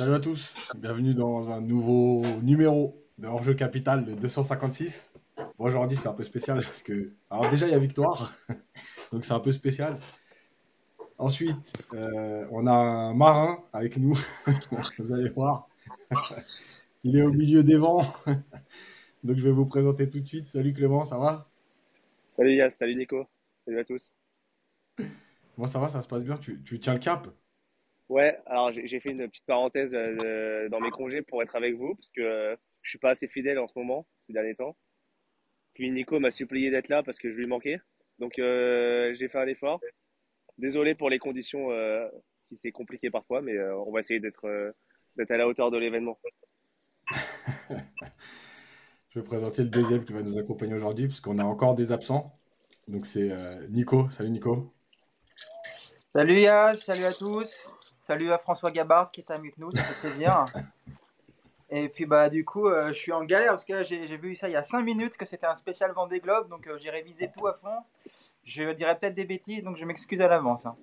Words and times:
Salut 0.00 0.14
à 0.14 0.18
tous, 0.18 0.72
bienvenue 0.78 1.12
dans 1.12 1.50
un 1.50 1.60
nouveau 1.60 2.22
numéro 2.42 3.04
de 3.18 3.26
Hors-jeu 3.26 3.52
Capital, 3.52 4.06
le 4.06 4.16
256. 4.16 5.12
Bon, 5.36 5.66
aujourd'hui, 5.66 5.98
c'est 5.98 6.08
un 6.08 6.14
peu 6.14 6.22
spécial 6.22 6.56
parce 6.62 6.82
que. 6.82 7.12
Alors, 7.28 7.50
déjà, 7.50 7.66
il 7.66 7.72
y 7.72 7.74
a 7.74 7.78
Victoire, 7.78 8.32
donc 9.12 9.26
c'est 9.26 9.34
un 9.34 9.40
peu 9.40 9.52
spécial. 9.52 9.98
Ensuite, 11.18 11.70
euh, 11.92 12.46
on 12.50 12.66
a 12.66 12.72
un 12.72 13.12
marin 13.12 13.62
avec 13.74 13.98
nous, 13.98 14.14
vous 14.98 15.12
allez 15.12 15.28
voir. 15.28 15.68
il 17.04 17.18
est 17.18 17.22
au 17.22 17.32
milieu 17.34 17.62
des 17.62 17.76
vents, 17.76 18.00
donc 19.22 19.36
je 19.36 19.44
vais 19.44 19.52
vous 19.52 19.66
présenter 19.66 20.08
tout 20.08 20.20
de 20.20 20.26
suite. 20.26 20.48
Salut 20.48 20.72
Clément, 20.72 21.04
ça 21.04 21.18
va? 21.18 21.46
Salut 22.30 22.54
Yas, 22.54 22.70
salut 22.70 22.96
Nico, 22.96 23.26
salut 23.66 23.80
à 23.80 23.84
tous. 23.84 24.16
Moi, 25.58 25.68
ça 25.68 25.78
va, 25.78 25.90
ça 25.90 26.00
se 26.00 26.08
passe 26.08 26.24
bien? 26.24 26.38
Tu, 26.38 26.62
tu 26.62 26.80
tiens 26.80 26.94
le 26.94 27.00
cap? 27.00 27.28
Ouais, 28.10 28.36
alors 28.46 28.72
j'ai 28.72 28.98
fait 28.98 29.12
une 29.12 29.28
petite 29.28 29.46
parenthèse 29.46 29.94
euh, 29.94 30.68
dans 30.68 30.80
mes 30.80 30.90
congés 30.90 31.22
pour 31.22 31.44
être 31.44 31.54
avec 31.54 31.76
vous, 31.76 31.94
parce 31.94 32.08
que 32.08 32.20
euh, 32.20 32.56
je 32.82 32.90
suis 32.90 32.98
pas 32.98 33.10
assez 33.10 33.28
fidèle 33.28 33.60
en 33.60 33.68
ce 33.68 33.78
moment, 33.78 34.04
ces 34.22 34.32
derniers 34.32 34.56
temps. 34.56 34.76
Puis 35.74 35.92
Nico 35.92 36.18
m'a 36.18 36.32
supplié 36.32 36.72
d'être 36.72 36.88
là 36.88 37.04
parce 37.04 37.18
que 37.18 37.30
je 37.30 37.38
lui 37.38 37.46
manquais. 37.46 37.78
Donc 38.18 38.40
euh, 38.40 39.14
j'ai 39.14 39.28
fait 39.28 39.38
un 39.38 39.46
effort. 39.46 39.80
Désolé 40.58 40.96
pour 40.96 41.08
les 41.08 41.20
conditions, 41.20 41.68
si 42.36 42.56
c'est 42.56 42.72
compliqué 42.72 43.10
parfois, 43.10 43.42
mais 43.42 43.56
on 43.86 43.92
va 43.92 44.00
essayer 44.00 44.18
d'être 44.18 44.74
d'être 45.16 45.30
à 45.30 45.36
la 45.36 45.46
hauteur 45.46 45.70
de 45.70 45.78
l'événement. 45.78 46.18
je 49.10 49.20
vais 49.20 49.24
présenter 49.24 49.62
le 49.62 49.68
deuxième 49.68 50.04
qui 50.04 50.12
va 50.12 50.22
nous 50.22 50.36
accompagner 50.36 50.74
aujourd'hui, 50.74 51.06
parce 51.06 51.20
qu'on 51.20 51.38
a 51.38 51.44
encore 51.44 51.76
des 51.76 51.92
absents. 51.92 52.36
Donc 52.88 53.06
c'est 53.06 53.30
Nico. 53.68 54.10
Salut 54.10 54.30
Nico. 54.30 54.74
Salut 56.12 56.40
Yas, 56.40 56.74
salut 56.74 57.04
à 57.04 57.12
tous. 57.12 57.79
Salut 58.10 58.32
à 58.32 58.38
François 58.38 58.72
Gabard 58.72 59.12
qui 59.12 59.20
est 59.20 59.30
avec 59.30 59.56
nous, 59.56 59.70
ça 59.70 59.84
fait 59.84 60.08
plaisir. 60.08 60.46
Et 61.70 61.88
puis 61.88 62.06
bah 62.06 62.28
du 62.28 62.44
coup, 62.44 62.66
euh, 62.66 62.88
je 62.88 62.94
suis 62.94 63.12
en 63.12 63.22
galère 63.22 63.50
parce 63.50 63.64
que 63.64 63.84
j'ai 63.84 64.16
vu 64.16 64.34
ça 64.34 64.48
il 64.48 64.52
y 64.52 64.56
a 64.56 64.64
5 64.64 64.82
minutes 64.82 65.16
que 65.16 65.24
c'était 65.24 65.46
un 65.46 65.54
spécial 65.54 65.92
Vendée 65.92 66.18
Globe, 66.18 66.48
donc 66.48 66.66
euh, 66.66 66.76
j'ai 66.82 66.90
révisé 66.90 67.30
tout 67.32 67.46
à 67.46 67.54
fond. 67.54 67.68
Je 68.42 68.72
dirais 68.72 68.98
peut-être 68.98 69.14
des 69.14 69.26
bêtises, 69.26 69.62
donc 69.62 69.76
je 69.76 69.84
m'excuse 69.84 70.20
à 70.22 70.26
l'avance. 70.26 70.66
Hein. 70.66 70.74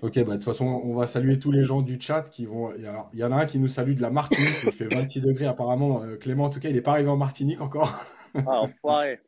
Ok, 0.00 0.14
bah 0.14 0.22
de 0.22 0.32
toute 0.36 0.44
façon, 0.44 0.64
on 0.64 0.94
va 0.94 1.06
saluer 1.06 1.38
tous 1.38 1.52
les 1.52 1.66
gens 1.66 1.82
du 1.82 2.00
chat 2.00 2.22
qui 2.22 2.46
vont. 2.46 2.72
il 2.72 3.18
y 3.18 3.22
en 3.22 3.32
a 3.32 3.36
un 3.36 3.44
qui 3.44 3.58
nous 3.58 3.68
salue 3.68 3.96
de 3.96 4.00
la 4.00 4.08
Martinique, 4.08 4.62
il 4.64 4.72
fait 4.72 4.86
26 4.86 5.20
degrés 5.20 5.44
apparemment. 5.44 6.02
Euh, 6.04 6.16
Clément, 6.16 6.44
en 6.44 6.48
tout 6.48 6.58
cas, 6.58 6.70
il 6.70 6.74
n'est 6.74 6.80
pas 6.80 6.92
arrivé 6.92 7.10
en 7.10 7.18
Martinique 7.18 7.60
encore. 7.60 8.02
ah, 8.34 8.62
enfoiré. 8.62 9.20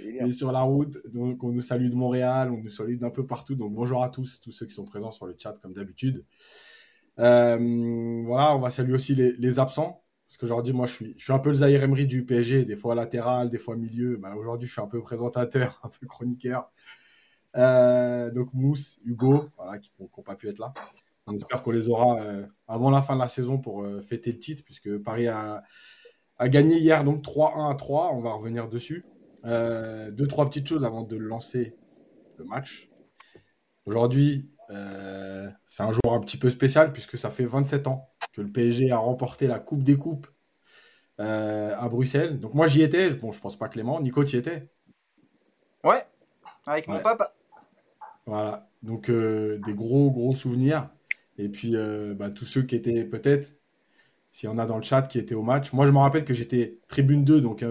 Il 0.00 0.16
est 0.16 0.30
sur 0.32 0.52
la 0.52 0.62
route, 0.62 0.98
donc 1.12 1.42
on 1.42 1.50
nous 1.50 1.62
salue 1.62 1.88
de 1.88 1.94
Montréal, 1.94 2.50
on 2.50 2.58
nous 2.58 2.70
salue 2.70 2.96
d'un 2.96 3.10
peu 3.10 3.26
partout. 3.26 3.54
Donc 3.54 3.72
bonjour 3.72 4.02
à 4.02 4.08
tous, 4.08 4.40
tous 4.40 4.52
ceux 4.52 4.66
qui 4.66 4.74
sont 4.74 4.84
présents 4.84 5.12
sur 5.12 5.26
le 5.26 5.34
chat 5.38 5.56
comme 5.62 5.72
d'habitude. 5.72 6.24
Euh, 7.18 8.22
voilà, 8.24 8.56
on 8.56 8.60
va 8.60 8.70
saluer 8.70 8.94
aussi 8.94 9.14
les, 9.14 9.58
absents. 9.58 10.02
Parce 10.28 10.38
qu'aujourd'hui, 10.38 10.72
moi, 10.72 10.86
je 10.86 10.92
suis, 10.92 11.14
je 11.16 11.24
suis 11.24 11.32
un 11.32 11.38
peu 11.38 11.50
le 11.50 11.56
Zahir 11.56 11.82
Emery 11.82 12.06
du 12.06 12.24
PSG, 12.24 12.64
des 12.64 12.76
fois 12.76 12.94
latéral, 12.94 13.50
des 13.50 13.58
fois 13.58 13.76
milieu. 13.76 14.16
Bah, 14.16 14.34
aujourd'hui, 14.36 14.66
je 14.66 14.72
suis 14.72 14.82
un 14.82 14.86
peu 14.86 15.00
présentateur, 15.00 15.80
un 15.84 15.88
peu 15.88 16.06
chroniqueur. 16.06 16.70
Euh, 17.56 18.30
donc 18.30 18.52
Mousse, 18.52 18.98
Hugo, 19.04 19.48
voilà, 19.56 19.78
qui 19.78 19.92
n'ont 20.00 20.08
pas 20.22 20.34
pu 20.34 20.48
être 20.48 20.58
là. 20.58 20.72
On 21.28 21.34
espère 21.34 21.62
qu'on 21.62 21.70
les 21.70 21.88
aura 21.88 22.20
euh, 22.20 22.44
avant 22.68 22.90
la 22.90 23.00
fin 23.00 23.14
de 23.14 23.20
la 23.20 23.28
saison 23.28 23.58
pour 23.58 23.86
fêter 24.02 24.32
le 24.32 24.38
titre, 24.38 24.62
puisque 24.64 24.98
Paris 24.98 25.28
a, 25.28 25.62
a 26.38 26.48
gagné 26.48 26.78
hier 26.78 27.04
donc 27.04 27.22
3-1 27.22 27.70
à 27.70 27.74
3. 27.76 28.12
On 28.12 28.20
va 28.20 28.32
revenir 28.32 28.68
dessus. 28.68 29.04
Euh, 29.46 30.10
deux, 30.10 30.26
trois 30.26 30.46
petites 30.46 30.68
choses 30.68 30.84
avant 30.84 31.02
de 31.02 31.16
lancer 31.16 31.76
le 32.38 32.44
match. 32.44 32.88
Aujourd'hui, 33.84 34.50
euh, 34.70 35.50
c'est 35.66 35.82
un 35.82 35.92
jour 35.92 36.12
un 36.12 36.20
petit 36.20 36.38
peu 36.38 36.48
spécial 36.48 36.92
puisque 36.92 37.18
ça 37.18 37.30
fait 37.30 37.44
27 37.44 37.86
ans 37.86 38.10
que 38.32 38.40
le 38.40 38.50
PSG 38.50 38.90
a 38.90 38.96
remporté 38.96 39.46
la 39.46 39.58
Coupe 39.58 39.82
des 39.82 39.96
Coupes 39.96 40.26
euh, 41.20 41.76
à 41.78 41.88
Bruxelles. 41.88 42.40
Donc 42.40 42.54
moi 42.54 42.66
j'y 42.66 42.82
étais, 42.82 43.10
bon 43.10 43.32
je 43.32 43.40
pense 43.40 43.56
pas 43.56 43.68
Clément, 43.68 44.00
Nico 44.00 44.24
y 44.24 44.36
étais 44.36 44.70
Ouais, 45.84 46.06
avec 46.66 46.88
mon 46.88 47.00
papa. 47.00 47.34
Voilà, 48.24 48.70
donc 48.82 49.10
des 49.10 49.74
gros 49.74 50.10
gros 50.10 50.34
souvenirs. 50.34 50.88
Et 51.36 51.50
puis 51.50 51.76
bah, 52.16 52.30
tous 52.30 52.46
ceux 52.46 52.62
qui 52.62 52.74
étaient 52.74 53.04
peut-être, 53.04 53.54
s'il 54.32 54.48
y 54.48 54.52
en 54.52 54.56
a 54.56 54.64
dans 54.64 54.76
le 54.76 54.82
chat 54.82 55.02
qui 55.02 55.18
étaient 55.18 55.34
au 55.34 55.42
match. 55.42 55.74
Moi 55.74 55.84
je 55.84 55.92
me 55.92 55.98
rappelle 55.98 56.24
que 56.24 56.32
j'étais 56.32 56.78
tribune 56.88 57.22
2, 57.22 57.42
donc 57.42 57.62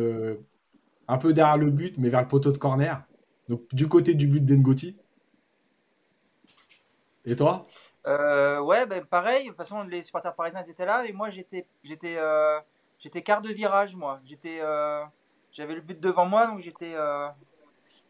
un 1.07 1.17
peu 1.17 1.33
derrière 1.33 1.57
le 1.57 1.69
but, 1.69 1.97
mais 1.97 2.09
vers 2.09 2.21
le 2.21 2.27
poteau 2.27 2.51
de 2.51 2.57
corner. 2.57 3.03
Donc 3.49 3.61
du 3.73 3.87
côté 3.87 4.15
du 4.15 4.27
but 4.27 4.43
d'Engoti. 4.43 4.97
Et 7.25 7.35
toi? 7.35 7.65
Euh, 8.07 8.59
Ouais, 8.59 8.85
ben, 8.85 9.03
pareil. 9.05 9.45
De 9.45 9.49
toute 9.49 9.57
façon, 9.57 9.83
les 9.83 10.03
supporters 10.03 10.35
parisiens 10.35 10.63
étaient 10.63 10.85
là, 10.85 11.05
et 11.05 11.13
moi 11.13 11.29
j'étais, 11.29 11.65
j'étais, 11.83 12.15
euh, 12.17 12.59
j'étais 12.99 13.21
quart 13.21 13.41
de 13.41 13.49
virage, 13.49 13.95
moi. 13.95 14.19
J'étais, 14.25 14.59
euh, 14.61 15.03
j'avais 15.51 15.75
le 15.75 15.81
but 15.81 15.99
devant 15.99 16.25
moi, 16.25 16.47
donc 16.47 16.61
j'étais, 16.61 16.95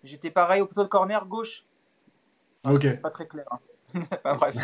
j'étais 0.03 0.31
pareil 0.31 0.61
au 0.61 0.67
poteau 0.67 0.83
de 0.83 0.89
corner 0.89 1.25
gauche. 1.25 1.65
ok. 2.63 2.81
C'est 2.81 3.01
pas 3.01 3.11
très 3.11 3.27
clair. 3.27 3.45
Hein. 3.51 3.59
enfin, 4.25 4.51
bref. 4.51 4.55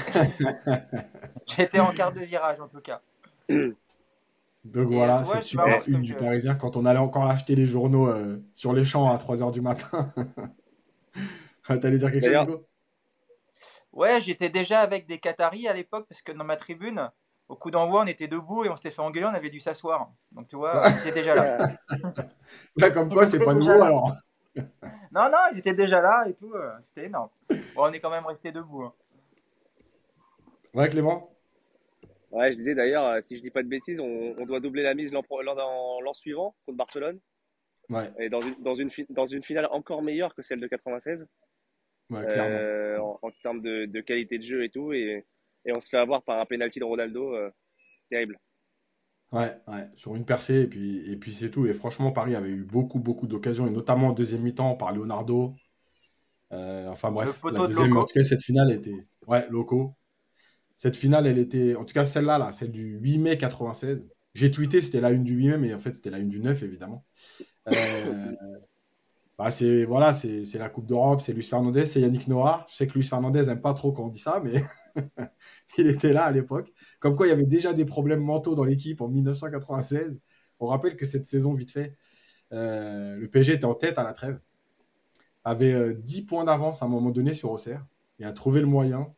j'étais 1.46 1.80
en 1.80 1.92
quart 1.92 2.14
de 2.14 2.22
virage 2.22 2.60
en 2.60 2.68
tout 2.68 2.82
cas. 2.82 3.02
Donc 4.66 4.90
voilà, 4.90 5.24
c'est 5.24 5.42
super 5.42 5.82
une 5.88 6.02
du 6.02 6.14
Parisien 6.16 6.56
quand 6.56 6.76
on 6.76 6.86
allait 6.86 7.00
encore 7.00 7.30
acheter 7.30 7.56
les 7.56 7.66
journaux 7.66 8.08
euh, 8.08 8.44
sur 8.56 8.74
les 8.74 8.84
champs 8.84 9.10
à 9.10 9.18
3h 9.18 9.52
du 9.52 9.62
matin. 9.62 10.14
T'allais 11.68 11.98
dire 11.98 12.12
quelque 12.12 12.26
chose, 12.26 12.48
Nico 12.48 12.66
Ouais, 13.92 14.22
j'étais 14.22 14.50
déjà 14.50 14.82
avec 14.82 15.08
des 15.08 15.20
Qataris 15.20 15.68
à 15.68 15.74
l'époque 15.74 16.06
parce 16.08 16.22
que 16.22 16.32
dans 16.32 16.44
ma 16.44 16.58
tribune, 16.58 17.10
au 17.48 17.56
coup 17.56 17.72
d'envoi, 17.72 18.04
on 18.04 18.08
était 18.08 18.28
debout 18.28 18.66
et 18.66 18.70
on 18.70 18.76
s'était 18.76 18.92
fait 18.92 19.02
engueuler, 19.02 19.26
on 19.26 19.34
avait 19.34 19.50
dû 19.50 19.60
s'asseoir. 19.60 20.12
Donc 20.32 20.48
tu 20.48 20.56
vois, 20.56 20.84
on 20.86 21.00
était 21.00 21.12
déjà 21.12 21.36
là. 21.36 21.58
là 22.78 22.90
comme 22.92 23.10
quoi, 23.10 23.26
c'est 23.26 23.40
pas 23.40 23.54
nouveau 23.54 23.82
alors. 23.82 24.14
non, 24.56 25.30
non, 25.30 25.38
ils 25.52 25.60
étaient 25.60 25.74
déjà 25.74 26.02
là 26.02 26.26
et 26.28 26.34
tout. 26.34 26.54
Euh, 26.54 26.72
c'était 26.82 27.06
énorme. 27.06 27.30
Bon, 27.50 27.84
on 27.84 27.92
est 27.92 28.00
quand 28.00 28.10
même 28.10 28.26
resté 28.26 28.52
debout. 28.52 28.84
Hein. 28.84 28.94
Ouais, 30.74 30.90
Clément? 30.90 31.32
Ouais, 32.32 32.52
je 32.52 32.58
disais 32.58 32.76
d'ailleurs, 32.76 33.06
euh, 33.06 33.22
si 33.22 33.38
je 33.38 33.42
dis 33.42 33.50
pas 33.50 33.64
de 33.64 33.68
bêtises, 33.68 34.00
on, 34.00 34.46
doit 34.46 34.60
doubler 34.60 34.84
la 34.84 34.94
mise 34.94 35.12
l'an 35.12 36.14
suivant 36.14 36.56
contre 36.66 36.78
Barcelone. 36.78 37.20
Ouais. 37.90 38.12
Et 38.20 38.30
dans 38.30 38.40
une, 38.40 38.56
dans, 38.62 38.76
une, 38.76 38.90
dans 39.10 39.26
une 39.26 39.42
finale 39.42 39.68
encore 39.72 40.04
meilleure 40.04 40.36
que 40.36 40.44
celle 40.44 40.60
de 40.60 40.68
96. 40.68 41.26
Ouais, 42.12 42.26
clairement. 42.26 42.56
Euh, 42.56 43.00
en, 43.00 43.32
termes 43.42 43.62
de, 43.62 43.86
de, 43.86 44.02
qualité 44.02 44.38
de 44.38 44.44
jeu 44.44 44.64
et 44.64 44.70
tout. 44.70 44.94
Et, 44.94 45.26
et 45.66 45.72
on 45.76 45.82
se 45.82 45.90
fait 45.90 45.98
avoir 45.98 46.24
par 46.24 46.40
un 46.40 46.46
penalty 46.46 46.80
de 46.80 46.86
Ronaldo. 46.86 47.36
Euh, 47.36 47.50
terrible. 48.12 48.40
Ouais, 49.32 49.52
ouais, 49.68 49.88
sur 49.96 50.16
une 50.16 50.26
percée, 50.26 50.62
et 50.62 50.68
puis, 50.68 51.12
et 51.12 51.16
puis 51.16 51.34
c'est 51.34 51.52
tout. 51.52 51.68
Et 51.68 51.74
franchement, 51.74 52.12
Paris 52.12 52.36
avait 52.36 52.50
eu 52.50 52.64
beaucoup, 52.64 53.00
beaucoup 53.00 53.28
d'occasions, 53.28 53.68
et 53.68 53.72
notamment 53.72 54.08
en 54.08 54.14
deuxième 54.14 54.42
mi-temps 54.42 54.76
par 54.76 54.92
Leonardo. 54.92 55.56
enfin 56.52 57.12
bref, 57.12 57.40
la 57.44 57.68
deuxième, 57.68 57.96
en 57.96 58.06
tout 58.06 58.14
cas, 58.14 58.24
cette 58.24 58.44
finale 58.44 58.72
était. 58.72 59.08
Ouais, 59.28 59.48
locaux. 59.50 59.96
Cette 60.80 60.96
finale, 60.96 61.28
elle 61.28 61.40
était, 61.40 61.76
en 61.76 61.84
tout 61.84 61.94
cas 61.94 62.06
celle-là, 62.06 62.38
là, 62.38 62.54
celle 62.54 62.72
du 62.72 63.00
8 63.00 63.18
mai 63.18 63.38
96. 63.38 64.10
J'ai 64.34 64.50
tweeté, 64.50 64.82
c'était 64.82 65.02
la 65.02 65.12
une 65.12 65.26
du 65.26 65.34
8 65.34 65.50
mai, 65.50 65.58
mais 65.58 65.74
en 65.74 65.78
fait, 65.78 65.94
c'était 65.94 66.10
la 66.10 66.20
une 66.20 66.30
du 66.30 66.40
9, 66.40 66.64
évidemment. 66.64 67.04
Euh, 67.68 67.74
bah, 69.38 69.52
c'est 69.52 69.84
voilà, 69.84 70.14
c'est 70.14 70.46
la 70.54 70.70
Coupe 70.70 70.86
d'Europe, 70.86 71.20
c'est 71.20 71.34
Luis 71.34 71.44
Fernandez, 71.44 71.86
c'est 71.86 72.00
Yannick 72.00 72.30
Noah. 72.30 72.66
Je 72.70 72.78
sais 72.78 72.88
que 72.88 72.94
Luis 72.94 73.04
Fernandez 73.04 73.48
n'aime 73.48 73.60
pas 73.60 73.74
trop 73.74 73.92
quand 73.92 74.06
on 74.06 74.08
dit 74.08 74.22
ça, 74.22 74.42
mais 74.42 74.64
il 75.78 75.88
était 75.88 76.14
là 76.14 76.24
à 76.24 76.32
l'époque. 76.32 76.72
Comme 77.02 77.18
quoi, 77.18 77.28
il 77.28 77.32
y 77.32 77.34
avait 77.34 77.46
déjà 77.46 77.74
des 77.74 77.84
problèmes 77.84 78.24
mentaux 78.24 78.56
dans 78.56 78.64
l'équipe 78.64 79.02
en 79.02 79.10
1996. 79.10 80.22
On 80.62 80.68
rappelle 80.68 80.96
que 80.96 81.06
cette 81.06 81.26
saison, 81.26 81.52
vite 81.52 81.72
fait, 81.72 81.98
euh, 82.54 83.18
le 83.18 83.28
PSG 83.30 83.56
était 83.56 83.66
en 83.66 83.76
tête 83.76 83.98
à 83.98 84.04
la 84.04 84.14
trêve, 84.14 84.40
avait 85.44 85.94
10 85.94 86.22
euh, 86.22 86.26
points 86.26 86.46
d'avance 86.46 86.82
à 86.82 86.86
un 86.86 86.90
moment 86.90 87.12
donné 87.12 87.34
sur 87.34 87.52
Auxerre 87.52 87.86
et 88.18 88.24
a 88.24 88.32
trouvé 88.32 88.62
le 88.62 88.68
moyen 88.68 89.14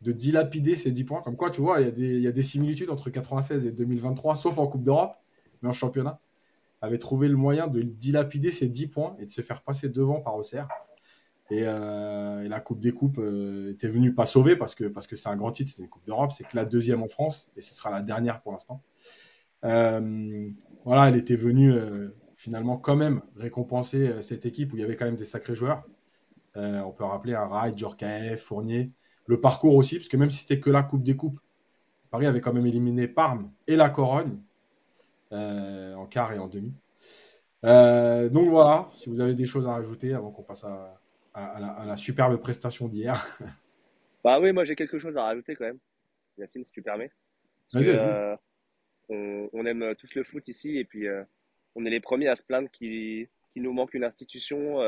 de 0.00 0.12
dilapider 0.12 0.76
ces 0.76 0.92
10 0.92 1.04
points. 1.04 1.22
Comme 1.22 1.36
quoi, 1.36 1.50
tu 1.50 1.60
vois, 1.60 1.80
il 1.80 2.20
y, 2.20 2.26
a 2.26 2.32
des, 2.32 2.42
similitudes 2.42 2.90
entre 2.90 3.10
96 3.10 3.66
et 3.66 3.72
2023, 3.72 4.34
sauf 4.34 4.58
en 4.58 4.66
Coupe 4.66 4.82
d'Europe, 4.82 5.16
mais 5.62 5.68
en 5.68 5.72
championnat. 5.72 6.20
Avait 6.80 6.98
trouvé 6.98 7.28
le 7.28 7.36
moyen 7.36 7.66
de 7.66 7.82
dilapider 7.82 8.50
ces 8.50 8.68
10 8.68 8.86
points 8.88 9.16
et 9.18 9.26
de 9.26 9.30
se 9.30 9.42
faire 9.42 9.62
passer 9.62 9.90
devant 9.90 10.20
par 10.20 10.36
Auxerre. 10.36 10.68
Et, 11.50 11.64
euh, 11.64 12.48
la 12.48 12.60
Coupe 12.60 12.80
des 12.80 12.92
Coupes 12.92 13.18
euh, 13.18 13.72
était 13.72 13.88
venue 13.88 14.14
pas 14.14 14.24
sauver 14.24 14.56
parce 14.56 14.74
que 14.74 14.84
parce 14.84 15.06
que 15.06 15.16
c'est 15.16 15.28
un 15.28 15.36
grand 15.36 15.52
titre, 15.52 15.72
c'est 15.74 15.82
une 15.82 15.88
Coupe 15.88 16.06
d'Europe, 16.06 16.32
c'est 16.32 16.44
que 16.44 16.56
la 16.56 16.64
deuxième 16.64 17.02
en 17.02 17.08
France 17.08 17.50
et 17.56 17.60
ce 17.60 17.74
sera 17.74 17.90
la 17.90 18.00
dernière 18.00 18.40
pour 18.40 18.52
l'instant. 18.52 18.82
Euh, 19.64 20.48
voilà, 20.84 21.08
elle 21.08 21.16
était 21.16 21.36
venue 21.36 21.74
finalement 22.36 22.78
quand 22.78 22.96
même 22.96 23.20
récompenser 23.36 24.22
cette 24.22 24.46
équipe 24.46 24.72
où 24.72 24.76
il 24.76 24.80
y 24.80 24.84
avait 24.84 24.96
quand 24.96 25.04
même 25.04 25.16
des 25.16 25.26
sacrés 25.26 25.54
joueurs. 25.54 25.84
on 26.54 26.92
peut 26.92 27.04
rappeler 27.04 27.34
un 27.34 27.46
Rai, 27.46 27.72
Djorkaeff, 27.76 28.40
Fournier, 28.40 28.92
le 29.30 29.40
parcours 29.40 29.76
aussi, 29.76 29.96
parce 29.96 30.08
que 30.08 30.16
même 30.16 30.28
si 30.28 30.38
c'était 30.38 30.58
que 30.58 30.70
la 30.70 30.82
Coupe 30.82 31.04
des 31.04 31.14
Coupes, 31.14 31.38
Paris 32.10 32.26
avait 32.26 32.40
quand 32.40 32.52
même 32.52 32.66
éliminé 32.66 33.06
Parme 33.06 33.52
et 33.68 33.76
la 33.76 33.88
Corogne 33.88 34.38
euh, 35.30 35.94
en 35.94 36.06
quart 36.06 36.32
et 36.32 36.38
en 36.38 36.48
demi. 36.48 36.74
Euh, 37.64 38.28
donc 38.28 38.48
voilà, 38.48 38.88
si 38.96 39.08
vous 39.08 39.20
avez 39.20 39.34
des 39.34 39.46
choses 39.46 39.68
à 39.68 39.74
rajouter 39.74 40.14
avant 40.14 40.32
qu'on 40.32 40.42
passe 40.42 40.64
à, 40.64 41.84
la, 41.86 41.96
superbe 41.96 42.36
prestation 42.38 42.88
d'hier. 42.88 43.24
Bah 44.22 44.38
oui, 44.38 44.52
moi 44.52 44.64
j'ai 44.64 44.74
quelque 44.74 44.98
chose 44.98 45.16
à 45.16 45.22
rajouter 45.22 45.54
quand 45.54 45.64
même. 45.64 45.78
Yacine, 46.36 46.62
si 46.62 46.72
tu 46.72 46.82
permets. 46.82 47.10
Euh, 47.74 48.36
on, 49.08 49.64
aime 49.64 49.94
tous 49.96 50.14
le 50.14 50.24
foot 50.24 50.46
ici 50.48 50.76
et 50.76 50.84
puis 50.84 51.06
on 51.74 51.86
est 51.86 51.90
les 51.90 52.00
premiers 52.00 52.28
à 52.28 52.36
se 52.36 52.42
plaindre 52.42 52.68
qu'il 52.70 53.28
nous 53.56 53.72
manque 53.72 53.94
une 53.94 54.04
institution 54.04 54.78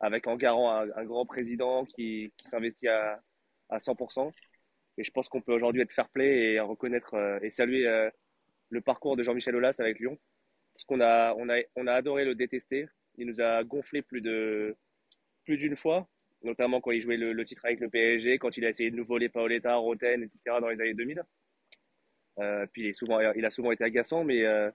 avec 0.00 0.26
en 0.26 0.34
garant 0.34 0.72
un, 0.72 1.04
grand 1.04 1.24
président 1.24 1.84
qui, 1.84 2.32
s'investit 2.44 2.88
à, 2.88 3.22
à 3.74 3.78
100%. 3.78 4.30
Et 4.96 5.04
je 5.04 5.10
pense 5.10 5.28
qu'on 5.28 5.40
peut 5.40 5.52
aujourd'hui 5.52 5.82
être 5.82 5.92
fair 5.92 6.08
play 6.08 6.52
et 6.52 6.60
reconnaître 6.60 7.14
et 7.42 7.50
saluer 7.50 8.10
le 8.70 8.80
parcours 8.80 9.16
de 9.16 9.22
Jean-Michel 9.22 9.56
Aulas 9.56 9.76
avec 9.78 9.98
Lyon. 9.98 10.18
Parce 10.74 10.84
qu'on 10.84 11.00
a, 11.00 11.34
on 11.34 11.48
a, 11.48 11.60
on 11.76 11.86
a 11.86 11.92
adoré 11.92 12.24
le 12.24 12.34
détester. 12.34 12.86
Il 13.16 13.26
nous 13.26 13.40
a 13.40 13.64
gonflé 13.64 14.02
plus 14.02 14.20
de 14.20 14.76
plus 15.44 15.56
d'une 15.56 15.76
fois 15.76 16.08
notamment 16.44 16.80
quand 16.80 16.92
il 16.92 17.00
jouait 17.00 17.16
le, 17.16 17.44
titre 17.44 17.64
avec 17.64 17.80
le 17.80 17.88
PSG, 17.88 18.38
quand 18.38 18.56
il 18.56 18.64
a 18.64 18.68
essayé 18.68 18.90
de 18.90 18.96
nous 18.96 19.04
voler 19.04 19.28
Paoletta, 19.28 19.74
Roten, 19.76 20.22
etc. 20.22 20.58
dans 20.60 20.68
les 20.68 20.80
années 20.80 20.94
2000. 20.94 21.22
Euh, 22.40 22.66
puis 22.72 22.82
il, 22.82 22.88
est 22.88 22.92
souvent, 22.92 23.20
il 23.32 23.44
a 23.44 23.50
souvent 23.50 23.72
été 23.72 23.84
agaçant, 23.84 24.24
mais 24.24 24.44
euh, 24.44 24.70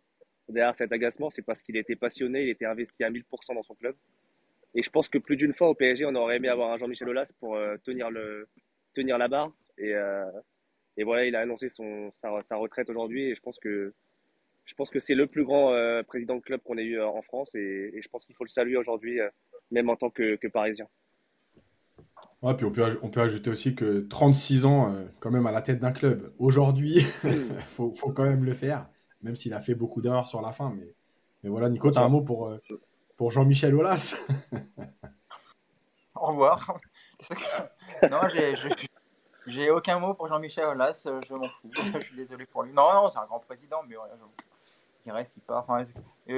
derrière 0.48 0.75
cet 0.75 0.92
agacement, 0.92 1.30
c'est 1.30 1.42
parce 1.42 1.62
qu'il 1.62 1.78
était 1.78 1.96
passionné, 1.96 2.44
il 2.44 2.50
était 2.50 2.66
investi 2.66 3.04
à 3.04 3.10
1000% 3.10 3.56
dans 3.56 3.63
son 3.63 3.75
club. 3.75 3.96
Et 4.75 4.84
je 4.84 4.90
pense 4.90 5.10
que 5.10 5.18
plus 5.18 5.36
d'une 5.36 5.54
fois 5.54 5.69
au 5.69 5.75
PSG, 5.75 6.06
on 6.06 6.16
aurait 6.16 6.38
aimé 6.38 6.48
avoir 6.48 6.72
un 6.72 6.78
Jean-Michel 6.78 7.10
Aulas 7.10 7.31
pour 7.40 7.56
euh, 7.56 7.78
tenir, 7.84 8.10
le, 8.12 8.48
tenir 8.94 9.18
la 9.18 9.27
barre. 9.27 9.51
Et, 9.77 9.94
et 10.97 11.03
voilà, 11.03 11.25
il 11.25 11.36
a 11.36 11.41
annoncé 11.41 11.69
son, 11.69 12.09
sa, 12.12 12.56
retraite 12.57 12.89
aujourd'hui. 12.89 13.30
Et 13.30 13.36
je 13.36 13.41
pense 13.41 13.59
que, 13.59 13.94
je 14.65 14.74
pense 14.74 14.89
que 14.89 15.00
c'est 15.00 15.15
le 15.15 15.27
plus 15.27 15.45
grand 15.45 15.74
président 16.07 16.36
de 16.36 16.41
club 16.41 16.62
qu'on 16.62 16.77
ait 16.77 16.83
eu 16.83 17.01
en 17.01 17.21
France. 17.21 17.56
Et, 17.56 18.00
je 18.01 18.07
pense 18.09 18.25
qu'il 18.25 18.36
faut 18.36 18.44
le 18.44 18.50
saluer 18.50 18.77
aujourd'hui, 18.77 19.19
même 19.71 19.89
en 19.89 19.95
tant 19.95 20.09
que, 20.09 20.36
que 20.36 20.47
Parisien. 20.47 20.88
Ouais, 22.41 22.56
puis 22.56 22.65
on 22.65 22.71
peut, 22.71 22.97
on 23.01 23.09
peut 23.09 23.19
ajouter 23.19 23.50
aussi 23.50 23.75
que 23.75 24.00
36 24.07 24.65
ans, 24.65 24.94
euh, 24.94 25.06
quand 25.19 25.30
même 25.30 25.45
à 25.45 25.51
la 25.51 25.62
tête 25.62 25.80
d'un 25.80 25.91
club, 25.91 26.33
aujourd'hui, 26.38 27.06
il 27.25 27.31
faut, 27.68 27.94
faut, 27.94 28.12
quand 28.12 28.24
même 28.24 28.45
le 28.45 28.53
faire, 28.53 28.88
même 29.21 29.36
s'il 29.36 29.53
a 29.53 29.59
fait 29.59 29.75
beaucoup 29.75 30.01
d'erreurs 30.01 30.27
sur 30.27 30.41
la 30.41 30.53
fin. 30.53 30.74
Mais, 30.75 30.95
mais 31.44 31.50
voilà, 31.50 31.69
Nico, 31.69 31.91
tu 31.91 31.97
as 31.97 32.01
un 32.01 32.09
mot 32.09 32.21
pour, 32.21 32.47
euh, 32.47 32.57
pour 33.18 33.31
Jean-Michel 33.31 33.75
Aulas? 33.75 34.15
Au 36.15 36.27
revoir. 36.27 36.80
Non, 38.10 38.19
j'ai 39.48 39.71
aucun 39.71 40.00
mot 40.00 40.13
pour 40.13 40.27
Jean-Michel 40.27 40.66
Aulas, 40.66 41.04
euh, 41.07 41.19
je 41.27 41.33
m'en 41.33 41.50
fous. 41.50 41.69
je 41.74 42.00
suis 42.00 42.16
désolé 42.16 42.45
pour 42.45 42.63
lui. 42.63 42.74
Non, 42.74 42.94
non, 42.94 43.10
c'est 43.10 43.19
un 43.19 43.25
grand 43.25 43.39
président, 43.39 43.81
mais 43.88 43.95
il 45.06 45.12
reste, 45.12 45.38
il 45.38 45.42
part. 45.42 45.66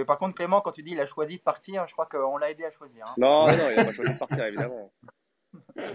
par 0.07 0.18
contre, 0.18 0.36
Clément, 0.36 0.62
quand 0.62 0.72
tu 0.72 0.83
dis 0.83 0.92
il 0.92 1.00
a 1.00 1.06
choisi 1.06 1.38
de 1.38 1.42
partir, 1.42 1.88
je 1.88 1.94
crois 1.94 2.06
qu'on 2.06 2.38
l'a 2.38 2.51
aidé 2.51 2.66
à 2.66 2.72
choisir. 2.72 3.06
Hein. 3.06 3.13
Non, 3.18 3.48
non, 3.48 3.69
il 3.69 3.75
n'a 3.75 3.86
pas 3.86 3.92
choisi 3.92 4.13
de 4.13 4.19
partir, 4.19 4.45
évidemment. 4.45 4.92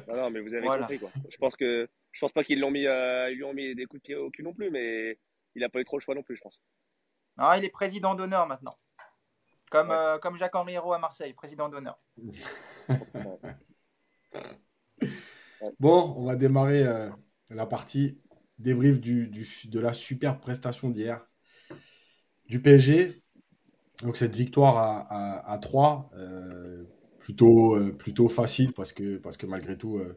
Non, 0.09 0.31
mais 0.31 0.41
vous 0.41 0.55
avez 0.55 0.67
compris 0.67 0.99
quoi. 0.99 1.11
Je 1.31 1.37
pense 1.39 1.57
que 1.57 1.89
je 2.13 2.21
pense 2.21 2.33
pas 2.33 2.45
qu'ils 2.45 2.61
l'ont 2.61 2.71
mis, 2.71 2.87
euh, 2.87 3.31
ils 3.31 3.37
lui 3.37 3.45
ont 3.45 3.53
mis 3.53 3.75
des 3.75 3.87
coups 3.87 4.03
de 4.03 4.07
pied 4.07 4.15
au 4.15 4.31
cul 4.31 4.43
non 4.43 4.55
plus, 4.55 4.71
mais 4.71 5.19
il 5.55 5.65
a 5.65 5.69
pas 5.69 5.81
eu 5.81 5.85
trop 5.85 5.97
le 5.97 6.03
choix 6.03 6.15
non 6.15 6.23
plus, 6.23 6.37
je 6.37 6.43
pense. 6.43 6.61
Ah, 7.39 7.59
il 7.59 7.65
est 7.65 7.71
président 7.71 8.15
d'honneur 8.15 8.47
maintenant. 8.47 8.77
Comme, 9.71 9.91
euh, 9.91 10.19
comme 10.19 10.37
Jacques-Henri 10.37 10.75
Hérault 10.75 10.93
à 10.93 10.99
Marseille, 10.99 11.35
président 11.35 11.69
d'honneur. 11.69 11.99
bon, 15.81 16.15
on 16.17 16.25
va 16.25 16.37
démarrer 16.37 16.87
euh, 16.87 17.09
la 17.51 17.67
partie 17.67 18.19
débrief 18.59 19.01
de 19.01 19.81
la 19.81 19.93
super 19.93 20.41
prestation 20.41 20.91
d'hier 20.91 21.27
du 22.49 22.63
PSG. 22.63 23.15
Donc 24.03 24.17
cette 24.17 24.37
victoire 24.37 24.77
à, 24.79 24.99
à, 25.01 25.53
à 25.53 25.59
3, 25.59 26.11
plutôt, 27.27 27.75
euh, 27.75 27.91
plutôt 27.93 28.29
facile 28.29 28.73
parce 28.73 28.93
que, 28.93 29.21
malgré 29.49 29.77
tout, 29.77 29.97
euh, 29.99 30.17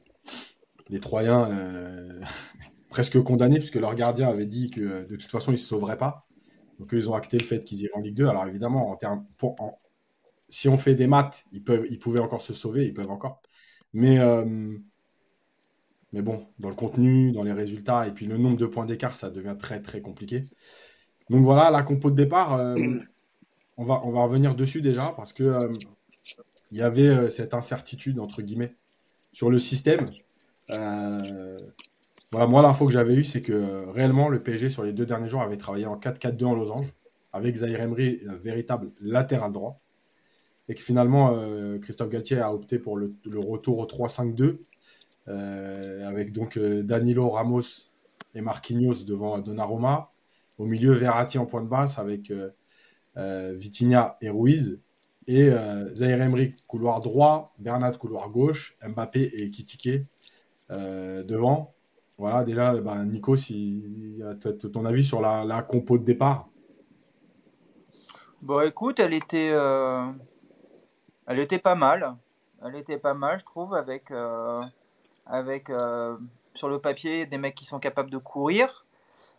les 0.89 0.99
Troyens, 0.99 1.49
euh, 1.51 2.21
presque 2.89 3.19
condamnés, 3.23 3.57
puisque 3.57 3.75
leur 3.75 3.95
gardien 3.95 4.29
avait 4.29 4.45
dit 4.45 4.69
que 4.69 5.07
de 5.07 5.15
toute 5.15 5.31
façon, 5.31 5.51
ils 5.51 5.55
ne 5.55 5.59
se 5.59 5.65
sauveraient 5.65 5.97
pas. 5.97 6.27
Donc, 6.77 6.91
ils 6.93 7.09
ont 7.09 7.15
acté 7.15 7.39
le 7.39 7.43
fait 7.43 7.63
qu'ils 7.63 7.81
iraient 7.81 7.95
en 7.95 8.01
Ligue 8.01 8.15
2. 8.15 8.27
Alors, 8.27 8.45
évidemment, 8.45 8.95
si 10.49 10.69
on 10.69 10.77
fait 10.77 10.93
des 10.93 11.07
maths, 11.07 11.45
ils, 11.51 11.63
peuvent, 11.63 11.87
ils 11.89 11.97
pouvaient 11.97 12.19
encore 12.19 12.43
se 12.43 12.53
sauver, 12.53 12.85
ils 12.85 12.93
peuvent 12.93 13.09
encore. 13.09 13.41
Mais, 13.93 14.19
mais 16.13 16.21
bon, 16.21 16.47
dans 16.59 16.69
le 16.69 16.75
contenu, 16.75 17.31
dans 17.31 17.43
les 17.43 17.53
résultats, 17.53 18.07
et 18.07 18.11
puis 18.11 18.25
le 18.25 18.37
nombre 18.37 18.57
de 18.57 18.65
points 18.65 18.85
d'écart, 18.85 19.15
ça 19.15 19.29
devient 19.29 19.55
très, 19.57 19.81
très 19.81 20.01
compliqué. 20.01 20.45
Donc, 21.29 21.43
voilà, 21.43 21.69
la 21.69 21.83
compo 21.83 22.09
de 22.09 22.15
départ, 22.15 22.59
on, 23.77 23.83
va, 23.83 24.01
on 24.03 24.11
va 24.11 24.23
revenir 24.23 24.55
dessus 24.55 24.81
déjà, 24.81 25.13
parce 25.15 25.33
que 25.33 25.69
il 26.71 26.77
y 26.77 26.81
avait 26.81 27.07
euh, 27.07 27.29
cette 27.29 27.53
incertitude, 27.53 28.19
entre 28.19 28.41
guillemets, 28.41 28.75
sur 29.31 29.49
le 29.49 29.59
système. 29.59 30.05
Euh, 30.69 31.59
voilà, 32.31 32.47
moi, 32.47 32.61
l'info 32.61 32.85
que 32.85 32.91
j'avais 32.91 33.15
eue, 33.15 33.23
c'est 33.23 33.41
que 33.41 33.53
euh, 33.53 33.91
réellement, 33.91 34.29
le 34.29 34.41
PSG, 34.41 34.69
sur 34.69 34.83
les 34.83 34.93
deux 34.93 35.05
derniers 35.05 35.29
jours, 35.29 35.41
avait 35.41 35.57
travaillé 35.57 35.85
en 35.85 35.97
4-4-2 35.97 36.45
en 36.45 36.55
losange, 36.55 36.93
avec 37.33 37.55
Zahir 37.55 37.81
Emery, 37.81 38.21
véritable 38.41 38.91
latéral 39.01 39.51
droit. 39.51 39.79
Et 40.67 40.75
que 40.75 40.81
finalement, 40.81 41.35
Christophe 41.81 42.09
Galtier 42.09 42.39
a 42.39 42.53
opté 42.53 42.77
pour 42.77 42.95
le, 42.95 43.15
retour 43.39 43.79
au 43.79 43.85
3-5-2, 43.85 44.59
avec 45.29 46.33
donc 46.33 46.57
Danilo 46.57 47.29
Ramos 47.29 47.91
et 48.35 48.41
Marquinhos 48.41 49.03
devant 49.05 49.39
Donnarumma. 49.39 50.11
Au 50.57 50.65
milieu, 50.65 50.93
Verratti 50.93 51.37
en 51.37 51.45
point 51.45 51.61
de 51.61 51.67
basse, 51.67 51.99
avec 51.99 52.33
Vitinha 53.15 54.17
et 54.21 54.29
Ruiz. 54.29 54.79
Et 55.29 55.47
euh, 55.47 55.93
Zaire 55.93 56.23
Emery, 56.23 56.55
couloir 56.65 57.01
droit, 57.01 57.53
Bernat, 57.59 57.91
couloir 57.91 58.31
gauche, 58.31 58.75
Mbappé 58.81 59.29
et 59.31 59.51
Kitike 59.51 60.07
euh, 60.71 61.21
devant. 61.21 61.75
Voilà, 62.17 62.43
déjà, 62.43 62.75
bah, 62.77 63.03
Nico, 63.03 63.35
si, 63.35 64.19
ton 64.73 64.85
avis 64.85 65.03
sur 65.03 65.21
la, 65.21 65.61
compo 65.61 65.99
de 65.99 66.03
départ? 66.03 66.49
Bon, 68.41 68.61
écoute, 68.61 68.99
elle 68.99 69.13
était, 69.13 69.51
euh, 69.51 70.03
elle 71.27 71.37
était 71.37 71.59
pas 71.59 71.75
mal. 71.75 72.15
Elle 72.65 72.77
était 72.77 72.97
pas 72.97 73.13
mal, 73.13 73.37
je 73.37 73.45
trouve, 73.45 73.75
avec, 73.75 74.11
avec 75.29 75.71
sur 76.55 76.67
le 76.67 76.79
papier 76.79 77.25
des 77.25 77.37
mecs 77.37 77.55
qui 77.55 77.65
sont 77.65 77.79
capables 77.79 78.09
de 78.09 78.17
courir. 78.17 78.85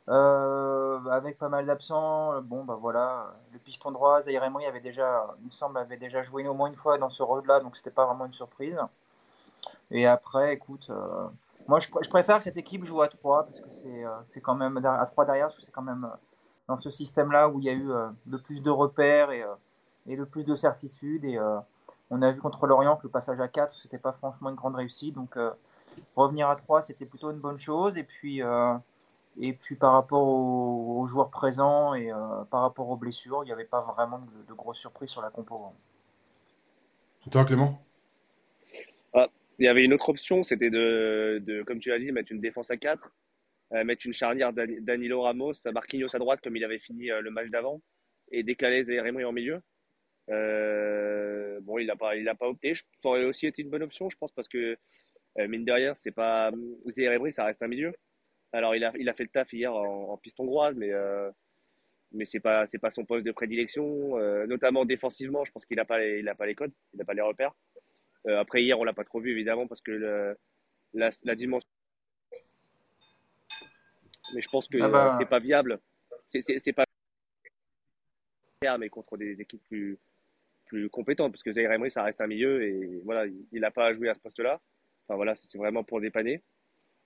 Euh, 0.09 0.99
avec 1.11 1.39
pas 1.39 1.49
mal 1.49 1.67
d'absents, 1.67 2.41
bon 2.43 2.65
bah 2.65 2.77
voilà, 2.81 3.33
le 3.53 3.61
piston 3.61 3.93
droit, 3.93 4.23
Zaire 4.23 4.43
Emery 4.43 4.67
avait 4.67 4.81
déjà, 4.81 5.37
il 5.41 5.47
me 5.47 5.53
semble, 5.53 5.79
avait 5.79 5.99
déjà 5.99 6.21
joué 6.21 6.49
au 6.49 6.55
moins 6.55 6.69
une 6.69 6.75
fois 6.75 6.99
dans 6.99 7.11
ce 7.11 7.23
rôle-là, 7.23 7.61
donc 7.61 7.77
c'était 7.77 7.93
pas 7.93 8.07
vraiment 8.07 8.27
une 8.27 8.33
surprise. 8.33 8.77
Et 9.93 10.07
après, 10.07 10.55
écoute, 10.55 10.89
euh, 10.91 11.29
moi 11.69 11.79
je, 11.79 11.89
préfère 12.09 12.39
que 12.39 12.45
cette 12.45 12.57
équipe 12.57 12.83
joue 12.83 13.03
à 13.03 13.09
3 13.09 13.45
parce 13.45 13.61
que 13.61 13.71
c'est 13.71 14.05
euh, 14.05 14.11
c'est 14.27 14.41
quand 14.41 14.57
même 14.57 14.79
à 14.85 15.07
3 15.07 15.27
derrière, 15.27 15.47
parce 15.47 15.57
que 15.57 15.63
c'est 15.63 15.71
quand 15.71 15.83
même 15.83 16.11
dans 16.67 16.79
ce 16.79 16.91
système-là 16.91 17.49
où 17.49 17.61
il 17.61 17.67
y 17.67 17.69
a 17.69 17.75
eu 17.75 17.91
le 18.27 18.39
plus 18.39 18.63
de 18.63 18.71
repères 18.71 19.31
et, 19.31 19.45
et 20.07 20.17
le 20.17 20.27
plus 20.27 20.45
de 20.45 20.57
certitudes. 20.57 21.25
Et 21.25 21.39
on 22.11 22.23
a 22.23 22.33
vu 22.33 22.41
contre 22.41 22.67
l'Orient 22.67 22.97
que 22.97 23.05
le 23.05 23.11
passage 23.11 23.41
à 23.41 23.49
4, 23.49 23.73
c'était 23.73 23.99
pas 23.99 24.13
franchement 24.13 24.51
une 24.51 24.57
grande 24.57 24.77
réussite. 24.77 25.15
Donc 25.15 25.37
revenir 26.17 26.49
à 26.49 26.57
3, 26.57 26.83
c'était 26.83 27.07
plutôt 27.07 27.31
une 27.31 27.39
bonne 27.39 27.59
chose. 27.59 27.97
Et 27.97 28.05
puis 28.05 28.43
et 29.39 29.53
puis 29.53 29.77
par 29.77 29.93
rapport 29.93 30.27
aux, 30.27 31.07
joueurs 31.07 31.31
présents 31.31 31.95
et 31.95 32.13
euh, 32.13 32.45
par 32.51 32.63
rapport 32.63 32.89
aux 32.91 32.97
blessures, 32.97 33.43
il 33.43 33.47
n'y 33.47 33.53
avait 33.53 33.65
pas 33.65 33.81
vraiment 33.81 34.19
de, 34.19 34.55
grosses 34.55 34.79
surprises 34.79 35.11
sur 35.11 35.23
la 35.23 35.31
compo. 35.31 35.73
Et 37.27 37.31
toi, 37.31 37.45
Clément? 37.45 37.81
Ah, 39.15 39.29
Il 39.59 39.65
y 39.65 39.69
avait 39.69 39.85
une 39.85 39.93
autre 39.93 40.09
option, 40.09 40.43
c'était 40.43 40.71
de, 40.71 41.63
comme 41.67 41.79
tu 41.79 41.91
l'as 41.91 41.99
dit, 41.99 42.11
mettre 42.13 42.33
une 42.33 42.41
défense 42.41 42.71
à 42.71 42.77
4, 42.77 43.01
euh, 43.73 43.85
mettre 43.85 44.05
une 44.07 44.13
charnière 44.13 44.53
Danilo 44.53 45.23
Ramos, 45.23 45.53
Marquinhos 45.73 46.15
à 46.15 46.19
droite 46.19 46.41
comme 46.43 46.57
il 46.57 46.65
avait 46.65 46.79
fini 46.79 47.11
euh, 47.11 47.21
le 47.21 47.31
match 47.31 47.49
d'avant, 47.49 47.81
et 48.33 48.43
décaler 48.43 48.83
Zaire 48.83 49.05
en 49.05 49.33
milieu. 49.33 49.63
bon, 50.29 51.79
il 51.79 51.87
n'a 51.87 51.97
pas, 51.97 52.17
il 52.17 52.31
pas 52.39 52.49
opté. 52.49 52.75
Ça 52.75 53.09
aurait 53.09 53.25
aussi 53.25 53.47
été 53.47 53.63
une 53.63 53.71
bonne 53.71 53.83
option, 53.83 54.11
je 54.11 54.17
pense, 54.17 54.33
parce 54.33 54.49
que 54.49 54.77
mine 55.37 55.65
de 55.65 55.73
rien, 55.73 55.95
c'est 55.95 56.11
pas 56.11 56.51
Zaire 56.89 57.21
ça 57.31 57.45
reste 57.45 57.63
un 57.63 57.69
milieu. 57.69 57.93
Alors, 58.53 58.75
il 58.75 58.85
a, 58.85 58.93
il 58.99 59.09
a 59.09 59.15
fait 59.15 59.23
le 59.23 59.29
taf 59.29 59.53
hier 59.53 59.73
en, 59.73 60.17
piston 60.17 60.45
droit, 60.45 60.73
mais, 60.73 60.91
euh, 60.93 61.31
mais 62.13 62.25
ce 62.25 62.37
n'est 62.37 62.41
pas, 62.41 62.65
pas 62.81 62.91
son 62.91 63.05
poste 63.05 63.25
de 63.25 63.33
prédilection, 63.33 64.19
euh, 64.19 64.47
notamment 64.47 64.85
défensivement. 64.85 65.45
Je 65.45 65.53
pense 65.53 65.65
qu'il 65.65 65.77
n'a 65.77 65.85
pas, 65.85 65.99
les, 65.99 66.25
pas 66.37 66.47
les 66.47 66.55
codes, 66.55 66.73
il 66.93 66.99
n'a 66.99 67.05
pas 67.05 67.15
les 67.15 67.23
repères. 67.23 67.55
Euh, 68.27 68.41
après, 68.41 68.63
hier, 68.63 68.77
on 68.79 68.83
ne 68.83 68.87
l'a 68.87 68.93
pas 68.93 69.05
trop 69.05 69.21
vu, 69.21 69.31
évidemment, 69.31 69.67
parce 69.69 69.81
que 69.81 69.93
le, 69.93 70.37
la, 70.95 71.11
la, 71.25 71.35
dimension. 71.37 71.69
Mais 74.35 74.41
je 74.41 74.49
pense 74.49 74.69
que 74.69 74.81
ah 74.83 74.89
bah. 74.89 75.17
c'est 75.19 75.29
pas 75.29 75.39
viable. 75.39 75.81
C'est 76.27 76.73
pas 76.73 76.85
mais 78.79 78.91
contre 78.91 79.17
des 79.17 79.41
équipes 79.41 79.63
plus, 79.69 79.99
plus 80.67 80.91
compétentes, 80.91 81.33
parce 81.33 81.43
que 81.43 81.51
Zaire 81.51 81.73
Emery, 81.73 81.91
ça 81.91 82.03
reste 82.03 82.21
un 82.21 82.27
milieu, 82.27 82.63
et 82.63 83.01
voilà, 83.05 83.27
il 83.27 83.61
n'a 83.61 83.71
pas 83.71 83.87
à 83.87 83.93
jouer 83.95 84.11
à 84.11 84.15
ce 84.15 84.21
poste-là. 84.21 84.61
Enfin 85.11 85.17
voilà, 85.17 85.35
c'est 85.35 85.59
vraiment 85.59 85.83
pour 85.83 86.01
dépanner. 86.01 86.41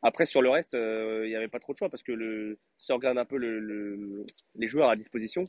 Après, 0.03 0.27
sur 0.27 0.43
le 0.43 0.51
reste, 0.51 0.75
euh, 0.75 1.23
il 1.25 1.31
n'y 1.31 1.37
avait 1.37 1.49
pas 1.49 1.59
trop 1.59 1.73
de 1.73 1.79
choix 1.79 1.89
parce 1.89 2.03
que 2.03 2.59
si 2.77 2.93
on 2.93 2.97
regarde 2.97 3.17
un 3.17 3.25
peu 3.25 3.39
le, 3.39 4.27
les 4.57 4.69
joueurs 4.69 4.91
à 4.91 4.95
disposition, 4.95 5.45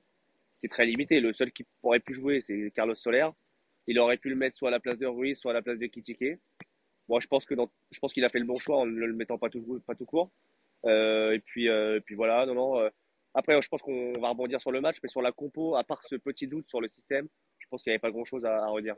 c'est 0.54 0.70
très 0.70 0.86
limité. 0.86 1.20
Le 1.20 1.34
seul 1.34 1.52
qui 1.52 1.66
aurait 1.84 2.00
pu 2.00 2.14
jouer, 2.14 2.40
c'est 2.40 2.72
Carlos 2.74 2.96
Soler. 2.96 3.28
Il 3.88 4.00
aurait 4.00 4.16
pu 4.16 4.30
le 4.30 4.38
mettre 4.38 4.56
soit 4.56 4.70
à 4.70 4.72
la 4.72 4.80
place 4.80 4.98
de 4.98 5.06
Ruiz, 5.06 5.38
soit 5.38 5.52
à 5.52 5.54
la 5.54 5.62
place 5.62 5.80
de 5.80 5.88
Kitike. 5.88 6.22
Je 7.10 7.28
pense 7.28 7.46
qu'il 7.46 8.24
a 8.24 8.30
fait 8.30 8.40
le 8.40 8.46
bon 8.46 8.56
choix 8.56 8.78
en 8.78 8.86
ne 8.86 9.06
le 9.06 9.14
mettant 9.14 9.38
pas 9.38 9.50
tout, 9.50 9.84
pas 9.86 9.96
tout 9.96 10.06
court. 10.06 10.32
et 10.86 11.42
puis, 11.46 11.68
voilà, 12.16 12.46
non, 12.46 12.56
non. 12.56 12.90
après, 13.34 13.62
je 13.62 13.68
pense 13.68 13.82
qu'on 13.82 14.14
va 14.14 14.30
rebondir 14.30 14.62
sur 14.62 14.72
le 14.72 14.80
match, 14.80 14.96
mais 15.04 15.10
sur 15.10 15.22
la 15.22 15.34
compo, 15.34 15.76
à 15.76 15.84
part 15.84 16.02
ce 16.04 16.16
petit 16.16 16.48
doute 16.48 16.70
sur 16.70 16.80
le 16.80 16.88
système, 16.88 17.28
je 17.60 17.68
pense 17.68 17.84
qu'il 17.84 17.92
n'y 17.92 17.96
avait 17.96 18.00
pas 18.00 18.12
grand-chose 18.12 18.46
à, 18.46 18.66
redire. 18.68 18.96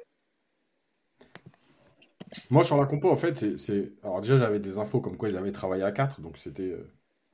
Moi, 2.49 2.63
sur 2.63 2.77
la 2.77 2.85
compo, 2.85 3.09
en 3.09 3.17
fait, 3.17 3.57
c'est. 3.57 3.93
Alors, 4.03 4.21
déjà, 4.21 4.37
j'avais 4.37 4.59
des 4.59 4.77
infos 4.77 5.01
comme 5.01 5.17
quoi 5.17 5.29
ils 5.29 5.37
avaient 5.37 5.51
travaillé 5.51 5.83
à 5.83 5.91
4, 5.91 6.21
donc 6.21 6.37
c'était. 6.37 6.75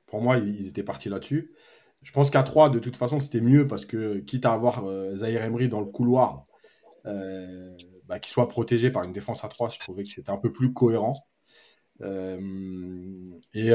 Pour 0.06 0.22
moi, 0.22 0.38
ils 0.38 0.68
étaient 0.68 0.84
partis 0.84 1.10
là-dessus. 1.10 1.54
Je 2.04 2.12
pense 2.12 2.30
qu'à 2.30 2.44
3, 2.44 2.70
de 2.70 2.80
toute 2.80 2.98
façon, 2.98 3.20
c'était 3.20 3.42
mieux 3.42 3.66
parce 3.66 3.86
que, 3.86 4.20
quitte 4.20 4.46
à 4.46 4.54
avoir 4.54 4.86
euh, 4.86 5.16
Zahir 5.16 5.42
Emery 5.44 5.70
dans 5.70 5.80
le 5.80 5.86
couloir, 5.86 6.46
euh, 7.06 7.76
bah, 8.06 8.20
qu'il 8.20 8.32
soit 8.32 8.50
protégé 8.50 8.92
par 8.92 9.04
une 9.04 9.14
défense 9.14 9.44
à 9.44 9.48
3, 9.48 9.70
je 9.70 9.80
trouvais 9.80 10.04
que 10.04 10.10
c'était 10.10 10.30
un 10.30 10.38
peu 10.38 10.52
plus 10.52 10.74
cohérent. 10.74 11.16
Euh, 12.02 12.40
et, 13.54 13.72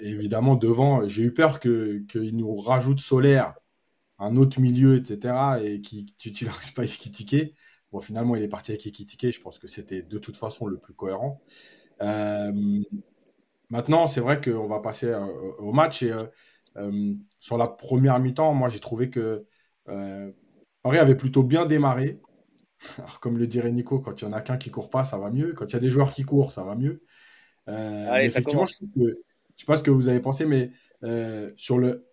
évidemment, 0.00 0.56
devant, 0.56 1.06
j'ai 1.06 1.24
eu 1.24 1.34
peur 1.34 1.60
qu'il 1.60 2.30
nous 2.32 2.56
rajoute 2.56 3.00
Solaire, 3.00 3.54
un 4.18 4.36
autre 4.36 4.60
milieu, 4.60 4.96
etc., 4.96 5.34
et 5.62 5.80
qui 5.82 6.06
n'utilise 6.24 6.70
pas 6.74 6.84
Ikitike. 6.84 7.54
Bon, 7.94 8.00
finalement, 8.00 8.34
il 8.34 8.42
est 8.42 8.48
parti 8.48 8.72
avec 8.72 8.84
Ikitike. 8.86 9.32
Je 9.32 9.40
pense 9.40 9.60
que 9.60 9.68
c'était 9.68 10.02
de 10.02 10.18
toute 10.18 10.36
façon 10.36 10.66
le 10.66 10.78
plus 10.78 10.94
cohérent. 10.94 11.40
maintenant, 13.70 14.08
c'est 14.08 14.20
vrai 14.20 14.40
qu'on 14.40 14.66
va 14.66 14.80
passer 14.80 15.14
au 15.60 15.72
match 15.72 16.02
et 16.02 16.12
euh, 16.76 17.14
sur 17.38 17.56
la 17.56 17.68
première 17.68 18.18
mi-temps, 18.18 18.52
moi, 18.52 18.68
j'ai 18.68 18.80
trouvé 18.80 19.10
que 19.10 19.46
euh, 19.88 20.32
Paris 20.82 20.98
avait 20.98 21.14
plutôt 21.14 21.44
bien 21.44 21.66
démarré. 21.66 22.20
Alors, 22.98 23.20
comme 23.20 23.38
le 23.38 23.46
dirait 23.46 23.70
Nico, 23.70 24.00
quand 24.00 24.20
il 24.20 24.24
y 24.24 24.26
en 24.26 24.32
a 24.32 24.40
qu'un 24.40 24.56
qui 24.56 24.72
court 24.72 24.90
pas, 24.90 25.04
ça 25.04 25.16
va 25.16 25.30
mieux. 25.30 25.52
Quand 25.52 25.66
il 25.66 25.74
y 25.74 25.76
a 25.76 25.80
des 25.80 25.90
joueurs 25.90 26.12
qui 26.12 26.24
courent, 26.24 26.50
ça 26.50 26.64
va 26.64 26.74
mieux. 26.74 27.04
Euh, 27.68 28.12
effectivement, 28.16 28.66
je 28.66 28.74
ne 28.96 29.10
sais 29.54 29.66
pas 29.66 29.76
ce 29.76 29.84
que 29.84 29.92
vous 29.92 30.08
avez 30.08 30.18
pensé, 30.18 30.46
mais 30.46 30.72
sur 31.54 31.78
le, 31.78 32.08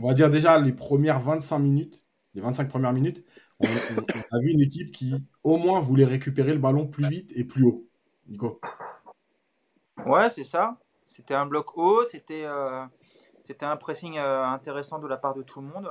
on 0.00 0.08
va 0.08 0.14
dire 0.14 0.28
déjà 0.28 0.58
les 0.58 0.72
premières 0.72 1.20
25 1.20 1.60
minutes, 1.60 2.02
les 2.34 2.40
25 2.40 2.68
premières 2.68 2.92
minutes, 2.92 3.24
on, 3.64 4.36
a 4.36 4.40
vu 4.40 4.50
une 4.50 4.60
équipe 4.60 4.92
qui 4.92 5.14
au 5.42 5.56
moins 5.56 5.80
voulait 5.80 6.04
récupérer 6.04 6.52
le 6.52 6.58
ballon 6.58 6.86
plus 6.86 7.08
vite 7.08 7.30
et 7.34 7.44
plus 7.44 7.64
haut. 7.64 7.84
Nico. 8.28 8.60
Ouais, 10.06 10.30
c'est 10.30 10.44
ça. 10.44 10.76
C'était 11.04 11.34
un 11.34 11.46
bloc 11.46 11.76
haut, 11.76 12.04
c'était 12.04 12.46
c'était 13.44 13.66
un 13.66 13.76
pressing 13.76 14.16
euh, 14.16 14.42
intéressant 14.42 14.98
de 14.98 15.06
la 15.06 15.18
part 15.18 15.34
de 15.34 15.42
tout 15.42 15.60
le 15.60 15.66
monde. 15.66 15.90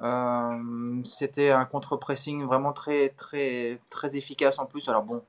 Euh, 0.00 1.02
c'était 1.04 1.50
un 1.50 1.64
contre-pressing 1.64 2.44
vraiment 2.44 2.72
très, 2.72 3.08
très, 3.10 3.80
très 3.90 4.16
efficace 4.16 4.60
en 4.60 4.66
plus. 4.66 4.88
Alors 4.88 5.02
bon, 5.02 5.22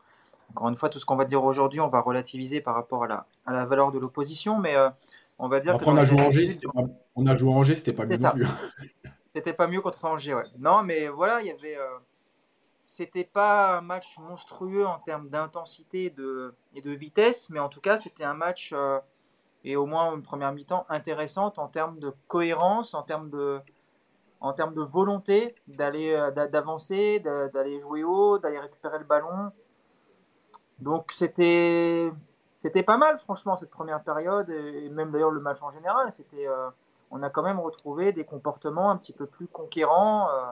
encore 0.52 0.70
une 0.70 0.78
fois, 0.78 0.90
tout 0.90 1.00
ce 1.00 1.06
qu'on 1.06 1.16
va 1.16 1.26
dire 1.26 1.44
aujourd'hui, 1.44 1.80
on 1.80 1.88
va 1.88 2.02
relativiser 2.02 2.62
par 2.62 2.76
rapport 2.76 3.04
à 3.04 3.08
la, 3.08 3.26
à 3.48 3.54
la 3.54 3.66
valeur 3.66 3.92
de 3.92 3.98
l'opposition, 3.98 4.60
mais 4.60 4.76
euh, 4.76 4.90
on 5.40 5.48
va 5.48 5.60
dire 5.60 5.74
Après, 5.74 5.86
que. 5.86 5.90
On 5.90 5.98
a, 5.98 6.06
joué 6.06 6.22
Angers, 6.22 6.60
on 7.16 7.26
a 7.26 7.36
joué 7.36 7.52
Angers, 7.52 7.78
c'était 7.78 7.94
pas 7.94 8.06
mieux 8.06 8.18
non 8.18 8.30
plus. 8.32 8.46
C'était 9.38 9.54
pas 9.54 9.68
mieux 9.68 9.82
contre 9.82 10.04
Angers. 10.06 10.42
Non, 10.58 10.84
mais 10.84 11.08
voilà, 11.08 11.42
il 11.42 11.48
y 11.48 11.52
avait. 11.52 11.78
c'était 12.80 13.24
pas 13.24 13.78
un 13.78 13.82
match 13.82 14.18
monstrueux 14.18 14.86
en 14.86 15.00
termes 15.00 15.30
d'intensité 15.30 16.06
et 16.06 16.82
de 16.82 16.92
vitesse, 16.92 17.50
mais 17.52 17.60
en 17.60 17.70
tout 17.70 17.82
cas, 17.82 17.98
c'était 18.00 18.24
un 18.24 18.34
match 18.34 18.74
et 19.64 19.76
au 19.76 19.86
moins 19.86 20.16
une 20.16 20.24
première 20.24 20.52
mi-temps 20.54 20.86
intéressante 20.90 21.60
en 21.60 21.68
termes 21.68 22.00
de 22.00 22.14
cohérence, 22.28 22.94
en 22.94 23.04
termes 23.04 23.30
de, 23.30 23.60
en 24.40 24.54
termes 24.54 24.74
de 24.74 24.82
volonté 24.82 25.56
d'aller 25.68 26.14
euh, 26.14 26.32
d'avancer, 26.32 27.20
d'aller 27.20 27.80
jouer 27.80 28.04
haut, 28.04 28.40
d'aller 28.40 28.60
récupérer 28.60 29.00
le 29.00 29.06
ballon. 29.06 29.52
Donc 30.80 31.12
c'était 31.12 32.12
c'était 32.56 32.84
pas 32.84 32.98
mal 32.98 33.18
franchement 33.18 33.56
cette 33.56 33.70
première 33.70 34.04
période 34.04 34.50
et 34.50 34.90
même 34.90 35.12
d'ailleurs 35.12 35.32
le 35.32 35.42
match 35.42 35.62
en 35.62 35.70
général. 35.70 36.12
C'était 36.12 36.48
euh, 36.48 36.70
on 37.12 37.24
a 37.24 37.30
quand 37.30 37.44
même 37.44 37.60
retrouvé 37.60 38.12
des 38.12 38.26
comportements 38.26 38.90
un 38.90 38.98
petit 38.98 39.14
peu 39.14 39.26
plus 39.26 39.48
conquérants. 39.48 40.30
Euh. 40.30 40.52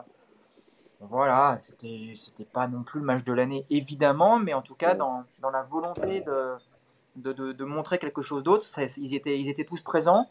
voilà, 1.02 1.58
c'était 1.58 2.14
c'était 2.16 2.46
pas 2.46 2.68
non 2.68 2.84
plus 2.84 3.00
le 3.00 3.06
match 3.06 3.24
de 3.24 3.34
l'année 3.34 3.66
évidemment, 3.70 4.40
mais 4.40 4.54
en 4.54 4.62
tout 4.62 4.76
cas 4.76 4.96
dans, 4.96 5.24
dans 5.42 5.52
la 5.52 5.64
volonté 5.64 6.22
de 6.22 6.56
de, 7.16 7.64
montrer 7.64 7.98
quelque 7.98 8.22
chose 8.22 8.44
d'autre. 8.44 8.66
Ils 8.98 9.16
étaient, 9.16 9.40
ils 9.40 9.50
étaient 9.50 9.66
tous 9.66 9.82
présents. 9.82 10.30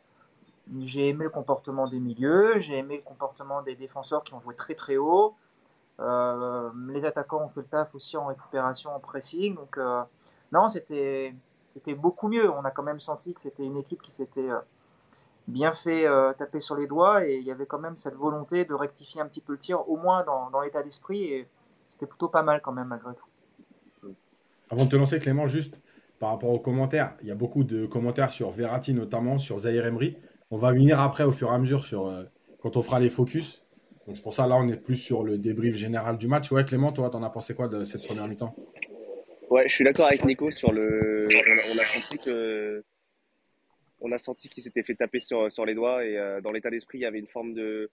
J'ai 0.81 1.09
aimé 1.09 1.25
le 1.25 1.31
comportement 1.31 1.85
des 1.85 2.01
milieux, 2.01 2.59
j'ai 2.59 2.79
aimé 2.79 2.97
le 2.97 3.03
comportement 3.03 3.63
des 3.63 3.75
défenseurs 3.75 4.25
qui 4.25 4.35
ont 4.35 4.41
joué 4.41 4.55
très 4.55 4.75
très 4.75 4.97
haut. 4.97 5.35
Euh, 6.01 6.71
les 6.89 7.05
attaquants 7.05 7.45
ont 7.45 7.49
fait 7.49 7.61
le 7.61 7.67
taf 7.67 7.95
aussi 7.95 8.17
en 8.17 8.27
récupération, 8.27 8.95
en 8.95 9.01
pressing. 9.01 9.55
Donc 9.55 9.77
euh, 9.79 10.03
non, 10.53 10.69
c'était 10.69 11.35
c'était 11.69 11.95
beaucoup 11.95 12.29
mieux. 12.29 12.51
On 12.51 12.65
a 12.65 12.71
quand 12.71 12.83
même 12.83 13.01
senti 13.01 13.35
que 13.35 13.41
c'était 13.41 13.65
une 13.65 13.77
équipe 13.77 14.01
qui 14.01 14.11
s'était 14.11 14.49
bien 15.47 15.75
fait 15.75 16.07
taper 16.39 16.61
sur 16.61 16.77
les 16.77 16.87
doigts 16.87 17.27
et 17.27 17.37
il 17.37 17.45
y 17.45 17.51
avait 17.51 17.67
quand 17.67 17.79
même 17.79 17.97
cette 17.97 18.15
volonté 18.15 18.65
de 18.65 18.75
rectifier 18.75 19.21
un 19.21 19.27
petit 19.27 19.41
peu 19.41 19.53
le 19.53 19.59
tir, 19.59 19.89
au 19.89 19.97
moins 19.97 20.25
dans, 20.25 20.51
dans 20.51 20.61
l'état 20.61 20.83
d'esprit. 20.83 21.25
Et 21.25 21.49
c'était 21.89 22.07
plutôt 22.07 22.29
pas 22.29 22.43
mal 22.43 22.61
quand 22.63 22.73
même 22.73 22.89
malgré 22.89 23.15
tout. 23.15 24.15
Avant 24.71 24.85
de 24.85 24.91
te 24.91 24.97
lancer, 24.97 25.21
Clément, 25.21 25.47
juste 25.47 25.79
par 26.19 26.31
rapport 26.31 26.51
aux 26.51 26.59
commentaires. 26.59 27.15
Il 27.23 27.29
y 27.29 27.31
a 27.31 27.35
beaucoup 27.35 27.65
de 27.65 27.87
commentaires 27.87 28.33
sur 28.33 28.51
Verratti, 28.51 28.95
notamment 28.95 29.39
sur 29.39 29.59
Zahir 29.59 29.87
Emery. 29.87 30.17
On 30.51 30.57
va 30.57 30.73
venir 30.73 31.01
après, 31.01 31.25
au 31.25 31.33
fur 31.33 31.51
et 31.51 31.55
à 31.55 31.59
mesure, 31.59 31.85
sur, 31.85 32.07
euh, 32.07 32.25
quand 32.63 32.77
on 32.77 32.83
fera 32.83 33.01
les 33.01 33.11
focus. 33.11 33.65
Donc 34.07 34.17
c'est 34.17 34.23
pour 34.23 34.35
ça, 34.35 34.47
là, 34.47 34.57
on 34.57 34.69
est 34.69 34.77
plus 34.77 34.97
sur 34.97 35.23
le 35.23 35.39
débrief 35.39 35.77
général 35.77 36.19
du 36.19 36.29
match. 36.29 36.51
Ouais, 36.51 36.65
Clément, 36.65 36.93
toi, 36.93 37.11
t'en 37.11 37.23
as 37.23 37.31
pensé 37.31 37.55
quoi 37.55 37.69
de 37.69 37.85
cette 37.85 38.07
première 38.07 38.27
mi-temps? 38.29 38.55
Ouais, 39.51 39.69
je 39.69 39.75
suis 39.75 39.85
d'accord 39.85 40.07
avec 40.07 40.25
Nico 40.25 40.51
sur 40.51 40.73
le. 40.73 41.29
On 41.29 41.79
a, 41.79 41.85
senti 41.85 42.19
que. 42.19 42.83
On 44.07 44.13
a 44.13 44.19
senti 44.19 44.51
qu'il 44.51 44.63
s'était 44.63 44.83
fait 44.83 44.95
taper 44.95 45.19
sur, 45.19 45.65
les 45.65 45.75
doigts 45.75 46.05
et 46.05 46.19
euh, 46.19 46.43
dans 46.43 46.53
l'état 46.53 46.69
d'esprit, 46.69 46.99
il 46.99 47.01
y 47.01 47.07
avait 47.07 47.19
une 47.19 47.27
forme 47.27 47.55
de. 47.55 47.91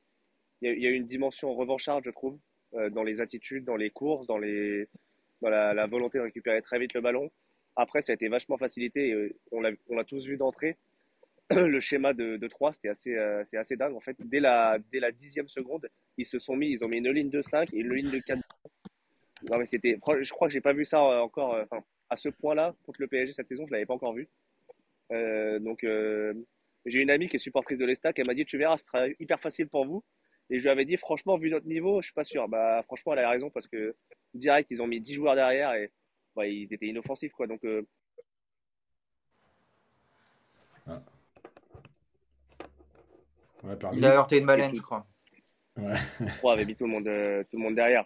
Il 0.61 0.77
y 0.77 0.85
a, 0.85 0.89
une 0.89 1.07
dimension 1.07 1.55
revancharde, 1.55 2.03
je 2.03 2.11
trouve, 2.11 2.37
euh, 2.73 2.89
dans 2.89 3.03
les 3.03 3.21
attitudes, 3.21 3.63
dans 3.63 3.77
les 3.77 3.89
courses, 3.89 4.27
dans, 4.27 4.37
la, 4.37 5.87
volonté 5.87 6.17
de 6.17 6.23
récupérer 6.23 6.61
très 6.61 6.79
vite 6.79 6.93
le 6.93 6.99
ballon. 6.99 7.31
Après, 7.77 8.01
ça 8.01 8.11
a 8.11 8.15
été 8.15 8.27
vachement 8.27 8.57
facilité. 8.57 9.13
Euh, 9.13 9.33
on 9.53 9.61
l'a 9.61 10.03
tous 10.05 10.27
vu 10.27 10.35
d'entrée. 10.35 10.77
Le 11.49 11.79
schéma 11.79 12.13
de, 12.13 12.35
de 12.35 12.47
3, 12.47 12.73
c'était 12.73 12.89
assez, 12.89 13.15
euh, 13.15 13.43
assez 13.53 13.77
dingue. 13.77 13.95
En 13.95 14.01
fait, 14.01 14.17
dès 14.19 14.41
la, 14.41 14.77
dixième 15.13 15.47
seconde, 15.47 15.89
ils 16.17 16.25
se 16.25 16.39
sont 16.39 16.57
mis, 16.57 16.71
ils 16.71 16.83
ont 16.83 16.89
mis 16.89 16.97
une 16.97 17.09
ligne 17.09 17.29
de 17.29 17.41
5 17.41 17.73
et 17.73 17.77
une 17.77 17.93
ligne 17.93 18.11
de 18.11 18.19
4. 18.19 18.39
Non, 19.49 19.57
mais 19.57 19.65
c'était, 19.65 19.97
je 20.21 20.29
crois 20.29 20.47
que 20.47 20.53
j'ai 20.53 20.61
pas 20.61 20.73
vu 20.73 20.85
ça 20.85 21.01
encore, 21.01 21.57
à 22.09 22.15
ce 22.15 22.29
point-là, 22.29 22.75
contre 22.85 23.01
le 23.01 23.07
PSG 23.07 23.33
cette 23.33 23.47
saison, 23.47 23.65
je 23.65 23.71
l'avais 23.71 23.85
pas 23.85 23.95
encore 23.95 24.13
vu. 24.13 24.29
Donc, 25.11 25.85
j'ai 26.85 26.99
une 26.99 27.11
amie 27.11 27.29
qui 27.29 27.35
est 27.35 27.39
supportrice 27.39 27.77
de 27.77 27.85
l'Estac, 27.85 28.17
elle 28.19 28.27
m'a 28.27 28.33
dit, 28.33 28.45
tu 28.45 28.57
verras, 28.57 28.77
ce 28.77 28.85
sera 28.85 29.07
hyper 29.19 29.39
facile 29.39 29.67
pour 29.67 29.85
vous. 29.85 30.03
Et 30.49 30.59
je 30.59 30.63
lui 30.63 30.69
avais 30.69 30.85
dit, 30.85 30.97
franchement, 30.97 31.37
vu 31.37 31.49
notre 31.49 31.65
niveau, 31.65 32.01
je 32.01 32.07
suis 32.07 32.13
pas 32.13 32.25
sûr. 32.25 32.47
Bah, 32.49 32.81
franchement, 32.83 33.13
elle 33.13 33.19
a 33.19 33.29
raison 33.29 33.49
parce 33.49 33.67
que 33.67 33.95
direct, 34.33 34.69
ils 34.71 34.81
ont 34.81 34.87
mis 34.87 34.99
10 34.99 35.13
joueurs 35.13 35.35
derrière 35.35 35.73
et 35.73 35.89
ils 36.37 36.73
étaient 36.73 36.87
inoffensifs, 36.87 37.31
quoi. 37.31 37.47
Donc. 37.47 37.63
Euh... 37.63 37.87
Ah. 40.87 41.01
il 43.93 44.05
a 44.05 44.15
heurté 44.15 44.39
une 44.39 44.45
baleine, 44.45 44.75
je 44.75 44.81
crois. 44.81 45.05
Ouais. 45.77 45.95
On 46.43 46.49
avait 46.49 46.65
mis 46.65 46.75
tout 46.75 46.85
le 46.85 46.91
monde, 46.91 47.07
euh, 47.07 47.43
tout 47.49 47.57
le 47.57 47.63
monde 47.63 47.75
derrière. 47.75 48.05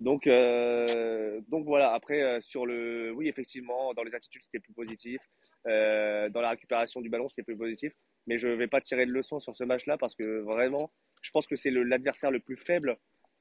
Donc, 0.00 0.26
euh, 0.26 1.40
donc 1.48 1.64
voilà. 1.64 1.92
Après, 1.92 2.22
euh, 2.22 2.40
sur 2.40 2.66
le, 2.66 3.12
oui, 3.12 3.28
effectivement, 3.28 3.94
dans 3.94 4.02
les 4.02 4.14
attitudes, 4.14 4.42
c'était 4.42 4.60
plus 4.60 4.72
positif. 4.72 5.20
dans 5.64 6.40
la 6.40 6.50
récupération 6.50 7.00
du 7.00 7.08
ballon, 7.08 7.28
c'était 7.28 7.42
plus 7.42 7.56
positif. 7.56 7.92
Mais 8.26 8.38
je 8.38 8.48
ne 8.48 8.54
vais 8.54 8.68
pas 8.68 8.80
tirer 8.80 9.06
de 9.06 9.12
leçon 9.12 9.38
sur 9.40 9.54
ce 9.54 9.64
match-là 9.64 9.98
parce 9.98 10.14
que 10.14 10.40
vraiment, 10.40 10.90
je 11.22 11.30
pense 11.30 11.46
que 11.46 11.56
c'est 11.56 11.70
l'adversaire 11.70 12.30
le, 12.30 12.40
plus 12.40 12.56
faible 12.56 12.96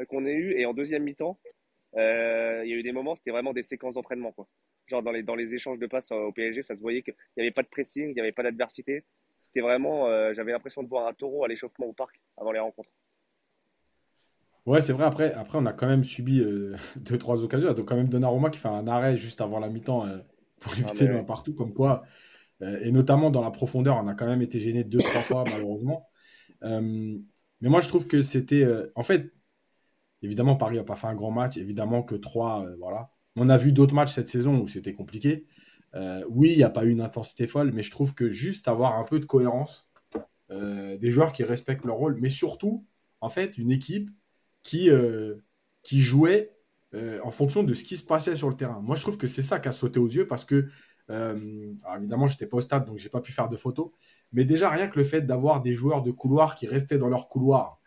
qu'on 0.07 0.25
ait 0.25 0.33
eu. 0.33 0.59
Et 0.59 0.65
en 0.65 0.73
deuxième 0.73 1.03
mi-temps, 1.03 1.39
euh, 1.95 2.61
il 2.63 2.69
y 2.69 2.73
a 2.73 2.77
eu 2.77 2.83
des 2.83 2.91
moments, 2.91 3.15
c'était 3.15 3.31
vraiment 3.31 3.53
des 3.53 3.63
séquences 3.63 3.95
d'entraînement. 3.95 4.31
Quoi. 4.31 4.47
Genre 4.87 5.03
dans 5.03 5.11
les, 5.11 5.23
dans 5.23 5.35
les 5.35 5.53
échanges 5.53 5.79
de 5.79 5.87
passes 5.87 6.11
au 6.11 6.31
PSG, 6.31 6.61
ça 6.61 6.75
se 6.75 6.81
voyait 6.81 7.01
qu'il 7.01 7.15
n'y 7.37 7.43
avait 7.43 7.51
pas 7.51 7.63
de 7.63 7.67
pressing, 7.67 8.09
il 8.09 8.13
n'y 8.13 8.21
avait 8.21 8.31
pas 8.31 8.43
d'adversité. 8.43 9.03
C'était 9.43 9.61
vraiment, 9.61 10.07
euh, 10.07 10.33
j'avais 10.33 10.51
l'impression 10.51 10.83
de 10.83 10.89
voir 10.89 11.07
un 11.07 11.13
taureau 11.13 11.43
à 11.43 11.47
l'échauffement 11.47 11.87
au 11.87 11.93
parc 11.93 12.19
avant 12.37 12.51
les 12.51 12.59
rencontres. 12.59 12.89
Ouais, 14.67 14.81
c'est 14.81 14.93
vrai. 14.93 15.05
Après, 15.05 15.33
après, 15.33 15.57
on 15.57 15.65
a 15.65 15.73
quand 15.73 15.87
même 15.87 16.03
subi 16.03 16.39
euh, 16.39 16.75
deux, 16.97 17.17
trois 17.17 17.41
occasions. 17.41 17.69
A 17.69 17.73
quand 17.73 17.95
même 17.95 18.09
Donnarumma 18.09 18.51
qui 18.51 18.59
fait 18.59 18.67
un 18.67 18.87
arrêt 18.87 19.17
juste 19.17 19.41
avant 19.41 19.59
la 19.59 19.69
mi-temps 19.69 20.05
pour 20.59 20.73
ah, 20.75 20.79
éviter 20.79 21.07
le 21.07 21.25
partout. 21.25 21.55
Comme 21.55 21.73
quoi, 21.73 22.03
et 22.61 22.91
notamment 22.91 23.31
dans 23.31 23.41
la 23.41 23.51
profondeur, 23.51 23.97
on 23.97 24.07
a 24.07 24.13
quand 24.13 24.27
même 24.27 24.41
été 24.43 24.59
gêné 24.59 24.83
deux, 24.83 24.99
trois 24.99 25.21
fois, 25.21 25.43
malheureusement. 25.49 26.07
mais 26.61 27.69
moi, 27.69 27.81
je 27.81 27.87
trouve 27.87 28.07
que 28.07 28.21
c'était. 28.21 28.67
en 28.95 29.03
fait, 29.03 29.31
Évidemment, 30.21 30.55
Paris 30.55 30.77
n'a 30.77 30.83
pas 30.83 30.95
fait 30.95 31.07
un 31.07 31.15
grand 31.15 31.31
match. 31.31 31.57
Évidemment 31.57 32.03
que 32.03 32.15
3, 32.15 32.65
euh, 32.65 32.75
voilà. 32.79 33.11
On 33.35 33.49
a 33.49 33.57
vu 33.57 33.71
d'autres 33.71 33.93
matchs 33.93 34.13
cette 34.13 34.29
saison 34.29 34.59
où 34.59 34.67
c'était 34.67 34.93
compliqué. 34.93 35.45
Euh, 35.95 36.23
oui, 36.29 36.51
il 36.51 36.57
n'y 36.57 36.63
a 36.63 36.69
pas 36.69 36.85
eu 36.85 36.89
une 36.89 37.01
intensité 37.01 37.47
folle, 37.47 37.71
mais 37.71 37.83
je 37.83 37.91
trouve 37.91 38.13
que 38.15 38.29
juste 38.29 38.67
avoir 38.67 38.97
un 38.97 39.03
peu 39.03 39.19
de 39.19 39.25
cohérence, 39.25 39.89
euh, 40.51 40.97
des 40.97 41.11
joueurs 41.11 41.31
qui 41.31 41.43
respectent 41.43 41.85
leur 41.85 41.97
rôle, 41.97 42.17
mais 42.19 42.29
surtout, 42.29 42.85
en 43.21 43.29
fait, 43.29 43.57
une 43.57 43.71
équipe 43.71 44.09
qui, 44.67 44.89
qui 45.83 46.01
jouait 46.01 46.57
euh, 46.93 47.19
en 47.23 47.31
fonction 47.31 47.63
de 47.63 47.73
ce 47.73 47.83
qui 47.83 47.97
se 47.97 48.03
passait 48.05 48.35
sur 48.35 48.49
le 48.49 48.55
terrain. 48.55 48.79
Moi, 48.81 48.95
je 48.95 49.01
trouve 49.01 49.17
que 49.17 49.27
c'est 49.27 49.41
ça 49.41 49.59
qui 49.59 49.67
a 49.67 49.73
sauté 49.73 49.99
aux 49.99 50.07
yeux 50.07 50.25
parce 50.25 50.45
que, 50.45 50.67
euh, 51.09 51.73
évidemment, 51.97 52.27
je 52.27 52.33
n'étais 52.33 52.45
pas 52.45 52.57
au 52.57 52.61
stade, 52.61 52.85
donc 52.85 52.97
je 52.97 53.03
n'ai 53.03 53.09
pas 53.09 53.19
pu 53.19 53.33
faire 53.33 53.49
de 53.49 53.57
photos. 53.57 53.91
Mais 54.31 54.45
déjà, 54.45 54.69
rien 54.69 54.87
que 54.87 54.97
le 54.97 55.03
fait 55.03 55.21
d'avoir 55.21 55.61
des 55.61 55.73
joueurs 55.73 56.01
de 56.01 56.11
couloir 56.11 56.55
qui 56.55 56.65
restaient 56.65 56.97
dans 56.97 57.09
leur 57.09 57.27
couloir 57.27 57.79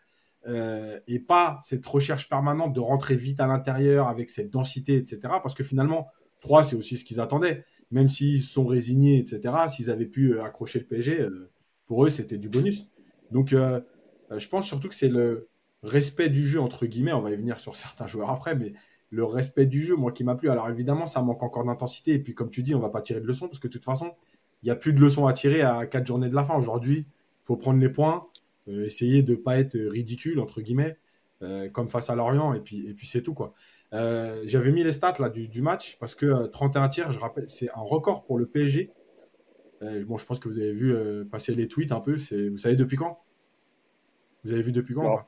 euh, 0.47 0.99
et 1.07 1.19
pas 1.19 1.59
cette 1.63 1.85
recherche 1.85 2.29
permanente 2.29 2.73
de 2.73 2.79
rentrer 2.79 3.15
vite 3.15 3.39
à 3.39 3.47
l'intérieur 3.47 4.07
avec 4.07 4.29
cette 4.29 4.51
densité, 4.51 4.97
etc. 4.97 5.19
Parce 5.23 5.55
que 5.55 5.63
finalement, 5.63 6.07
3, 6.39 6.63
c'est 6.63 6.75
aussi 6.75 6.97
ce 6.97 7.03
qu'ils 7.03 7.19
attendaient. 7.19 7.65
Même 7.89 8.07
s'ils 8.07 8.41
sont 8.41 8.65
résignés, 8.65 9.17
etc., 9.17 9.53
s'ils 9.67 9.89
avaient 9.89 10.05
pu 10.05 10.39
accrocher 10.39 10.79
le 10.79 10.85
PSG, 10.85 11.27
pour 11.85 12.05
eux, 12.05 12.09
c'était 12.09 12.37
du 12.37 12.49
bonus. 12.49 12.87
Donc, 13.31 13.49
je 13.49 14.47
pense 14.47 14.65
surtout 14.65 14.87
que 14.87 14.95
c'est 14.95 15.09
le 15.09 15.50
respect 15.83 16.29
du 16.29 16.47
jeu, 16.47 16.59
entre 16.59 16.85
guillemets. 16.85 17.13
On 17.13 17.21
va 17.21 17.31
y 17.31 17.35
venir 17.35 17.59
sur 17.59 17.75
certains 17.75 18.07
joueurs 18.07 18.29
après, 18.29 18.55
mais 18.55 18.73
le 19.09 19.25
respect 19.25 19.65
du 19.65 19.81
jeu, 19.81 19.95
moi, 19.95 20.11
qui 20.11 20.23
m'a 20.23 20.35
plu. 20.35 20.49
Alors 20.49 20.69
évidemment, 20.69 21.05
ça 21.05 21.21
manque 21.21 21.43
encore 21.43 21.65
d'intensité. 21.65 22.13
Et 22.13 22.19
puis, 22.19 22.33
comme 22.33 22.49
tu 22.49 22.63
dis, 22.63 22.73
on 22.73 22.79
va 22.79 22.89
pas 22.89 23.01
tirer 23.01 23.21
de 23.21 23.27
leçons 23.27 23.47
parce 23.47 23.59
que 23.59 23.67
de 23.67 23.73
toute 23.73 23.83
façon, 23.83 24.13
il 24.63 24.67
n'y 24.67 24.71
a 24.71 24.75
plus 24.75 24.93
de 24.93 25.01
leçons 25.01 25.27
à 25.27 25.33
tirer 25.33 25.61
à 25.61 25.85
quatre 25.85 26.07
journées 26.07 26.29
de 26.29 26.35
la 26.35 26.43
fin. 26.43 26.55
Aujourd'hui, 26.55 27.05
il 27.07 27.45
faut 27.45 27.57
prendre 27.57 27.79
les 27.79 27.89
points, 27.89 28.23
euh, 28.69 28.85
essayer 28.85 29.21
de 29.21 29.31
ne 29.31 29.37
pas 29.37 29.59
être 29.59 29.77
ridicule, 29.77 30.39
entre 30.39 30.61
guillemets, 30.61 30.97
euh, 31.41 31.69
comme 31.69 31.89
face 31.89 32.09
à 32.09 32.15
Lorient. 32.15 32.53
Et 32.53 32.61
puis, 32.61 32.87
et 32.87 32.93
puis 32.93 33.07
c'est 33.07 33.21
tout, 33.21 33.33
quoi. 33.33 33.53
Euh, 33.93 34.41
j'avais 34.45 34.71
mis 34.71 34.83
les 34.83 34.93
stats 34.93 35.15
là, 35.19 35.29
du, 35.29 35.61
match 35.61 35.97
parce 35.99 36.15
que 36.15 36.47
31 36.47 36.87
tirs, 36.87 37.11
je 37.11 37.19
rappelle, 37.19 37.49
c'est 37.49 37.69
un 37.71 37.81
record 37.81 38.23
pour 38.23 38.37
le 38.37 38.45
PSG. 38.45 38.91
bon, 39.81 40.17
je 40.17 40.25
pense 40.25 40.39
que 40.39 40.47
vous 40.47 40.59
avez 40.59 40.71
vu 40.71 40.95
passer 41.29 41.53
les 41.53 41.67
tweets 41.67 41.91
un 41.91 41.99
peu. 41.99 42.15
Vous 42.15 42.57
savez 42.57 42.77
depuis 42.77 42.95
quand? 42.95 43.19
Vous 44.45 44.53
avez 44.53 44.61
vu 44.61 44.71
depuis 44.71 44.95
quand 44.95 45.25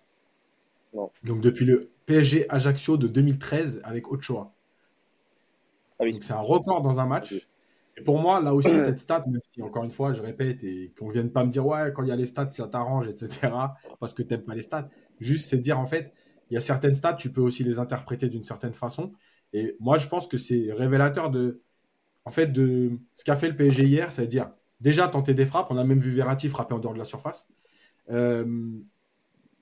donc 1.24 1.42
depuis 1.42 1.66
le 1.66 1.92
PSG 2.06 2.46
Ajaccio 2.50 2.98
de 2.98 3.08
2013 3.08 3.82
avec 3.84 4.12
Ochoa. 4.12 4.54
Ah 6.00 6.10
Donc 6.10 6.24
c'est 6.24 6.34
un 6.34 6.40
record 6.40 6.82
dans 6.82 7.00
un 7.00 7.06
match. 7.06 7.34
Et 7.96 8.02
pour 8.02 8.20
moi, 8.20 8.42
là 8.42 8.56
aussi, 8.56 8.70
cette 8.70 8.98
stat, 8.98 9.24
même 9.28 9.42
si 9.52 9.62
encore 9.62 9.84
une 9.84 9.92
fois, 9.92 10.14
je 10.14 10.22
répète, 10.22 10.64
et 10.64 10.92
qu'on 10.98 11.08
ne 11.08 11.14
vienne 11.14 11.32
pas 11.32 11.44
me 11.44 11.52
dire, 11.52 11.66
ouais, 11.66 11.92
quand 11.94 12.02
il 12.02 12.10
y 12.10 12.12
a 12.12 12.16
les 12.16 12.26
stats, 12.26 12.50
ça 12.50 12.68
t'arrange, 12.68 13.08
etc., 13.08 13.52
parce 14.00 14.16
que 14.16 14.24
tu 14.24 14.34
n'aimes 14.34 14.44
pas 14.44 14.56
les 14.56 14.64
stats. 14.64 14.90
Juste, 15.20 15.48
c'est 15.48 15.60
dire, 15.60 15.80
en 15.80 15.86
fait, 15.86 16.12
il 16.50 16.56
y 16.56 16.58
a 16.58 16.62
certaines 16.62 16.96
stats, 16.96 17.14
tu 17.14 17.32
peux 17.32 17.42
aussi 17.42 17.64
les 17.64 17.78
interpréter 17.78 18.30
d'une 18.30 18.44
certaine 18.44 18.74
façon. 18.74 19.14
Et 19.54 19.76
moi, 19.80 19.98
je 19.98 20.08
pense 20.08 20.28
que 20.28 20.38
c'est 20.38 20.72
révélateur 20.72 21.30
de, 21.30 21.62
en 22.26 22.32
fait, 22.32 22.48
de 22.48 23.00
ce 23.14 23.24
qu'a 23.24 23.36
fait 23.36 23.50
le 23.50 23.56
PSG 23.56 23.84
hier, 23.84 24.12
c'est-à-dire 24.12 24.50
déjà 24.82 25.08
tenter 25.08 25.36
des 25.36 25.46
frappes. 25.46 25.68
On 25.70 25.78
a 25.78 25.84
même 25.84 26.00
vu 26.00 26.12
Verratti 26.12 26.50
frapper 26.50 26.74
en 26.74 26.80
dehors 26.80 26.94
de 26.94 27.00
la 27.00 27.06
surface. 27.06 27.48
Euh, 28.10 28.72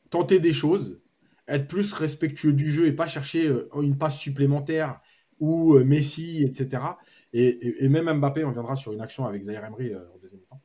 tenter 0.09 0.39
des 0.39 0.53
choses, 0.53 1.01
être 1.47 1.67
plus 1.67 1.93
respectueux 1.93 2.53
du 2.53 2.71
jeu 2.71 2.85
et 2.87 2.91
pas 2.91 3.07
chercher 3.07 3.47
euh, 3.47 3.67
une 3.81 3.97
passe 3.97 4.17
supplémentaire 4.17 4.99
ou 5.39 5.75
euh, 5.75 5.83
Messi, 5.83 6.43
etc. 6.43 6.83
Et, 7.33 7.87
même 7.89 8.11
Mbappé, 8.19 8.43
on 8.43 8.51
viendra 8.51 8.75
sur 8.75 8.91
une 8.93 9.01
action 9.01 9.25
avec 9.25 9.43
Zaire 9.43 9.63
Emery 9.65 9.93
euh, 9.93 9.99
en 10.13 10.17
deuxième 10.19 10.41
mi-temps. 10.41 10.61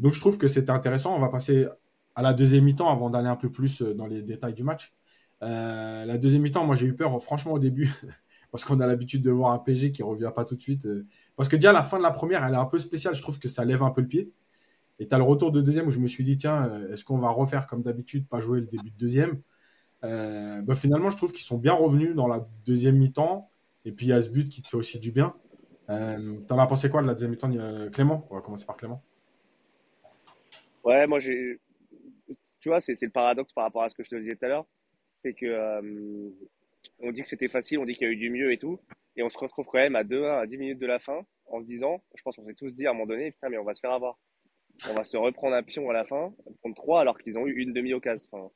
donc 0.00 0.14
je 0.14 0.20
trouve 0.20 0.38
que 0.38 0.48
c'était 0.48 0.70
intéressant. 0.70 1.14
On 1.16 1.20
va 1.20 1.28
passer 1.28 1.66
à 2.14 2.22
la 2.22 2.34
deuxième 2.34 2.64
mi-temps 2.64 2.90
avant 2.90 3.10
d'aller 3.10 3.28
un 3.28 3.36
peu 3.36 3.50
plus 3.50 3.82
dans 3.82 4.06
les 4.06 4.22
détails 4.22 4.54
du 4.54 4.64
match. 4.64 4.94
la 5.40 6.18
deuxième 6.18 6.42
mi-temps, 6.42 6.64
moi 6.64 6.76
j'ai 6.76 6.86
eu 6.86 6.94
peur 6.94 7.20
franchement 7.22 7.52
au 7.52 7.58
début 7.58 7.92
parce 8.50 8.64
qu'on 8.64 8.80
a 8.80 8.86
l'habitude 8.86 9.22
de 9.22 9.30
voir 9.30 9.52
un 9.52 9.58
PG 9.58 9.92
qui 9.92 10.02
revient 10.02 10.32
pas 10.34 10.44
tout 10.44 10.56
de 10.56 10.62
suite. 10.62 10.88
parce 11.36 11.48
que 11.48 11.56
déjà 11.56 11.72
la 11.72 11.82
fin 11.82 11.98
de 11.98 12.02
la 12.02 12.10
première, 12.10 12.44
elle 12.44 12.54
est 12.54 12.58
un 12.58 12.64
peu 12.66 12.78
spéciale. 12.78 13.14
Je 13.14 13.22
trouve 13.22 13.38
que 13.38 13.48
ça 13.48 13.64
lève 13.64 13.82
un 13.82 13.90
peu 13.90 14.00
le 14.00 14.08
pied. 14.08 14.32
Et 14.98 15.08
tu 15.08 15.14
as 15.14 15.18
le 15.18 15.24
retour 15.24 15.52
de 15.52 15.60
deuxième 15.60 15.86
où 15.88 15.90
je 15.90 15.98
me 15.98 16.06
suis 16.08 16.24
dit, 16.24 16.36
tiens, 16.38 16.70
est-ce 16.90 17.04
qu'on 17.04 17.18
va 17.18 17.28
refaire 17.28 17.66
comme 17.66 17.82
d'habitude, 17.82 18.26
pas 18.28 18.40
jouer 18.40 18.60
le 18.60 18.66
début 18.66 18.90
de 18.90 18.96
deuxième? 18.98 19.42
Euh, 20.06 20.62
bah, 20.62 20.74
finalement, 20.74 21.10
je 21.10 21.16
trouve 21.16 21.32
qu'ils 21.32 21.44
sont 21.44 21.58
bien 21.58 21.74
revenus 21.74 22.14
dans 22.14 22.28
la 22.28 22.46
deuxième 22.64 22.96
mi-temps. 22.96 23.50
Et 23.84 23.92
puis, 23.92 24.06
il 24.06 24.08
y 24.10 24.12
a 24.12 24.22
ce 24.22 24.30
but 24.30 24.48
qui 24.48 24.62
te 24.62 24.68
fait 24.68 24.76
aussi 24.76 24.98
du 24.98 25.12
bien. 25.12 25.34
Euh, 25.90 26.40
T'en 26.48 26.58
as 26.58 26.66
pensé 26.66 26.88
quoi 26.88 27.02
de 27.02 27.06
la 27.06 27.14
deuxième 27.14 27.30
mi-temps, 27.30 27.50
Clément? 27.92 28.26
On 28.30 28.36
va 28.36 28.40
commencer 28.40 28.66
par 28.66 28.76
Clément. 28.76 29.02
Ouais, 30.84 31.06
moi, 31.06 31.18
j'ai. 31.18 31.60
Tu 32.60 32.68
vois, 32.68 32.80
c'est 32.80 33.00
le 33.00 33.10
paradoxe 33.10 33.52
par 33.52 33.64
rapport 33.64 33.82
à 33.82 33.88
ce 33.88 33.94
que 33.94 34.02
je 34.02 34.10
te 34.10 34.16
disais 34.16 34.36
tout 34.36 34.44
à 34.44 34.48
l'heure. 34.48 34.66
C'est 35.22 35.34
que. 35.34 35.46
Euh, 35.46 36.30
on 37.00 37.10
dit 37.10 37.22
que 37.22 37.28
c'était 37.28 37.48
facile, 37.48 37.78
on 37.78 37.84
dit 37.84 37.92
qu'il 37.92 38.06
y 38.06 38.10
a 38.10 38.12
eu 38.12 38.16
du 38.16 38.30
mieux 38.30 38.52
et 38.52 38.58
tout. 38.58 38.78
Et 39.16 39.22
on 39.22 39.28
se 39.28 39.38
retrouve 39.38 39.66
quand 39.66 39.78
même 39.78 39.96
à 39.96 40.04
2-1 40.04 40.40
à 40.40 40.46
10 40.46 40.58
minutes 40.58 40.78
de 40.78 40.86
la 40.86 40.98
fin 40.98 41.20
en 41.46 41.60
se 41.60 41.66
disant, 41.66 42.02
je 42.14 42.22
pense 42.22 42.36
qu'on 42.36 42.44
s'est 42.44 42.54
tous 42.54 42.74
dit 42.74 42.86
à 42.86 42.90
un 42.90 42.92
moment 42.92 43.06
donné, 43.06 43.32
putain, 43.32 43.48
mais 43.48 43.58
on 43.58 43.64
va 43.64 43.74
se 43.74 43.80
faire 43.80 43.92
avoir. 43.92 44.18
On 44.90 44.94
va 44.94 45.04
se 45.04 45.16
reprendre 45.16 45.54
un 45.56 45.62
pion 45.62 45.88
à 45.90 45.92
la 45.92 46.04
fin, 46.04 46.34
prendre 46.60 46.76
3 46.76 47.00
alors 47.00 47.18
qu'ils 47.18 47.38
ont 47.38 47.46
eu 47.46 47.54
une 47.54 47.72
demi-occasion. 47.72 48.52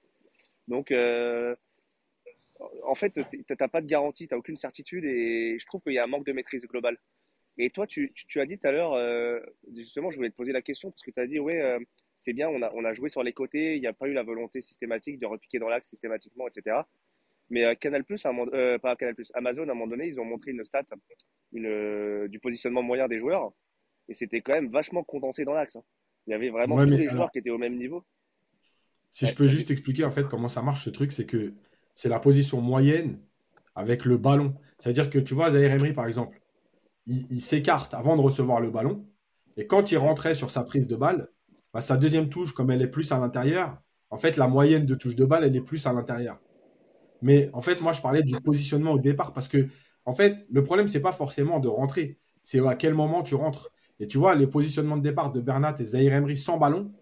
Donc, 0.68 0.90
euh, 0.90 1.54
en 2.84 2.94
fait, 2.94 3.10
tu 3.12 3.44
n'as 3.58 3.68
pas 3.68 3.80
de 3.80 3.86
garantie, 3.86 4.28
tu 4.28 4.34
n'as 4.34 4.38
aucune 4.38 4.56
certitude 4.56 5.04
et 5.04 5.58
je 5.58 5.66
trouve 5.66 5.82
qu'il 5.82 5.92
y 5.92 5.98
a 5.98 6.04
un 6.04 6.08
manque 6.08 6.26
de 6.26 6.32
maîtrise 6.32 6.66
globale. 6.66 6.98
Et 7.58 7.70
toi, 7.70 7.86
tu, 7.86 8.12
as 8.36 8.46
dit 8.46 8.58
tout 8.58 8.66
à 8.66 8.72
l'heure, 8.72 8.94
euh, 8.94 9.40
justement, 9.74 10.10
je 10.10 10.16
voulais 10.16 10.30
te 10.30 10.36
poser 10.36 10.52
la 10.52 10.62
question 10.62 10.90
parce 10.90 11.02
que 11.02 11.10
tu 11.10 11.20
as 11.20 11.26
dit, 11.26 11.38
ouais, 11.38 11.60
euh, 11.60 11.78
c'est 12.16 12.32
bien, 12.32 12.48
on 12.48 12.62
a, 12.62 12.70
on 12.74 12.84
a 12.84 12.92
joué 12.92 13.08
sur 13.08 13.22
les 13.22 13.32
côtés, 13.32 13.76
il 13.76 13.80
n'y 13.80 13.86
a 13.86 13.92
pas 13.92 14.08
eu 14.08 14.12
la 14.12 14.22
volonté 14.22 14.60
systématique 14.60 15.18
de 15.18 15.26
repiquer 15.26 15.58
dans 15.58 15.68
l'axe 15.68 15.88
systématiquement, 15.88 16.46
etc. 16.48 16.78
Mais 17.50 17.74
Canal 17.76 18.04
Plus, 18.04 18.22
pas 18.22 18.96
Canal 18.96 19.14
Amazon, 19.34 19.68
à 19.68 19.72
un 19.72 19.74
moment 19.74 19.88
donné, 19.88 20.06
ils 20.06 20.20
ont 20.20 20.24
montré 20.24 20.52
une 20.52 20.64
stat 20.64 20.84
une, 21.52 22.28
du 22.28 22.38
positionnement 22.38 22.82
moyen 22.82 23.08
des 23.08 23.18
joueurs 23.18 23.52
et 24.10 24.14
c'était 24.14 24.40
quand 24.40 24.54
même 24.54 24.70
vachement 24.70 25.04
condensé 25.04 25.44
dans 25.44 25.54
l'axe. 25.54 25.76
Hein. 25.76 25.84
Il 26.26 26.32
y 26.32 26.34
avait 26.34 26.50
vraiment 26.50 26.84
tous 26.84 26.90
les 26.90 27.08
joueurs 27.08 27.30
qui 27.30 27.38
étaient 27.38 27.50
au 27.50 27.58
même 27.58 27.76
niveau. 27.76 28.04
Si 29.12 29.26
je 29.26 29.34
peux 29.34 29.46
juste 29.46 29.70
expliquer 29.70 30.04
en 30.04 30.10
fait 30.10 30.24
comment 30.24 30.48
ça 30.48 30.62
marche 30.62 30.84
ce 30.84 30.90
truc, 30.90 31.12
c'est 31.12 31.26
que 31.26 31.54
c'est 31.94 32.08
la 32.08 32.20
position 32.20 32.60
moyenne 32.60 33.18
avec 33.74 34.04
le 34.04 34.16
ballon. 34.16 34.54
C'est-à-dire 34.78 35.10
que 35.10 35.18
tu 35.18 35.34
vois, 35.34 35.50
Zaire 35.50 35.72
Emery 35.72 35.92
par 35.92 36.06
exemple, 36.06 36.40
il, 37.06 37.40
s'écarte 37.40 37.94
avant 37.94 38.16
de 38.16 38.22
recevoir 38.22 38.60
le 38.60 38.70
ballon. 38.70 39.04
Et 39.56 39.66
quand 39.66 39.90
il 39.90 39.98
rentrait 39.98 40.34
sur 40.34 40.50
sa 40.50 40.62
prise 40.62 40.86
de 40.86 40.96
balle, 40.96 41.28
bah, 41.74 41.80
sa 41.80 41.96
deuxième 41.96 42.28
touche, 42.28 42.52
comme 42.52 42.70
elle 42.70 42.82
est 42.82 42.88
plus 42.88 43.10
à 43.12 43.18
l'intérieur, 43.18 43.78
en 44.10 44.18
fait, 44.18 44.36
la 44.36 44.48
moyenne 44.48 44.86
de 44.86 44.94
touche 44.94 45.16
de 45.16 45.24
balle, 45.24 45.44
elle 45.44 45.56
est 45.56 45.60
plus 45.60 45.86
à 45.86 45.92
l'intérieur. 45.92 46.38
Mais 47.22 47.50
en 47.52 47.60
fait, 47.60 47.80
moi, 47.80 47.92
je 47.92 48.00
parlais 48.00 48.22
du 48.22 48.40
positionnement 48.40 48.92
au 48.92 48.98
départ 48.98 49.32
parce 49.32 49.48
que, 49.48 49.68
en 50.04 50.14
fait, 50.14 50.46
le 50.50 50.62
problème, 50.64 50.88
c'est 50.88 51.00
pas 51.00 51.12
forcément 51.12 51.60
de 51.60 51.68
rentrer, 51.68 52.18
c'est 52.42 52.66
à 52.66 52.74
quel 52.74 52.94
moment 52.94 53.22
tu 53.22 53.34
rentres. 53.34 53.70
Et 53.98 54.08
tu 54.08 54.18
vois, 54.18 54.34
les 54.34 54.46
positionnements 54.46 54.96
de 54.96 55.02
départ 55.02 55.30
de 55.30 55.40
Bernat 55.40 55.76
et 55.78 55.84
Zaire 55.84 56.14
Emery 56.14 56.38
sans 56.38 56.58
ballon, 56.58 56.92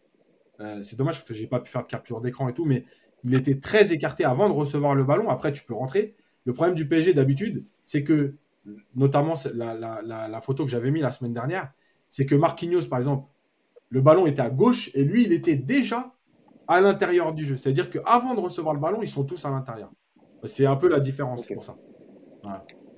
euh, 0.60 0.82
c'est 0.82 0.96
dommage 0.96 1.16
parce 1.16 1.28
que 1.28 1.34
j'ai 1.34 1.46
pas 1.46 1.60
pu 1.60 1.70
faire 1.70 1.82
de 1.82 1.86
capture 1.86 2.20
d'écran 2.20 2.48
et 2.48 2.54
tout, 2.54 2.64
mais 2.64 2.84
il 3.24 3.34
était 3.34 3.58
très 3.58 3.92
écarté 3.92 4.24
avant 4.24 4.48
de 4.48 4.54
recevoir 4.54 4.94
le 4.94 5.04
ballon. 5.04 5.28
Après, 5.28 5.52
tu 5.52 5.64
peux 5.64 5.74
rentrer. 5.74 6.14
Le 6.44 6.52
problème 6.52 6.74
du 6.74 6.88
PSG 6.88 7.14
d'habitude, 7.14 7.64
c'est 7.84 8.02
que, 8.02 8.34
notamment 8.94 9.34
la, 9.54 10.40
photo 10.42 10.64
que 10.64 10.70
j'avais 10.70 10.90
mis 10.90 11.00
la 11.00 11.10
semaine 11.10 11.32
dernière, 11.32 11.72
c'est 12.08 12.26
que 12.26 12.34
Marquinhos, 12.34 12.86
par 12.88 12.98
exemple, 12.98 13.28
le 13.90 14.00
ballon 14.00 14.26
était 14.26 14.42
à 14.42 14.50
gauche 14.50 14.90
et 14.94 15.04
lui, 15.04 15.24
il 15.24 15.32
était 15.32 15.56
déjà 15.56 16.14
à 16.66 16.80
l'intérieur 16.80 17.32
du 17.32 17.44
jeu. 17.44 17.56
C'est-à-dire 17.56 17.90
qu'avant 17.90 18.34
de 18.34 18.40
recevoir 18.40 18.74
le 18.74 18.80
ballon, 18.80 19.00
ils 19.02 19.08
sont 19.08 19.24
tous 19.24 19.44
à 19.44 19.50
l'intérieur. 19.50 19.90
C'est 20.44 20.66
un 20.66 20.76
peu 20.76 20.88
la 20.88 21.00
différence, 21.00 21.46
c'est 21.46 21.54
pour 21.54 21.64
ça. 21.64 21.76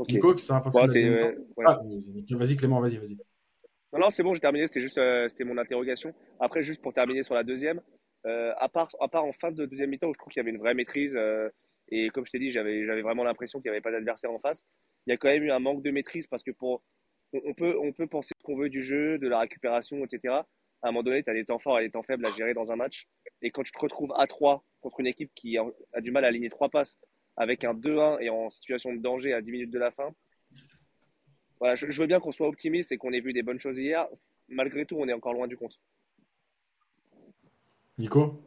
Nico, 0.08 0.36
ça 0.36 0.54
va 0.54 0.60
passer 0.60 0.80
Vas-y, 2.30 2.56
Clément, 2.56 2.80
vas-y, 2.80 2.96
vas-y. 2.96 3.16
Non, 3.92 3.98
non, 3.98 4.10
c'est 4.10 4.22
bon, 4.22 4.34
j'ai 4.34 4.40
terminé. 4.40 4.66
C'était 4.66 4.80
juste 4.80 4.98
euh, 4.98 5.28
mon 5.44 5.58
interrogation. 5.58 6.14
Après, 6.38 6.62
juste 6.62 6.80
pour 6.80 6.92
terminer 6.92 7.22
sur 7.22 7.34
la 7.34 7.42
deuxième, 7.42 7.80
euh, 8.26 8.52
à, 8.58 8.68
part, 8.68 8.88
à 9.00 9.08
part 9.08 9.24
en 9.24 9.32
fin 9.32 9.50
de 9.50 9.66
deuxième 9.66 9.90
mi-temps 9.90 10.08
où 10.08 10.14
je 10.14 10.18
trouve 10.18 10.32
qu'il 10.32 10.40
y 10.40 10.44
avait 10.44 10.50
une 10.50 10.58
vraie 10.58 10.74
maîtrise, 10.74 11.16
euh, 11.16 11.48
et 11.88 12.10
comme 12.10 12.24
je 12.24 12.30
t'ai 12.30 12.38
dit, 12.38 12.50
j'avais, 12.50 12.84
vraiment 13.02 13.24
l'impression 13.24 13.60
qu'il 13.60 13.70
n'y 13.70 13.76
avait 13.76 13.82
pas 13.82 13.90
d'adversaire 13.90 14.30
en 14.30 14.38
face, 14.38 14.64
il 15.06 15.10
y 15.10 15.12
a 15.12 15.16
quand 15.16 15.28
même 15.28 15.42
eu 15.42 15.50
un 15.50 15.58
manque 15.58 15.82
de 15.82 15.90
maîtrise 15.90 16.26
parce 16.28 16.42
que 16.42 16.52
pour, 16.52 16.82
on, 17.32 17.54
peut, 17.54 18.06
penser 18.06 18.32
ce 18.38 18.44
qu'on 18.44 18.56
veut 18.56 18.68
du 18.68 18.82
jeu, 18.82 19.18
de 19.18 19.28
la 19.28 19.40
récupération, 19.40 20.04
etc. 20.04 20.34
À 20.82 20.88
un 20.88 20.92
moment 20.92 21.02
donné, 21.02 21.22
tu 21.24 21.30
as 21.30 21.34
des 21.34 21.44
temps 21.44 21.58
forts 21.58 21.80
et 21.80 21.84
des 21.84 21.90
temps 21.90 22.02
faibles 22.02 22.24
à 22.26 22.30
gérer 22.30 22.54
dans 22.54 22.70
un 22.70 22.76
match. 22.76 23.06
Et 23.42 23.50
quand 23.50 23.62
tu 23.62 23.72
te 23.72 23.78
retrouves 23.78 24.12
à 24.16 24.26
3 24.26 24.64
contre 24.80 25.00
une 25.00 25.06
équipe 25.06 25.30
qui 25.34 25.58
a, 25.58 25.64
a 25.94 26.00
du 26.00 26.10
mal 26.10 26.24
à 26.24 26.28
aligner 26.28 26.48
trois 26.48 26.68
passes 26.68 26.96
avec 27.36 27.64
un 27.64 27.74
2-1 27.74 28.20
et 28.20 28.30
en 28.30 28.50
situation 28.50 28.92
de 28.92 28.98
danger 28.98 29.32
à 29.32 29.40
10 29.40 29.50
minutes 29.50 29.70
de 29.70 29.78
la 29.78 29.90
fin, 29.90 30.14
voilà, 31.60 31.74
je, 31.74 31.86
veux 31.86 32.06
bien 32.06 32.20
qu'on 32.20 32.32
soit 32.32 32.48
optimiste 32.48 32.90
et 32.90 32.96
qu'on 32.96 33.12
ait 33.12 33.20
vu 33.20 33.32
des 33.32 33.42
bonnes 33.42 33.60
choses 33.60 33.78
hier. 33.78 34.08
Malgré 34.48 34.86
tout, 34.86 34.96
on 34.98 35.06
est 35.06 35.12
encore 35.12 35.34
loin 35.34 35.46
du 35.46 35.56
compte. 35.56 35.78
Nico? 37.98 38.42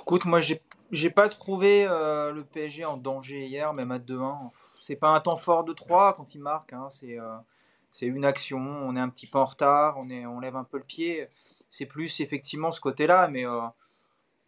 Écoute, 0.00 0.24
moi, 0.24 0.40
j'ai 0.40 0.62
j'ai 0.90 1.10
pas 1.10 1.28
trouvé 1.28 1.86
euh, 1.86 2.32
le 2.32 2.44
PSG 2.44 2.84
en 2.84 2.96
danger 2.96 3.46
hier, 3.46 3.74
même 3.74 3.90
à 3.90 3.98
2-1. 3.98 4.50
C'est 4.80 4.96
pas 4.96 5.10
un 5.10 5.20
temps 5.20 5.36
fort 5.36 5.64
de 5.64 5.72
3 5.72 6.14
quand 6.14 6.34
il 6.34 6.40
marque. 6.40 6.72
Hein. 6.72 6.88
Euh, 7.04 7.36
c'est 7.92 8.06
une 8.06 8.24
action. 8.24 8.58
On 8.58 8.96
est 8.96 9.00
un 9.00 9.10
petit 9.10 9.26
peu 9.26 9.38
en 9.38 9.44
retard. 9.44 9.96
On, 9.98 10.08
est, 10.10 10.24
on 10.26 10.40
lève 10.40 10.56
un 10.56 10.64
peu 10.64 10.78
le 10.78 10.84
pied. 10.84 11.28
C'est 11.68 11.86
plus 11.86 12.20
effectivement 12.20 12.72
ce 12.72 12.80
côté-là. 12.80 13.28
Mais 13.28 13.46
euh, 13.46 13.60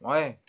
ouais, 0.00 0.40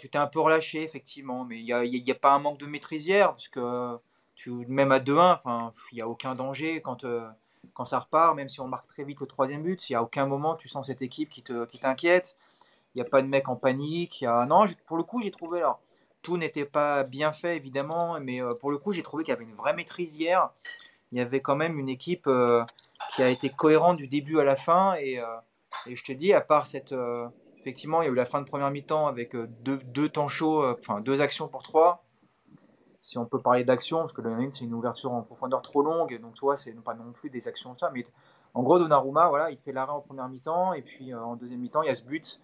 tu 0.00 0.08
t'es 0.08 0.18
un 0.18 0.26
peu 0.26 0.40
relâché, 0.40 0.82
effectivement. 0.82 1.44
Mais 1.44 1.58
il 1.58 1.64
n'y 1.64 1.72
a, 1.72 1.84
y 1.84 2.10
a, 2.10 2.14
pas 2.14 2.32
un 2.32 2.38
manque 2.38 2.58
de 2.58 2.66
maîtrise 2.66 3.06
hier. 3.06 3.28
Parce 3.28 3.48
que 3.48 3.98
tu, 4.34 4.50
même 4.68 4.92
à 4.92 4.98
2-1, 4.98 5.72
il 5.92 5.96
n'y 5.96 6.00
a 6.00 6.08
aucun 6.08 6.34
danger 6.34 6.80
quand, 6.80 7.04
euh, 7.04 7.28
quand 7.72 7.84
ça 7.84 8.00
repart, 8.00 8.34
même 8.34 8.48
si 8.48 8.60
on 8.60 8.68
marque 8.68 8.86
très 8.88 9.04
vite 9.04 9.20
le 9.20 9.26
troisième 9.26 9.62
but. 9.62 9.88
Il 9.88 9.92
n'y 9.92 9.96
a 9.96 10.02
aucun 10.02 10.26
moment 10.26 10.56
tu 10.56 10.68
sens 10.68 10.86
cette 10.86 11.02
équipe 11.02 11.30
qui 11.30 11.42
t'inquiète. 11.42 12.36
Qui 12.38 12.44
il 12.94 13.02
n'y 13.02 13.06
a 13.06 13.10
pas 13.10 13.22
de 13.22 13.26
mec 13.26 13.48
en 13.48 13.56
panique. 13.56 14.20
Y 14.20 14.26
a... 14.26 14.46
Non, 14.46 14.64
pour 14.86 14.96
le 14.96 15.02
coup, 15.02 15.20
j'ai 15.20 15.32
trouvé 15.32 15.60
là. 15.60 15.78
tout 16.22 16.36
n'était 16.36 16.64
pas 16.64 17.02
bien 17.02 17.32
fait, 17.32 17.56
évidemment, 17.56 18.20
mais 18.20 18.40
pour 18.60 18.70
le 18.70 18.78
coup, 18.78 18.92
j'ai 18.92 19.02
trouvé 19.02 19.24
qu'il 19.24 19.32
y 19.32 19.36
avait 19.36 19.44
une 19.44 19.54
vraie 19.54 19.74
maîtrise 19.74 20.16
hier. 20.16 20.50
Il 21.10 21.18
y 21.18 21.20
avait 21.20 21.40
quand 21.40 21.56
même 21.56 21.78
une 21.78 21.88
équipe 21.88 22.28
qui 23.14 23.22
a 23.22 23.28
été 23.28 23.50
cohérente 23.50 23.96
du 23.96 24.06
début 24.06 24.38
à 24.38 24.44
la 24.44 24.54
fin. 24.54 24.94
Et, 25.00 25.20
et 25.86 25.96
je 25.96 26.04
te 26.04 26.12
dis, 26.12 26.32
à 26.32 26.40
part 26.40 26.68
cette. 26.68 26.94
effectivement, 27.58 28.00
il 28.00 28.04
y 28.04 28.08
a 28.08 28.12
eu 28.12 28.14
la 28.14 28.26
fin 28.26 28.40
de 28.40 28.46
première 28.46 28.70
mi-temps 28.70 29.08
avec 29.08 29.34
deux, 29.34 29.78
deux 29.78 30.08
temps 30.08 30.28
chauds, 30.28 30.64
enfin 30.64 31.00
deux 31.00 31.20
actions 31.20 31.48
pour 31.48 31.64
trois 31.64 32.03
si 33.04 33.18
on 33.18 33.26
peut 33.26 33.38
parler 33.38 33.64
d'action, 33.64 33.98
parce 33.98 34.14
que 34.14 34.22
le 34.22 34.50
c'est 34.50 34.64
une 34.64 34.72
ouverture 34.72 35.12
en 35.12 35.20
profondeur 35.20 35.60
trop 35.60 35.82
longue, 35.82 36.18
donc 36.22 36.32
toi, 36.34 36.56
c'est 36.56 36.72
pas 36.72 36.94
non 36.94 37.12
plus 37.12 37.28
des 37.28 37.46
actions 37.48 37.76
ça, 37.76 37.90
mais 37.92 38.02
en 38.54 38.62
gros, 38.62 38.78
Donnarumma, 38.78 39.28
voilà, 39.28 39.50
il 39.50 39.58
fait 39.58 39.72
l'arrêt 39.72 39.92
en 39.92 40.00
première 40.00 40.26
mi-temps, 40.26 40.72
et 40.72 40.80
puis 40.80 41.12
euh, 41.12 41.20
en 41.20 41.36
deuxième 41.36 41.60
mi-temps, 41.60 41.82
il 41.82 41.88
y 41.88 41.90
a 41.90 41.94
ce 41.94 42.02
but, 42.02 42.40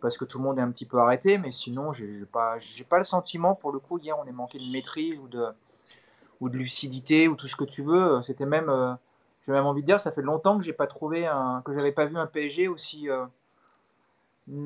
parce 0.00 0.16
que 0.16 0.24
tout 0.24 0.38
le 0.38 0.44
monde 0.44 0.58
est 0.58 0.62
un 0.62 0.70
petit 0.70 0.86
peu 0.86 0.96
arrêté, 0.96 1.36
mais 1.36 1.50
sinon, 1.50 1.92
j'ai 1.92 2.24
pas, 2.24 2.56
pas 2.88 2.96
le 2.96 3.04
sentiment, 3.04 3.54
pour 3.54 3.72
le 3.72 3.78
coup, 3.78 3.98
hier, 3.98 4.18
on 4.18 4.24
est 4.24 4.32
manqué 4.32 4.56
de 4.56 4.72
maîtrise 4.72 5.20
ou 5.20 5.28
de, 5.28 5.48
ou 6.40 6.48
de 6.48 6.56
lucidité, 6.56 7.28
ou 7.28 7.36
tout 7.36 7.46
ce 7.46 7.54
que 7.54 7.64
tu 7.64 7.82
veux. 7.82 8.22
C'était 8.22 8.46
même, 8.46 8.70
euh, 8.70 8.94
j'ai 9.42 9.52
même 9.52 9.66
envie 9.66 9.82
de 9.82 9.86
dire, 9.86 10.00
ça 10.00 10.12
fait 10.12 10.22
longtemps 10.22 10.56
que 10.56 10.64
j'ai 10.64 10.72
pas 10.72 10.86
trouvé 10.86 11.26
un, 11.26 11.60
que 11.62 11.74
j'avais 11.76 11.92
pas 11.92 12.06
vu 12.06 12.16
un 12.16 12.26
PSG 12.26 12.68
aussi. 12.68 13.10
Euh, 13.10 13.26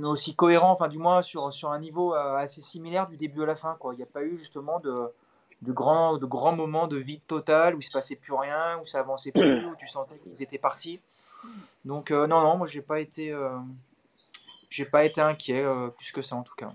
aussi 0.05 0.35
cohérent, 0.35 0.70
enfin 0.70 0.88
du 0.88 0.99
moins 0.99 1.20
sur, 1.20 1.53
sur 1.53 1.70
un 1.70 1.79
niveau 1.79 2.14
assez 2.14 2.62
similaire 2.62 3.07
du 3.07 3.18
début 3.18 3.42
à 3.42 3.47
la 3.47 3.57
fin. 3.57 3.77
Quoi. 3.79 3.92
Il 3.92 3.99
n'y 3.99 4.03
a 4.03 4.07
pas 4.07 4.23
eu 4.23 4.35
justement 4.38 4.81
de, 4.81 5.11
de 5.64 5.72
grands, 5.72 6.18
de 6.18 6.27
grands 6.27 6.55
moments 6.55 6.87
de 6.87 6.96
vide 6.96 7.22
total 7.27 7.74
où 7.74 7.81
il 7.81 7.83
se 7.83 7.90
passait 7.90 8.16
plus 8.16 8.35
rien, 8.35 8.79
où 8.81 8.85
ça 8.85 9.00
avançait 9.00 9.33
plus, 9.33 9.64
où 9.66 9.74
tu 9.77 9.88
sentais 9.88 10.18
qu'ils 10.18 10.42
étaient 10.42 10.59
partis. 10.59 11.03
Donc 11.85 12.11
euh, 12.11 12.27
non, 12.27 12.42
non, 12.42 12.57
moi 12.57 12.66
j'ai 12.66 12.83
pas 12.83 13.00
été, 13.00 13.33
euh, 13.33 13.59
j'ai 14.70 14.85
pas 14.85 15.05
été 15.05 15.20
inquiet 15.20 15.62
euh, 15.62 15.88
plus 15.88 16.12
que 16.12 16.22
ça 16.22 16.37
en 16.37 16.42
tout 16.42 16.55
cas. 16.55 16.68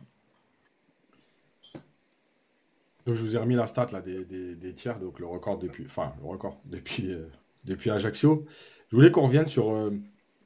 Donc 3.06 3.16
je 3.16 3.22
vous 3.22 3.36
ai 3.36 3.40
remis 3.40 3.56
la 3.56 3.68
stat 3.68 3.88
là 3.92 4.02
des, 4.02 4.26
des, 4.26 4.74
tiers, 4.74 5.00
donc 5.00 5.20
le 5.20 5.26
record 5.26 5.58
depuis, 5.58 5.86
enfin 5.86 6.14
le 6.22 6.28
record 6.28 6.60
depuis 6.66 7.16
depuis 7.64 7.92
Ajaccio. 7.92 8.46
Je 8.90 8.96
voulais 8.96 9.12
qu'on 9.12 9.24
revienne 9.24 9.48
sur 9.48 9.92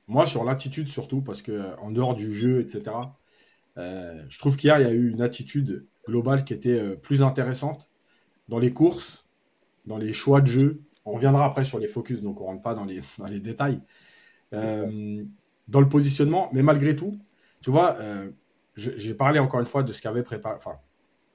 moi 0.07 0.25
sur 0.25 0.43
l'attitude 0.43 0.87
surtout 0.87 1.21
parce 1.21 1.41
que 1.41 1.75
en 1.79 1.91
dehors 1.91 2.15
du 2.15 2.33
jeu, 2.33 2.61
etc. 2.61 2.95
je 3.77 4.39
trouve 4.39 4.55
qu'hier 4.57 4.79
il 4.79 4.87
y 4.87 4.89
a 4.89 4.93
eu 4.93 5.09
une 5.09 5.21
attitude 5.21 5.85
globale 6.05 6.43
qui 6.43 6.53
était 6.53 6.95
plus 6.97 7.21
intéressante 7.21 7.89
dans 8.47 8.59
les 8.59 8.73
courses, 8.73 9.25
dans 9.85 9.97
les 9.97 10.13
choix 10.13 10.41
de 10.41 10.47
jeu. 10.47 10.81
On 11.05 11.13
reviendra 11.13 11.45
après 11.45 11.65
sur 11.65 11.79
les 11.79 11.87
focus, 11.87 12.21
donc 12.21 12.39
on 12.39 12.43
ne 12.43 12.49
rentre 12.49 12.61
pas 12.61 12.73
dans 12.73 12.85
les, 12.85 13.01
les 13.29 13.39
détails. 13.39 13.81
Euh, 14.53 15.23
dans 15.67 15.79
le 15.79 15.89
positionnement, 15.89 16.49
mais 16.53 16.61
malgré 16.61 16.95
tout, 16.95 17.17
tu 17.61 17.71
vois, 17.71 17.97
euh, 17.99 18.29
j'ai 18.75 19.13
parlé 19.13 19.39
encore 19.39 19.59
une 19.59 19.65
fois 19.65 19.83
de 19.83 19.91
ce 19.93 20.01
qu'avait 20.01 20.23
préparé, 20.23 20.55
enfin, 20.55 20.77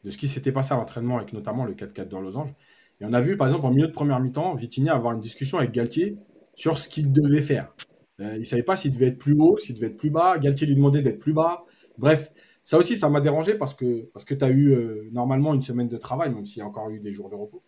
de 0.05 0.11
ce 0.11 0.19
qui 0.19 0.29
s'était 0.29 0.53
passé 0.53 0.75
à 0.75 0.77
l'entraînement 0.77 1.17
avec 1.17 1.33
notamment 1.33 1.65
le 1.65 1.75
4-4 1.75 2.09
dans 2.09 2.21
Losange. 2.21 2.55
Et 3.01 3.05
on 3.05 3.13
a 3.13 3.21
vu, 3.21 3.37
par 3.37 3.47
exemple, 3.47 3.67
en 3.67 3.71
milieu 3.71 3.87
de 3.87 3.93
première 3.93 4.21
mi-temps, 4.21 4.55
Vitigny 4.55 4.91
avoir 4.91 5.15
une 5.15 5.21
discussion 5.21 5.59
avec 5.59 5.73
Galtier 5.73 6.19
sur 6.55 6.79
ce 6.79 6.89
qu'il 6.89 7.13
devait 7.13 7.41
faire. 7.41 7.73
Euh, 8.21 8.35
il 8.35 8.41
ne 8.41 8.45
savait 8.45 8.63
pas 8.63 8.77
s'il 8.77 8.91
devait 8.91 9.07
être 9.07 9.19
plus 9.19 9.37
haut, 9.39 9.57
s'il 9.59 9.77
devait 9.77 9.89
être 9.89 9.97
plus 9.97 10.11
bas. 10.11 10.39
Galtier 10.39 10.67
lui 10.67 10.75
demandait 10.75 11.03
d'être 11.03 11.21
plus 11.21 11.33
bas. 11.33 11.65
Bref, 11.97 12.33
ça 12.69 12.77
aussi, 12.77 12.99
ça 12.99 13.09
m'a 13.09 13.23
dérangé 13.23 13.55
parce 13.55 13.73
que, 13.73 14.11
parce 14.13 14.27
que 14.27 14.35
tu 14.35 14.45
as 14.45 14.51
eu 14.51 14.73
euh, 14.73 15.09
normalement 15.11 15.55
une 15.55 15.63
semaine 15.63 15.89
de 15.89 15.97
travail, 15.97 16.35
même 16.35 16.45
s'il 16.45 16.59
y 16.59 16.63
a 16.63 16.67
encore 16.67 16.91
eu 16.91 17.01
des 17.01 17.15
jours 17.15 17.31
de 17.31 17.35
repos. 17.35 17.63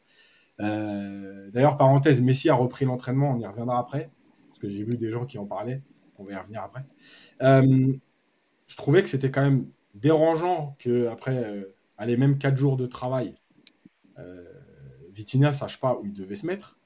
Euh, 0.60 1.50
d'ailleurs, 1.52 1.78
parenthèse, 1.78 2.20
Messi 2.20 2.50
a 2.50 2.54
repris 2.54 2.84
l'entraînement, 2.84 3.30
on 3.30 3.38
y 3.38 3.46
reviendra 3.46 3.78
après, 3.78 4.10
parce 4.48 4.58
que 4.58 4.68
j'ai 4.68 4.82
vu 4.82 4.98
des 4.98 5.08
gens 5.10 5.24
qui 5.24 5.38
en 5.38 5.46
parlaient, 5.46 5.82
on 6.18 6.24
va 6.24 6.32
y 6.32 6.36
revenir 6.36 6.62
après. 6.62 6.84
Euh, 7.40 7.94
je 8.66 8.76
trouvais 8.76 9.02
que 9.02 9.08
c'était 9.08 9.30
quand 9.30 9.40
même 9.40 9.70
dérangeant 9.94 10.76
qu'après, 10.78 11.64
allez, 11.96 12.18
même 12.18 12.36
quatre 12.36 12.58
jours 12.58 12.76
de 12.76 12.84
travail, 12.84 13.36
Vitinha 15.14 15.48
ne 15.48 15.54
sache 15.54 15.80
pas 15.80 15.98
où 15.98 16.04
il 16.04 16.12
devait 16.12 16.36
se 16.36 16.46
mettre. 16.46 16.78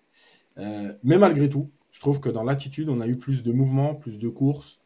mais 0.57 1.19
malgré 1.19 1.49
tout, 1.49 1.73
je 1.91 1.99
trouve 1.99 2.21
que 2.21 2.29
dans 2.29 2.45
l'attitude, 2.45 2.89
on 2.89 3.01
a 3.01 3.09
eu 3.09 3.19
plus 3.19 3.43
de 3.43 3.51
mouvements, 3.51 3.97
plus 3.97 4.21
de 4.21 4.29
courses, 4.29 4.81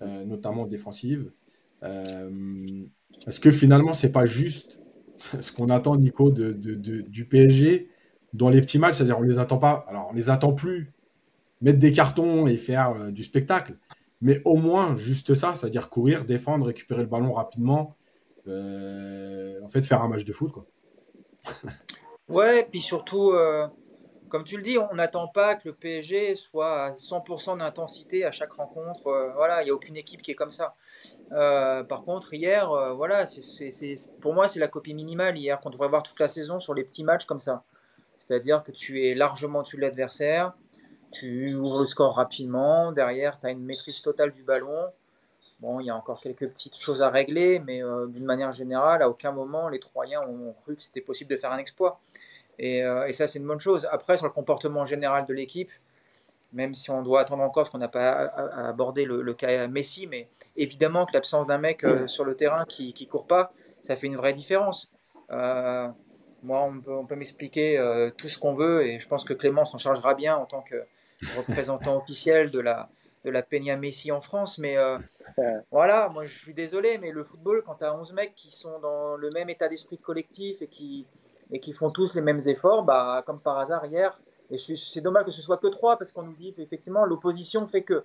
notamment 0.00 0.66
défensives. 0.66 1.32
Euh, 1.82 2.84
est-ce 3.26 3.40
que 3.40 3.50
finalement, 3.50 3.92
c'est 3.92 4.12
pas 4.12 4.26
juste 4.26 4.78
ce 5.40 5.52
qu'on 5.52 5.68
attend, 5.68 5.96
Nico, 5.96 6.30
de, 6.30 6.52
du 6.52 7.24
PSG 7.26 7.88
dans 8.32 8.48
les 8.48 8.60
petits 8.60 8.78
matchs 8.78 8.96
C'est-à-dire, 8.96 9.18
on 9.18 9.22
les 9.22 9.38
attend 9.38 9.58
pas. 9.58 9.84
Alors, 9.88 10.08
on 10.10 10.14
les 10.14 10.30
attend 10.30 10.52
plus 10.52 10.92
mettre 11.60 11.78
des 11.78 11.92
cartons 11.92 12.46
et 12.46 12.56
faire 12.56 12.92
euh, 12.92 13.10
du 13.10 13.22
spectacle, 13.22 13.76
mais 14.22 14.40
au 14.44 14.56
moins 14.56 14.96
juste 14.96 15.34
ça, 15.34 15.54
c'est-à-dire 15.54 15.90
courir, 15.90 16.24
défendre, 16.24 16.66
récupérer 16.66 17.02
le 17.02 17.08
ballon 17.08 17.34
rapidement, 17.34 17.96
euh, 18.48 19.60
en 19.62 19.68
fait, 19.68 19.84
faire 19.84 20.02
un 20.02 20.08
match 20.08 20.24
de 20.24 20.32
foot, 20.32 20.52
quoi. 20.52 20.66
ouais, 22.28 22.66
puis 22.70 22.80
surtout, 22.80 23.32
comme 24.30 24.44
tu 24.44 24.56
le 24.56 24.62
dis, 24.62 24.78
on 24.78 24.94
n'attend 24.94 25.28
pas 25.28 25.56
que 25.56 25.68
le 25.68 25.74
PSG 25.74 26.36
soit 26.36 26.84
à 26.84 26.90
100% 26.92 27.58
d'intensité 27.58 28.24
à 28.24 28.30
chaque 28.30 28.52
rencontre. 28.52 29.08
Euh, 29.08 29.32
voilà, 29.34 29.60
il 29.62 29.64
n'y 29.66 29.70
a 29.70 29.74
aucune 29.74 29.96
équipe 29.96 30.22
qui 30.22 30.30
est 30.30 30.34
comme 30.36 30.52
ça. 30.52 30.74
Euh, 31.32 31.82
par 31.82 32.04
contre, 32.04 32.32
hier, 32.32 32.70
euh, 32.70 32.94
voilà, 32.94 33.26
pour 34.20 34.32
moi, 34.32 34.48
c'est 34.48 34.60
la 34.60 34.68
copie 34.68 34.94
minimale 34.94 35.36
hier 35.36 35.60
qu'on 35.60 35.70
devrait 35.70 35.88
voir 35.88 36.02
toute 36.02 36.18
la 36.20 36.28
saison 36.28 36.60
sur 36.60 36.74
les 36.74 36.84
petits 36.84 37.04
matchs 37.04 37.26
comme 37.26 37.40
ça. 37.40 37.64
C'est-à-dire 38.16 38.62
que 38.62 38.70
tu 38.70 39.04
es 39.04 39.14
largement 39.14 39.62
de 39.62 39.80
l'adversaire, 39.80 40.54
tu 41.10 41.54
ouvres 41.54 41.80
le 41.80 41.86
score 41.86 42.14
rapidement, 42.14 42.92
derrière, 42.92 43.38
tu 43.38 43.46
as 43.46 43.50
une 43.50 43.64
maîtrise 43.64 44.00
totale 44.00 44.32
du 44.32 44.44
ballon. 44.44 44.86
Bon, 45.58 45.80
il 45.80 45.86
y 45.86 45.90
a 45.90 45.96
encore 45.96 46.20
quelques 46.20 46.48
petites 46.48 46.76
choses 46.76 47.02
à 47.02 47.10
régler, 47.10 47.58
mais 47.58 47.80
d'une 48.08 48.24
manière 48.24 48.52
générale, 48.52 49.02
à 49.02 49.08
aucun 49.08 49.32
moment, 49.32 49.68
les 49.68 49.80
Troyens 49.80 50.22
ont 50.22 50.54
cru 50.62 50.76
que 50.76 50.82
c'était 50.82 51.00
possible 51.00 51.30
de 51.30 51.36
faire 51.36 51.50
un 51.50 51.58
exploit. 51.58 52.00
Euh, 52.62 53.06
et, 53.06 53.12
ça, 53.12 53.26
c'est 53.26 53.38
une 53.38 53.46
bonne 53.46 53.60
chose. 53.60 53.88
Après, 53.90 54.16
sur 54.16 54.26
le 54.26 54.32
comportement 54.32 54.84
général 54.84 55.26
de 55.26 55.34
l'équipe, 55.34 55.70
même 56.52 56.74
si 56.74 56.90
on 56.90 57.02
doit 57.02 57.20
attendre 57.20 57.42
encore, 57.42 57.62
parce 57.62 57.70
qu'on 57.70 57.78
n'a 57.78 57.88
pas 57.88 58.10
abordé 58.10 59.04
le, 59.04 59.34
cas 59.34 59.68
Messi, 59.68 60.06
mais 60.06 60.28
évidemment 60.56 61.06
que 61.06 61.12
l'absence 61.12 61.46
d'un 61.46 61.58
mec 61.58 61.84
euh, 61.84 62.06
sur 62.06 62.24
le 62.24 62.34
terrain 62.34 62.64
qui 62.66 62.94
ne 62.98 63.06
court 63.06 63.26
pas, 63.26 63.52
ça 63.82 63.96
fait 63.96 64.08
une 64.08 64.16
vraie 64.16 64.32
différence. 64.32 64.90
Euh, 65.30 65.88
moi, 66.42 66.62
on 66.62 67.06
peut, 67.06 67.14
m'expliquer 67.14 67.78
tout 68.16 68.28
ce 68.28 68.38
qu'on 68.38 68.54
veut, 68.54 68.86
et 68.86 68.98
je 68.98 69.06
pense 69.06 69.24
que 69.24 69.34
Clément 69.34 69.64
s'en 69.64 69.78
chargera 69.78 70.14
bien 70.14 70.36
en 70.36 70.46
tant 70.46 70.62
que 70.62 70.84
représentant 71.36 71.96
officiel 72.02 72.50
de 72.50 72.60
la, 72.60 72.88
de 73.24 73.30
la 73.30 73.42
Peña 73.42 73.76
Messi 73.76 74.10
en 74.10 74.20
France. 74.20 74.58
Mais 74.58 74.76
voilà, 75.70 76.08
moi 76.08 76.26
je 76.26 76.36
suis 76.36 76.54
désolé, 76.54 76.98
mais 76.98 77.12
le 77.12 77.24
football, 77.24 77.62
quand 77.64 77.76
tu 77.76 77.84
as 77.84 77.94
11 77.94 78.12
mecs 78.14 78.34
qui 78.34 78.50
sont 78.50 78.80
dans 78.80 79.16
le 79.16 79.30
même 79.30 79.50
état 79.50 79.68
d'esprit 79.68 79.98
collectif 79.98 80.62
et 80.62 80.66
qui, 80.66 81.06
et 81.52 81.60
qui 81.60 81.72
font 81.72 81.90
tous 81.90 82.14
les 82.14 82.20
mêmes 82.20 82.40
efforts, 82.46 82.84
bah, 82.84 83.22
comme 83.26 83.40
par 83.40 83.58
hasard 83.58 83.84
hier. 83.86 84.20
Et 84.50 84.58
c'est 84.58 85.00
dommage 85.00 85.24
que 85.24 85.30
ce 85.30 85.42
soit 85.42 85.58
que 85.58 85.68
trois 85.68 85.96
parce 85.96 86.10
qu'on 86.10 86.22
nous 86.22 86.34
dit 86.34 86.54
effectivement 86.58 87.04
l'opposition 87.04 87.66
fait 87.66 87.82
que. 87.82 88.04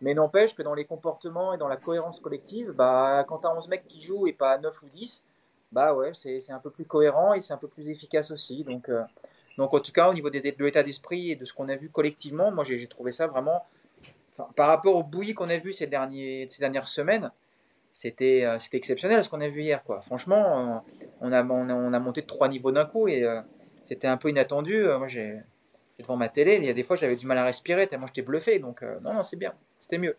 Mais 0.00 0.14
n'empêche 0.14 0.54
que 0.54 0.62
dans 0.62 0.74
les 0.74 0.84
comportements 0.84 1.54
et 1.54 1.58
dans 1.58 1.68
la 1.68 1.76
cohérence 1.76 2.20
collective, 2.20 2.72
bah, 2.72 3.24
quand 3.28 3.38
tu 3.38 3.46
as 3.46 3.54
11 3.54 3.68
mecs 3.68 3.86
qui 3.86 4.00
jouent 4.00 4.26
et 4.26 4.32
pas 4.32 4.58
9 4.58 4.82
ou 4.82 4.88
10, 4.88 5.22
bah 5.72 5.92
ouais, 5.92 6.12
c'est 6.14 6.50
un 6.50 6.60
peu 6.60 6.70
plus 6.70 6.84
cohérent 6.84 7.34
et 7.34 7.40
c'est 7.40 7.52
un 7.52 7.58
peu 7.58 7.68
plus 7.68 7.90
efficace 7.90 8.30
aussi. 8.30 8.64
Donc, 8.64 8.88
euh, 8.88 9.02
donc 9.58 9.74
en 9.74 9.80
tout 9.80 9.92
cas, 9.92 10.08
au 10.08 10.14
niveau 10.14 10.30
de 10.30 10.38
l'état 10.38 10.82
d'esprit 10.82 11.32
et 11.32 11.36
de 11.36 11.44
ce 11.44 11.52
qu'on 11.52 11.68
a 11.68 11.76
vu 11.76 11.88
collectivement, 11.88 12.50
moi 12.50 12.64
j'ai 12.64 12.86
trouvé 12.86 13.12
ça 13.12 13.26
vraiment. 13.26 13.64
Par 14.56 14.68
rapport 14.68 14.96
au 14.96 15.04
bouilli 15.04 15.32
qu'on 15.34 15.48
a 15.48 15.58
vu 15.58 15.72
ces, 15.72 15.86
derniers, 15.86 16.46
ces 16.48 16.60
dernières 16.60 16.88
semaines, 16.88 17.30
c'était 17.94 18.44
euh, 18.44 18.58
c'était 18.58 18.76
exceptionnel 18.76 19.22
ce 19.22 19.28
qu'on 19.30 19.40
a 19.40 19.48
vu 19.48 19.62
hier. 19.62 19.82
Quoi. 19.84 20.02
Franchement, 20.02 20.74
euh, 20.74 20.78
on 21.20 21.32
a, 21.32 21.44
on 21.44 21.92
a, 21.92 22.00
monté 22.00 22.22
trois 22.22 22.48
niveaux 22.48 22.72
d'un 22.72 22.84
coup 22.84 23.06
et 23.06 23.22
euh, 23.22 23.40
c'était 23.84 24.08
un 24.08 24.16
peu 24.18 24.28
inattendu. 24.28 24.84
moi, 24.98 25.06
j'ai 25.06 25.38
devant 26.00 26.16
ma 26.16 26.28
télé, 26.28 26.56
il 26.56 26.64
y 26.64 26.68
a 26.68 26.74
des 26.74 26.82
fois 26.82 26.96
j'avais 26.96 27.14
du 27.14 27.24
mal 27.24 27.38
à 27.38 27.44
respirer 27.44 27.86
tellement 27.86 28.06
j'étais 28.08 28.22
bluffé. 28.22 28.58
Donc, 28.58 28.82
non, 29.04 29.14
non, 29.14 29.22
c'est 29.22 29.36
bien. 29.36 29.54
C'était 29.78 29.98
mieux. 29.98 30.16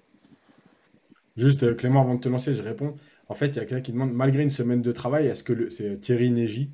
Juste, 1.36 1.76
Clément, 1.76 2.02
avant 2.02 2.16
de 2.16 2.22
te 2.22 2.30
lancer, 2.30 2.54
je 2.54 2.64
réponds. 2.64 2.96
En 3.28 3.34
fait, 3.34 3.48
il 3.48 3.56
y 3.58 3.60
a 3.60 3.66
quelqu'un 3.66 3.82
qui 3.82 3.92
demande, 3.92 4.14
malgré 4.14 4.42
une 4.42 4.52
semaine 4.52 4.82
de 4.82 4.92
travail, 4.94 5.28
est-ce 5.28 5.44
que 5.44 5.70
c'est 5.70 6.00
Thierry 6.00 6.32
Negy 6.32 6.72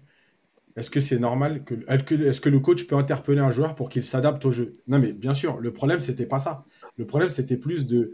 est-ce 0.77 0.89
que 0.89 1.01
c'est 1.01 1.19
normal 1.19 1.65
que 1.65 1.75
est-ce 1.89 2.39
que 2.39 2.47
le 2.47 2.61
coach 2.61 2.87
peut 2.87 2.95
interpeller 2.95 3.41
un 3.41 3.51
joueur 3.51 3.75
pour 3.75 3.89
qu'il 3.89 4.05
s'adapte 4.05 4.45
au 4.45 4.51
jeu? 4.51 4.77
Non, 4.87 4.99
mais 4.99 5.11
bien 5.11 5.33
sûr, 5.33 5.59
le 5.59 5.73
problème 5.73 5.99
c'était 5.99 6.25
pas 6.25 6.39
ça. 6.39 6.63
Le 6.95 7.05
problème 7.05 7.29
c'était 7.29 7.57
plus 7.57 7.87
de 7.87 8.13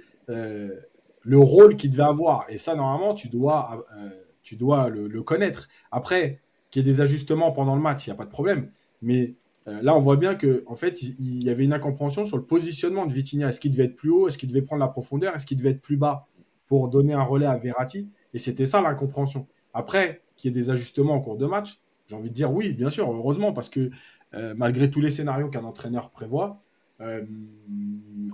le 1.27 1.39
rôle 1.39 1.75
qu'il 1.75 1.89
devait 1.89 2.03
avoir. 2.03 2.45
Et 2.47 2.57
ça, 2.57 2.73
normalement, 2.73 3.13
tu 3.13 3.27
dois, 3.27 3.85
euh, 3.97 4.09
tu 4.43 4.55
dois 4.55 4.87
le, 4.87 5.21
connaître. 5.23 5.67
Après, 5.91 6.39
qu'il 6.71 6.85
y 6.85 6.89
ait 6.89 6.93
des 6.93 7.01
ajustements 7.01 7.51
pendant 7.51 7.75
le 7.75 7.81
match, 7.81 8.07
il 8.07 8.11
n'y 8.11 8.13
a 8.13 8.15
pas 8.15 8.23
de 8.23 8.29
problème. 8.29 8.71
Mais 9.01 9.35
euh, 9.67 9.81
là, 9.81 9.93
on 9.93 9.99
voit 9.99 10.15
bien 10.15 10.35
qu'en 10.35 10.47
en 10.67 10.75
fait, 10.75 11.01
il, 11.01 11.43
y 11.43 11.49
avait 11.49 11.65
une 11.65 11.73
incompréhension 11.73 12.25
sur 12.25 12.37
le 12.37 12.43
positionnement 12.43 13.05
de 13.05 13.11
Vitinha. 13.11 13.49
Est-ce 13.49 13.59
qu'il 13.59 13.71
devait 13.71 13.83
être 13.83 13.97
plus 13.97 14.09
haut? 14.09 14.29
Est-ce 14.29 14.37
qu'il 14.37 14.47
devait 14.47 14.61
prendre 14.61 14.79
la 14.79 14.87
profondeur? 14.87 15.35
Est-ce 15.35 15.45
qu'il 15.45 15.57
devait 15.57 15.71
être 15.71 15.81
plus 15.81 15.97
bas 15.97 16.27
pour 16.67 16.87
donner 16.87 17.13
un 17.13 17.23
relais 17.23 17.45
à 17.45 17.57
Verratti? 17.57 18.07
Et 18.33 18.37
c'était 18.37 18.65
ça 18.65 18.81
l'incompréhension. 18.81 19.47
Après, 19.73 20.21
qu'il 20.37 20.49
y 20.49 20.57
ait 20.57 20.63
des 20.63 20.69
ajustements 20.69 21.15
en 21.15 21.19
cours 21.19 21.35
de 21.35 21.45
match, 21.45 21.81
j'ai 22.07 22.15
envie 22.15 22.29
de 22.29 22.35
dire 22.35 22.53
oui, 22.53 22.71
bien 22.71 22.89
sûr, 22.89 23.11
heureusement, 23.11 23.51
parce 23.51 23.69
que 23.69 23.89
euh, 24.33 24.53
malgré 24.55 24.89
tous 24.89 25.01
les 25.01 25.11
scénarios 25.11 25.49
qu'un 25.49 25.65
entraîneur 25.65 26.09
prévoit, 26.09 26.61
euh, 27.01 27.23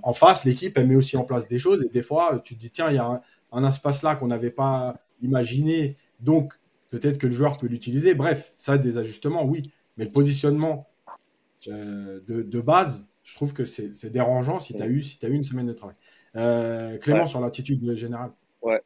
en 0.04 0.14
face, 0.14 0.46
l'équipe, 0.46 0.78
elle 0.78 0.88
met 0.88 0.96
aussi 0.96 1.18
en 1.18 1.26
place 1.26 1.48
des 1.48 1.60
choses. 1.60 1.84
Et 1.84 1.90
des 1.90 2.02
fois, 2.02 2.42
tu 2.44 2.56
te 2.56 2.60
dis, 2.60 2.72
tiens, 2.72 2.90
il 2.90 2.96
y 2.96 3.00
a 3.00 3.22
un, 3.52 3.68
espace 3.68 4.04
là 4.04 4.16
qu'on 4.16 4.28
n'avait 4.28 4.52
pas 4.52 4.96
imaginé. 5.22 5.98
Donc, 6.20 6.54
Peut-être 6.94 7.18
que 7.18 7.26
le 7.26 7.34
joueur 7.34 7.58
peut 7.58 7.66
l'utiliser. 7.66 8.14
Bref, 8.14 8.54
ça, 8.56 8.78
des 8.78 9.00
ajustements, 9.00 9.44
oui. 9.44 9.74
Mais 9.98 10.06
le 10.06 10.12
positionnement 10.12 10.88
euh, 11.68 12.20
de, 12.28 12.62
base, 12.62 13.10
je 13.24 13.34
trouve 13.34 13.52
que 13.52 13.66
c'est 13.66 14.12
dérangeant 14.12 14.60
si 14.60 14.76
tu 14.76 14.82
as, 14.84 14.86
eu, 14.86 15.02
si 15.02 15.18
as 15.26 15.28
eu 15.28 15.34
une 15.34 15.44
semaine 15.44 15.66
de 15.66 15.74
travail. 15.74 15.96
Euh, 16.36 17.00
Clément, 17.00 17.26
sur 17.26 17.42
l'attitude 17.42 17.96
générale. 17.96 18.32
Ouais. 18.62 18.80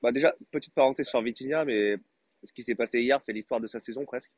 Bah 0.00 0.10
déjà, 0.10 0.34
petite 0.50 0.72
parenthèse 0.72 1.06
sur 1.06 1.20
Vitinha, 1.20 1.66
mais 1.66 1.98
ce 2.44 2.50
qui 2.54 2.62
s'est 2.62 2.74
passé 2.74 3.00
hier, 3.00 3.20
c'est 3.20 3.34
l'histoire 3.34 3.60
de 3.60 3.66
sa 3.66 3.78
saison 3.78 4.06
presque. 4.06 4.32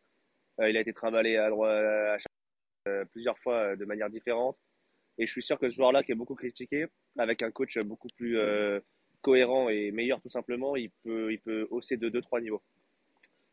Euh, 0.59 0.68
il 0.68 0.76
a 0.76 0.81
été 0.81 0.92
trimballé 0.92 1.37
à 1.37 1.46
à 1.46 3.05
plusieurs 3.12 3.38
fois 3.38 3.76
de 3.76 3.85
manière 3.85 4.11
différente. 4.11 4.57
Et 5.22 5.26
je 5.26 5.30
suis 5.30 5.42
sûr 5.42 5.56
que 5.56 5.68
ce 5.68 5.76
joueur-là, 5.76 6.02
qui 6.02 6.11
est 6.11 6.16
beaucoup 6.16 6.35
critiqué, 6.35 6.87
avec 7.16 7.42
un 7.42 7.52
coach 7.52 7.78
beaucoup 7.78 8.08
plus 8.16 8.37
cohérent 9.20 9.68
et 9.68 9.92
meilleur 9.92 10.20
tout 10.20 10.28
simplement, 10.28 10.74
il 10.74 10.90
peut, 11.04 11.32
il 11.32 11.38
peut 11.38 11.68
hausser 11.70 11.96
de 11.96 12.11
2-3 12.11 12.42
niveaux. 12.42 12.61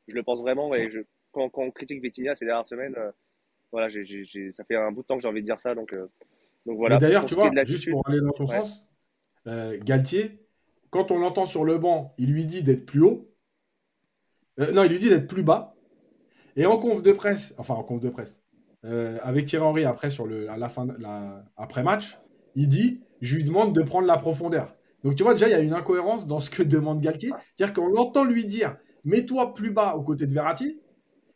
Je 0.07 0.15
le 0.15 0.23
pense 0.23 0.41
vraiment 0.41 0.73
et 0.73 0.89
je, 0.89 1.01
quand, 1.31 1.51
on 1.57 1.71
critique 1.71 2.01
Vitinha 2.01 2.35
ces 2.35 2.45
dernières 2.45 2.65
semaines, 2.65 2.95
euh, 2.97 3.11
voilà, 3.71 3.87
ça 3.89 4.63
fait 4.63 4.75
un 4.75 4.91
bout 4.91 5.03
de 5.03 5.07
temps 5.07 5.15
que 5.15 5.21
j'ai 5.21 5.27
envie 5.27 5.41
de 5.41 5.45
dire 5.45 5.59
ça. 5.59 5.75
Donc, 5.75 5.93
euh, 5.93 6.07
donc 6.65 6.77
voilà. 6.77 6.97
D'ailleurs, 6.97 7.25
tu 7.25 7.35
vois, 7.35 7.51
juste 7.63 7.89
pour 7.89 8.07
aller 8.07 8.19
dans 8.19 8.31
ton 8.31 8.47
sens, 8.47 8.83
euh, 9.47 9.77
Galtier, 9.83 10.39
quand 10.89 11.11
on 11.11 11.19
l'entend 11.19 11.45
sur 11.45 11.63
le 11.63 11.77
banc, 11.77 12.15
il 12.17 12.33
lui 12.33 12.45
dit 12.45 12.63
d'être 12.63 12.85
plus 12.85 13.03
haut. 13.03 13.31
non, 14.57 14.83
il 14.83 14.91
lui 14.91 14.99
dit 14.99 15.09
d'être 15.09 15.27
plus 15.27 15.43
bas. 15.43 15.75
Et 16.55 16.65
en 16.65 16.77
conf 16.77 17.03
de 17.03 17.11
presse, 17.11 17.53
enfin 17.57 17.75
en 17.75 17.83
conf 17.83 18.01
de 18.01 18.09
presse, 18.09 18.41
avec 18.83 19.45
Thierry 19.45 19.65
Henry 19.65 19.85
après 19.85 20.09
sur 20.09 20.25
le, 20.25 20.49
à 20.49 20.57
la 20.57 20.69
fin, 20.69 20.87
la, 20.99 21.43
après 21.57 21.83
match, 21.83 22.17
il 22.55 22.67
dit, 22.67 23.01
je 23.21 23.35
lui 23.35 23.43
demande 23.43 23.73
de 23.73 23.81
prendre 23.81 24.07
la 24.07 24.17
profondeur. 24.17 24.75
Donc 25.03 25.15
tu 25.15 25.23
vois, 25.23 25.33
déjà, 25.33 25.47
il 25.47 25.51
y 25.51 25.55
a 25.55 25.59
une 25.59 25.73
incohérence 25.73 26.27
dans 26.27 26.39
ce 26.39 26.49
que 26.49 26.63
demande 26.63 27.01
Galtier. 27.01 27.31
C'est-à-dire 27.55 27.73
qu'on 27.73 27.87
l'entend 27.87 28.25
lui 28.25 28.45
dire 28.45 28.77
mets-toi 29.05 29.53
plus 29.53 29.71
bas 29.71 29.95
aux 29.95 30.03
côtés 30.03 30.27
de 30.27 30.33
Verratti. 30.33 30.79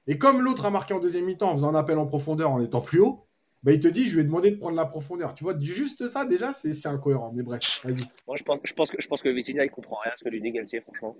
Et 0.08 0.18
comme 0.18 0.42
l'autre 0.42 0.66
a 0.66 0.70
marqué 0.70 0.94
en 0.94 1.00
deuxième 1.00 1.26
mi-temps 1.26 1.50
en 1.50 1.56
faisant 1.56 1.70
un 1.70 1.76
appel 1.76 1.98
en 1.98 2.06
profondeur 2.06 2.52
en 2.52 2.62
étant 2.62 2.82
plus 2.82 3.00
haut, 3.00 3.26
bah, 3.64 3.72
il 3.72 3.80
te 3.80 3.88
dit 3.88 4.06
je 4.08 4.16
lui 4.16 4.22
ai 4.22 4.24
demandé 4.26 4.52
de 4.52 4.58
prendre 4.58 4.76
la 4.76 4.86
profondeur. 4.86 5.34
Tu 5.34 5.46
vois, 5.46 5.58
juste 5.60 6.08
ça, 6.08 6.26
déjà, 6.26 6.52
c'est 6.52 6.88
incohérent. 6.88 7.32
Mais 7.34 7.44
bref, 7.44 7.82
vas-y. 7.86 8.04
Moi, 8.28 8.36
je 8.36 8.44
pense, 8.44 8.60
je, 8.64 8.74
pense 8.74 8.92
que, 8.92 9.02
je 9.02 9.08
pense 9.08 9.22
que 9.22 9.30
Vitinha, 9.30 9.64
il 9.64 9.72
comprend 9.72 9.98
rien 10.04 10.12
à 10.14 10.18
ce 10.18 10.24
que 10.26 10.30
lui 10.30 10.42
dit 10.42 10.52
Galtier, 10.52 10.82
franchement. 10.82 11.16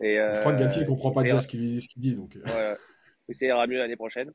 Et, 0.00 0.16
je 0.16 0.40
crois 0.40 0.52
que 0.52 0.58
Galtier, 0.58 0.82
il 0.82 0.88
comprend 0.88 1.12
pas 1.12 1.22
déjà 1.22 1.40
ce 1.40 1.46
qu'il 1.46 1.78
dit. 1.78 2.14
Donc... 2.16 2.36
Euh. 2.36 2.74
Ouais, 3.28 3.34
ira 3.40 3.66
mieux 3.66 3.78
l'année 3.78 3.96
prochaine. 3.96 4.32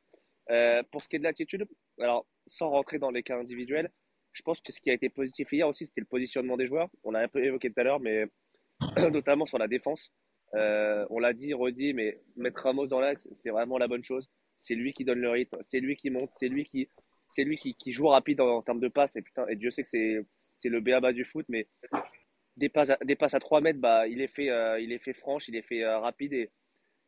Euh, 0.50 0.82
pour 0.92 1.04
ce 1.04 1.10
qui 1.10 1.16
est 1.16 1.20
de 1.20 1.24
l'attitude, 1.24 1.68
alors, 2.00 2.26
sans 2.48 2.70
rentrer 2.70 2.98
dans 2.98 3.12
les 3.12 3.24
cas 3.24 3.38
individuels, 3.38 3.92
je 4.32 4.42
pense 4.42 4.62
que 4.62 4.72
ce 4.72 4.80
qui 4.80 4.90
a 4.90 4.94
été 4.94 5.10
positif 5.10 5.52
hier 5.52 5.68
aussi, 5.68 5.86
c'était 5.86 6.02
le 6.02 6.08
positionnement 6.08 6.58
des 6.58 6.66
joueurs. 6.66 6.90
On 7.04 7.12
l'a 7.12 7.20
un 7.20 7.28
peu 7.28 7.44
évoqué 7.44 7.72
tout 7.72 7.80
à 7.80 7.84
l'heure, 7.84 8.00
mais 8.00 8.26
notamment 9.12 9.46
sur 9.46 9.58
la 9.58 9.68
défense. 9.68 10.12
Euh, 10.56 11.06
on 11.10 11.20
l'a 11.20 11.34
dit, 11.34 11.54
redit, 11.54 11.94
mais 11.94 12.20
mettre 12.36 12.64
Ramos 12.64 12.88
dans 12.88 13.00
l'axe, 13.00 13.28
c'est 13.32 13.52
vraiment 13.52 13.78
la 13.78 13.88
bonne 13.88 14.04
chose. 14.04 14.30
C'est 14.58 14.76
lui 14.76 14.94
qui 14.94 15.06
donne 15.06 15.20
le 15.20 15.30
rythme, 15.30 15.58
c'est 15.64 15.80
lui 15.80 15.96
qui 15.96 16.10
monte, 16.10 16.32
c'est 16.34 16.50
lui 16.50 16.66
qui, 16.66 16.90
lui 17.38 17.58
qui, 17.58 17.92
joue 17.92 18.08
rapide 18.08 18.42
en, 18.42 18.62
termes 18.62 18.80
de 18.80 18.88
passes. 18.88 19.16
Et 19.16 19.22
putain, 19.22 19.48
et 19.48 19.56
Dieu 19.56 19.70
sait 19.70 19.84
que 19.84 19.90
c'est, 20.32 20.70
le 20.70 20.82
béaba 20.82 21.14
du 21.14 21.24
foot, 21.24 21.46
mais 21.50 21.68
des 22.58 22.70
passes 22.70 22.90
à, 22.90 22.98
des 23.06 23.16
passes 23.16 23.36
à 23.36 23.40
3 23.40 23.62
mètres, 23.62 23.80
bah, 23.80 24.08
il 24.08 24.22
est 24.22 24.28
fait, 24.28 24.50
euh, 24.50 24.80
il 24.80 24.98
fait 25.00 25.14
franche, 25.14 25.48
il 25.48 25.56
est 25.56 25.62
fait 25.62 25.86
rapide 25.86 26.34
et, 26.34 26.50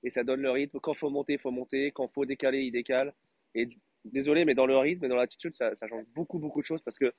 et 0.04 0.10
ça 0.10 0.24
donne 0.24 0.42
le 0.42 0.52
rythme. 0.52 0.80
Quand 0.80 0.94
faut 0.94 1.10
monter, 1.10 1.34
il 1.34 1.40
faut 1.40 1.52
monter. 1.52 1.92
Quand 1.92 2.08
faut 2.08 2.26
décaler, 2.26 2.62
il 2.62 2.72
décale. 2.72 3.14
Et 3.56 3.70
désolé, 4.06 4.46
mais 4.46 4.56
dans 4.56 4.66
le 4.66 4.78
rythme 4.78 5.06
et 5.06 5.08
dans 5.08 5.16
l'attitude, 5.16 5.56
ça, 5.56 5.74
change 5.74 6.06
beaucoup, 6.14 6.40
beaucoup 6.40 6.62
de 6.62 6.66
choses 6.66 6.82
parce 6.82 6.98
que 6.98 7.14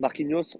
Marquinhos, 0.00 0.58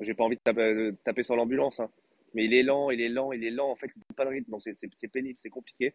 j'ai 0.00 0.14
pas 0.14 0.24
envie 0.24 0.36
de 0.36 0.96
taper, 1.04 1.22
sur 1.22 1.36
l'ambulance, 1.36 1.80
hein, 1.80 1.90
mais 2.34 2.44
il 2.44 2.54
est 2.54 2.62
lent, 2.62 2.90
il 2.90 3.00
est 3.00 3.08
lent, 3.08 3.32
il 3.32 3.44
est 3.44 3.50
lent. 3.50 3.70
En 3.70 3.76
fait, 3.76 3.90
il 3.94 3.98
n'a 3.98 4.14
pas 4.16 4.24
de 4.24 4.30
rythme, 4.30 4.50
donc 4.50 4.62
c'est 4.62 5.08
pénible, 5.08 5.38
c'est 5.38 5.50
compliqué. 5.50 5.94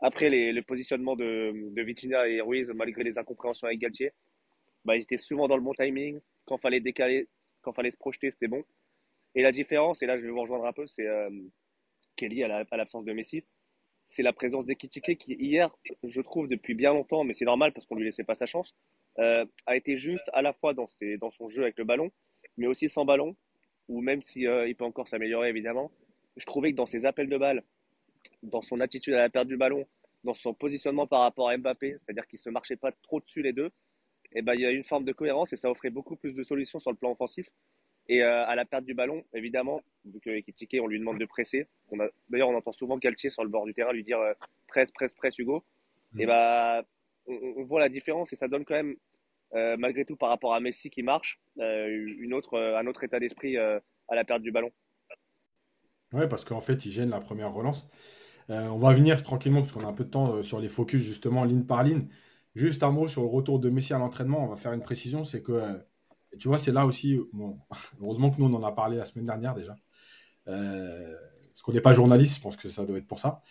Après, 0.00 0.28
le 0.28 0.60
positionnement 0.62 1.16
de, 1.16 1.70
de 1.70 1.82
Vitinha 1.82 2.28
et 2.28 2.40
Ruiz, 2.40 2.70
malgré 2.74 3.02
les 3.04 3.18
incompréhensions 3.18 3.66
avec 3.66 3.78
Galtier, 3.78 4.12
bah, 4.84 4.96
ils 4.96 5.02
étaient 5.02 5.16
souvent 5.16 5.48
dans 5.48 5.56
le 5.56 5.62
bon 5.62 5.72
timing. 5.72 6.20
Quand 6.44 6.58
fallait 6.58 6.80
décaler, 6.80 7.28
quand 7.62 7.72
fallait 7.72 7.90
se 7.90 7.96
projeter, 7.96 8.30
c'était 8.30 8.48
bon. 8.48 8.64
Et 9.34 9.42
la 9.42 9.50
différence, 9.50 10.02
et 10.02 10.06
là 10.06 10.18
je 10.18 10.22
vais 10.22 10.30
vous 10.30 10.40
rejoindre 10.40 10.66
un 10.66 10.72
peu, 10.72 10.86
c'est 10.86 11.06
euh, 11.06 11.30
Kelly 12.16 12.44
à 12.44 12.64
l'absence 12.76 13.04
de 13.04 13.12
Messi 13.12 13.44
c'est 14.06 14.22
la 14.22 14.32
présence 14.32 14.66
d'Ekitike 14.66 15.18
qui, 15.18 15.34
hier, 15.34 15.74
je 16.02 16.20
trouve, 16.20 16.48
depuis 16.48 16.74
bien 16.74 16.92
longtemps, 16.92 17.24
mais 17.24 17.32
c'est 17.32 17.44
normal 17.44 17.72
parce 17.72 17.86
qu'on 17.86 17.96
lui 17.96 18.04
laissait 18.04 18.24
pas 18.24 18.34
sa 18.34 18.46
chance, 18.46 18.74
euh, 19.18 19.44
a 19.66 19.76
été 19.76 19.96
juste 19.96 20.28
à 20.32 20.42
la 20.42 20.52
fois 20.52 20.74
dans, 20.74 20.88
ses, 20.88 21.16
dans 21.16 21.30
son 21.30 21.48
jeu 21.48 21.62
avec 21.62 21.78
le 21.78 21.84
ballon, 21.84 22.10
mais 22.56 22.66
aussi 22.66 22.88
sans 22.88 23.04
ballon, 23.04 23.36
ou 23.88 24.00
même 24.00 24.22
si 24.22 24.46
euh, 24.46 24.68
il 24.68 24.76
peut 24.76 24.84
encore 24.84 25.08
s'améliorer 25.08 25.48
évidemment. 25.48 25.90
Je 26.36 26.46
trouvais 26.46 26.72
que 26.72 26.76
dans 26.76 26.86
ses 26.86 27.06
appels 27.06 27.28
de 27.28 27.38
balle, 27.38 27.62
dans 28.42 28.62
son 28.62 28.80
attitude 28.80 29.14
à 29.14 29.18
la 29.18 29.30
perte 29.30 29.48
du 29.48 29.56
ballon, 29.56 29.86
dans 30.24 30.34
son 30.34 30.54
positionnement 30.54 31.06
par 31.06 31.20
rapport 31.20 31.48
à 31.48 31.56
Mbappé, 31.56 31.96
c'est-à-dire 32.02 32.26
qu'il 32.26 32.38
se 32.38 32.50
marchait 32.50 32.76
pas 32.76 32.92
trop 33.02 33.20
dessus 33.20 33.42
les 33.42 33.52
deux, 33.52 33.70
et 34.32 34.38
eh 34.38 34.42
ben, 34.42 34.54
il 34.54 34.62
y 34.62 34.66
a 34.66 34.70
une 34.70 34.82
forme 34.82 35.04
de 35.04 35.12
cohérence 35.12 35.52
et 35.52 35.56
ça 35.56 35.70
offrait 35.70 35.90
beaucoup 35.90 36.16
plus 36.16 36.34
de 36.34 36.42
solutions 36.42 36.80
sur 36.80 36.90
le 36.90 36.96
plan 36.96 37.12
offensif. 37.12 37.48
Et 38.08 38.22
euh, 38.22 38.46
à 38.46 38.54
la 38.54 38.64
perte 38.64 38.84
du 38.84 38.94
ballon, 38.94 39.24
évidemment, 39.32 39.80
vu 40.04 40.20
que 40.20 40.80
on 40.80 40.86
lui 40.86 40.98
demande 40.98 41.18
de 41.18 41.24
presser. 41.24 41.66
On 41.90 42.00
a, 42.00 42.08
d'ailleurs, 42.28 42.50
on 42.50 42.56
entend 42.56 42.72
souvent 42.72 42.98
Galtier 42.98 43.30
sur 43.30 43.42
le 43.42 43.48
bord 43.48 43.64
du 43.64 43.72
terrain 43.72 43.92
lui 43.92 44.04
dire 44.04 44.18
euh, 44.18 44.34
presse, 44.66 44.90
presse, 44.90 45.14
presse, 45.14 45.38
Hugo. 45.38 45.64
Mmh. 46.12 46.20
Et 46.20 46.26
bah, 46.26 46.82
on, 47.26 47.64
voit 47.64 47.80
la 47.80 47.88
différence 47.88 48.32
et 48.32 48.36
ça 48.36 48.46
donne 48.46 48.66
quand 48.66 48.74
même, 48.74 48.96
euh, 49.54 49.76
malgré 49.78 50.04
tout, 50.04 50.16
par 50.16 50.28
rapport 50.28 50.54
à 50.54 50.60
Messi 50.60 50.90
qui 50.90 51.02
marche, 51.02 51.40
une 51.56 52.34
autre, 52.34 52.58
un 52.58 52.86
autre 52.86 53.04
état 53.04 53.18
d'esprit 53.18 53.56
à 53.56 53.80
la 54.10 54.24
perte 54.24 54.42
du 54.42 54.52
ballon. 54.52 54.70
Ouais, 56.12 56.28
parce 56.28 56.44
qu'en 56.44 56.60
fait, 56.60 56.84
il 56.84 56.92
gêne 56.92 57.10
la 57.10 57.20
première 57.20 57.52
relance. 57.52 57.88
on 58.50 58.78
va 58.78 58.92
venir 58.92 59.22
tranquillement, 59.22 59.60
parce 59.60 59.72
qu'on 59.72 59.84
a 59.84 59.88
un 59.88 59.94
peu 59.94 60.04
de 60.04 60.10
temps 60.10 60.42
sur 60.42 60.60
les 60.60 60.68
focus, 60.68 61.00
justement, 61.00 61.44
ligne 61.44 61.64
par 61.64 61.82
ligne. 61.82 62.08
Juste 62.54 62.82
un 62.82 62.90
mot 62.90 63.08
sur 63.08 63.22
le 63.22 63.28
retour 63.28 63.58
de 63.58 63.70
Messi 63.70 63.94
à 63.94 63.98
l'entraînement. 63.98 64.44
On 64.44 64.48
va 64.48 64.56
faire 64.56 64.72
une 64.72 64.82
précision 64.82 65.24
c'est 65.24 65.42
que 65.42 65.80
tu 66.38 66.48
vois, 66.48 66.58
c'est 66.58 66.72
là 66.72 66.86
aussi, 66.86 67.18
heureusement 68.02 68.30
que 68.30 68.40
nous, 68.40 68.46
on 68.46 68.54
en 68.54 68.64
a 68.64 68.72
parlé 68.72 68.96
la 68.96 69.04
semaine 69.04 69.26
dernière 69.26 69.54
déjà. 69.54 69.76
Euh, 70.48 71.14
parce 71.50 71.62
qu'on 71.62 71.72
n'est 71.72 71.80
pas 71.80 71.92
journaliste, 71.92 72.36
je 72.36 72.40
pense 72.42 72.56
que 72.56 72.68
ça 72.68 72.84
doit 72.84 72.98
être 72.98 73.06
pour 73.06 73.20
ça. 73.20 73.42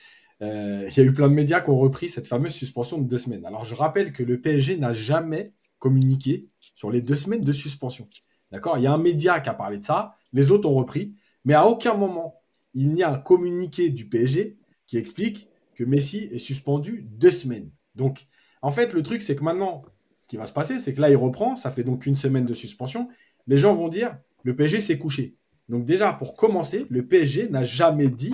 Euh, 0.41 0.87
il 0.89 0.97
y 0.97 0.99
a 0.99 1.03
eu 1.03 1.13
plein 1.13 1.29
de 1.29 1.33
médias 1.33 1.61
qui 1.61 1.69
ont 1.69 1.79
repris 1.79 2.09
cette 2.09 2.27
fameuse 2.27 2.53
suspension 2.53 2.97
de 2.97 3.07
deux 3.07 3.17
semaines. 3.17 3.45
Alors, 3.45 3.63
je 3.63 3.75
rappelle 3.75 4.11
que 4.11 4.23
le 4.23 4.41
PSG 4.41 4.77
n'a 4.77 4.93
jamais 4.93 5.53
communiqué 5.79 6.49
sur 6.59 6.91
les 6.91 7.01
deux 7.01 7.15
semaines 7.15 7.43
de 7.43 7.51
suspension. 7.51 8.07
D'accord? 8.51 8.77
Il 8.77 8.83
y 8.83 8.87
a 8.87 8.93
un 8.93 8.97
média 8.97 9.39
qui 9.39 9.49
a 9.49 9.53
parlé 9.53 9.77
de 9.77 9.85
ça, 9.85 10.15
les 10.33 10.51
autres 10.51 10.69
ont 10.69 10.75
repris, 10.75 11.15
mais 11.45 11.53
à 11.53 11.65
aucun 11.65 11.93
moment, 11.93 12.41
il 12.73 12.91
n'y 12.93 13.03
a 13.03 13.11
un 13.11 13.17
communiqué 13.17 13.89
du 13.89 14.07
PSG 14.07 14.57
qui 14.87 14.97
explique 14.97 15.49
que 15.75 15.83
Messi 15.83 16.29
est 16.31 16.39
suspendu 16.39 17.07
deux 17.09 17.31
semaines. 17.31 17.71
Donc, 17.95 18.27
en 18.61 18.71
fait, 18.71 18.93
le 18.93 19.03
truc, 19.03 19.21
c'est 19.21 19.35
que 19.35 19.43
maintenant, 19.43 19.83
ce 20.23 20.29
qui 20.29 20.37
va 20.37 20.47
se 20.47 20.53
passer, 20.53 20.79
c'est 20.79 20.93
que 20.93 21.01
là, 21.01 21.09
il 21.09 21.17
reprend, 21.17 21.57
ça 21.57 21.69
fait 21.69 21.83
donc 21.83 22.05
une 22.05 22.15
semaine 22.15 22.45
de 22.45 22.53
suspension. 22.53 23.09
Les 23.45 23.57
gens 23.57 23.73
vont 23.73 23.89
dire, 23.89 24.17
le 24.43 24.55
PSG 24.55 24.79
s'est 24.79 24.97
couché. 24.97 25.35
Donc 25.67 25.83
déjà, 25.83 26.13
pour 26.13 26.37
commencer, 26.37 26.85
le 26.89 27.05
PSG 27.05 27.49
n'a 27.49 27.65
jamais 27.65 28.07
dit 28.07 28.33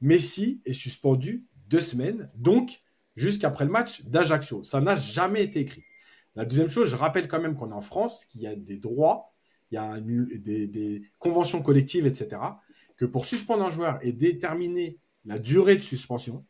Messi 0.00 0.62
est 0.64 0.72
suspendu 0.72 1.44
deux 1.68 1.82
semaines, 1.82 2.30
donc 2.34 2.80
jusqu'après 3.14 3.66
le 3.66 3.70
match 3.70 4.04
d'Ajaccio. 4.04 4.64
Ça 4.64 4.80
n'a 4.80 4.96
jamais 4.96 5.44
été 5.44 5.60
écrit. 5.60 5.82
La 6.34 6.46
deuxième 6.46 6.70
chose, 6.70 6.88
je 6.88 6.96
rappelle 6.96 7.28
quand 7.28 7.42
même 7.42 7.56
qu'on 7.56 7.72
est 7.72 7.74
en 7.74 7.82
France, 7.82 8.24
qu'il 8.24 8.40
y 8.40 8.46
a 8.46 8.56
des 8.56 8.78
droits, 8.78 9.34
il 9.70 9.74
y 9.74 9.78
a 9.78 10.00
des, 10.00 11.02
conventions 11.18 11.60
collectives, 11.60 12.06
etc. 12.06 12.40
Que 12.96 13.04
pour 13.04 13.26
suspendre 13.26 13.66
un 13.66 13.70
joueur 13.70 13.98
et 14.00 14.12
déterminer 14.12 14.96
la 15.26 15.38
durée 15.38 15.76
de 15.76 15.82
suspension, 15.82 16.46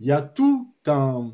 il 0.00 0.06
y 0.06 0.10
a 0.10 0.20
tout 0.20 0.74
un 0.84 1.30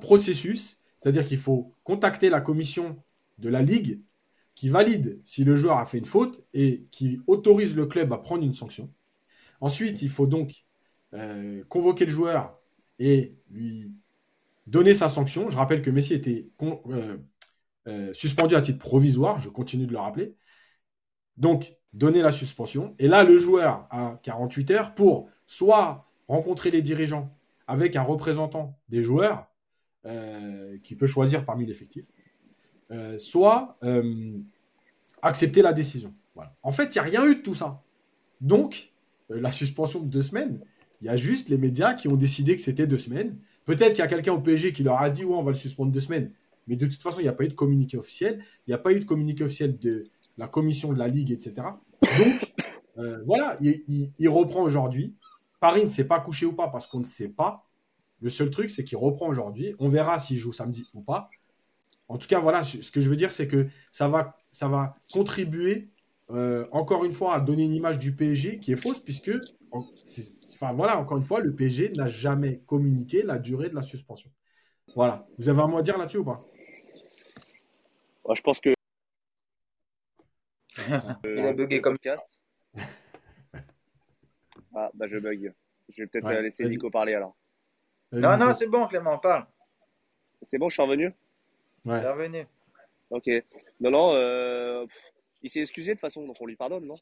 processus 0.00 0.78
c'est-à-dire 1.02 1.24
qu'il 1.24 1.38
faut 1.38 1.74
contacter 1.82 2.30
la 2.30 2.40
commission 2.40 2.96
de 3.38 3.48
la 3.48 3.60
Ligue 3.60 4.00
qui 4.54 4.68
valide 4.68 5.20
si 5.24 5.42
le 5.42 5.56
joueur 5.56 5.78
a 5.78 5.84
fait 5.84 5.98
une 5.98 6.04
faute 6.04 6.44
et 6.54 6.86
qui 6.92 7.20
autorise 7.26 7.74
le 7.74 7.86
club 7.86 8.12
à 8.12 8.18
prendre 8.18 8.44
une 8.44 8.54
sanction. 8.54 8.88
Ensuite, 9.60 10.00
il 10.02 10.08
faut 10.08 10.28
donc 10.28 10.64
euh, 11.14 11.64
convoquer 11.68 12.04
le 12.04 12.12
joueur 12.12 12.56
et 13.00 13.34
lui 13.50 13.90
donner 14.68 14.94
sa 14.94 15.08
sanction. 15.08 15.50
Je 15.50 15.56
rappelle 15.56 15.82
que 15.82 15.90
Messi 15.90 16.14
était 16.14 16.48
euh, 16.62 17.16
euh, 17.88 18.14
suspendu 18.14 18.54
à 18.54 18.62
titre 18.62 18.78
provisoire, 18.78 19.40
je 19.40 19.48
continue 19.48 19.86
de 19.86 19.92
le 19.92 19.98
rappeler. 19.98 20.36
Donc, 21.36 21.74
donner 21.92 22.22
la 22.22 22.30
suspension. 22.30 22.94
Et 23.00 23.08
là, 23.08 23.24
le 23.24 23.38
joueur 23.38 23.88
a 23.90 24.20
48 24.22 24.70
heures 24.70 24.94
pour 24.94 25.28
soit 25.46 26.06
rencontrer 26.28 26.70
les 26.70 26.80
dirigeants 26.80 27.36
avec 27.66 27.96
un 27.96 28.02
représentant 28.02 28.78
des 28.88 29.02
joueurs, 29.02 29.51
qui 30.82 30.96
peut 30.96 31.06
choisir 31.06 31.44
parmi 31.44 31.64
l'effectif, 31.64 32.04
euh, 32.92 33.18
soit 33.18 33.78
euh, 33.84 34.38
accepter 35.22 35.62
la 35.62 35.72
décision. 35.72 36.12
Voilà. 36.34 36.54
En 36.62 36.72
fait, 36.72 36.84
il 36.84 36.92
n'y 36.92 36.98
a 36.98 37.02
rien 37.02 37.26
eu 37.26 37.36
de 37.36 37.40
tout 37.40 37.54
ça. 37.54 37.82
Donc, 38.42 38.92
la 39.30 39.50
suspension 39.50 40.00
de 40.00 40.10
deux 40.10 40.20
semaines, 40.20 40.60
il 41.00 41.06
y 41.06 41.08
a 41.08 41.16
juste 41.16 41.48
les 41.48 41.56
médias 41.56 41.94
qui 41.94 42.08
ont 42.08 42.16
décidé 42.16 42.54
que 42.54 42.60
c'était 42.60 42.86
deux 42.86 42.98
semaines. 42.98 43.38
Peut-être 43.64 43.90
qu'il 43.90 44.00
y 44.00 44.02
a 44.02 44.08
quelqu'un 44.08 44.34
au 44.34 44.40
PSG 44.40 44.74
qui 44.74 44.82
leur 44.82 45.00
a 45.00 45.08
dit, 45.08 45.24
ouais, 45.24 45.34
on 45.34 45.42
va 45.42 45.52
le 45.52 45.56
suspendre 45.56 45.90
deux 45.90 46.00
semaines. 46.00 46.32
Mais 46.66 46.76
de 46.76 46.86
toute 46.86 47.02
façon, 47.02 47.20
il 47.20 47.22
n'y 47.22 47.28
a 47.28 47.32
pas 47.32 47.44
eu 47.44 47.48
de 47.48 47.54
communiqué 47.54 47.96
officiel. 47.96 48.44
Il 48.66 48.70
n'y 48.70 48.74
a 48.74 48.78
pas 48.78 48.92
eu 48.92 49.00
de 49.00 49.04
communiqué 49.04 49.42
officiel 49.42 49.74
de 49.76 50.04
la 50.36 50.48
commission 50.48 50.92
de 50.92 50.98
la 50.98 51.08
Ligue, 51.08 51.30
etc. 51.30 51.54
Donc, 52.02 52.54
voilà, 53.24 53.56
il, 53.60 54.12
il 54.18 54.28
reprend 54.28 54.62
aujourd'hui. 54.62 55.14
Paris 55.60 55.84
ne 55.84 55.88
s'est 55.88 56.04
pas 56.04 56.20
couché 56.20 56.44
ou 56.44 56.52
pas 56.52 56.68
parce 56.68 56.86
qu'on 56.86 57.00
ne 57.00 57.06
sait 57.06 57.28
pas. 57.28 57.64
Le 58.22 58.30
seul 58.30 58.50
truc, 58.50 58.70
c'est 58.70 58.84
qu'il 58.84 58.96
reprend 58.96 59.26
aujourd'hui. 59.26 59.74
On 59.80 59.88
verra 59.88 60.20
s'il 60.20 60.38
joue 60.38 60.52
samedi 60.52 60.86
ou 60.94 61.02
pas. 61.02 61.28
En 62.08 62.18
tout 62.18 62.28
cas, 62.28 62.38
voilà, 62.38 62.62
ce 62.62 62.90
que 62.90 63.00
je 63.00 63.10
veux 63.10 63.16
dire, 63.16 63.32
c'est 63.32 63.48
que 63.48 63.66
ça 63.90 64.08
va, 64.08 64.38
ça 64.50 64.68
va 64.68 64.94
contribuer 65.12 65.88
euh, 66.30 66.66
encore 66.70 67.04
une 67.04 67.12
fois 67.12 67.34
à 67.34 67.40
donner 67.40 67.64
une 67.64 67.74
image 67.74 67.98
du 67.98 68.14
PSG 68.14 68.60
qui 68.60 68.72
est 68.72 68.76
fausse, 68.76 69.00
puisque, 69.00 69.32
enfin 69.72 70.72
voilà, 70.72 70.98
encore 70.98 71.16
une 71.16 71.24
fois, 71.24 71.40
le 71.40 71.52
PSG 71.54 71.92
n'a 71.96 72.06
jamais 72.06 72.60
communiqué 72.66 73.22
la 73.22 73.38
durée 73.38 73.68
de 73.68 73.74
la 73.74 73.82
suspension. 73.82 74.30
Voilà. 74.94 75.26
Vous 75.38 75.48
avez 75.48 75.60
un 75.60 75.66
mot 75.66 75.78
à 75.78 75.82
dire 75.82 75.98
là-dessus 75.98 76.18
ou 76.18 76.24
pas? 76.24 76.44
Je 78.34 78.40
pense 78.40 78.60
que. 78.60 78.72
Il 81.24 81.40
a 81.40 81.52
bugué 81.52 81.80
comme 81.80 81.98
cast. 81.98 82.38
ah, 84.74 84.90
bah 84.94 85.06
je 85.08 85.18
bug. 85.18 85.52
Je 85.88 86.02
vais 86.02 86.06
peut-être 86.06 86.30
laisser 86.40 86.64
Nico 86.64 86.88
parler 86.88 87.14
alors. 87.14 87.36
Non, 88.12 88.36
non, 88.36 88.52
c'est 88.52 88.68
bon, 88.68 88.86
Clément, 88.86 89.18
parle. 89.18 89.46
C'est 90.42 90.58
bon, 90.58 90.68
je 90.68 90.74
suis 90.74 90.82
revenu 90.82 91.12
Ouais. 91.84 92.00
revenu. 92.00 92.46
Ok. 93.10 93.28
Non, 93.80 93.90
non, 93.90 94.12
euh, 94.14 94.86
il 95.42 95.50
s'est 95.50 95.60
excusé 95.60 95.92
de 95.92 95.94
toute 95.94 96.02
façon, 96.02 96.26
donc 96.26 96.36
on 96.40 96.46
lui 96.46 96.56
pardonne, 96.56 96.86
non? 96.86 96.94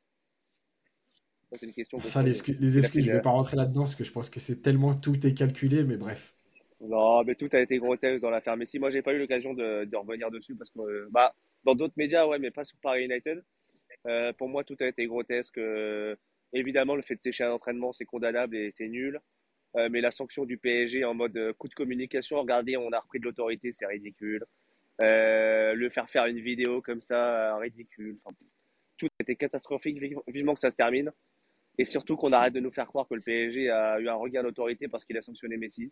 C'est 1.53 1.67
une 1.67 1.73
question. 1.73 2.01
Ça, 2.01 2.23
les, 2.23 2.33
les 2.61 2.79
excuses, 2.79 3.05
je 3.05 3.11
ne 3.11 3.17
vais 3.17 3.23
pas 3.23 3.31
rentrer 3.31 3.57
là-dedans 3.57 3.83
parce 3.83 3.97
que 3.97 4.05
je 4.05 4.13
pense 4.13 4.31
que 4.31 4.39
c'est 4.39 4.63
tellement 4.63 4.95
tout 4.95 5.27
est 5.27 5.35
calculé, 5.35 5.83
mais 5.83 5.97
bref. 5.97 6.33
Non, 6.81 7.25
mais 7.25 7.35
tout 7.35 7.49
a 7.53 7.61
été 7.61 7.79
grotesque 7.79 8.23
dans 8.23 8.31
l'affaire 8.31 8.57
Messi. 8.57 8.79
Moi, 8.79 8.91
j'ai 8.91 9.03
pas 9.03 9.13
eu 9.13 9.19
l'occasion 9.19 9.53
de, 9.53 9.85
de, 9.85 9.97
revenir 9.97 10.31
dessus 10.31 10.55
parce 10.55 10.71
que, 10.71 10.81
euh, 10.81 11.09
bah, 11.11 11.35
dans 11.65 11.75
d'autres 11.75 11.95
médias, 11.97 12.27
ouais, 12.27 12.39
mais 12.39 12.51
pas 12.51 12.65
sur 12.65 12.79
Paris 12.79 13.05
United. 13.05 13.43
Euh, 14.07 14.33
pour 14.33 14.49
moi, 14.49 14.65
tout 14.65 14.77
a 14.81 14.87
été 14.87 15.07
grotesque. 15.07 15.59
Euh, 15.59 16.17
évidemment, 16.53 16.95
le 16.95 17.03
fait 17.03 17.17
de 17.17 17.21
sécher 17.21 17.45
un 17.45 17.53
entraînement, 17.53 17.93
c'est 17.93 18.07
condamnable 18.07 18.57
et 18.57 18.71
c'est 18.71 18.89
nul. 18.89 19.21
Mais 19.75 20.01
la 20.01 20.11
sanction 20.11 20.45
du 20.45 20.59
PSG 20.59 21.05
en 21.05 21.15
mode 21.15 21.53
coup 21.59 21.69
de 21.69 21.75
communication, 21.75 22.41
regardez, 22.41 22.77
on 22.77 22.91
a 22.91 22.99
repris 22.99 23.21
de 23.21 23.25
l'autorité, 23.25 23.73
c'est 23.73 23.87
ridicule. 23.87 24.45
le 24.99 25.89
faire 25.91 26.09
faire 26.09 26.27
une 26.27 26.41
vidéo 26.41 26.83
comme 26.83 27.01
ça, 27.01 27.57
ridicule. 27.59 28.17
Enfin, 28.25 28.35
tout 28.97 29.09
été 29.21 29.37
catastrophique. 29.37 29.99
Vivement 30.29 30.55
que 30.55 30.61
ça 30.61 30.71
se 30.71 30.77
termine. 30.77 31.13
Et 31.79 31.85
surtout 31.85 32.17
qu'on 32.17 32.33
arrête 32.33 32.53
de 32.53 32.61
nous 32.61 32.73
faire 32.73 32.87
croire 32.87 33.09
que 33.09 33.15
le 33.15 33.23
PSG 33.23 33.71
a 33.71 33.99
eu 34.01 34.09
un 34.09 34.15
regain 34.15 34.43
d'autorité 34.43 34.89
parce 34.89 35.05
qu'il 35.05 35.17
a 35.17 35.23
sanctionné 35.23 35.57
Messi 35.57 35.91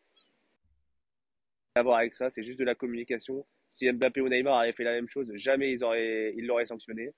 à 1.79 1.97
avec 1.97 2.15
ça, 2.15 2.31
c'est 2.31 2.43
juste 2.43 2.59
de 2.59 2.65
la 2.65 2.75
communication. 2.75 3.47
Si 3.71 3.91
Mbappé 3.91 4.21
ou 4.21 4.29
Neymar 4.29 4.59
avaient 4.59 4.73
fait 4.73 4.85
la 4.85 4.93
même 4.93 5.09
chose, 5.09 5.31
jamais 5.35 5.73
ils 5.73 5.85
auraient, 5.85 6.35
ils 6.37 6.47
l'auraient 6.47 6.67
sanctionné. 6.67 7.13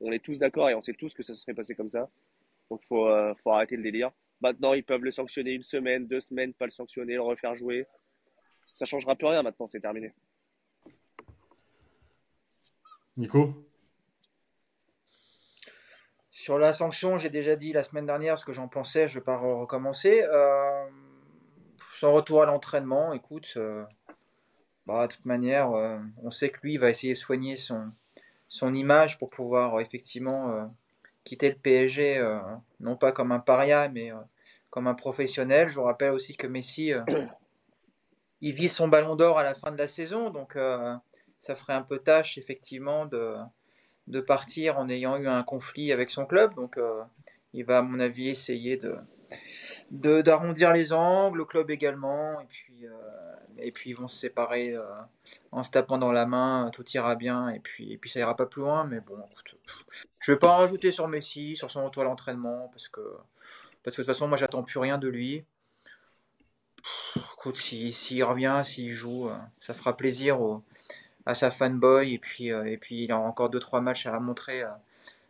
On 0.00 0.12
est 0.12 0.24
tous 0.24 0.38
d'accord 0.38 0.68
et 0.70 0.74
on 0.74 0.80
sait 0.80 0.94
tous 0.94 1.14
que 1.14 1.22
ça 1.22 1.34
se 1.34 1.40
serait 1.40 1.54
passé 1.54 1.74
comme 1.74 1.90
ça. 1.90 2.10
Donc 2.70 2.82
faut, 2.88 3.06
euh, 3.08 3.34
faut 3.42 3.50
arrêter 3.50 3.76
le 3.76 3.82
délire. 3.82 4.10
Maintenant, 4.40 4.72
ils 4.72 4.84
peuvent 4.84 5.04
le 5.04 5.10
sanctionner 5.10 5.52
une 5.52 5.62
semaine, 5.62 6.06
deux 6.06 6.20
semaines, 6.20 6.54
pas 6.54 6.64
le 6.64 6.70
sanctionner, 6.70 7.14
le 7.14 7.22
refaire 7.22 7.54
jouer. 7.54 7.86
Ça 8.74 8.84
changera 8.84 9.16
plus 9.16 9.26
rien 9.26 9.42
maintenant, 9.42 9.66
c'est 9.66 9.80
terminé. 9.80 10.14
Nico? 13.16 13.54
Sur 16.30 16.58
la 16.58 16.72
sanction, 16.72 17.18
j'ai 17.18 17.28
déjà 17.28 17.54
dit 17.54 17.72
la 17.72 17.82
semaine 17.82 18.06
dernière 18.06 18.38
ce 18.38 18.44
que 18.44 18.52
j'en 18.52 18.68
pensais, 18.68 19.08
je 19.08 19.14
ne 19.14 19.20
vais 19.20 19.24
pas 19.24 19.36
recommencer. 19.36 20.22
Euh, 20.22 20.86
son 22.00 22.12
retour 22.12 22.42
à 22.42 22.46
l'entraînement, 22.46 23.12
écoute, 23.12 23.52
euh, 23.58 23.84
bah, 24.86 25.06
de 25.06 25.12
toute 25.12 25.26
manière, 25.26 25.72
euh, 25.72 25.98
on 26.22 26.30
sait 26.30 26.48
que 26.48 26.58
lui 26.62 26.78
va 26.78 26.88
essayer 26.88 27.12
de 27.12 27.18
soigner 27.18 27.56
son, 27.56 27.92
son 28.48 28.72
image 28.72 29.18
pour 29.18 29.28
pouvoir 29.28 29.74
euh, 29.74 29.80
effectivement 29.80 30.74
quitter 31.24 31.50
le 31.50 31.56
PSG, 31.56 32.22
non 32.80 32.96
pas 32.96 33.12
comme 33.12 33.32
un 33.32 33.40
paria, 33.40 33.88
mais 33.88 34.10
comme 34.70 34.86
un 34.86 34.94
professionnel. 34.94 35.68
Je 35.68 35.74
vous 35.74 35.84
rappelle 35.84 36.10
aussi 36.10 36.36
que 36.36 36.46
Messi, 36.46 36.92
il 38.40 38.52
vise 38.52 38.72
son 38.72 38.88
ballon 38.88 39.16
d'or 39.16 39.38
à 39.38 39.42
la 39.42 39.54
fin 39.54 39.70
de 39.70 39.78
la 39.78 39.88
saison, 39.88 40.30
donc 40.30 40.56
ça 41.38 41.54
ferait 41.54 41.74
un 41.74 41.82
peu 41.82 41.98
tâche 41.98 42.38
effectivement 42.38 43.06
de, 43.06 43.36
de 44.06 44.20
partir 44.20 44.78
en 44.78 44.88
ayant 44.88 45.16
eu 45.16 45.28
un 45.28 45.42
conflit 45.42 45.92
avec 45.92 46.10
son 46.10 46.26
club. 46.26 46.54
Donc 46.54 46.78
il 47.52 47.64
va 47.64 47.78
à 47.78 47.82
mon 47.82 48.00
avis 48.00 48.28
essayer 48.28 48.76
de, 48.76 48.96
d'arrondir 49.90 50.72
les 50.72 50.92
angles, 50.92 51.38
le 51.38 51.44
club 51.44 51.70
également, 51.70 52.40
et 52.40 52.46
puis, 52.46 52.86
euh, 52.86 52.92
et 53.58 53.72
puis 53.72 53.90
ils 53.90 53.94
vont 53.94 54.08
se 54.08 54.18
séparer 54.18 54.74
euh, 54.74 54.84
en 55.52 55.62
se 55.62 55.70
tapant 55.70 55.98
dans 55.98 56.12
la 56.12 56.26
main, 56.26 56.70
tout 56.72 56.88
ira 56.90 57.14
bien, 57.14 57.48
et 57.48 57.60
puis, 57.60 57.92
et 57.92 57.98
puis 57.98 58.10
ça 58.10 58.20
ira 58.20 58.36
pas 58.36 58.46
plus 58.46 58.62
loin, 58.62 58.84
mais 58.84 59.00
bon, 59.00 59.18
je 60.18 60.32
vais 60.32 60.38
pas 60.38 60.48
en 60.48 60.58
rajouter 60.58 60.92
sur 60.92 61.08
Messi, 61.08 61.56
sur 61.56 61.70
son 61.70 61.84
retour 61.84 62.02
à 62.02 62.04
l'entraînement, 62.04 62.68
parce 62.72 62.88
que, 62.88 63.00
parce 63.82 63.96
de 63.96 64.02
toute 64.02 64.06
façon, 64.06 64.28
moi 64.28 64.36
j'attends 64.36 64.62
plus 64.62 64.78
rien 64.78 64.98
de 64.98 65.08
lui. 65.08 65.44
Écoute, 67.34 67.56
s'il 67.56 68.24
revient, 68.24 68.60
s'il 68.64 68.90
joue, 68.90 69.28
euh, 69.28 69.36
ça 69.60 69.74
fera 69.74 69.96
plaisir 69.96 70.38
à 71.26 71.34
sa 71.34 71.50
fanboy, 71.50 72.14
et 72.14 72.18
puis, 72.18 72.48
et 72.48 72.78
puis 72.78 73.04
il 73.04 73.12
a 73.12 73.18
encore 73.18 73.50
2-3 73.50 73.80
matchs 73.80 74.06
à 74.06 74.18
montrer 74.20 74.62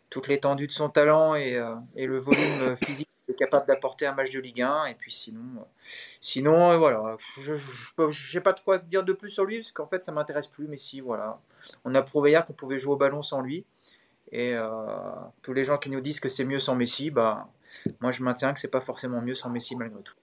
toute 0.09 0.29
l'étendue 0.29 0.67
de 0.67 0.73
son 0.73 0.89
talent 0.89 1.35
et, 1.35 1.61
le 1.97 2.19
volume 2.19 2.77
physique 2.77 3.11
capable 3.41 3.67
d'apporter 3.67 4.07
un 4.07 4.13
match 4.13 4.31
de 4.31 4.41
Ligue 4.41 4.63
1. 4.63 4.87
Et 4.87 4.95
puis 4.95 5.11
sinon, 5.11 5.41
euh, 5.59 5.65
sinon 6.21 6.71
euh, 6.71 6.77
voilà, 6.77 7.17
je 7.39 8.39
n'ai 8.39 8.43
pas 8.43 8.53
de 8.53 8.61
quoi 8.61 8.79
dire 8.79 9.03
de 9.03 9.13
plus 9.13 9.31
sur 9.31 9.45
lui, 9.45 9.59
parce 9.59 9.73
qu'en 9.73 9.87
fait, 9.87 10.03
ça 10.03 10.13
m'intéresse 10.13 10.47
plus. 10.47 10.69
Mais 10.69 10.77
si, 10.77 11.01
voilà, 11.01 11.41
on 11.85 11.95
a 11.95 12.03
prouvé 12.03 12.31
hier 12.31 12.47
qu'on 12.47 12.53
pouvait 12.53 12.79
jouer 12.79 12.93
au 12.93 12.97
ballon 12.97 13.23
sans 13.23 13.41
lui. 13.41 13.65
Et 14.33 14.55
euh, 14.55 14.69
tous 15.43 15.53
les 15.53 15.65
gens 15.65 15.79
qui 15.79 15.91
nous 15.91 16.01
disent 16.01 16.21
que 16.21 16.29
c'est 16.29 16.45
mieux 16.45 16.59
sans 16.59 16.77
Messi, 16.77 17.11
bah, 17.11 17.49
moi 18.01 18.13
je 18.13 18.23
maintiens 18.23 18.53
que 18.53 18.61
c'est 18.61 18.71
pas 18.71 18.81
forcément 18.81 19.21
mieux 19.21 19.35
sans 19.35 19.51
Messi 19.51 19.77
malgré 19.77 20.03
tout. 20.03 20.15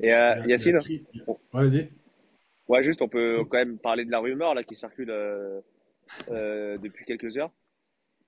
Et 0.00 0.08
Yacine 0.08 0.78
Vas-y. 1.52 1.90
Ouais, 2.68 2.82
juste, 2.84 3.02
on 3.02 3.08
peut 3.08 3.44
quand 3.50 3.58
même 3.58 3.78
parler 3.78 4.04
de 4.04 4.10
la 4.10 4.20
rumeur 4.20 4.54
là 4.54 4.62
qui 4.62 4.76
circule 4.76 5.12
depuis 6.28 7.04
quelques 7.04 7.36
heures 7.36 7.50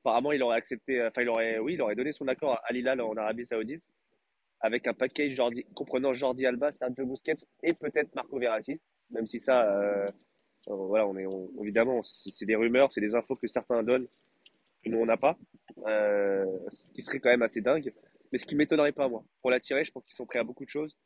apparemment, 0.03 0.33
il 0.33 0.43
aurait 0.43 0.57
accepté, 0.57 1.01
euh, 1.01 1.09
enfin, 1.09 1.23
il 1.23 1.29
aurait, 1.29 1.59
oui, 1.59 1.75
il 1.75 1.83
aurait 1.83 1.95
donné 1.95 2.13
son 2.13 2.27
accord 2.27 2.55
à 2.55 2.63
Al 2.69 3.01
en 3.01 3.17
Arabie 3.17 3.47
Saoudite 3.47 3.83
avec 4.61 4.87
un 4.87 4.95
package 4.95 5.33
Jordi, 5.33 5.65
comprenant 5.75 6.13
Jordi 6.13 6.47
Alba, 6.47 6.71
Sergio 6.71 7.07
Busquets 7.07 7.47
et 7.63 7.75
peut-être 7.75 8.15
Marco 8.15 8.39
Verratti, 8.39 8.81
même 9.11 9.27
si 9.27 9.41
ça, 9.41 9.75
euh, 9.75 10.07
euh, 10.69 10.75
voilà, 10.75 11.07
on 11.07 11.17
est 11.17 11.27
évidemment, 11.61 12.01
c'est 12.03 12.47
des 12.47 12.55
rumeurs, 12.57 12.93
c'est 12.93 13.01
des 13.01 13.15
infos 13.15 13.35
que 13.35 13.49
certains 13.49 13.83
donnent 13.83 14.07
que 14.83 14.91
nous 14.91 14.99
on 14.99 15.07
n'a 15.07 15.17
pas, 15.17 15.37
ce 15.87 16.93
qui 16.95 17.03
serait 17.03 17.21
quand 17.21 17.31
même 17.31 17.43
assez 17.43 17.61
dingue. 17.61 17.93
Mais 18.33 18.39
ce 18.39 18.47
qui 18.47 18.55
m'étonnerait 18.55 18.93
pas 18.93 19.09
moi, 19.09 19.25
pour 19.43 19.51
l'attirer, 19.51 19.85
je 19.85 19.93
pense 19.93 20.05
qu'ils 20.05 20.15
sont 20.15 20.27
prêts 20.27 20.39
à 20.39 20.45
beaucoup 20.45 20.65
de 20.65 20.71
choses 20.71 20.97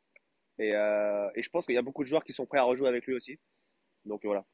et, 0.59 0.69
et 0.69 1.41
je 1.41 1.49
pense 1.49 1.65
qu'il 1.65 1.75
y 1.75 1.77
a 1.77 1.81
beaucoup 1.81 2.03
de 2.03 2.07
joueurs 2.07 2.23
qui 2.23 2.33
sont 2.33 2.45
prêts 2.45 2.59
à 2.59 2.63
rejouer 2.63 2.87
avec 2.87 3.05
lui 3.05 3.15
aussi. 3.15 3.37
Donc 4.05 4.21
voilà. 4.23 4.45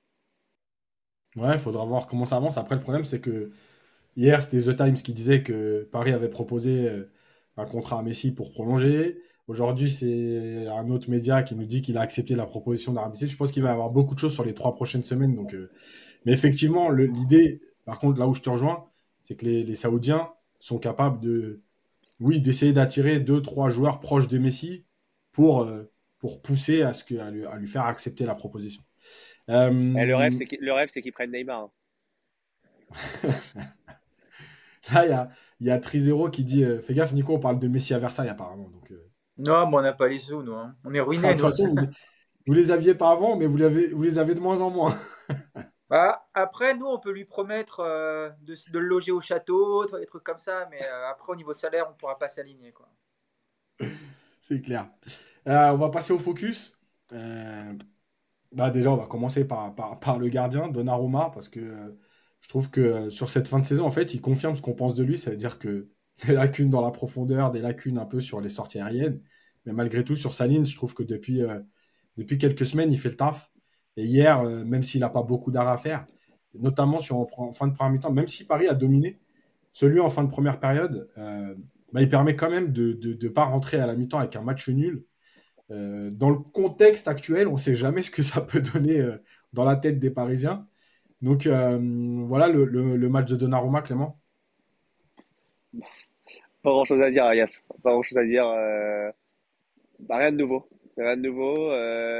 Ouais, 1.35 1.53
il 1.53 1.59
faudra 1.59 1.85
voir 1.85 2.07
comment 2.07 2.25
ça 2.25 2.37
avance. 2.37 2.57
Après, 2.57 2.75
le 2.75 2.81
problème, 2.81 3.05
c'est 3.05 3.21
que 3.21 3.51
Hier, 4.15 4.41
c'était 4.43 4.61
The 4.61 4.77
Times 4.77 4.95
qui 4.95 5.13
disait 5.13 5.43
que 5.43 5.89
Paris 5.91 6.11
avait 6.13 6.29
proposé 6.29 6.87
euh, 6.89 7.11
un 7.57 7.65
contrat 7.65 7.99
à 7.99 8.03
Messi 8.03 8.31
pour 8.33 8.51
prolonger. 8.51 9.19
Aujourd'hui, 9.47 9.89
c'est 9.89 10.67
un 10.67 10.89
autre 10.89 11.09
média 11.09 11.43
qui 11.43 11.55
nous 11.55 11.65
dit 11.65 11.81
qu'il 11.81 11.97
a 11.97 12.01
accepté 12.01 12.35
la 12.35 12.45
proposition 12.45 12.93
d'Arabie. 12.93 13.27
Je 13.27 13.35
pense 13.37 13.51
qu'il 13.51 13.63
va 13.63 13.69
y 13.69 13.71
avoir 13.73 13.89
beaucoup 13.89 14.15
de 14.15 14.19
choses 14.19 14.33
sur 14.33 14.45
les 14.45 14.53
trois 14.53 14.75
prochaines 14.75 15.03
semaines. 15.03 15.35
Donc, 15.35 15.53
euh, 15.55 15.71
Mais 16.25 16.33
effectivement, 16.33 16.89
l'idée, 16.91 17.61
par 17.85 17.99
contre, 17.99 18.19
là 18.19 18.27
où 18.27 18.33
je 18.35 18.41
te 18.41 18.49
rejoins, 18.49 18.85
c'est 19.23 19.35
que 19.35 19.45
les, 19.45 19.75
Saoudiens 19.75 20.29
sont 20.59 20.79
capables 20.79 21.19
de, 21.19 21.61
oui, 22.19 22.41
d'essayer 22.41 22.73
d'attirer 22.73 23.19
deux, 23.19 23.41
trois 23.41 23.69
joueurs 23.69 23.99
proches 23.99 24.27
de 24.27 24.37
Messi 24.37 24.85
pour, 25.31 25.63
euh, 25.63 25.91
pour 26.19 26.41
pousser 26.41 26.83
à, 26.83 26.93
ce 26.93 27.03
que, 27.03 27.15
à, 27.15 27.29
lui, 27.31 27.67
faire 27.67 27.85
accepter 27.85 28.25
la 28.25 28.35
proposition. 28.35 28.83
le 29.47 30.15
rêve, 30.73 30.89
c'est 30.89 31.01
qu'ils 31.01 31.13
prennent 31.13 31.31
Neymar. 31.31 31.63
Hein. 31.63 31.71
Là, 34.91 35.05
il 35.05 35.09
y 35.09 35.13
a, 35.13 35.29
y 35.61 35.69
a 35.69 35.79
Trizero 35.79 36.29
qui 36.29 36.43
dit 36.43 36.63
euh, 36.63 36.81
Fais 36.81 36.93
gaffe, 36.93 37.13
Nico, 37.13 37.33
on 37.33 37.39
parle 37.39 37.59
de 37.59 37.67
Messi 37.67 37.93
à 37.93 37.99
Versailles 37.99 38.29
apparemment. 38.29 38.69
Donc, 38.69 38.91
euh. 38.91 39.09
Non, 39.37 39.69
mais 39.69 39.77
on 39.77 39.81
n'a 39.81 39.93
pas 39.93 40.07
les 40.07 40.19
sous, 40.19 40.43
nous. 40.43 40.53
Hein. 40.53 40.75
On 40.83 40.93
est 40.93 40.99
ruinés. 40.99 41.29
de 41.29 41.33
toute 41.33 41.41
façon, 41.41 41.73
vous, 42.45 42.53
les 42.53 42.71
aviez 42.71 42.93
pas 42.93 43.11
avant, 43.11 43.37
mais 43.37 43.45
vous, 43.45 43.57
vous 43.57 44.03
les 44.03 44.19
avez 44.19 44.35
de 44.35 44.39
moins 44.39 44.59
en 44.61 44.69
moins. 44.69 44.97
bah, 45.93 46.27
après, 46.33 46.75
nous, 46.75 46.85
on 46.85 46.99
peut 46.99 47.11
lui 47.11 47.25
promettre 47.25 47.79
euh, 47.81 48.29
de, 48.41 48.55
le 48.71 48.79
loger 48.79 49.11
au 49.11 49.21
château, 49.21 49.85
des 49.85 50.05
trucs 50.05 50.23
comme 50.23 50.39
ça, 50.39 50.67
mais 50.71 50.81
après, 51.09 51.31
au 51.31 51.35
niveau 51.35 51.53
salaire, 51.53 51.85
on 51.87 51.91
ne 51.91 51.97
pourra 51.97 52.17
pas 52.17 52.29
s'aligner. 52.29 52.73
C'est 54.41 54.61
clair. 54.61 54.89
on 55.45 55.75
va 55.75 55.89
passer 55.89 56.13
au 56.13 56.19
focus. 56.19 56.77
Bah, 58.51 58.69
déjà, 58.69 58.91
on 58.91 58.97
va 58.97 59.07
commencer 59.07 59.45
par, 59.45 60.17
le 60.19 60.29
gardien, 60.29 60.67
Donnarumma, 60.67 61.31
parce 61.33 61.49
que 61.49 61.95
je 62.43 62.49
trouve 62.49 62.69
que 62.69 62.81
euh, 62.81 63.09
sur 63.09 63.29
cette 63.29 63.47
fin 63.47 63.59
de 63.59 63.65
saison, 63.65 63.85
en 63.85 63.91
fait, 63.91 64.13
il 64.13 64.21
confirme 64.21 64.55
ce 64.55 64.61
qu'on 64.61 64.75
pense 64.75 64.93
de 64.93 65.03
lui. 65.03 65.17
Ça 65.17 65.31
veut 65.31 65.37
dire 65.37 65.57
que 65.59 65.89
des 66.27 66.33
lacunes 66.33 66.69
dans 66.69 66.81
la 66.81 66.91
profondeur, 66.91 67.51
des 67.51 67.61
lacunes 67.61 67.97
un 67.97 68.05
peu 68.05 68.19
sur 68.19 68.41
les 68.41 68.49
sorties 68.49 68.79
aériennes. 68.79 69.21
Mais 69.65 69.71
malgré 69.73 70.03
tout, 70.03 70.15
sur 70.15 70.33
sa 70.33 70.45
ligne, 70.45 70.65
je 70.65 70.75
trouve 70.75 70.93
que 70.93 71.03
depuis, 71.03 71.41
euh, 71.41 71.59
depuis 72.17 72.37
quelques 72.37 72.65
semaines, 72.65 72.91
il 72.91 72.99
fait 72.99 73.09
le 73.09 73.15
taf. 73.15 73.49
Et 73.97 74.05
hier, 74.05 74.41
euh, 74.41 74.63
même 74.63 74.83
s'il 74.83 75.01
n'a 75.01 75.09
pas 75.09 75.23
beaucoup 75.23 75.51
d'arrêt 75.51 75.71
à 75.71 75.77
faire, 75.77 76.05
notamment 76.55 76.99
sur, 76.99 77.27
en 77.39 77.53
fin 77.53 77.67
de 77.67 77.73
première 77.73 77.93
mi-temps, 77.93 78.11
même 78.11 78.27
si 78.27 78.45
Paris 78.45 78.67
a 78.67 78.73
dominé, 78.73 79.19
celui 79.71 79.99
en 79.99 80.09
fin 80.09 80.23
de 80.23 80.29
première 80.29 80.59
période, 80.59 81.09
bah, 81.93 82.01
il 82.01 82.09
permet 82.09 82.35
quand 82.35 82.49
même 82.49 82.71
de 82.71 82.99
ne 83.21 83.29
pas 83.29 83.45
rentrer 83.45 83.79
à 83.79 83.87
la 83.87 83.95
mi-temps 83.95 84.19
avec 84.19 84.35
un 84.35 84.41
match 84.41 84.69
nul. 84.69 85.03
Euh, 85.71 86.11
dans 86.11 86.29
le 86.29 86.37
contexte 86.37 87.07
actuel, 87.07 87.47
on 87.47 87.53
ne 87.53 87.57
sait 87.57 87.75
jamais 87.75 88.03
ce 88.03 88.11
que 88.11 88.21
ça 88.23 88.41
peut 88.41 88.61
donner 88.61 88.99
euh, 88.99 89.17
dans 89.53 89.63
la 89.63 89.75
tête 89.75 89.99
des 89.99 90.11
Parisiens. 90.11 90.67
Donc 91.21 91.47
voilà 91.47 92.49
le, 92.49 93.09
match 93.09 93.29
de 93.29 93.37
Donnarumma, 93.37 93.81
Clément. 93.81 94.19
Pas 95.71 96.69
grand 96.69 96.83
chose 96.83 97.01
à 97.01 97.09
dire, 97.09 97.23
Arias. 97.23 97.61
Pas 97.81 97.91
grand 97.91 98.03
chose 98.03 98.17
à 98.17 98.25
dire. 98.25 98.43
Bah, 99.99 100.17
rien 100.17 100.33
de 100.33 100.37
nouveau. 100.37 100.67
Rien 100.97 101.17
de 101.17 101.21
nouveau. 101.21 101.71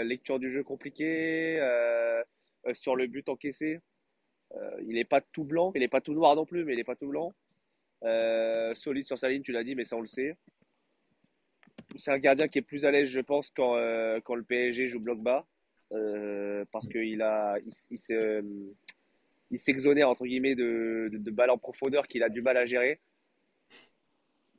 lecture 0.03 0.39
du 0.39 0.51
jeu 0.51 0.63
compliquée. 0.63 1.59
sur 2.74 2.95
le 2.95 3.07
but 3.07 3.30
encaissé. 3.30 3.80
il 4.82 4.95
n'est 4.95 5.05
pas 5.05 5.21
tout 5.21 5.43
blanc. 5.43 5.71
Il 5.76 5.80
n'est 5.80 5.88
pas 5.88 6.01
tout 6.01 6.13
noir 6.13 6.36
non 6.36 6.45
plus, 6.45 6.65
mais 6.65 6.74
il 6.74 6.78
n'est 6.78 6.84
pas 6.84 6.95
tout 6.95 7.07
blanc. 7.07 7.34
Euh, 8.05 8.76
solide 8.76 9.05
sur 9.05 9.17
sa 9.17 9.30
ligne, 9.30 9.41
tu 9.41 9.51
l'as 9.51 9.63
dit, 9.63 9.76
mais 9.76 9.86
ça 9.86 9.95
on 9.95 10.01
le 10.01 10.07
sait. 10.07 10.36
C'est 11.95 12.11
un 12.11 12.17
gardien 12.17 12.47
qui 12.47 12.59
est 12.59 12.63
plus 12.63 12.86
à 12.86 12.91
l'aise, 12.91 13.09
je 13.09 13.19
pense, 13.19 13.49
quand, 13.49 13.76
euh, 13.76 14.19
quand 14.21 14.36
le 14.36 14.43
PSG 14.43 14.88
joue 14.88 14.99
bloc 14.99 15.19
bas. 15.19 15.45
Euh, 15.91 16.65
parce 16.71 16.88
qu'il 16.88 17.21
a, 17.21 17.57
il 19.51 19.59
s'exonère 19.59 20.09
entre 20.09 20.26
guillemets 20.26 20.55
de, 20.55 21.09
de, 21.11 21.32
balles 21.32 21.51
en 21.51 21.57
profondeur 21.59 22.07
qu'il 22.07 22.24
a 22.24 22.30
du 22.30 22.41
mal 22.41 22.57
à 22.57 22.65
gérer. 22.65 22.99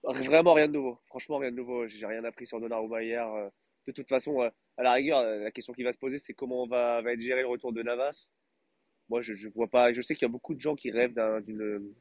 Vraiment 0.04 0.52
rien 0.52 0.68
de 0.68 0.74
nouveau. 0.74 1.00
Franchement, 1.06 1.38
rien 1.38 1.50
de 1.50 1.56
nouveau. 1.56 1.86
J'ai 1.86 2.06
rien 2.06 2.22
appris 2.24 2.46
sur 2.46 2.60
Donnarumma 2.60 3.02
hier. 3.02 3.50
De 3.86 3.92
toute 3.92 4.08
façon, 4.08 4.40
à 4.40 4.82
la 4.82 4.92
rigueur, 4.92 5.22
la 5.22 5.50
question 5.50 5.72
qui 5.72 5.82
va 5.82 5.92
se 5.92 5.98
poser, 5.98 6.18
c'est 6.18 6.34
comment 6.34 6.66
va, 6.66 7.02
va 7.02 7.12
être 7.12 7.20
géré 7.20 7.42
le 7.42 7.48
retour 7.48 7.72
de 7.72 7.82
Navas 7.82 8.32
moi, 9.08 9.20
je, 9.20 9.34
je 9.34 9.48
vois 9.48 9.68
pas. 9.68 9.92
Je 9.92 10.00
sais 10.00 10.14
qu'il 10.14 10.22
y 10.22 10.30
a 10.30 10.32
beaucoup 10.32 10.54
de 10.54 10.60
gens 10.60 10.74
qui 10.74 10.90
rêvent 10.90 11.14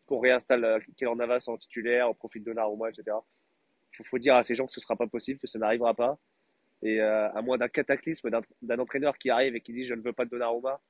qu'on 0.05 0.19
réinstalle 0.19 0.63
euh, 0.63 0.79
Keller 0.97 1.15
Navas 1.15 1.43
en 1.47 1.57
titulaire 1.57 2.09
au 2.09 2.13
profit 2.13 2.39
de 2.39 2.45
Donnarumma, 2.45 2.89
etc. 2.89 3.17
Il 3.99 4.05
faut, 4.05 4.17
dire 4.17 4.35
à 4.35 4.43
ces 4.43 4.55
gens 4.55 4.65
que 4.65 4.71
ce 4.71 4.79
sera 4.79 4.95
pas 4.95 5.07
possible, 5.07 5.39
que 5.39 5.47
ça 5.47 5.59
n'arrivera 5.59 5.93
pas. 5.93 6.17
Et 6.81 6.99
euh, 7.01 7.29
à 7.31 7.41
moins 7.41 7.57
d'un 7.57 7.67
cataclysme 7.67 8.29
d'un 8.61 8.79
entraîneur 8.79 9.17
qui 9.17 9.29
arrive 9.29 9.55
et 9.55 9.61
qui 9.61 9.73
dit 9.73 9.85
je 9.85 9.93
ne 9.93 10.01
veux 10.01 10.13
pas 10.13 10.25
de 10.25 10.31
Donnarumma, 10.31 10.81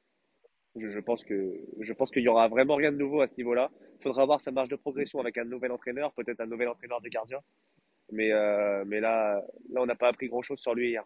je, 0.76 0.90
je 0.90 1.00
pense 1.00 1.24
que 1.24 1.54
je 1.80 1.94
pense 1.94 2.12
qu'il 2.12 2.24
y 2.24 2.28
aura 2.28 2.48
vraiment 2.48 2.76
rien 2.76 2.92
de 2.92 2.98
nouveau 2.98 3.22
à 3.22 3.28
ce 3.28 3.36
niveau-là. 3.38 3.72
Il 4.00 4.04
faudra 4.04 4.26
voir 4.26 4.40
sa 4.40 4.52
marge 4.52 4.70
de 4.70 4.76
progression 4.76 5.20
avec 5.20 5.38
un 5.38 5.46
nouvel 5.46 5.72
entraîneur, 5.72 6.14
peut-être 6.14 6.40
un 6.42 6.48
nouvel 6.48 6.70
entraîneur 6.70 7.02
des 7.02 7.10
gardiens. 7.10 7.42
Mais 8.12 8.32
euh, 8.32 8.84
mais 8.86 9.00
là 9.00 9.42
là 9.72 9.82
on 9.82 9.86
n'a 9.86 9.96
pas 9.96 10.10
appris 10.10 10.28
grand-chose 10.28 10.60
sur 10.60 10.76
lui 10.76 10.90
hier. 10.90 11.04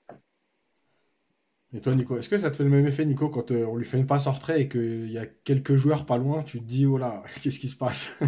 Et 1.73 1.81
toi, 1.81 1.93
Nico, 1.95 2.17
est-ce 2.17 2.29
que 2.29 2.37
ça 2.37 2.49
te 2.49 2.55
fait 2.55 2.63
le 2.63 2.69
même 2.69 2.87
effet, 2.87 3.03
Nico, 3.03 3.27
quand 3.27 3.51
euh, 3.51 3.65
on 3.65 3.75
lui 3.75 3.85
fait 3.85 3.97
une 3.97 4.07
passe 4.07 4.25
en 4.25 4.31
retrait 4.31 4.61
et 4.61 4.69
qu'il 4.69 5.11
y 5.11 5.17
a 5.17 5.25
quelques 5.25 5.75
joueurs 5.75 6.05
pas 6.05 6.17
loin, 6.17 6.43
tu 6.43 6.59
te 6.59 6.63
dis, 6.63 6.85
oh 6.85 6.97
là, 6.97 7.23
qu'est-ce 7.43 7.59
qui 7.59 7.67
se 7.67 7.75
passe? 7.75 8.17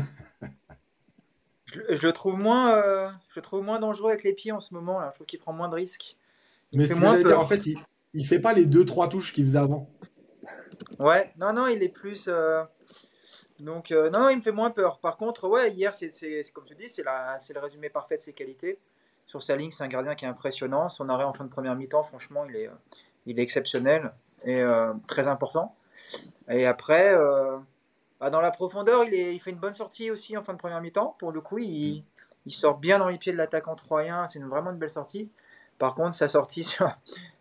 Je, 1.66 2.06
le 2.06 2.12
trouve 2.14 2.40
moins, 2.40 2.74
euh, 2.74 3.10
je 3.30 3.40
trouve 3.40 3.64
moins 3.64 3.80
dangereux 3.80 4.10
avec 4.10 4.24
les 4.24 4.34
pieds 4.34 4.52
en 4.52 4.60
ce 4.60 4.74
moment. 4.74 5.00
Là. 5.00 5.10
Je 5.12 5.16
trouve 5.18 5.28
qu'il 5.28 5.38
prend 5.38 5.54
moins 5.54 5.70
de 5.70 5.76
risques. 5.76 6.18
Mais 6.74 6.88
c'est 6.88 7.00
moins 7.00 7.16
dire, 7.16 7.40
en 7.40 7.46
fait, 7.46 7.64
il, 7.68 7.78
il 8.14 8.26
fait 8.26 8.40
pas 8.40 8.54
les 8.54 8.66
deux 8.66 8.86
trois 8.86 9.08
touches 9.08 9.32
qu'il 9.32 9.46
faisait 9.46 9.60
avant. 9.60 9.88
Ouais, 11.00 11.32
non, 11.40 11.54
non, 11.54 11.68
il 11.68 11.84
est 11.84 11.90
plus. 11.90 12.28
Euh, 12.28 12.64
donc, 13.62 13.92
non, 13.92 14.10
non, 14.12 14.30
il 14.30 14.38
me 14.38 14.42
fait 14.42 14.52
moins 14.52 14.72
peur. 14.72 15.00
Par 15.00 15.18
contre, 15.18 15.48
ouais, 15.48 15.72
hier, 15.72 15.94
c'est 15.94 16.12
comme 16.54 16.66
tu 16.66 16.76
dis, 16.76 16.90
c'est 16.90 17.04
le 17.04 17.60
résumé 17.60 17.90
parfait 17.90 18.18
de 18.18 18.22
ses 18.22 18.34
qualités. 18.34 18.80
Sur 19.26 19.44
sa 19.44 19.56
ligne, 19.56 19.72
c'est 19.72 19.84
un 19.84 19.88
gardien 19.88 20.16
qui 20.16 20.26
est 20.26 20.28
impressionnant. 20.28 20.90
Son 20.90 21.08
arrêt 21.10 21.24
en 21.24 21.34
fin 21.34 21.44
de 21.44 21.50
première 21.50 21.76
mi-temps, 21.76 22.04
franchement, 22.04 22.46
il 22.46 22.56
est 22.56 22.70
est 23.28 23.40
exceptionnel 23.40 24.12
et 24.44 24.62
euh, 24.62 24.94
très 25.08 25.28
important. 25.28 25.76
Et 26.50 26.66
après, 26.66 27.14
euh, 27.14 27.58
bah, 28.20 28.30
dans 28.30 28.42
la 28.42 28.52
profondeur, 28.52 29.04
il, 29.06 29.40
fait 29.40 29.52
une 29.52 29.58
bonne 29.58 29.74
sortie 29.74 30.12
aussi 30.12 30.38
en 30.38 30.44
fin 30.44 30.54
de 30.54 30.58
première 30.58 30.82
mi-temps. 30.82 31.16
Pour 31.20 31.32
le 31.32 31.42
coup, 31.42 31.60
il, 31.60 32.04
il, 32.46 32.52
sort 32.52 32.78
bien 32.78 33.00
dans 33.00 33.08
les 33.08 33.18
pieds 33.18 33.32
de 33.32 33.38
l'attaquant 33.38 33.76
troyen. 33.76 34.28
C'est 34.28 34.40
vraiment 34.40 34.72
une 34.72 34.78
belle 34.78 34.90
sortie. 34.90 35.30
Par 35.80 35.96
contre, 35.96 36.14
sa 36.14 36.28
sortie 36.28 36.64
sur, 36.64 36.88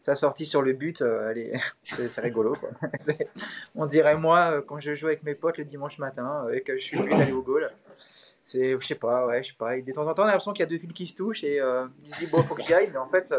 sur 0.37 0.63
le 0.63 0.73
but, 0.73 1.03
euh, 1.03 1.35
c'est 1.83 2.21
rigolo. 2.21 2.57
on 3.75 3.87
dirait 3.87 4.17
moi 4.17 4.63
quand 4.63 4.81
je 4.81 4.95
joue 4.95 5.09
avec 5.09 5.23
mes 5.23 5.35
potes 5.35 5.59
le 5.59 5.65
dimanche 5.65 5.99
matin 5.99 6.47
et 6.53 6.63
que 6.63 6.79
je 6.79 6.83
suis 6.83 6.99
obligé 6.99 7.19
d'aller 7.19 7.33
au 7.33 7.43
goal. 7.43 7.71
C'est, 8.43 8.81
je 8.81 8.87
sais 8.87 8.95
pas, 8.95 9.27
ouais, 9.27 9.43
je 9.43 9.49
sais 9.49 9.57
pas. 9.59 9.79
de 9.79 9.93
temps 9.93 10.07
en 10.07 10.15
temps, 10.15 10.23
on 10.23 10.27
a 10.27 10.29
l'impression 10.29 10.55
qu'il 10.55 10.61
y 10.61 10.67
a 10.67 10.71
deux 10.71 10.79
fils 10.79 10.93
qui 10.95 11.07
se 11.07 11.15
touchent 11.15 11.45
et 11.45 11.57
il 11.57 12.15
se 12.15 12.19
dit 12.19 12.27
bon, 12.29 12.43
faut 12.43 12.55
que 12.55 12.63
j'y 12.63 12.73
aille, 12.73 12.89
mais 12.91 12.99
en 12.99 13.09
fait, 13.09 13.35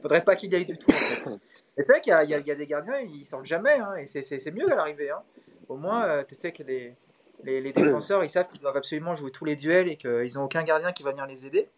faudrait 0.00 0.24
pas 0.24 0.34
qu'il 0.36 0.50
y 0.50 0.56
aille 0.56 0.64
du 0.64 0.78
tout. 0.78 0.90
En 0.90 1.38
C'est 1.76 1.86
vrai 1.86 2.00
qu'il 2.00 2.12
y, 2.12 2.34
a 2.50 2.54
des 2.54 2.66
gardiens, 2.66 2.98
ils 3.00 3.26
sortent 3.26 3.44
jamais, 3.44 3.78
hein, 3.78 3.96
et 3.96 4.06
c'est 4.06 4.50
mieux 4.50 4.72
à 4.72 4.76
l'arrivée. 4.76 5.10
Hein. 5.10 5.22
Au 5.70 5.76
moins, 5.76 6.04
euh, 6.04 6.24
tu 6.26 6.34
sais 6.34 6.52
que 6.52 6.64
les, 6.64 6.96
les, 7.44 7.72
défenseurs, 7.72 8.24
ils 8.24 8.28
savent 8.28 8.48
qu'ils 8.48 8.60
doivent 8.60 8.76
absolument 8.76 9.14
jouer 9.14 9.30
tous 9.30 9.44
les 9.44 9.54
duels 9.54 9.88
et 9.88 9.96
qu'ils 9.96 10.34
n'ont 10.34 10.44
aucun 10.44 10.64
gardien 10.64 10.92
qui 10.92 11.04
va 11.04 11.12
venir 11.12 11.26
les 11.26 11.46
aider. 11.46 11.68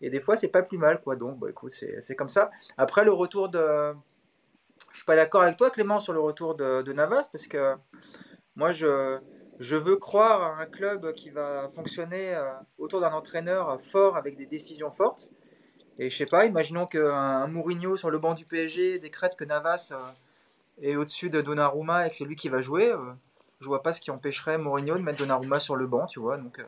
Et 0.00 0.10
des 0.10 0.20
fois, 0.20 0.36
c'est 0.36 0.48
pas 0.48 0.62
plus 0.62 0.78
mal, 0.78 1.00
quoi. 1.00 1.16
Donc, 1.16 1.38
bah, 1.38 1.48
écoute, 1.50 1.72
c'est 1.72 2.16
comme 2.16 2.30
ça. 2.30 2.50
Après, 2.76 3.04
le 3.04 3.12
retour 3.12 3.48
de. 3.48 3.94
Je 4.92 4.96
suis 4.96 5.04
pas 5.04 5.16
d'accord 5.16 5.42
avec 5.42 5.56
toi, 5.56 5.70
Clément, 5.70 6.00
sur 6.00 6.12
le 6.12 6.20
retour 6.20 6.54
de, 6.54 6.92
Navas, 6.92 7.28
parce 7.30 7.46
que 7.46 7.76
moi, 8.56 8.72
je, 8.72 9.18
je 9.58 9.76
veux 9.76 9.96
croire 9.96 10.42
à 10.42 10.62
un 10.62 10.66
club 10.66 11.12
qui 11.12 11.30
va 11.30 11.70
fonctionner 11.74 12.34
euh, 12.34 12.50
autour 12.78 13.00
d'un 13.00 13.12
entraîneur 13.12 13.80
fort 13.80 14.16
avec 14.16 14.36
des 14.36 14.46
décisions 14.46 14.90
fortes. 14.90 15.30
Et 15.98 16.08
je 16.10 16.16
sais 16.16 16.26
pas, 16.26 16.46
imaginons 16.46 16.86
qu'un 16.86 17.46
Mourinho 17.46 17.96
sur 17.96 18.10
le 18.10 18.18
banc 18.18 18.34
du 18.34 18.44
PSG 18.44 18.98
décrète 18.98 19.36
que 19.36 19.44
Navas 19.44 19.92
euh, 19.92 20.10
est 20.82 20.96
au-dessus 20.96 21.30
de 21.30 21.40
Donnarumma 21.40 22.06
et 22.06 22.10
que 22.10 22.16
c'est 22.16 22.24
lui 22.24 22.36
qui 22.36 22.48
va 22.48 22.62
jouer. 22.62 22.86
Je 22.86 22.94
euh, 22.94 23.12
je 23.60 23.66
vois 23.66 23.82
pas 23.82 23.92
ce 23.92 24.00
qui 24.00 24.10
empêcherait 24.10 24.56
Mourinho 24.56 24.96
de 24.96 25.02
mettre 25.02 25.18
Donnarumma 25.18 25.60
sur 25.60 25.76
le 25.76 25.86
banc, 25.86 26.06
tu 26.06 26.18
vois. 26.18 26.38
Donc, 26.38 26.58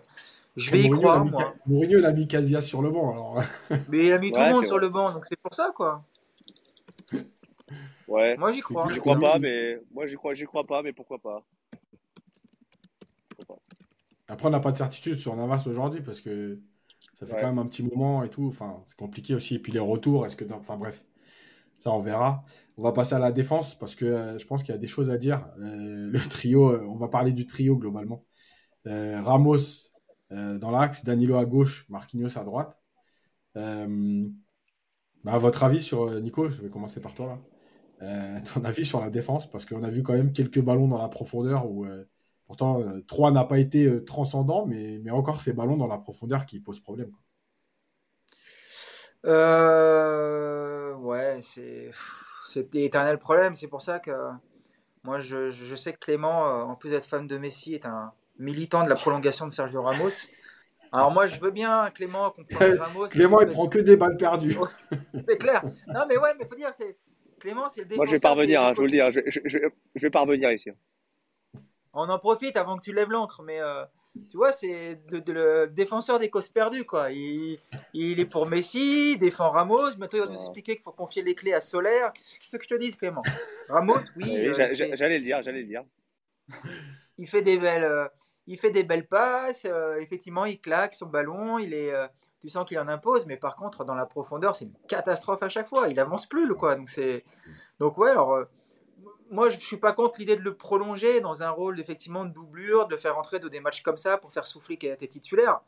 je 0.57 0.71
vais 0.71 0.81
y 0.81 0.91
croire. 0.91 1.25
Moi. 1.25 1.55
Mourinho 1.67 2.01
l'a 2.01 2.13
mis 2.13 2.27
Casillas 2.27 2.63
sur 2.63 2.83
le 2.83 2.91
banc, 2.91 3.13
alors. 3.13 3.43
Mais 3.89 4.07
il 4.07 4.13
a 4.13 4.19
mis 4.19 4.33
tout 4.33 4.41
le 4.41 4.51
monde 4.51 4.67
sur 4.67 4.79
le 4.79 4.89
banc, 4.89 5.13
donc 5.13 5.27
c'est 5.27 5.41
pour 5.41 5.55
ça, 5.55 5.73
quoi. 5.75 6.05
Ouais. 8.09 8.37
Moi, 8.37 8.53
j'y 8.53 8.61
crois. 8.61 8.93
J'y 8.93 9.01
crois 9.01 9.19
pas, 9.19 9.39
mais 9.39 9.81
moi, 9.93 10.07
j'y 10.07 10.17
crois, 10.17 10.35
j'y 10.35 10.45
crois 10.45 10.67
pas, 10.67 10.83
mais 10.83 10.93
pourquoi 10.93 11.19
pas. 11.19 11.43
Après, 14.29 14.49
on 14.49 14.51
n'a 14.51 14.61
pas 14.61 14.73
de 14.73 14.77
certitude 14.77 15.19
sur 15.19 15.35
Navas 15.35 15.65
aujourd'hui 15.67 16.01
parce 16.03 16.21
que 16.21 16.61
ça 17.15 17.27
fait 17.27 17.41
quand 17.41 17.47
même 17.47 17.59
un 17.59 17.67
petit 17.67 17.83
moment 17.83 18.23
et 18.23 18.29
tout. 18.29 18.47
Enfin, 18.49 18.83
c'est 18.87 18.97
compliqué 18.97 19.35
aussi. 19.35 19.55
Et 19.55 19.59
puis 19.59 19.73
les 19.73 19.79
retours, 19.79 20.27
est-ce 20.27 20.37
que. 20.37 20.45
Enfin, 20.53 20.77
bref. 20.77 21.03
Ça, 21.81 21.91
on 21.91 22.01
verra. 22.01 22.45
On 22.77 22.83
va 22.83 22.93
passer 22.93 23.15
à 23.15 23.19
la 23.19 23.33
défense 23.33 23.75
parce 23.77 23.97
que 23.97 24.05
euh, 24.05 24.39
je 24.39 24.47
pense 24.47 24.63
qu'il 24.63 24.73
y 24.73 24.77
a 24.77 24.81
des 24.81 24.87
choses 24.87 25.11
à 25.11 25.19
dire. 25.19 25.49
Euh, 25.59 26.09
le 26.11 26.21
trio, 26.29 26.71
euh, 26.71 26.87
on 26.87 26.95
va 26.95 27.09
parler 27.09 27.33
du 27.33 27.47
trio 27.47 27.77
globalement. 27.77 28.25
Ramos 28.85 29.92
dans 30.33 30.71
l'axe, 30.71 31.05
Danilo 31.05 31.37
à 31.37 31.45
gauche, 31.45 31.87
Marquinhos 31.89 32.39
à 32.39 32.45
droite. 32.45 32.79
Bah, 33.55 35.39
votre 35.39 35.63
avis 35.63 35.83
sur 35.83 36.11
Nico, 36.21 36.49
je 36.49 36.63
vais 36.63 36.71
commencer 36.71 37.01
par 37.01 37.15
toi 37.15 37.27
là. 37.27 37.39
ton 38.55 38.65
avis 38.65 38.85
sur 38.85 39.01
la 39.01 39.11
défense 39.11 39.49
parce 39.49 39.65
qu'on 39.65 39.85
a 39.85 39.91
vu 39.91 40.03
quand 40.03 40.15
même 40.15 40.33
quelques 40.33 40.61
ballons 40.61 40.89
dans 40.89 41.01
la 41.01 41.09
profondeur 41.09 41.71
où 41.71 41.87
Pourtant, 42.53 42.85
3 43.07 43.31
euh, 43.31 43.33
n'a 43.33 43.45
pas 43.45 43.59
été 43.59 43.87
euh, 43.87 44.05
transcendant, 44.05 44.67
mais, 44.67 45.01
mais 45.03 45.11
encore 45.11 45.41
ces 45.41 45.55
ballons 45.55 45.79
dans 45.79 45.87
la 45.87 45.97
profondeur 45.97 46.45
qui 46.45 46.61
posent 46.61 46.81
problème. 46.81 47.11
Euh, 49.25 50.93
ouais, 50.97 51.41
c'est 51.41 51.91
l'éternel 52.75 53.19
problème. 53.19 53.55
C'est 53.55 53.69
pour 53.69 53.81
ça 53.81 54.01
que 54.01 54.13
moi, 55.03 55.19
je, 55.19 55.49
je, 55.49 55.75
sais 55.75 55.95
que 55.95 55.99
Clément, 55.99 56.43
en 56.43 56.77
plus 56.77 56.91
d'être 56.91 57.07
fan 57.07 57.27
de 57.27 57.39
Messi, 57.39 57.73
est 57.73 57.87
un 57.87 58.13
militant 58.39 58.85
de 58.85 58.89
la 58.89 58.97
prolongation 58.97 59.47
de 59.47 59.53
Sergio 59.53 59.83
Ramos. 59.83 60.27
Alors 60.93 61.11
moi, 61.11 61.27
je 61.27 61.41
veux 61.41 61.51
bien 61.51 61.91
Clément 61.95 62.31
qu'on 62.31 62.45
Ramos. 62.79 63.07
Clément, 63.09 63.41
il 63.41 63.49
prend 63.49 63.69
que 63.69 63.79
des 63.79 63.97
balles 63.97 64.17
perdues. 64.17 64.57
c'est 65.15 65.39
clair. 65.39 65.63
Non, 65.89 66.05
mais 66.09 66.19
ouais, 66.19 66.35
mais 66.39 66.47
faut 66.47 66.55
dire, 66.55 66.71
c'est 66.73 66.97
Clément, 67.41 67.69
c'est 67.69 67.81
le 67.81 67.87
défenseur. 67.87 68.05
Moi, 68.05 68.07
je 68.07 68.13
vais 68.13 68.21
parvenir, 68.21 68.63
hein, 68.63 68.73
je 68.73 68.77
vous 68.77 68.87
le 68.87 68.91
dis, 68.91 69.01
hein, 69.01 69.11
je, 69.11 69.21
je, 69.27 69.41
je, 69.45 70.01
vais 70.01 70.11
parvenir 70.11 70.53
ici. 70.53 70.71
On 71.93 72.09
en 72.09 72.19
profite 72.19 72.57
avant 72.57 72.77
que 72.77 72.83
tu 72.83 72.93
lèves 72.93 73.11
l'encre, 73.11 73.43
mais 73.43 73.61
euh, 73.61 73.85
tu 74.31 74.37
vois, 74.37 74.53
c'est 74.53 75.01
le, 75.11 75.67
défenseur 75.67 76.19
des 76.19 76.31
causes 76.31 76.51
perdues, 76.51 76.85
quoi. 76.85 77.11
Il, 77.11 77.59
est 77.95 78.27
pour 78.27 78.47
Messi, 78.47 79.13
il 79.13 79.19
défend 79.19 79.51
Ramos, 79.51 79.97
maintenant 79.97 80.21
il 80.23 80.29
va 80.29 80.33
nous 80.33 80.41
expliquer 80.41 80.75
qu'il 80.75 80.83
faut 80.83 80.93
confier 80.93 81.23
les 81.23 81.35
clés 81.35 81.55
à 81.55 81.61
Solaire. 81.61 82.13
Qu'est-ce 82.13 82.57
que 82.57 82.65
je 82.65 82.69
te 82.69 82.79
dis, 82.79 82.95
Clément? 82.97 83.23
Ramos, 83.69 84.01
oui. 84.17 84.39
Euh, 84.39 84.53
j'allais 84.55 85.19
le 85.19 85.25
dire, 85.25 85.43
j'allais 85.43 85.63
le 85.63 85.67
dire. 85.67 85.85
il 87.19 87.27
fait 87.27 87.43
des 87.43 87.59
belles, 87.59 87.85
euh, 87.85 88.09
il 88.47 88.59
fait 88.59 88.71
des 88.71 88.83
belles 88.83 89.07
passes, 89.07 89.67
effectivement, 90.01 90.45
il 90.45 90.61
claque 90.61 90.95
son 90.95 91.07
ballon, 91.07 91.59
il 91.59 91.75
est, 91.75 91.93
tu 92.41 92.49
sens 92.49 92.67
qu'il 92.67 92.79
en 92.81 92.89
impose, 92.89 93.25
mais 93.27 93.37
par 93.37 93.55
contre, 93.55 93.85
dans 93.85 93.95
la 93.95 94.05
profondeur, 94.05 94.57
c'est 94.57 94.65
une 94.65 94.75
catastrophe 94.89 95.45
à 95.45 95.49
chaque 95.49 95.69
fois. 95.69 95.89
Il 95.89 96.01
avance 96.01 96.27
plus, 96.27 96.47
le 96.47 96.57
quoi. 96.57 96.75
Donc 96.75 96.91
c'est, 96.91 97.25
donc 97.79 97.99
ouais, 97.99 98.11
alors 98.11 98.47
moi, 99.33 99.49
je 99.49 99.59
suis 99.59 99.79
pas 99.79 99.93
contre 99.93 100.19
l'idée 100.19 100.37
de 100.37 100.43
le 100.43 100.55
prolonger 100.55 101.21
dans 101.21 101.43
un 101.43 101.51
rôle 101.51 101.81
effectivement 101.81 102.25
de 102.25 102.33
doublure, 102.33 102.87
de 102.87 102.95
le 102.95 103.01
faire 103.01 103.17
entrer 103.17 103.39
dans 103.39 103.49
des 103.49 103.61
matchs 103.61 103.83
comme 103.83 103.97
ça 103.97 104.19
pour 104.19 104.33
faire 104.33 104.47
souffler 104.47 104.77
tes 104.77 105.09
titulaires. 105.09 105.61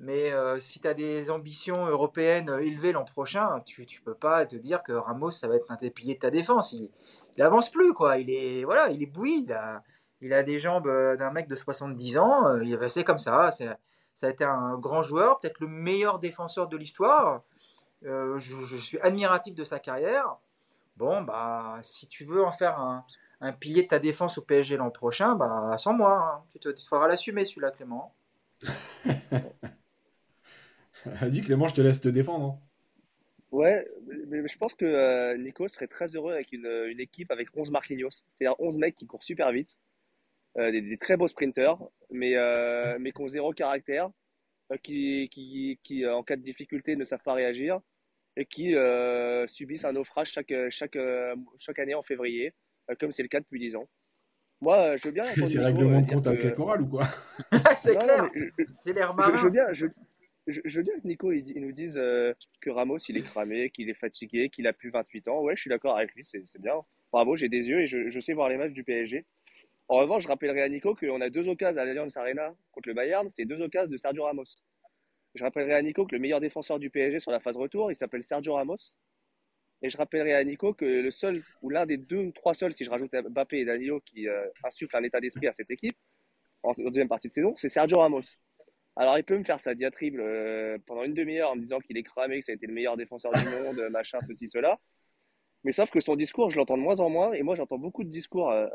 Mais 0.00 0.32
euh, 0.32 0.58
si 0.60 0.80
tu 0.80 0.88
as 0.88 0.94
des 0.94 1.30
ambitions 1.30 1.86
européennes 1.86 2.50
élevées 2.60 2.92
l'an 2.92 3.04
prochain, 3.04 3.60
tu 3.64 3.82
ne 3.82 4.04
peux 4.04 4.14
pas 4.14 4.44
te 4.46 4.56
dire 4.56 4.82
que 4.82 4.92
Ramos, 4.92 5.30
ça 5.30 5.48
va 5.48 5.56
être 5.56 5.70
un 5.70 5.76
des 5.76 5.90
piliers 5.90 6.14
de 6.14 6.20
ta 6.20 6.30
défense. 6.30 6.72
Il, 6.72 6.90
n'avance 7.38 7.70
plus, 7.70 7.94
quoi. 7.94 8.18
Il 8.18 8.30
est, 8.30 8.64
voilà, 8.64 8.90
il 8.90 9.02
est 9.02 9.06
bouilli. 9.06 9.46
Il 9.46 9.80
il 10.20 10.32
a 10.32 10.42
des 10.42 10.58
jambes 10.58 10.88
d'un 11.18 11.30
mec 11.30 11.48
de 11.48 11.54
70 11.54 12.18
ans. 12.18 12.60
Il 12.60 12.72
est 12.72 12.76
resté 12.76 13.04
comme 13.04 13.18
ça. 13.18 13.50
ça 13.50 14.26
a 14.26 14.30
été 14.30 14.44
un 14.44 14.76
grand 14.78 15.02
joueur, 15.02 15.40
peut-être 15.40 15.60
le 15.60 15.68
meilleur 15.68 16.18
défenseur 16.18 16.68
de 16.68 16.76
l'histoire. 16.76 17.42
je, 18.02 18.38
je, 18.38 18.76
suis 18.76 18.98
admiratif 19.00 19.54
de 19.54 19.64
sa 19.64 19.78
carrière. 19.78 20.36
Bon, 20.96 21.22
bah, 21.22 21.78
si 21.82 22.08
tu 22.08 22.24
veux 22.24 22.44
en 22.44 22.50
faire 22.50 22.78
un, 22.78 23.04
un 23.40 23.52
pilier 23.52 23.82
de 23.82 23.88
ta 23.88 23.98
défense 23.98 24.38
au 24.38 24.42
PSG 24.42 24.76
l'an 24.76 24.90
prochain, 24.90 25.34
bah, 25.34 25.74
sans 25.78 25.94
moi. 25.94 26.18
Hein. 26.18 26.44
Tu 26.52 26.58
te 26.58 26.80
feras 26.80 27.08
l'assumer 27.08 27.44
celui-là, 27.44 27.70
Clément. 27.70 28.14
Vas-y, 31.04 31.40
Clément, 31.40 31.66
je 31.66 31.74
te 31.74 31.80
laisse 31.80 32.00
te 32.00 32.08
défendre. 32.08 32.44
Hein. 32.44 32.58
Ouais, 33.50 33.88
mais 34.28 34.46
je 34.46 34.58
pense 34.58 34.74
que 34.74 34.84
euh, 34.84 35.36
Nico 35.36 35.66
serait 35.66 35.88
très 35.88 36.14
heureux 36.14 36.34
avec 36.34 36.52
une, 36.52 37.00
équipe 37.00 37.32
avec 37.32 37.48
11 37.56 37.70
Marquinhos. 37.70 38.10
C'est-à-dire 38.10 38.54
11 38.60 38.76
mecs 38.76 38.94
qui 38.94 39.06
courent 39.06 39.24
super 39.24 39.50
vite, 39.50 39.74
euh, 40.58 40.70
des, 40.70 40.96
très 40.98 41.16
beaux 41.16 41.28
sprinters, 41.28 41.78
mais, 42.10 42.36
euh, 42.36 42.98
mais 43.00 43.12
qui 43.12 43.22
ont 43.22 43.28
zéro 43.28 43.52
caractère, 43.52 44.10
qui, 44.82 45.28
qui, 45.30 45.78
qui, 45.82 46.06
en 46.06 46.22
cas 46.22 46.36
de 46.36 46.42
difficulté, 46.42 46.96
ne 46.96 47.04
savent 47.04 47.22
pas 47.24 47.34
réagir 47.34 47.80
et 48.36 48.46
qui 48.46 48.74
subissent 49.48 49.84
un 49.84 49.92
naufrage 49.92 50.30
chaque, 50.30 50.54
chaque, 50.70 50.98
chaque 51.58 51.78
année 51.78 51.94
en 51.94 52.02
février, 52.02 52.54
comme 52.98 53.12
c'est 53.12 53.22
le 53.22 53.28
cas 53.28 53.40
depuis 53.40 53.58
10 53.58 53.76
ans. 53.76 53.88
Moi, 54.60 54.96
je 54.96 55.08
veux 55.08 55.12
bien. 55.12 55.24
C'est 55.46 55.58
règlement 55.58 56.00
de 56.00 56.06
compte 56.06 56.26
avec 56.26 56.44
la 56.44 56.50
chorale 56.50 56.82
ou 56.82 56.86
quoi? 56.86 57.08
C'est 57.76 57.96
clair. 57.96 58.30
C'est 58.70 58.92
l'air 58.92 59.14
marrant. 59.14 59.36
Je, 59.38 59.44
veux 59.44 59.50
bien, 59.50 59.72
je, 59.72 59.86
je, 60.46 60.76
veux 60.76 60.82
bien 60.82 60.94
que 61.00 61.06
Nico 61.06 61.32
il, 61.32 61.60
nous 61.60 61.72
dise 61.72 61.96
euh, 61.96 62.34
que 62.60 62.70
Ramos 62.70 62.98
il 63.08 63.16
est 63.16 63.22
cramé, 63.22 63.70
qu'il 63.70 63.88
est 63.88 63.94
fatigué, 63.94 64.50
qu'il 64.50 64.66
a 64.66 64.72
plus 64.72 64.90
28 64.90 65.28
ans. 65.28 65.40
Ouais, 65.40 65.56
je 65.56 65.62
suis 65.62 65.70
d'accord 65.70 65.96
avec 65.96 66.14
lui, 66.14 66.24
c'est 66.24 66.60
bien. 66.60 66.74
Bravo, 67.12 67.36
j'ai 67.36 67.48
des 67.48 67.68
yeux 67.68 67.80
et 67.80 67.86
je, 67.86 68.20
sais 68.20 68.34
voir 68.34 68.48
les 68.48 68.56
matchs 68.56 68.72
du 68.72 68.84
PSG. 68.84 69.24
En 69.90 69.96
revanche, 69.96 70.22
je 70.22 70.28
rappellerai 70.28 70.62
à 70.62 70.68
Nico 70.68 70.94
qu'on 70.94 71.20
a 71.20 71.30
deux 71.30 71.48
occasions 71.48 71.82
à 71.82 71.84
l'Alliance 71.84 72.16
Arena 72.16 72.54
contre 72.70 72.88
le 72.88 72.94
Bayern, 72.94 73.28
c'est 73.28 73.44
deux 73.44 73.60
occasions 73.60 73.90
de 73.90 73.96
Sergio 73.96 74.22
Ramos. 74.22 74.44
Je 75.34 75.42
rappellerai 75.42 75.74
à 75.74 75.82
Nico 75.82 76.06
que 76.06 76.14
le 76.14 76.20
meilleur 76.20 76.38
défenseur 76.38 76.78
du 76.78 76.90
PSG 76.90 77.18
sur 77.18 77.32
la 77.32 77.40
phase 77.40 77.56
retour, 77.56 77.90
il 77.90 77.96
s'appelle 77.96 78.22
Sergio 78.22 78.54
Ramos. 78.54 78.76
Et 79.82 79.90
je 79.90 79.96
rappellerai 79.96 80.34
à 80.34 80.44
Nico 80.44 80.74
que 80.74 80.84
le 80.84 81.10
seul, 81.10 81.42
ou 81.60 81.70
l'un 81.70 81.86
des 81.86 81.96
deux 81.96 82.18
ou 82.18 82.30
trois 82.30 82.54
seuls, 82.54 82.72
si 82.72 82.84
je 82.84 82.90
rajoute 82.90 83.10
Mbappé 83.12 83.58
et 83.58 83.64
Danilo, 83.64 84.00
qui 84.02 84.28
euh, 84.28 84.46
insufflent 84.62 84.96
un 84.96 85.02
état 85.02 85.20
d'esprit 85.20 85.48
à 85.48 85.52
cette 85.52 85.72
équipe, 85.72 85.96
en 86.62 86.70
deuxième 86.70 87.08
partie 87.08 87.26
de 87.26 87.32
saison, 87.32 87.56
c'est 87.56 87.68
Sergio 87.68 87.98
Ramos. 87.98 88.22
Alors, 88.94 89.18
il 89.18 89.24
peut 89.24 89.38
me 89.38 89.44
faire 89.44 89.58
sa 89.58 89.74
diatribe 89.74 90.20
euh, 90.20 90.78
pendant 90.86 91.02
une 91.02 91.14
demi-heure 91.14 91.50
en 91.50 91.56
me 91.56 91.62
disant 91.62 91.80
qu'il 91.80 91.96
est 91.96 92.04
cramé, 92.04 92.38
que 92.38 92.44
ça 92.44 92.52
a 92.52 92.54
été 92.54 92.68
le 92.68 92.74
meilleur 92.74 92.96
défenseur 92.96 93.32
du 93.32 93.44
monde, 93.44 93.88
machin, 93.90 94.20
ceci, 94.24 94.46
cela. 94.46 94.78
Mais 95.64 95.72
sauf 95.72 95.90
que 95.90 95.98
son 95.98 96.14
discours, 96.14 96.48
je 96.48 96.56
l'entends 96.56 96.76
de 96.76 96.82
moins 96.82 97.00
en 97.00 97.10
moins. 97.10 97.32
Et 97.32 97.42
moi, 97.42 97.56
j'entends 97.56 97.78
beaucoup 97.78 98.04
de 98.04 98.08
discours, 98.08 98.52
euh, 98.52 98.68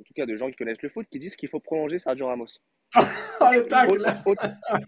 en 0.00 0.02
tout 0.04 0.14
cas 0.14 0.26
de 0.26 0.36
gens 0.36 0.50
qui 0.50 0.56
connaissent 0.56 0.82
le 0.82 0.88
foot, 0.88 1.06
qui 1.10 1.18
disent 1.18 1.36
qu'il 1.36 1.48
faut 1.48 1.60
prolonger 1.60 1.98
Sergio 1.98 2.26
Ramos. 2.26 2.46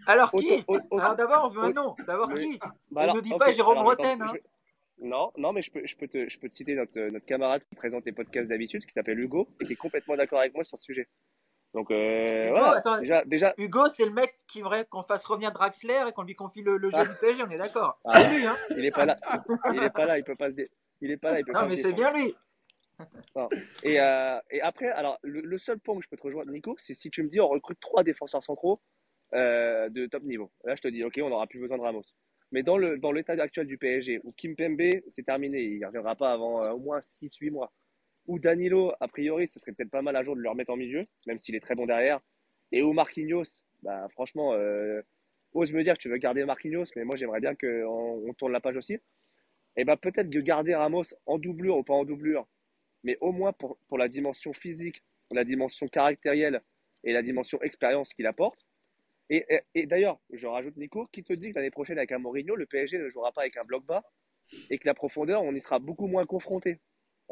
alors 0.07 0.31
qui 0.33 0.65
Alors 0.93 1.17
d'abord, 1.17 1.45
on 1.45 1.49
veut 1.49 1.65
un 1.65 1.73
nom. 1.73 1.95
D'abord 2.07 2.33
qui 2.35 2.59
bah 2.91 3.13
ne 3.13 3.21
dit 3.21 3.35
pas 3.39 3.51
Jérôme 3.51 3.83
Bretagne. 3.83 4.21
Hein. 4.23 4.33
Non, 4.99 5.31
non, 5.37 5.53
mais 5.53 5.63
je 5.63 5.71
peux, 5.71 5.85
je 5.85 5.95
peux, 5.97 6.09
te, 6.09 6.29
je 6.29 6.39
peux 6.39 6.49
te 6.49 6.55
citer 6.55 6.75
notre, 6.75 6.99
notre 7.11 7.27
camarade 7.27 7.63
qui 7.65 7.75
présente 7.75 8.07
les 8.07 8.13
podcasts 8.13 8.49
d'habitude, 8.49 8.87
qui 8.87 8.93
s'appelle 8.93 9.19
Hugo, 9.21 9.47
et 9.61 9.67
qui 9.67 9.75
est 9.75 9.77
complètement 9.77 10.17
d'accord 10.17 10.41
avec 10.41 10.55
moi 10.55 10.65
sur 10.65 10.79
ce 10.79 10.85
sujet. 10.85 11.07
Donc, 11.75 11.91
euh, 11.91 12.51
voilà. 12.51 13.25
déjà, 13.27 13.53
Hugo, 13.59 13.89
c'est 13.91 14.07
le 14.07 14.13
mec 14.13 14.35
qui 14.49 14.61
aimerait 14.61 14.87
qu'on 14.87 15.03
fasse 15.03 15.25
revenir 15.27 15.53
Draxler 15.53 16.05
et 16.09 16.13
qu'on 16.13 16.23
lui 16.23 16.35
confie 16.35 16.63
le, 16.63 16.79
jeu 16.91 17.03
du 17.03 17.15
PSG, 17.21 17.43
on 17.47 17.51
est 17.51 17.59
d'accord. 17.59 17.99
Ah, 18.07 18.23
c'est 18.23 18.39
lui, 18.39 18.47
hein 18.47 18.57
Il 18.79 18.85
est 18.87 18.91
pas 18.91 19.05
là. 19.05 19.17
Il 19.75 19.83
est 19.83 19.91
pas 19.91 20.07
là, 20.07 20.17
il 20.17 20.25
peut 20.25 20.37
pas 20.37 20.49
se. 20.49 20.55
Il 21.03 21.11
est 21.11 21.19
pas 21.19 21.33
là, 21.35 21.41
il 21.41 21.45
peut 21.45 21.53
non, 21.53 21.67
mais 21.69 21.77
c'est 21.77 21.93
bien 21.93 22.13
lui. 22.15 22.35
Et, 23.83 24.01
euh, 24.01 24.39
et, 24.51 24.61
après, 24.61 24.89
alors, 24.89 25.19
le, 25.23 25.59
seul 25.59 25.79
point 25.79 25.95
où 25.95 26.03
je 26.03 26.09
peux 26.09 26.17
te 26.17 26.23
rejoindre, 26.23 26.51
Nico, 26.51 26.75
c'est 26.79 26.95
si 26.95 27.11
tu 27.11 27.23
me 27.23 27.29
dis 27.29 27.41
on 27.41 27.47
recrute 27.47 27.79
trois 27.81 28.03
défenseurs 28.03 28.43
centraux 28.43 28.77
euh, 29.35 29.89
de 29.91 30.07
top 30.07 30.23
niveau. 30.23 30.51
Là, 30.65 30.75
je 30.75 30.83
te 30.83 30.89
dis, 30.89 31.03
ok, 31.05 31.21
on 31.23 31.29
n'aura 31.29 31.47
plus 31.47 31.61
besoin 31.61 31.77
de 31.77 31.83
Ramos. 31.83 32.05
Mais 32.53 32.63
dans 32.63 32.79
le 32.79 32.99
dans 32.99 33.13
l'état 33.13 33.33
actuel 33.35 33.67
du 33.67 33.77
PSG, 33.77 34.21
où 34.25 34.31
Kim 34.31 34.55
Pembe, 34.57 35.01
c'est 35.11 35.25
terminé, 35.25 35.63
il 35.63 35.81
ne 35.81 35.87
reviendra 35.87 36.15
pas 36.15 36.33
avant 36.33 36.71
au 36.71 36.79
moins 36.79 37.01
6-8 37.01 37.51
mois 37.51 37.73
ou 38.29 38.39
Danilo, 38.39 38.93
a 39.01 39.09
priori, 39.09 39.47
ce 39.49 39.59
serait 39.59 39.73
peut-être 39.73 39.91
pas 39.91 40.03
mal 40.03 40.17
à 40.17 40.23
jour 40.23 40.37
de 40.37 40.41
le 40.41 40.49
remettre 40.49 40.73
en 40.73 40.77
milieu, 40.77 41.05
même 41.27 41.39
s'il 41.39 41.55
est 41.55 41.61
très 41.61 41.75
bon 41.75 41.87
derrière. 41.87 42.21
Et 42.73 42.83
ou 42.83 42.93
Marquinhos, 42.93 43.63
bah, 43.83 44.07
franchement, 44.11 44.53
euh, 44.55 45.01
ose 45.53 45.73
me 45.73 45.83
dire 45.83 45.95
que 45.95 46.03
tu 46.03 46.09
veux 46.09 46.17
garder 46.17 46.45
Marquinhos, 46.45 46.87
mais 46.97 47.05
moi 47.05 47.17
j'aimerais 47.17 47.41
bien 47.41 47.55
qu'on 47.55 48.23
on 48.29 48.35
tourne 48.35 48.53
la 48.53 48.61
page 48.61 48.77
aussi. 48.77 48.99
Et 49.77 49.85
bah 49.85 49.97
peut-être 49.97 50.31
de 50.31 50.41
garder 50.41 50.75
Ramos 50.75 51.05
en 51.27 51.39
doublure 51.39 51.77
ou 51.77 51.83
pas 51.83 51.95
en 51.95 52.05
doublure, 52.05 52.47
mais 53.07 53.17
au 53.21 53.33
moins 53.33 53.53
pour, 53.53 53.79
la 53.97 54.09
dimension 54.09 54.53
physique, 54.53 55.03
la 55.33 55.45
dimension 55.45 55.87
caractérielle 55.87 56.61
et 57.05 57.13
la 57.13 57.23
dimension 57.23 57.61
expérience 57.63 58.13
qu'il 58.13 58.27
apporte. 58.27 58.67
Et, 59.31 59.87
d'ailleurs, 59.87 60.21
je 60.33 60.47
rajoute 60.47 60.77
Nico, 60.77 61.07
qui 61.13 61.23
te 61.23 61.33
dit 61.33 61.51
que 61.51 61.55
l'année 61.57 61.71
prochaine 61.71 61.99
avec 61.99 62.13
un 62.13 62.19
Mourinho, 62.19 62.55
le 62.57 62.67
PSG 62.67 62.99
ne 62.99 63.09
jouera 63.09 63.33
pas 63.33 63.43
avec 63.43 63.57
un 63.57 63.65
bloc 63.65 63.85
bas 63.85 64.05
et 64.71 64.79
que 64.79 64.87
la 64.87 64.95
profondeur, 64.95 65.43
on 65.43 65.53
y 65.53 65.61
sera 65.61 65.79
beaucoup 65.79 66.07
moins 66.07 66.27
confronté. 66.27 66.81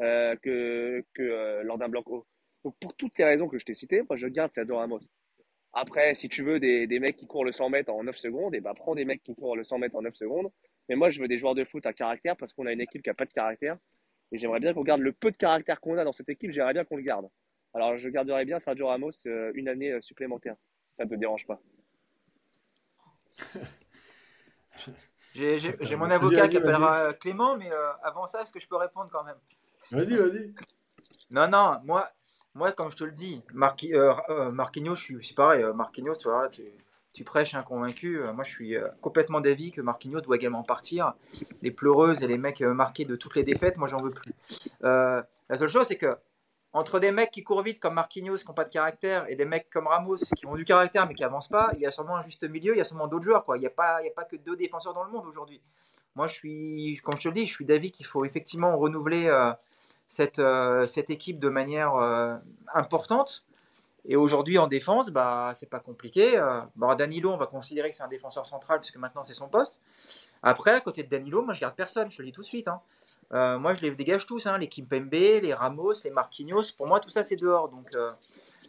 Euh, 0.01 0.35
que, 0.41 1.05
euh, 1.19 1.63
lors 1.63 1.77
d'un 1.77 1.87
bloc 1.87 2.09
haut. 2.09 2.27
Donc 2.65 2.75
pour 2.81 2.93
toutes 2.95 3.17
les 3.17 3.23
raisons 3.23 3.47
que 3.47 3.57
je 3.57 3.63
t'ai 3.63 3.73
citées, 3.73 4.01
moi 4.09 4.17
je 4.17 4.27
garde 4.27 4.51
Sergio 4.51 4.75
Ramos. 4.75 4.99
Après, 5.71 6.13
si 6.15 6.27
tu 6.27 6.43
veux 6.43 6.59
des, 6.59 6.85
des, 6.85 6.99
mecs 6.99 7.15
qui 7.15 7.27
courent 7.27 7.45
le 7.45 7.53
100 7.53 7.69
mètres 7.69 7.93
en 7.93 8.03
9 8.03 8.17
secondes, 8.17 8.53
et 8.55 8.57
eh 8.57 8.61
ben 8.61 8.73
prends 8.73 8.93
des 8.93 9.05
mecs 9.05 9.23
qui 9.23 9.33
courent 9.35 9.55
le 9.55 9.63
100 9.63 9.79
mètres 9.79 9.95
en 9.95 10.01
9 10.01 10.13
secondes. 10.15 10.51
Mais 10.89 10.95
moi 10.95 11.07
je 11.07 11.21
veux 11.21 11.29
des 11.29 11.37
joueurs 11.37 11.55
de 11.55 11.63
foot 11.63 11.85
à 11.85 11.93
caractère 11.93 12.35
parce 12.35 12.51
qu'on 12.51 12.65
a 12.65 12.73
une 12.73 12.81
équipe 12.81 13.03
qui 13.03 13.09
n'a 13.09 13.13
pas 13.13 13.23
de 13.23 13.31
caractère. 13.31 13.77
Et 14.31 14.37
j'aimerais 14.37 14.59
bien 14.59 14.73
qu'on 14.73 14.83
garde 14.83 15.01
le 15.01 15.11
peu 15.11 15.31
de 15.31 15.37
caractère 15.37 15.79
qu'on 15.79 15.97
a 15.97 16.03
dans 16.03 16.11
cette 16.11 16.29
équipe, 16.29 16.51
j'aimerais 16.51 16.73
bien 16.73 16.83
qu'on 16.83 16.97
le 16.97 17.03
garde. 17.03 17.29
Alors 17.73 17.97
je 17.97 18.09
garderais 18.09 18.45
bien 18.45 18.59
Sergio 18.59 18.87
Ramos 18.87 19.11
euh, 19.25 19.51
une 19.55 19.67
année 19.67 20.01
supplémentaire. 20.01 20.55
Ça 20.93 21.05
ne 21.05 21.09
te 21.09 21.15
dérange 21.15 21.45
pas? 21.45 21.59
J'ai 25.33 25.95
mon 25.97 26.09
avocat 26.09 26.47
qui 26.47 26.57
appellera 26.57 27.13
Clément, 27.15 27.57
mais 27.57 27.69
avant 28.03 28.25
ça, 28.25 28.41
est-ce 28.41 28.53
que 28.53 28.59
je 28.59 28.67
peux 28.69 28.77
répondre 28.77 29.09
quand 29.11 29.25
même? 29.25 29.35
Vas-y, 29.91 30.15
vas-y. 30.15 30.53
Non, 31.31 31.49
non, 31.49 31.81
moi, 31.83 32.09
moi, 32.55 32.71
comme 32.71 32.89
je 32.89 32.95
te 32.95 33.03
le 33.03 33.11
dis, 33.11 33.43
Marqui, 33.53 33.93
euh, 33.93 34.13
euh, 34.29 34.49
Marquinhos, 34.51 34.95
je 34.95 35.19
suis 35.19 35.35
pareil. 35.35 35.61
Euh, 35.61 35.73
Marquinhos, 35.73 36.15
tu, 36.15 36.29
vois, 36.29 36.47
tu, 36.47 36.63
prêches 37.23 37.55
un 37.55 37.63
convaincu. 37.63 38.19
moi, 38.33 38.43
je 38.43 38.51
suis 38.51 38.77
complètement 39.01 39.41
d'avis 39.41 39.71
que 39.71 39.81
Marquinhos 39.81 40.21
doit 40.21 40.35
également 40.35 40.63
partir. 40.63 41.13
Les 41.61 41.71
pleureuses 41.71 42.23
et 42.23 42.27
les 42.27 42.37
mecs 42.37 42.61
marqués 42.61 43.05
de 43.05 43.15
toutes 43.15 43.35
les 43.35 43.43
défaites, 43.43 43.77
moi, 43.77 43.87
j'en 43.87 43.97
veux 43.97 44.11
plus. 44.11 44.33
la 44.81 45.57
seule 45.57 45.69
chose, 45.69 45.87
c'est 45.87 45.97
que 45.97 46.17
entre 46.75 46.99
des 46.99 47.11
mecs 47.11 47.31
qui 47.31 47.41
courent 47.41 47.61
vite 47.61 47.79
comme 47.79 47.93
Marquinhos, 47.93 48.35
qui 48.35 48.47
n'ont 48.47 48.53
pas 48.53 48.65
de 48.65 48.69
caractère, 48.69 49.25
et 49.29 49.35
des 49.35 49.45
mecs 49.45 49.69
comme 49.69 49.87
Ramos, 49.87 50.17
qui 50.35 50.45
ont 50.45 50.55
du 50.55 50.65
caractère 50.65 51.07
mais 51.07 51.13
qui 51.13 51.23
avancent 51.23 51.47
pas, 51.47 51.71
il 51.75 51.79
y 51.79 51.85
a 51.85 51.91
sûrement 51.91 52.17
un 52.17 52.21
juste 52.21 52.43
milieu, 52.43 52.73
il 52.75 52.77
y 52.77 52.81
a 52.81 52.83
sûrement 52.83 53.07
d'autres 53.07 53.23
joueurs. 53.23 53.45
Quoi. 53.45 53.57
Il 53.57 53.61
n'y 53.61 53.65
a, 53.65 53.69
pas, 53.69 54.01
il 54.03 54.07
a 54.09 54.11
pas 54.11 54.25
que 54.25 54.35
deux 54.35 54.57
défenseurs 54.57 54.93
dans 54.93 55.05
le 55.05 55.09
monde 55.09 55.25
aujourd'hui. 55.25 55.61
Moi, 56.15 56.27
je 56.27 56.33
suis, 56.33 56.99
comme 57.01 57.15
je 57.17 57.23
te 57.23 57.27
le 57.29 57.33
dis, 57.33 57.45
je 57.45 57.53
suis 57.53 57.63
d'avis 57.63 57.91
qu'il 57.91 58.05
faut 58.05 58.25
effectivement 58.25 58.75
renouveler 58.77 59.29
cette, 60.07 60.39
euh, 60.39 60.85
cette 60.85 61.09
équipe 61.09 61.39
de 61.39 61.49
manière 61.49 61.95
euh, 61.95 62.35
importante. 62.73 63.45
Et 64.07 64.15
aujourd'hui, 64.15 64.57
en 64.57 64.67
défense, 64.67 65.09
bah, 65.09 65.53
c'est 65.55 65.69
pas 65.69 65.79
compliqué. 65.79 66.37
Euh, 66.37 66.61
Danilo, 66.97 67.31
on 67.31 67.37
va 67.37 67.47
considérer 67.47 67.89
que 67.89 67.95
c'est 67.95 68.03
un 68.03 68.07
défenseur 68.07 68.45
central 68.45 68.79
puisque 68.79 68.97
maintenant 68.97 69.23
c'est 69.23 69.33
son 69.33 69.49
poste. 69.49 69.81
Après, 70.43 70.71
à 70.71 70.81
côté 70.81 71.03
de 71.03 71.09
Danilo, 71.09 71.41
moi 71.41 71.53
je 71.53 71.61
garde 71.61 71.75
personne, 71.75 72.11
je 72.11 72.17
te 72.17 72.21
le 72.21 72.27
dis 72.27 72.31
tout 72.31 72.41
de 72.41 72.45
suite. 72.45 72.67
Hein. 72.67 73.57
moi 73.57 73.73
je 73.73 73.81
les 73.81 73.91
dégage 73.91 74.25
tous, 74.25 74.45
hein, 74.45 74.57
les 74.57 74.67
Kimpembe, 74.67 75.11
les 75.11 75.53
Ramos, 75.53 75.93
les 76.03 76.11
Marquinhos. 76.11 76.73
Pour 76.77 76.87
moi, 76.87 76.99
tout 76.99 77.09
ça 77.09 77.23
c'est 77.23 77.35
dehors. 77.35 77.69
Donc 77.69 77.91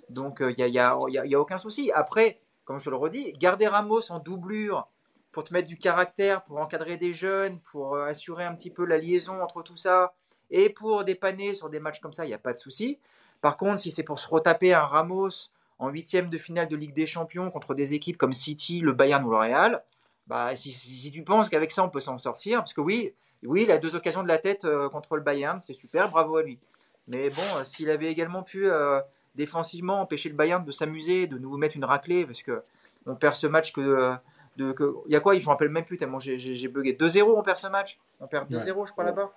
donc 0.08 0.38
il 0.40 0.56
n'y 0.56 0.62
a, 0.62 0.68
y 0.68 0.78
a, 0.78 1.26
y 1.26 1.34
a, 1.34 1.40
aucun 1.40 1.58
souci. 1.58 1.90
Après, 1.92 2.40
comme 2.64 2.78
je 2.78 2.84
te 2.84 2.90
le 2.90 2.96
redis, 2.96 3.32
garder 3.34 3.68
Ramos 3.68 4.10
en 4.10 4.20
doublure 4.20 4.88
pour 5.32 5.44
te 5.44 5.52
mettre 5.52 5.68
du 5.68 5.76
caractère, 5.76 6.42
pour 6.44 6.56
encadrer 6.58 6.96
des 6.96 7.12
jeunes, 7.12 7.60
pour 7.60 7.98
assurer 7.98 8.44
un 8.44 8.54
petit 8.54 8.70
peu 8.70 8.86
la 8.86 8.96
liaison 8.96 9.42
entre 9.42 9.62
tout 9.62 9.76
ça, 9.76 10.14
et 10.50 10.70
pour 10.70 11.04
dépanner 11.04 11.54
sur 11.54 11.68
des 11.68 11.80
matchs 11.80 12.00
comme 12.00 12.12
ça, 12.12 12.24
il 12.24 12.28
n'y 12.28 12.34
a 12.34 12.38
pas 12.38 12.52
de 12.52 12.58
souci. 12.58 12.98
Par 13.46 13.56
contre, 13.56 13.80
si 13.80 13.92
c'est 13.92 14.02
pour 14.02 14.18
se 14.18 14.26
retaper 14.28 14.74
un 14.74 14.80
Ramos 14.80 15.52
en 15.78 15.88
huitième 15.88 16.30
de 16.30 16.36
finale 16.36 16.66
de 16.66 16.74
Ligue 16.74 16.92
des 16.92 17.06
Champions 17.06 17.48
contre 17.52 17.74
des 17.74 17.94
équipes 17.94 18.16
comme 18.16 18.32
City, 18.32 18.80
le 18.80 18.92
Bayern 18.92 19.24
ou 19.24 19.30
le 19.30 19.36
Real, 19.36 19.84
bah, 20.26 20.56
si, 20.56 21.12
tu 21.12 21.22
penses 21.22 21.48
qu'avec 21.48 21.70
ça 21.70 21.84
on 21.84 21.88
peut 21.88 22.00
s'en 22.00 22.18
sortir, 22.18 22.58
parce 22.58 22.74
que 22.74 22.80
oui, 22.80 23.14
oui, 23.44 23.62
il 23.62 23.70
a 23.70 23.78
deux 23.78 23.94
occasions 23.94 24.24
de 24.24 24.26
la 24.26 24.38
tête 24.38 24.64
euh, 24.64 24.88
contre 24.88 25.14
le 25.14 25.22
Bayern, 25.22 25.60
c'est 25.62 25.74
super, 25.74 26.10
bravo 26.10 26.38
à 26.38 26.42
lui. 26.42 26.58
Mais 27.06 27.30
bon, 27.30 27.58
euh, 27.58 27.62
s'il 27.62 27.88
avait 27.88 28.10
également 28.10 28.42
pu 28.42 28.66
euh, 28.66 29.00
défensivement 29.36 30.00
empêcher 30.00 30.28
le 30.28 30.34
Bayern 30.34 30.64
de 30.64 30.72
s'amuser, 30.72 31.28
de 31.28 31.38
nous 31.38 31.56
mettre 31.56 31.76
une 31.76 31.84
raclée, 31.84 32.26
parce 32.26 32.42
que 32.42 32.64
on 33.06 33.14
perd 33.14 33.36
ce 33.36 33.46
match 33.46 33.72
que 33.72 34.16
il 34.58 34.74
y 35.06 35.14
a 35.14 35.20
quoi 35.20 35.38
Je 35.38 35.44
me 35.44 35.50
rappelle 35.50 35.68
même 35.68 35.84
plus 35.84 35.98
tellement 35.98 36.18
j'ai 36.18 36.66
bugué. 36.66 36.94
2-0, 36.94 37.22
on 37.22 37.42
perd 37.44 37.58
ce 37.58 37.68
match? 37.68 38.00
On 38.18 38.26
perd 38.26 38.50
2-0, 38.50 38.88
je 38.88 38.90
crois, 38.90 39.04
là-bas? 39.04 39.30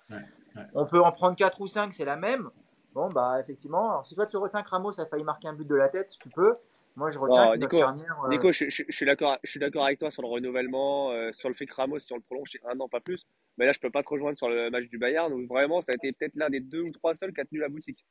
On 0.74 0.88
peut 0.88 0.99
en 0.99 1.12
prendre 1.12 1.36
4 1.36 1.62
ou 1.62 1.68
5, 1.68 1.93
c'est 1.93 2.05
la 2.05 2.16
même. 2.16 2.49
Bon, 3.00 3.08
bah, 3.08 3.39
effectivement, 3.39 3.91
alors, 3.91 4.06
si 4.06 4.14
toi 4.14 4.26
tu 4.26 4.36
retiens 4.36 4.62
que 4.62 4.70
Ramos 4.70 5.00
a 5.00 5.06
failli 5.06 5.24
marquer 5.24 5.47
un 5.47 5.54
but 5.54 5.66
de 5.66 5.76
la 5.76 5.88
tête, 5.88 6.18
tu 6.22 6.28
peux. 6.28 6.58
Moi, 6.97 7.10
je 7.10 7.18
retiens 7.18 7.54
que 7.54 7.58
Nico, 7.58 7.78
euh, 7.78 8.28
Nico, 8.28 8.52
je, 8.52 8.66
suis 8.89 9.06
d'accord 9.06 9.86
avec 9.86 10.00
toi 10.00 10.12
sur 10.12 10.22
le 10.22 10.28
renouvellement, 10.28 11.10
euh, 11.12 11.32
sur 11.32 11.47
le 11.47 11.56
fait 11.56 11.66
que 11.66 11.74
Ramos, 11.74 12.00
si 12.00 12.12
on 12.12 12.18
le 12.18 12.22
prolonge, 12.22 12.50
c'est 12.52 12.60
un 12.66 12.78
an, 12.78 12.89
pas 12.89 13.00
plus. 13.00 13.26
Mais 13.58 13.66
là, 13.66 13.72
je 13.72 13.80
peux 13.80 13.89
pas 13.89 14.04
te 14.04 14.10
rejoindre 14.10 14.36
sur 14.36 14.50
le 14.50 14.70
match 14.70 14.89
du 14.89 14.97
Bayern, 14.97 15.32
où 15.32 15.47
vraiment, 15.47 15.80
ça 15.80 15.93
a 15.93 15.95
été 15.95 16.12
peut-être 16.12 16.36
l'un 16.36 16.50
des 16.50 16.60
deux 16.60 16.82
ou 16.82 16.91
trois 16.91 17.14
seuls 17.14 17.32
qui 17.32 17.39
a 17.39 17.45
tenu 17.45 17.62
la 17.62 17.70
boutique. 17.70 18.06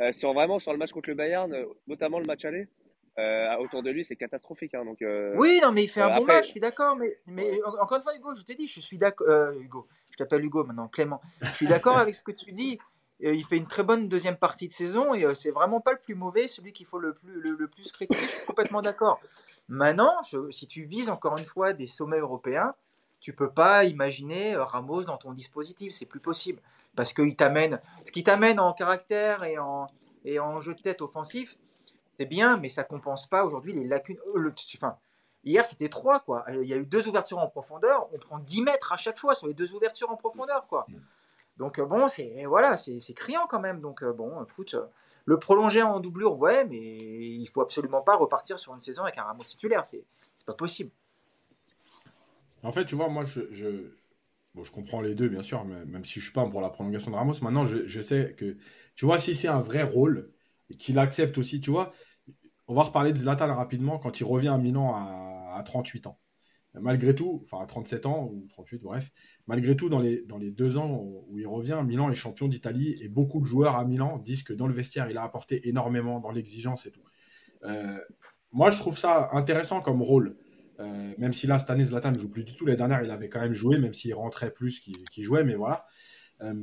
Euh, 0.00 0.12
sur, 0.12 0.32
vraiment, 0.34 0.60
sur 0.60 0.70
le 0.70 0.78
match 0.78 0.92
contre 0.92 1.08
le 1.08 1.16
Bayern, 1.16 1.52
notamment 1.88 2.20
le 2.20 2.26
match 2.26 2.44
aller, 2.44 2.68
autour 3.58 3.82
de 3.82 3.90
lui, 3.90 4.04
c'est 4.04 4.14
catastrophique. 4.14 4.72
Hein, 4.74 4.84
donc, 4.84 4.98
oui, 5.34 5.58
non, 5.60 5.72
mais 5.72 5.82
il 5.82 5.88
fait 5.88 6.00
un 6.00 6.16
bon 6.16 6.26
match, 6.26 6.44
je 6.44 6.50
suis 6.52 6.60
d'accord. 6.60 6.94
Mais, 6.94 7.18
mais 7.26 7.60
encore 7.80 7.96
une 7.96 8.04
fois, 8.04 8.14
Hugo, 8.14 8.36
je 8.36 8.44
t'ai 8.44 8.54
dit, 8.54 8.68
je 8.68 8.78
suis 8.78 8.98
d'accord. 8.98 9.50
Hugo, 9.58 9.88
je 10.10 10.16
t'appelle 10.16 10.44
Hugo 10.44 10.62
maintenant, 10.62 10.86
Clément. 10.86 11.20
Je 11.42 11.52
suis 11.54 11.66
d'accord 11.66 11.96
avec 11.98 12.14
ce 12.14 12.22
que 12.22 12.30
tu 12.30 12.52
dis. 12.52 12.78
Il 13.20 13.44
fait 13.44 13.56
une 13.56 13.66
très 13.66 13.82
bonne 13.82 14.08
deuxième 14.08 14.36
partie 14.36 14.68
de 14.68 14.72
saison 14.72 15.14
et 15.14 15.34
c'est 15.34 15.50
vraiment 15.50 15.80
pas 15.80 15.92
le 15.92 15.98
plus 15.98 16.14
mauvais, 16.14 16.48
celui 16.48 16.72
qu'il 16.72 16.86
faut 16.86 16.98
le 16.98 17.14
plus, 17.14 17.40
le, 17.40 17.68
plus 17.68 17.90
critiquer. 17.90 18.20
Je 18.20 18.28
suis 18.28 18.46
complètement 18.46 18.82
d'accord. 18.82 19.20
Maintenant, 19.68 20.22
si 20.50 20.66
tu 20.66 20.84
vises 20.84 21.10
encore 21.10 21.36
une 21.36 21.44
fois 21.44 21.72
des 21.72 21.86
sommets 21.86 22.20
européens, 22.20 22.74
tu 23.20 23.32
peux 23.32 23.50
pas 23.50 23.84
imaginer 23.84 24.56
Ramos 24.56 25.04
dans 25.04 25.16
ton 25.16 25.32
dispositif, 25.32 25.92
c'est 25.92 26.06
plus 26.06 26.20
possible 26.20 26.60
parce 26.94 27.12
qu'il 27.12 27.36
t'amène, 27.36 27.80
ce 28.04 28.10
qui 28.10 28.24
t'amène 28.24 28.58
en 28.58 28.72
caractère 28.72 29.44
et 29.44 29.58
en, 29.58 29.86
et 30.24 30.40
en 30.40 30.60
jeu 30.60 30.74
de 30.74 30.80
tête 30.80 31.00
offensif, 31.00 31.56
c'est 32.18 32.26
bien, 32.26 32.56
mais 32.56 32.68
ça 32.68 32.84
compense 32.84 33.28
pas 33.28 33.44
aujourd'hui 33.44 33.72
les 33.72 33.84
lacunes. 33.84 34.18
Euh, 34.34 34.52
enfin, 34.76 34.96
hier, 35.44 35.64
c'était 35.64 35.88
trois, 35.88 36.20
quoi. 36.20 36.44
Il 36.50 36.68
y 36.68 36.74
a 36.74 36.76
eu 36.76 36.86
deux 36.86 37.06
ouvertures 37.08 37.38
en 37.38 37.46
profondeur. 37.46 38.08
On 38.12 38.18
prend 38.18 38.38
10 38.40 38.62
mètres 38.62 38.92
à 38.92 38.96
chaque 38.96 39.18
fois 39.18 39.34
sur 39.34 39.46
les 39.46 39.54
deux 39.54 39.74
ouvertures 39.74 40.10
en 40.10 40.16
profondeur, 40.16 40.66
quoi. 40.66 40.86
Donc, 41.58 41.78
euh, 41.78 41.84
bon, 41.84 42.08
c'est 42.08 42.44
voilà, 42.46 42.76
c'est 42.76 43.14
criant 43.14 43.46
quand 43.48 43.60
même. 43.60 43.80
Donc, 43.80 44.02
euh, 44.02 44.12
bon, 44.12 44.42
écoute, 44.44 44.76
le 45.24 45.38
prolonger 45.38 45.82
en 45.82 46.00
doublure, 46.00 46.38
ouais, 46.38 46.64
mais 46.64 46.78
il 46.78 47.46
faut 47.48 47.60
absolument 47.60 48.00
pas 48.00 48.16
repartir 48.16 48.58
sur 48.58 48.74
une 48.74 48.80
saison 48.80 49.02
avec 49.02 49.18
un 49.18 49.24
Ramos 49.24 49.44
titulaire. 49.44 49.84
C'est 49.84 50.04
pas 50.46 50.54
possible. 50.54 50.90
En 52.62 52.72
fait, 52.72 52.84
tu 52.84 52.94
vois, 52.94 53.08
moi, 53.08 53.24
je, 53.24 53.90
comprends 54.72 55.00
les 55.00 55.14
deux, 55.14 55.28
bien 55.28 55.42
sûr, 55.42 55.64
mais 55.64 55.84
même 55.84 56.04
si 56.04 56.20
je 56.20 56.24
suis 56.24 56.32
pas 56.32 56.46
pour 56.46 56.60
la 56.60 56.70
prolongation 56.70 57.10
de 57.10 57.16
Ramos, 57.16 57.34
maintenant, 57.42 57.66
je, 57.66 58.00
sais 58.00 58.34
que, 58.36 58.56
tu 58.94 59.04
vois, 59.04 59.18
si 59.18 59.34
c'est 59.34 59.48
un 59.48 59.60
vrai 59.60 59.82
rôle, 59.82 60.32
qu'il 60.78 60.98
accepte 60.98 61.38
aussi, 61.38 61.60
tu 61.60 61.70
vois, 61.70 61.92
on 62.66 62.74
va 62.74 62.82
reparler 62.82 63.12
de 63.12 63.18
Zlatan 63.18 63.54
rapidement 63.54 63.98
quand 63.98 64.20
il 64.20 64.24
revient 64.24 64.48
à 64.48 64.58
Milan 64.58 64.94
à, 64.94 65.62
38 65.64 66.06
ans. 66.06 66.18
Malgré 66.80 67.14
tout, 67.14 67.40
enfin 67.42 67.62
à 67.62 67.66
37 67.66 68.06
ans 68.06 68.30
ou 68.32 68.46
38, 68.50 68.82
bref, 68.82 69.10
malgré 69.46 69.76
tout, 69.76 69.88
dans 69.88 69.98
les, 69.98 70.24
deux 70.50 70.76
ans 70.76 71.02
où 71.02 71.38
il 71.38 71.46
revient, 71.46 71.82
Milan 71.86 72.10
est 72.10 72.14
champion 72.14 72.48
d'Italie 72.48 72.96
et 73.00 73.08
beaucoup 73.08 73.40
de 73.40 73.46
joueurs 73.46 73.76
à 73.76 73.84
Milan 73.84 74.18
disent 74.18 74.42
que 74.42 74.52
dans 74.52 74.66
le 74.66 74.74
vestiaire, 74.74 75.10
il 75.10 75.18
a 75.18 75.22
apporté 75.22 75.68
énormément 75.68 76.20
dans 76.20 76.30
l'exigence 76.30 76.86
et 76.86 76.90
tout. 76.90 77.02
Euh, 77.64 77.98
moi, 78.52 78.70
je 78.70 78.78
trouve 78.78 78.98
ça 78.98 79.30
intéressant 79.32 79.80
comme 79.80 80.02
rôle. 80.02 80.36
Euh, 80.80 81.12
même 81.18 81.32
si 81.32 81.46
là, 81.46 81.58
cette 81.58 81.70
année, 81.70 81.84
Zlatan 81.84 82.12
ne 82.12 82.18
joue 82.18 82.30
plus 82.30 82.44
du 82.44 82.54
tout. 82.54 82.64
Les 82.64 82.76
dernières, 82.76 83.02
il 83.02 83.10
avait 83.10 83.28
quand 83.28 83.40
même 83.40 83.54
joué, 83.54 83.78
même 83.78 83.94
s'il 83.94 84.14
rentrait 84.14 84.52
plus 84.52 84.80
qu'il 84.80 85.24
jouait, 85.24 85.44
mais 85.44 85.54
voilà. 85.54 85.86
Euh, 86.42 86.54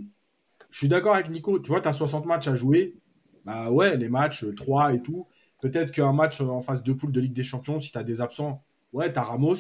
je 0.70 0.78
suis 0.78 0.88
d'accord 0.88 1.16
avec 1.16 1.30
Nico. 1.30 1.60
Tu 1.60 1.70
vois, 1.70 1.82
tu 1.82 1.88
as 1.88 1.94
60 1.94 2.26
matchs 2.26 2.48
à 2.48 2.56
jouer. 2.56 2.98
Bah 3.44 3.72
ouais, 3.72 3.98
les 3.98 4.10
matchs 4.10 4.46
3 4.56 4.94
et 4.94 5.02
tout. 5.02 5.28
Peut-être 5.62 5.92
qu'un 5.92 6.14
match 6.14 6.42
en 6.42 6.62
phase 6.62 6.84
de 6.84 6.94
poule 6.94 7.12
de 7.12 7.20
Ligue 7.20 7.34
des 7.34 7.44
Champions, 7.44 7.80
si 7.80 7.92
tu 7.92 7.98
as 7.98 8.04
des 8.04 8.22
absents, 8.22 8.64
ouais, 8.94 9.12
tu 9.12 9.20
as 9.20 9.24
Ramos. 9.24 9.56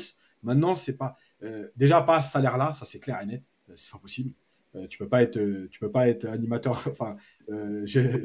Maintenant, 0.45 0.75
c'est 0.75 0.95
pas. 0.95 1.17
Euh, 1.43 1.67
déjà, 1.75 2.01
pas 2.01 2.21
ce 2.21 2.31
salaire-là, 2.31 2.71
ça 2.71 2.85
c'est 2.85 2.99
clair 2.99 3.19
et 3.21 3.25
net. 3.25 3.43
Euh, 3.69 3.73
c'est 3.75 3.91
pas 3.91 3.97
possible. 3.97 4.31
Euh, 4.75 4.87
tu 4.87 4.97
peux 4.97 5.09
pas 5.09 5.21
être, 5.23 5.39
tu 5.71 5.79
peux 5.79 5.91
pas 5.91 6.07
être 6.07 6.25
animateur, 6.25 6.81
enfin, 6.89 7.17
gérer 7.85 8.21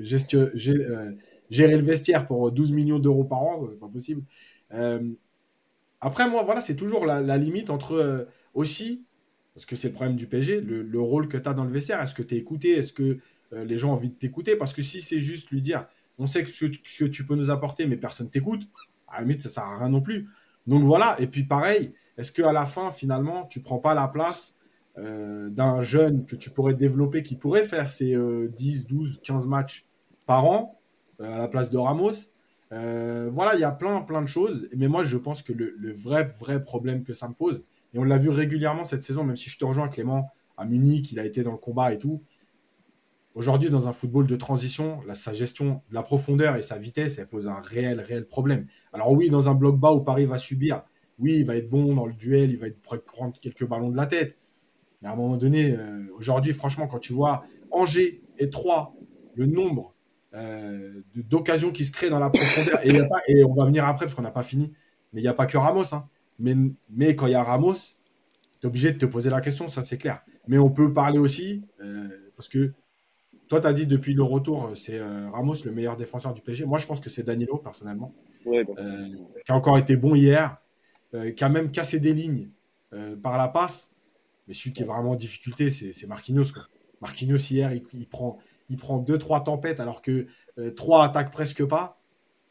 le 1.77 1.83
vestiaire 1.83 2.27
pour 2.27 2.53
12 2.53 2.73
millions 2.73 2.99
d'euros 2.99 3.25
par 3.25 3.43
an, 3.43 3.67
c'est 3.69 3.81
pas 3.81 3.89
possible. 3.89 4.23
après, 6.01 6.29
moi, 6.29 6.43
voilà, 6.43 6.61
c'est 6.61 6.77
toujours 6.77 7.07
la, 7.07 7.39
limite 7.39 7.71
entre 7.71 8.29
aussi, 8.55 9.05
parce 9.55 9.67
que 9.67 9.77
c'est 9.77 9.89
le 9.89 9.95
problème 9.95 10.17
du 10.17 10.27
PSG, 10.27 10.61
le, 10.61 11.01
rôle 11.01 11.29
que 11.29 11.39
tu 11.39 11.49
as 11.49 11.55
dans 11.55 11.65
le 11.65 11.71
vestiaire. 11.71 12.01
Est-ce 12.01 12.15
que 12.15 12.23
tu 12.23 12.35
es 12.35 12.39
écouté? 12.39 12.73
Est-ce 12.73 12.93
que 12.93 13.19
les 13.53 13.79
gens 13.79 13.91
ont 13.91 13.95
envie 13.95 14.11
de 14.11 14.15
t'écouter? 14.15 14.57
Parce 14.57 14.73
que 14.73 14.83
si 14.83 15.01
c'est 15.01 15.21
juste 15.21 15.51
lui 15.51 15.63
dire, 15.63 15.87
on 16.19 16.27
sait 16.27 16.45
ce, 16.45 16.67
que 16.67 17.05
tu 17.07 17.25
peux 17.25 17.35
nous 17.35 17.51
apporter, 17.51 17.87
mais 17.87 17.97
personne 17.97 18.29
t'écoute, 18.29 18.69
à 19.09 19.17
la 19.17 19.23
limite, 19.23 19.41
ça 19.41 19.49
sert 19.49 19.65
à 19.65 19.79
rien 19.79 19.89
non 19.89 20.01
plus. 20.01 20.29
Donc 20.67 20.85
voilà, 20.85 21.17
et 21.21 21.27
puis 21.27 21.45
pareil, 21.45 21.93
est-ce 22.21 22.33
qu'à 22.33 22.53
la 22.53 22.67
fin, 22.67 22.91
finalement, 22.91 23.47
tu 23.47 23.61
prends 23.61 23.79
pas 23.79 23.95
la 23.95 24.09
place 24.09 24.55
euh, 24.99 25.49
d'un 25.49 25.83
jeune 25.83 26.27
que 26.27 26.37
tu 26.37 26.51
pourrais 26.51 26.75
développer, 26.75 27.23
qui 27.23 27.37
pourrait 27.37 27.65
faire 27.65 27.91
ses 27.91 28.17
10, 28.17 28.87
12, 28.87 29.21
15 29.23 29.47
matchs 29.47 29.87
par 30.27 30.45
an, 30.45 30.79
euh, 31.21 31.33
à 31.33 31.39
la 31.39 31.49
place 31.49 31.71
de 31.71 31.79
Ramos 31.79 32.13
euh, 32.73 33.31
Voilà, 33.33 33.55
il 33.55 33.61
y 33.61 33.65
a 33.65 33.73
plein, 33.73 34.03
plein 34.03 34.23
de 34.23 34.29
choses, 34.29 34.69
mais 34.77 34.89
moi, 34.89 35.03
je 35.03 35.17
pense 35.17 35.43
que 35.43 35.53
le, 35.53 35.75
le 35.79 35.93
vrai, 35.93 36.25
vrai 36.25 36.63
problème 36.63 37.05
que 37.05 37.15
ça 37.15 37.29
me 37.29 37.35
pose, 37.35 37.65
et 37.95 37.99
on 37.99 38.05
l'a 38.05 38.19
vu 38.19 38.29
régulièrement 38.29 38.85
cette 38.85 39.03
saison, 39.03 39.25
même 39.25 39.37
si 39.37 39.49
je 39.49 39.59
te 39.59 39.65
rejoins, 39.65 39.89
Clément, 39.89 40.29
à 40.57 40.67
Munich, 40.67 41.11
il 41.13 41.19
a 41.19 41.25
été 41.25 41.43
dans 41.43 41.53
le 41.53 41.59
combat 41.59 41.93
et 41.93 41.99
tout, 41.99 42.23
Aujourd'hui, 43.37 43.71
dans 43.71 43.87
un 43.87 43.93
football 43.93 44.27
de 44.27 44.35
transition, 44.35 45.01
sa 45.15 45.33
gestion 45.33 45.83
de 45.89 45.95
la 45.95 46.03
profondeur 46.03 46.57
et 46.57 46.63
sa 46.63 46.79
vitesse, 46.79 47.17
elle 47.19 47.29
pose 47.29 47.47
un 47.47 47.61
réel, 47.61 48.01
réel 48.01 48.27
problème. 48.27 48.67
Alors 48.93 49.13
oui, 49.13 49.31
dans 49.31 49.49
un 49.49 49.55
bloc 49.55 49.79
bas 49.79 49.93
où 49.93 50.01
Paris 50.01 50.27
va 50.27 50.37
subir, 50.37 50.83
oui, 51.21 51.37
il 51.37 51.45
va 51.45 51.57
être 51.57 51.69
bon 51.69 51.95
dans 51.95 52.07
le 52.07 52.13
duel, 52.13 52.51
il 52.51 52.59
va 52.59 52.67
être 52.67 52.81
prendre 52.81 53.39
quelques 53.41 53.67
ballons 53.67 53.91
de 53.91 53.97
la 53.97 54.07
tête. 54.07 54.37
Mais 55.03 55.09
à 55.09 55.13
un 55.13 55.17
moment 55.17 55.37
donné, 55.37 55.73
euh, 55.73 56.07
aujourd'hui, 56.17 56.53
franchement, 56.53 56.87
quand 56.87 56.99
tu 56.99 57.13
vois 57.13 57.45
Angers 57.71 58.21
et 58.39 58.51
Troyes, 58.51 58.93
le 59.35 59.47
nombre 59.47 59.95
euh, 60.35 61.03
d'occasions 61.15 61.73
qui 61.73 61.85
se 61.85 61.93
créent 61.93 62.11
dans 62.11 62.19
la 62.19 62.31
profondeur, 62.31 62.81
et, 62.85 62.93
et 63.29 63.45
on 63.45 63.55
va 63.55 63.65
venir 63.65 63.87
après 63.87 64.07
parce 64.07 64.15
qu'on 64.15 64.23
n'a 64.23 64.31
pas 64.31 64.43
fini, 64.43 64.73
mais 65.13 65.21
il 65.21 65.25
n'y 65.25 65.29
a 65.29 65.35
pas 65.35 65.47
que 65.47 65.57
Ramos. 65.57 65.95
Hein. 65.95 66.07
Mais, 66.39 66.55
mais 66.91 67.15
quand 67.15 67.27
il 67.27 67.33
y 67.33 67.37
a 67.37 67.43
Ramos, 67.43 67.75
tu 67.75 67.79
es 68.63 68.67
obligé 68.67 68.93
de 68.93 68.99
te 68.99 69.07
poser 69.07 69.31
la 69.31 69.41
question, 69.41 69.69
ça 69.69 69.83
c'est 69.83 69.99
clair. 69.99 70.23
Mais 70.49 70.59
on 70.59 70.71
peut 70.71 70.93
parler 70.93 71.19
aussi, 71.19 71.63
euh, 71.83 72.09
parce 72.37 72.49
que 72.49 72.73
toi, 73.49 73.61
tu 73.61 73.67
as 73.67 73.73
dit 73.73 73.87
depuis 73.87 74.15
le 74.15 74.23
retour, 74.23 74.73
c'est 74.77 75.01
Ramos 75.33 75.55
le 75.65 75.73
meilleur 75.73 75.97
défenseur 75.97 76.33
du 76.33 76.41
PSG. 76.41 76.67
Moi, 76.67 76.79
je 76.79 76.87
pense 76.87 77.01
que 77.01 77.11
c'est 77.11 77.25
Danilo, 77.25 77.57
personnellement, 77.57 78.15
euh, 78.47 78.63
qui 79.45 79.53
a 79.53 79.55
encore 79.55 79.77
été 79.77 79.97
bon 79.97 80.15
hier, 80.15 80.57
qui 81.13 81.45
a 81.45 81.49
même 81.49 81.71
cassé 81.71 81.99
des 81.99 82.13
lignes 82.13 82.51
par 83.23 83.39
la 83.39 83.49
passe. 83.49 83.93
Mais 84.49 84.55
celui 84.55 84.73
qui 84.73 84.83
est 84.83 84.87
vraiment 84.87 85.13
en 85.13 85.17
difficulté, 85.17 85.71
c'est 85.71 86.07
Marquinhos. 86.07 86.53
Quoi. 86.53 86.67
Marquinhos, 87.01 87.39
hier, 87.39 87.73
il, 87.73 88.07
prend, 88.09 88.39
il 88.69 88.77
prend 88.77 88.99
deux, 88.99 89.19
trois 89.19 89.43
tempêtes 89.45 89.81
alors 89.81 90.03
que 90.03 90.27
trois 90.77 91.05
attaquent 91.05 91.33
presque 91.33 91.65
pas. 91.65 92.01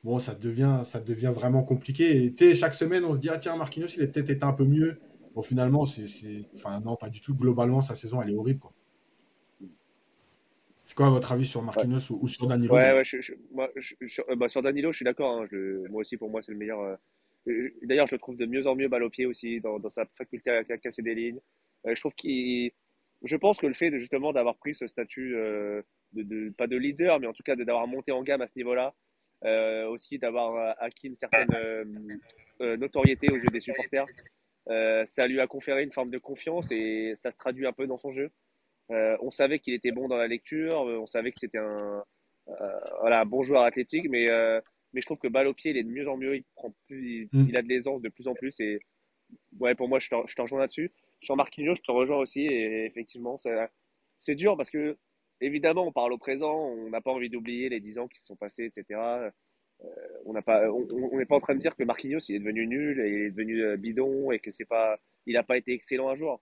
Bon, 0.04 0.18
ça 0.18 0.34
devient, 0.34 0.80
ça 0.84 1.02
devient 1.02 1.32
vraiment 1.34 1.62
compliqué. 1.62 2.34
Et 2.40 2.56
chaque 2.56 2.74
semaine, 2.74 3.04
on 3.04 3.14
se 3.14 3.20
dit, 3.20 3.30
ah 3.30 3.38
tiens, 3.38 3.58
Marquinhos, 3.58 3.88
il 3.98 4.04
est 4.04 4.08
peut-être 4.08 4.30
été 4.30 4.46
un 4.46 4.54
peu 4.54 4.64
mieux. 4.64 5.00
Bon, 5.36 5.42
finalement, 5.42 5.86
c'est. 5.86 6.06
Enfin, 6.56 6.80
non, 6.80 6.96
pas 6.96 7.10
du 7.10 7.22
tout. 7.22 7.36
Globalement, 7.36 7.82
sa 7.82 7.96
saison, 7.96 8.22
elle 8.22 8.32
est 8.32 8.36
horrible. 8.36 8.60
Quoi. 8.60 8.74
C'est 10.84 10.96
quoi 10.96 11.10
votre 11.10 11.32
avis 11.32 11.46
sur 11.46 11.62
Marquinhos 11.62 12.12
ou, 12.12 12.28
sur 12.28 12.48
Danilo? 12.48 12.74
Ouais, 12.74 12.94
ouais 12.94 13.04
moi, 13.52 13.70
euh, 13.78 14.36
bah, 14.36 14.48
sur 14.48 14.62
Danilo, 14.62 14.92
je 14.92 14.96
suis 14.96 15.06
d'accord. 15.06 15.42
Hein, 15.42 15.48
moi 15.90 16.02
aussi, 16.02 16.18
pour 16.18 16.30
moi, 16.30 16.42
c'est 16.42 16.52
le 16.52 16.58
meilleur. 16.58 16.80
Euh, 16.80 16.96
d'ailleurs, 17.84 18.08
je 18.08 18.16
le 18.16 18.20
trouve 18.20 18.38
de 18.38 18.46
mieux 18.46 18.68
en 18.68 18.76
mieux 18.76 18.88
balle 18.88 19.04
au 19.04 19.10
pied 19.10 19.26
aussi, 19.26 19.60
dans, 19.60 19.90
sa 19.90 20.06
faculté 20.18 20.52
à, 20.52 20.64
casser 20.64 21.02
des 21.02 21.16
lignes. 21.16 21.40
Euh, 21.86 21.96
je 21.96 22.00
trouve 22.00 22.14
qu'il. 22.14 22.72
Je 23.24 23.36
pense 23.36 23.60
que 23.60 23.68
le 23.68 23.74
fait 23.74 23.92
justement 23.98 24.32
d'avoir 24.32 24.56
pris 24.58 24.74
ce 24.74 24.88
statut, 24.88 25.34
de, 26.14 26.54
pas 26.58 26.68
de 26.68 26.78
leader, 26.78 27.20
mais 27.20 27.28
en 27.28 27.34
tout 27.34 27.44
cas 27.44 27.58
d'avoir 27.58 27.86
monté 27.86 28.14
en 28.14 28.24
gamme 28.24 28.42
à 28.42 28.48
ce 28.48 28.54
niveau-là, 28.56 28.94
aussi 29.90 30.20
d'avoir 30.20 30.78
acquis 30.80 31.08
une 31.08 31.16
certaine 31.16 31.48
notoriété 32.62 33.30
aux 33.30 33.36
yeux 33.36 33.50
des 33.52 33.60
supporters, 33.60 34.06
ça 35.06 35.28
lui 35.28 35.42
a 35.42 35.48
conféré 35.48 35.84
une 35.84 35.92
forme 35.92 36.12
de 36.12 36.18
confiance 36.18 36.72
et 36.72 37.14
ça 37.18 37.30
se 37.30 37.38
traduit 37.38 37.68
un 37.68 37.74
peu 37.74 37.88
dans 37.88 37.98
son 37.98 38.12
jeu. 38.12 38.32
Euh, 38.92 39.18
on 39.22 39.30
savait 39.30 39.60
qu'il 39.60 39.74
était 39.74 39.92
bon 39.92 40.08
dans 40.08 40.18
la 40.18 40.28
lecture, 40.28 40.88
euh, 40.88 40.98
on 40.98 41.06
savait 41.06 41.32
que 41.32 41.40
c'était 41.40 41.60
un, 41.60 42.04
euh, 42.48 42.80
voilà, 43.02 43.24
bon 43.24 43.44
joueur 43.44 43.64
athlétique, 43.64 44.08
mais, 44.10 44.28
mais 44.94 45.02
je 45.02 45.06
trouve 45.06 45.18
que 45.18 45.28
balle 45.28 45.48
au 45.48 45.54
pied, 45.54 45.72
il 45.72 45.78
est 45.78 45.84
de 45.84 45.90
mieux 45.90 46.08
en 46.08 46.18
mieux, 46.18 46.36
il, 46.36 46.44
prend 46.56 46.74
plus, 46.88 47.30
il, 47.32 47.40
mm. 47.40 47.56
a 47.56 47.62
de 47.62 47.68
l'aisance 47.68 48.02
de 48.02 48.10
plus 48.10 48.28
en 48.28 48.34
plus. 48.34 48.60
Et 48.60 48.80
ouais, 49.60 49.76
pour 49.76 49.88
moi, 49.88 50.00
je 50.00 50.10
te, 50.10 50.42
rejoins 50.42 50.60
là-dessus. 50.60 50.92
Sur 51.20 51.36
Marquinhos, 51.36 51.76
je 51.76 51.82
te 51.82 51.92
rejoins 51.92 52.18
aussi. 52.18 52.42
Et 52.42 52.86
effectivement, 52.86 53.38
c'est 54.18 54.36
dur 54.36 54.58
parce 54.58 54.70
que, 54.70 54.98
évidemment, 55.42 55.86
on 55.86 55.92
parle 55.92 56.14
au 56.14 56.18
présent, 56.18 56.56
on 56.56 56.90
n'a 56.90 57.02
pas 57.02 57.12
envie 57.12 57.30
d'oublier 57.30 57.70
les 57.70 57.80
10 57.80 58.00
ans 58.00 58.08
qui 58.08 58.20
se 58.20 58.26
sont 58.26 58.36
passés, 58.36 58.66
etc. 58.66 59.00
on 60.26 60.34
n'est 60.34 60.42
pas, 60.42 60.70
on, 60.72 60.86
pas 61.26 61.36
en 61.36 61.40
train 61.40 61.56
de 61.56 61.60
dire 61.60 61.76
que 61.76 61.84
Marquinhos 61.84 62.20
il 62.28 62.36
est 62.36 62.40
devenu 62.40 62.68
nul, 62.68 63.00
et 63.00 63.10
il 63.10 63.22
est 63.26 63.32
devenu 63.32 63.78
bidon 63.78 64.32
et 64.32 64.40
que 64.40 64.52
c'est 64.52 64.66
pas, 64.66 65.00
il 65.26 65.34
n'a 65.34 65.44
pas 65.44 65.58
été 65.58 65.72
excellent 65.72 66.10
un 66.10 66.16
jour 66.16 66.42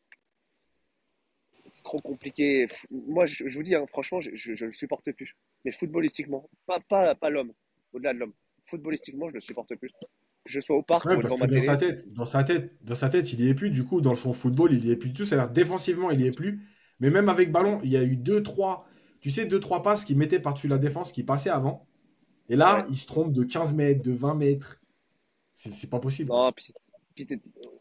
c'est 1.67 1.83
trop 1.83 1.99
compliqué. 1.99 2.67
Moi, 2.89 3.25
je, 3.25 3.43
vous 3.43 3.63
dis, 3.63 3.75
hein, 3.75 3.85
franchement, 3.87 4.19
je, 4.21 4.51
ne 4.51 4.65
le 4.65 4.71
supporte 4.71 5.11
plus. 5.11 5.35
Mais 5.65 5.71
footballistiquement, 5.71 6.49
pas, 6.65 6.79
pas, 6.79 7.15
pas 7.15 7.29
l'homme, 7.29 7.53
au-delà 7.93 8.13
de 8.13 8.19
l'homme. 8.19 8.33
Footballistiquement, 8.65 9.29
je 9.29 9.35
le 9.35 9.39
supporte 9.39 9.75
plus. 9.75 9.89
Que 9.89 10.51
je 10.51 10.59
sois 10.59 10.75
au 10.75 10.83
parc 10.83 11.05
ou 11.05 11.15
devant 11.21 11.37
ma 11.37 11.47
dans 11.47 11.59
Sa 11.59 11.77
tête, 11.77 12.13
dans, 12.13 12.25
sa 12.25 12.43
tête, 12.43 12.71
dans 12.81 12.95
sa 12.95 13.09
tête, 13.09 13.31
il 13.33 13.41
y 13.41 13.49
est 13.49 13.53
plus. 13.53 13.69
Du 13.69 13.83
coup, 13.83 14.01
dans 14.01 14.15
son 14.15 14.33
football, 14.33 14.73
il 14.73 14.85
y 14.85 14.91
est 14.91 14.97
plus 14.97 15.09
du 15.09 15.15
tout. 15.15 15.25
C'est-à-dire, 15.25 15.51
défensivement, 15.51 16.11
il 16.11 16.21
y 16.21 16.27
est 16.27 16.35
plus. 16.35 16.61
Mais 16.99 17.09
même 17.09 17.29
avec 17.29 17.51
ballon, 17.51 17.79
il 17.83 17.91
y 17.91 17.97
a 17.97 18.03
eu 18.03 18.15
deux, 18.15 18.43
trois, 18.43 18.87
tu 19.21 19.29
sais, 19.29 19.45
deux, 19.45 19.59
trois 19.59 19.83
passes 19.83 20.03
qu'il 20.03 20.17
mettait 20.17 20.39
par-dessus 20.39 20.67
la 20.67 20.77
défense 20.77 21.11
qui 21.11 21.23
passaient 21.23 21.49
avant. 21.49 21.87
Et 22.49 22.55
là, 22.55 22.85
il 22.89 22.97
se 22.97 23.07
trompe 23.07 23.33
de 23.33 23.43
15 23.43 23.73
mètres, 23.73 24.01
de 24.01 24.13
20 24.13 24.35
mètres. 24.35 24.81
C'est 25.53 25.89
pas 25.89 25.99
possible. 25.99 26.29
Non, 26.29 26.51
puis 26.51 26.73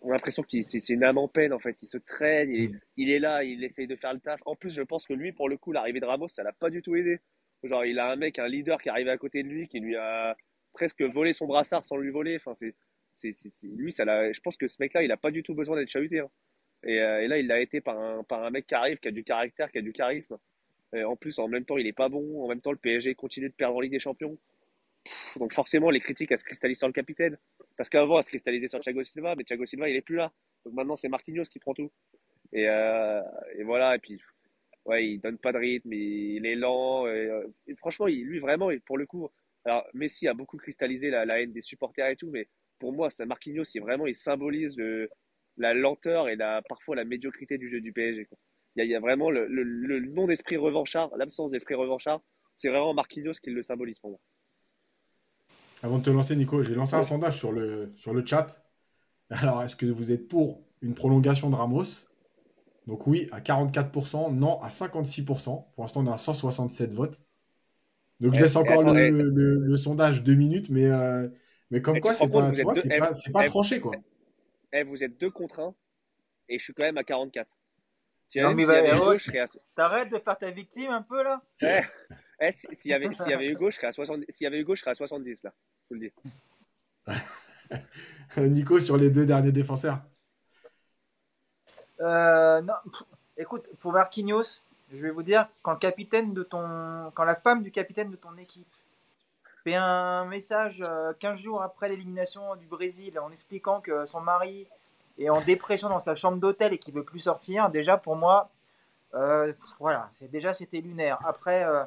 on 0.03 0.11
a 0.11 0.13
l'impression 0.13 0.43
que 0.43 0.63
c'est 0.63 0.89
une 0.89 1.05
âme 1.05 1.19
en 1.19 1.29
peine 1.29 1.53
en 1.53 1.59
fait. 1.59 1.83
Il 1.83 1.89
se 1.89 1.99
traîne, 1.99 2.51
il, 2.97 3.11
est 3.11 3.19
là, 3.19 3.45
il 3.45 3.63
essaye 3.65 3.87
de 3.87 3.97
faire 3.97 4.15
le 4.15 4.21
taf. 4.21 4.41
En 4.47 4.55
plus, 4.55 4.71
je 4.71 4.83
pense 4.83 5.07
que 5.07 5.13
lui, 5.13 5.33
pour 5.33 5.49
le 5.49 5.57
coup, 5.57 5.73
l'arrivée 5.73 6.01
de 6.01 6.07
Ramos, 6.07 6.29
ça 6.29 6.43
l'a 6.43 6.53
pas 6.53 6.71
du 6.71 6.83
tout 6.83 6.95
aidé. 6.97 7.19
Genre, 7.63 7.85
il 7.85 7.99
a 7.99 8.11
un 8.11 8.17
mec, 8.17 8.39
un 8.39 8.49
leader 8.49 8.81
qui 8.81 8.89
est 8.89 8.93
arrivé 8.93 9.11
à 9.11 9.19
côté 9.19 9.43
de 9.43 9.49
lui, 9.49 9.69
qui 9.69 9.81
lui 9.81 9.97
a 9.97 10.37
presque 10.73 11.03
volé 11.03 11.33
son 11.33 11.47
brassard 11.47 11.85
sans 11.85 11.97
lui 11.97 12.11
voler. 12.11 12.37
Enfin, 12.37 12.55
c'est, 12.55 12.75
c'est, 13.15 13.35
lui, 13.65 13.93
ça 13.93 14.05
je 14.33 14.41
pense 14.41 14.57
que 14.57 14.69
ce 14.69 14.77
mec-là, 14.81 15.03
il 15.03 15.09
n'a 15.09 15.17
pas 15.17 15.31
du 15.31 15.43
tout 15.43 15.55
besoin 15.55 15.77
d'être 15.77 15.89
chahuté. 15.89 16.21
Hein. 16.21 16.31
Et, 16.85 17.01
euh, 17.01 17.23
et, 17.23 17.29
là, 17.29 17.39
il 17.39 17.47
l'a 17.47 17.61
été 17.61 17.81
par 17.81 17.99
un, 17.99 18.23
par 18.23 18.45
un 18.45 18.51
mec 18.51 18.67
qui 18.67 18.75
arrive, 18.75 18.99
qui 18.99 19.09
a 19.09 19.11
du 19.11 19.25
caractère, 19.25 19.71
qui 19.73 19.79
a 19.79 19.83
du 19.83 19.93
charisme. 19.93 20.37
Et 20.95 21.03
en 21.03 21.17
plus, 21.17 21.39
en 21.39 21.49
même 21.49 21.65
temps, 21.65 21.79
il 21.79 21.87
est 21.87 21.93
pas 21.93 22.09
bon. 22.09 22.45
En 22.45 22.49
même 22.49 22.61
temps, 22.61 22.73
le 22.73 22.79
PSG 22.79 23.15
continue 23.15 23.49
de 23.49 23.55
perdre 23.55 23.77
en 23.77 23.81
Ligue 23.81 23.93
des 23.93 23.99
Champions. 23.99 24.39
Donc 25.37 25.53
forcément, 25.53 25.91
les 25.91 26.01
critiques, 26.01 26.31
elles 26.31 26.39
se 26.39 26.45
cristallisent 26.45 26.79
sur 26.79 26.87
le 26.87 26.93
capitaine. 26.93 27.39
Parce 27.77 27.89
qu'avant, 27.89 28.19
elles 28.19 28.25
se 28.25 28.29
cristallisaient 28.29 28.69
sur 28.69 28.81
Thiago 28.81 29.03
Silva, 29.05 29.35
mais 29.37 29.45
Thiago 29.45 29.67
Silva, 29.67 29.89
il 29.89 29.97
est 29.97 30.03
plus 30.03 30.17
là. 30.17 30.33
Donc 30.65 30.75
maintenant, 30.75 30.97
c'est 30.97 31.09
Marquinhos 31.09 31.45
qui 31.45 31.59
prend 31.59 31.75
tout. 31.75 31.91
Et, 32.53 32.69
euh, 32.69 33.23
et, 33.57 33.65
voilà, 33.65 33.97
et 33.97 33.99
puis, 33.99 34.21
ouais, 34.87 35.07
il 35.07 35.21
donne 35.21 35.39
pas 35.39 35.53
de 35.53 35.59
rythme, 35.59 35.93
il 35.93 36.47
est 36.47 36.55
lent. 36.55 37.07
Euh, 37.07 37.47
franchement, 37.79 38.07
lui, 38.07 38.39
vraiment, 38.39 38.71
pour 38.87 38.99
le 38.99 39.07
coup, 39.07 39.29
alors 39.65 39.85
Messi 39.95 40.29
a 40.29 40.35
beaucoup 40.35 40.57
cristallisé 40.57 41.11
la, 41.11 41.41
haine 41.41 41.53
des 41.53 41.61
supporters 41.61 42.09
et 42.09 42.17
tout, 42.17 42.31
mais 42.31 42.49
pour 42.79 42.93
moi, 42.93 43.11
ça 43.11 43.27
Marquinhos, 43.27 43.65
il, 43.75 43.81
vraiment, 43.81 44.07
il 44.07 44.15
symbolise 44.15 44.77
la 45.57 45.75
lenteur 45.75 46.29
et 46.29 46.37
la, 46.37 46.63
parfois 46.63 46.97
la 46.97 47.05
médiocrité 47.05 47.59
du 47.59 47.69
jeu 47.69 47.81
du 47.81 47.93
PSG. 47.93 48.29
Il, 48.77 48.85
y 48.85 48.95
a, 48.95 49.01
vraiment 49.01 49.31
le, 49.31 49.47
le, 49.47 50.01
non 50.01 50.27
d'esprit 50.27 50.57
revanchard, 50.57 51.11
l'absence 51.17 51.53
d'esprit 51.53 51.75
revanchard, 51.75 52.21
c'est 52.59 52.69
vraiment 52.69 52.95
Marquinhos 52.95 53.33
qui 53.43 53.51
le 53.51 53.63
symbolise 53.63 53.99
pour 53.99 54.11
moi. 54.11 54.21
Avant 55.83 55.99
de 55.99 56.05
te 56.05 56.11
lancer, 56.11 56.37
Nico, 56.37 56.63
j'ai 56.63 56.75
lancé 56.75 56.95
un 56.95 57.05
sondage 57.05 57.39
sur 57.39 57.53
le, 57.53 57.93
sur 57.97 58.13
le 58.15 58.25
chat. 58.25 58.63
Alors, 59.31 59.63
est-ce 59.63 59.77
que 59.77 59.87
vous 59.87 60.13
êtes 60.13 60.29
pour 60.29 60.63
une 60.83 60.95
prolongation 60.95 61.51
de 61.51 61.55
Ramos? 61.55 62.07
Donc 62.87 63.07
oui, 63.07 63.29
à 63.33 63.41
44%, 63.41 64.35
non 64.35 64.63
à 64.63 64.69
56%. 64.69 65.25
Pour 65.25 65.67
l'instant, 65.79 66.05
on 66.05 66.13
a 66.13 66.19
167 66.19 66.93
votes. 66.93 67.21
Donc 68.21 68.35
je 68.35 68.41
laisse 68.41 68.57
encore 68.57 68.83
le, 68.83 69.77
sondage 69.77 70.23
deux 70.23 70.35
minutes, 70.35 70.71
mais, 70.71 70.87
euh, 70.87 71.29
mais 71.71 71.83
comme 71.83 72.01
quoi, 72.01 72.15
c'est 72.15 72.29
pas, 72.29 72.53
c'est 73.13 73.33
pas, 73.33 73.45
tranché. 73.45 73.81
quoi. 73.81 73.93
Eh, 74.73 74.85
vous 74.85 75.03
êtes 75.05 75.19
deux 75.21 75.31
contre 75.31 75.61
un, 75.61 75.75
et 76.49 76.59
je 76.59 76.65
suis 76.65 76.73
quand 76.73 76.85
même 76.85 76.97
à 76.97 77.05
44. 77.05 77.59
non, 78.37 78.55
mais 78.55 78.65
T'arrêtes 79.75 80.11
de 80.11 80.19
faire 80.19 80.39
ta 80.39 80.51
victime 80.51 80.91
un 80.91 81.03
peu 81.03 81.23
là? 81.23 81.43
Eh, 81.61 81.81
eh, 82.41 82.53
S'il 82.53 82.91
y, 82.91 82.95
avait, 82.95 83.09
y 83.09 83.33
avait 83.33 83.49
Hugo, 83.49 83.71
je 83.71 83.77
serais 83.77 83.89
à 83.89 83.93
70, 83.93 84.27
s'il 84.31 84.45
y 84.45 84.47
avait 84.47 84.61
Hugo, 84.61 84.75
je 84.75 84.81
serais 84.81 84.93
à 84.93 84.95
70 84.95 85.43
là. 85.43 85.53
Je 85.91 85.95
vous 85.95 86.01
le 86.01 86.09
dis. 86.09 86.15
Nico, 88.39 88.81
sur 88.81 88.97
les 88.97 89.11
deux 89.11 89.27
derniers 89.27 89.53
défenseurs 89.53 90.03
euh, 92.01 92.61
non, 92.61 92.75
écoute, 93.37 93.65
pour 93.81 93.93
Marquinhos, 93.93 94.63
je 94.93 94.99
vais 94.99 95.11
vous 95.11 95.23
dire, 95.23 95.49
quand 95.63 95.83
la 95.83 97.35
femme 97.35 97.63
du 97.63 97.71
capitaine 97.71 98.11
de 98.11 98.17
ton 98.17 98.37
équipe 98.37 98.69
fait 99.65 99.75
un 99.75 100.25
message 100.27 100.85
15 101.19 101.39
euh, 101.39 101.43
jours 101.43 101.63
après 101.63 101.89
l'élimination 101.89 102.55
du 102.57 102.67
Brésil 102.67 103.19
en 103.19 103.33
expliquant 103.33 103.81
que 103.81 104.07
son 104.07 104.21
mari 104.21 104.67
est 105.19 105.29
en 105.29 105.41
dépression 105.41 105.89
dans 105.89 105.99
sa 105.99 106.15
chambre 106.15 106.39
d'hôtel 106.39 106.73
et 106.73 106.79
qu'il 106.79 106.95
veut 106.95 107.03
plus 107.03 107.21
sortir, 107.21 107.71
déjà 107.71 107.97
pour 107.97 108.17
moi, 108.17 108.51
euh, 109.15 109.53
voilà, 109.81 110.11
déjà 110.31 110.55
c'était 110.55 110.81
lunaire. 110.81 111.19
Après, 111.25 111.65
euh, 111.65 111.83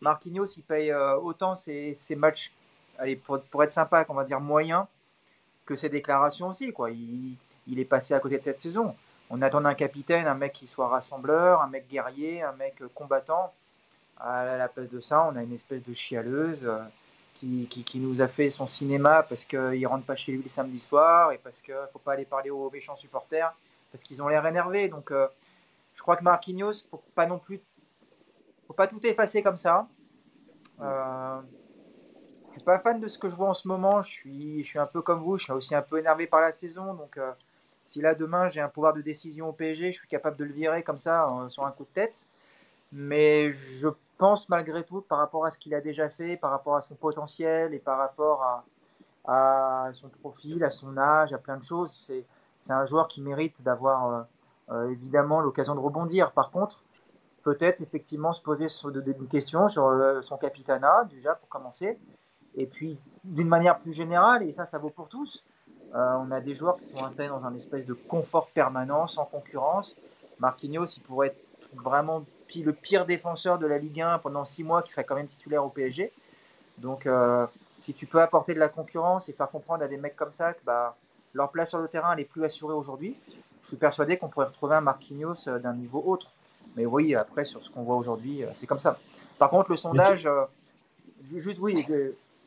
Marquinhos, 0.00 0.46
il 0.56 0.62
paye 0.62 0.94
autant 0.94 1.54
ses, 1.54 1.94
matchs, 2.16 2.52
allez, 2.98 3.16
pour, 3.16 3.64
être 3.64 3.72
sympa, 3.72 4.04
qu'on 4.04 4.14
va 4.14 4.24
dire 4.24 4.40
moyen, 4.40 4.88
que 5.66 5.76
ses 5.76 5.88
déclarations 5.88 6.48
aussi, 6.48 6.72
quoi. 6.72 6.90
Il 6.90 7.36
est 7.78 7.84
passé 7.84 8.14
à 8.14 8.20
côté 8.20 8.38
de 8.38 8.44
cette 8.44 8.60
saison 8.60 8.94
on 9.30 9.42
attend 9.42 9.64
un 9.64 9.74
capitaine, 9.74 10.26
un 10.26 10.34
mec 10.34 10.52
qui 10.52 10.66
soit 10.66 10.88
rassembleur, 10.88 11.62
un 11.62 11.68
mec 11.68 11.88
guerrier, 11.88 12.42
un 12.42 12.52
mec 12.52 12.82
combattant. 12.94 13.52
À 14.18 14.56
la 14.56 14.68
place 14.68 14.90
de 14.90 15.00
ça, 15.00 15.26
on 15.32 15.36
a 15.36 15.42
une 15.42 15.54
espèce 15.54 15.82
de 15.82 15.94
chialeuse 15.94 16.64
euh, 16.64 16.78
qui, 17.38 18.00
nous 18.00 18.20
a 18.20 18.28
fait 18.28 18.50
son 18.50 18.66
cinéma 18.66 19.22
parce 19.22 19.44
qu'il 19.44 19.86
rentre 19.86 20.04
pas 20.04 20.16
chez 20.16 20.32
lui 20.32 20.42
le 20.42 20.48
samedi 20.48 20.78
soir 20.78 21.32
et 21.32 21.38
parce 21.38 21.62
qu'il 21.62 21.74
ne 21.74 21.86
faut 21.92 21.98
pas 21.98 22.12
aller 22.12 22.26
parler 22.26 22.50
aux 22.50 22.70
méchants 22.70 22.96
supporters 22.96 23.54
parce 23.90 24.04
qu'ils 24.04 24.22
ont 24.22 24.28
l'air 24.28 24.44
énervés. 24.46 24.88
Donc, 24.88 25.10
euh, 25.10 25.26
je 25.94 26.02
crois 26.02 26.16
que 26.16 26.24
Marquinhos, 26.24 26.86
faut 26.90 27.02
pas 27.14 27.26
non 27.26 27.38
plus, 27.38 27.60
faut 28.66 28.74
pas 28.74 28.86
tout 28.86 29.04
effacer 29.06 29.42
comme 29.42 29.58
ça. 29.58 29.88
Euh, 30.80 31.40
je 32.48 32.58
suis 32.58 32.64
pas 32.64 32.78
fan 32.78 33.00
de 33.00 33.08
ce 33.08 33.18
que 33.18 33.28
je 33.28 33.34
vois 33.34 33.48
en 33.48 33.54
ce 33.54 33.68
moment. 33.68 34.02
Je 34.02 34.10
suis, 34.10 34.62
je 34.62 34.66
suis 34.66 34.78
un 34.78 34.86
peu 34.86 35.02
comme 35.02 35.20
vous. 35.20 35.38
Je 35.38 35.44
suis 35.44 35.52
aussi 35.52 35.74
un 35.74 35.82
peu 35.82 35.98
énervé 35.98 36.26
par 36.26 36.40
la 36.40 36.52
saison. 36.52 36.94
Donc, 36.94 37.16
euh, 37.16 37.30
si 37.90 38.00
là 38.00 38.14
demain 38.14 38.48
j'ai 38.48 38.60
un 38.60 38.68
pouvoir 38.68 38.94
de 38.94 39.00
décision 39.00 39.48
au 39.48 39.52
PSG, 39.52 39.90
je 39.90 39.98
suis 39.98 40.06
capable 40.06 40.36
de 40.36 40.44
le 40.44 40.52
virer 40.52 40.84
comme 40.84 41.00
ça 41.00 41.22
euh, 41.24 41.48
sur 41.48 41.66
un 41.66 41.72
coup 41.72 41.82
de 41.82 41.88
tête. 41.88 42.28
Mais 42.92 43.52
je 43.52 43.88
pense 44.16 44.48
malgré 44.48 44.84
tout 44.84 45.00
par 45.00 45.18
rapport 45.18 45.44
à 45.44 45.50
ce 45.50 45.58
qu'il 45.58 45.74
a 45.74 45.80
déjà 45.80 46.08
fait, 46.08 46.38
par 46.40 46.52
rapport 46.52 46.76
à 46.76 46.82
son 46.82 46.94
potentiel 46.94 47.74
et 47.74 47.80
par 47.80 47.98
rapport 47.98 48.64
à, 49.24 49.90
son 49.92 50.08
profil, 50.08 50.62
à 50.62 50.70
son 50.70 50.96
âge, 50.96 51.32
à 51.32 51.38
plein 51.38 51.56
de 51.56 51.64
choses, 51.64 51.98
c'est 52.60 52.72
un 52.72 52.84
joueur 52.84 53.08
qui 53.08 53.20
mérite 53.22 53.62
d'avoir 53.64 54.06
euh, 54.06 54.22
euh, 54.70 54.90
évidemment 54.90 55.40
l'occasion 55.40 55.74
de 55.74 55.80
rebondir. 55.80 56.30
Par 56.30 56.52
contre, 56.52 56.84
peut-être 57.42 57.80
effectivement 57.80 58.32
se 58.32 58.40
poser 58.40 58.68
sur 58.68 58.92
de, 58.92 59.00
des 59.00 59.14
questions 59.26 59.66
sur 59.66 60.22
son 60.22 60.36
capitanat 60.36 61.06
déjà 61.06 61.34
pour 61.34 61.48
commencer. 61.48 61.98
Et 62.54 62.66
puis 62.66 63.00
d'une 63.24 63.48
manière 63.48 63.80
plus 63.80 63.92
générale, 63.92 64.44
et 64.44 64.52
ça 64.52 64.64
ça 64.64 64.78
vaut 64.78 64.90
pour 64.90 65.08
tous, 65.08 65.44
euh, 65.94 66.14
on 66.18 66.30
a 66.30 66.40
des 66.40 66.54
joueurs 66.54 66.78
qui 66.78 66.86
sont 66.86 67.02
installés 67.02 67.28
dans 67.28 67.44
un 67.44 67.54
espèce 67.54 67.84
de 67.84 67.94
confort 67.94 68.48
permanent, 68.48 69.06
sans 69.06 69.24
concurrence. 69.24 69.96
Marquinhos, 70.38 70.86
il 70.96 71.02
pourrait 71.02 71.28
être 71.28 71.40
vraiment 71.74 72.24
le 72.56 72.72
pire 72.72 73.06
défenseur 73.06 73.58
de 73.58 73.66
la 73.66 73.78
Ligue 73.78 74.00
1 74.00 74.18
pendant 74.18 74.44
six 74.44 74.64
mois, 74.64 74.82
qui 74.82 74.92
serait 74.92 75.04
quand 75.04 75.14
même 75.14 75.26
titulaire 75.26 75.64
au 75.64 75.68
PSG. 75.68 76.12
Donc, 76.78 77.06
euh, 77.06 77.46
si 77.78 77.94
tu 77.94 78.06
peux 78.06 78.20
apporter 78.20 78.54
de 78.54 78.58
la 78.58 78.68
concurrence 78.68 79.28
et 79.28 79.32
faire 79.32 79.50
comprendre 79.50 79.84
à 79.84 79.88
des 79.88 79.96
mecs 79.96 80.16
comme 80.16 80.32
ça 80.32 80.54
que 80.54 80.60
bah, 80.64 80.96
leur 81.32 81.50
place 81.50 81.70
sur 81.70 81.78
le 81.78 81.88
terrain 81.88 82.14
n'est 82.16 82.24
plus 82.24 82.44
assurée 82.44 82.74
aujourd'hui, 82.74 83.16
je 83.62 83.68
suis 83.68 83.76
persuadé 83.76 84.16
qu'on 84.16 84.28
pourrait 84.28 84.46
retrouver 84.46 84.76
un 84.76 84.80
Marquinhos 84.80 85.48
euh, 85.48 85.58
d'un 85.58 85.74
niveau 85.74 86.02
autre. 86.06 86.32
Mais 86.76 86.86
oui, 86.86 87.14
après, 87.14 87.44
sur 87.44 87.62
ce 87.62 87.70
qu'on 87.70 87.82
voit 87.82 87.96
aujourd'hui, 87.96 88.44
c'est 88.54 88.66
comme 88.66 88.78
ça. 88.78 88.96
Par 89.38 89.50
contre, 89.50 89.70
le 89.70 89.76
sondage, 89.76 90.28
juste, 91.24 91.58
oui, 91.58 91.84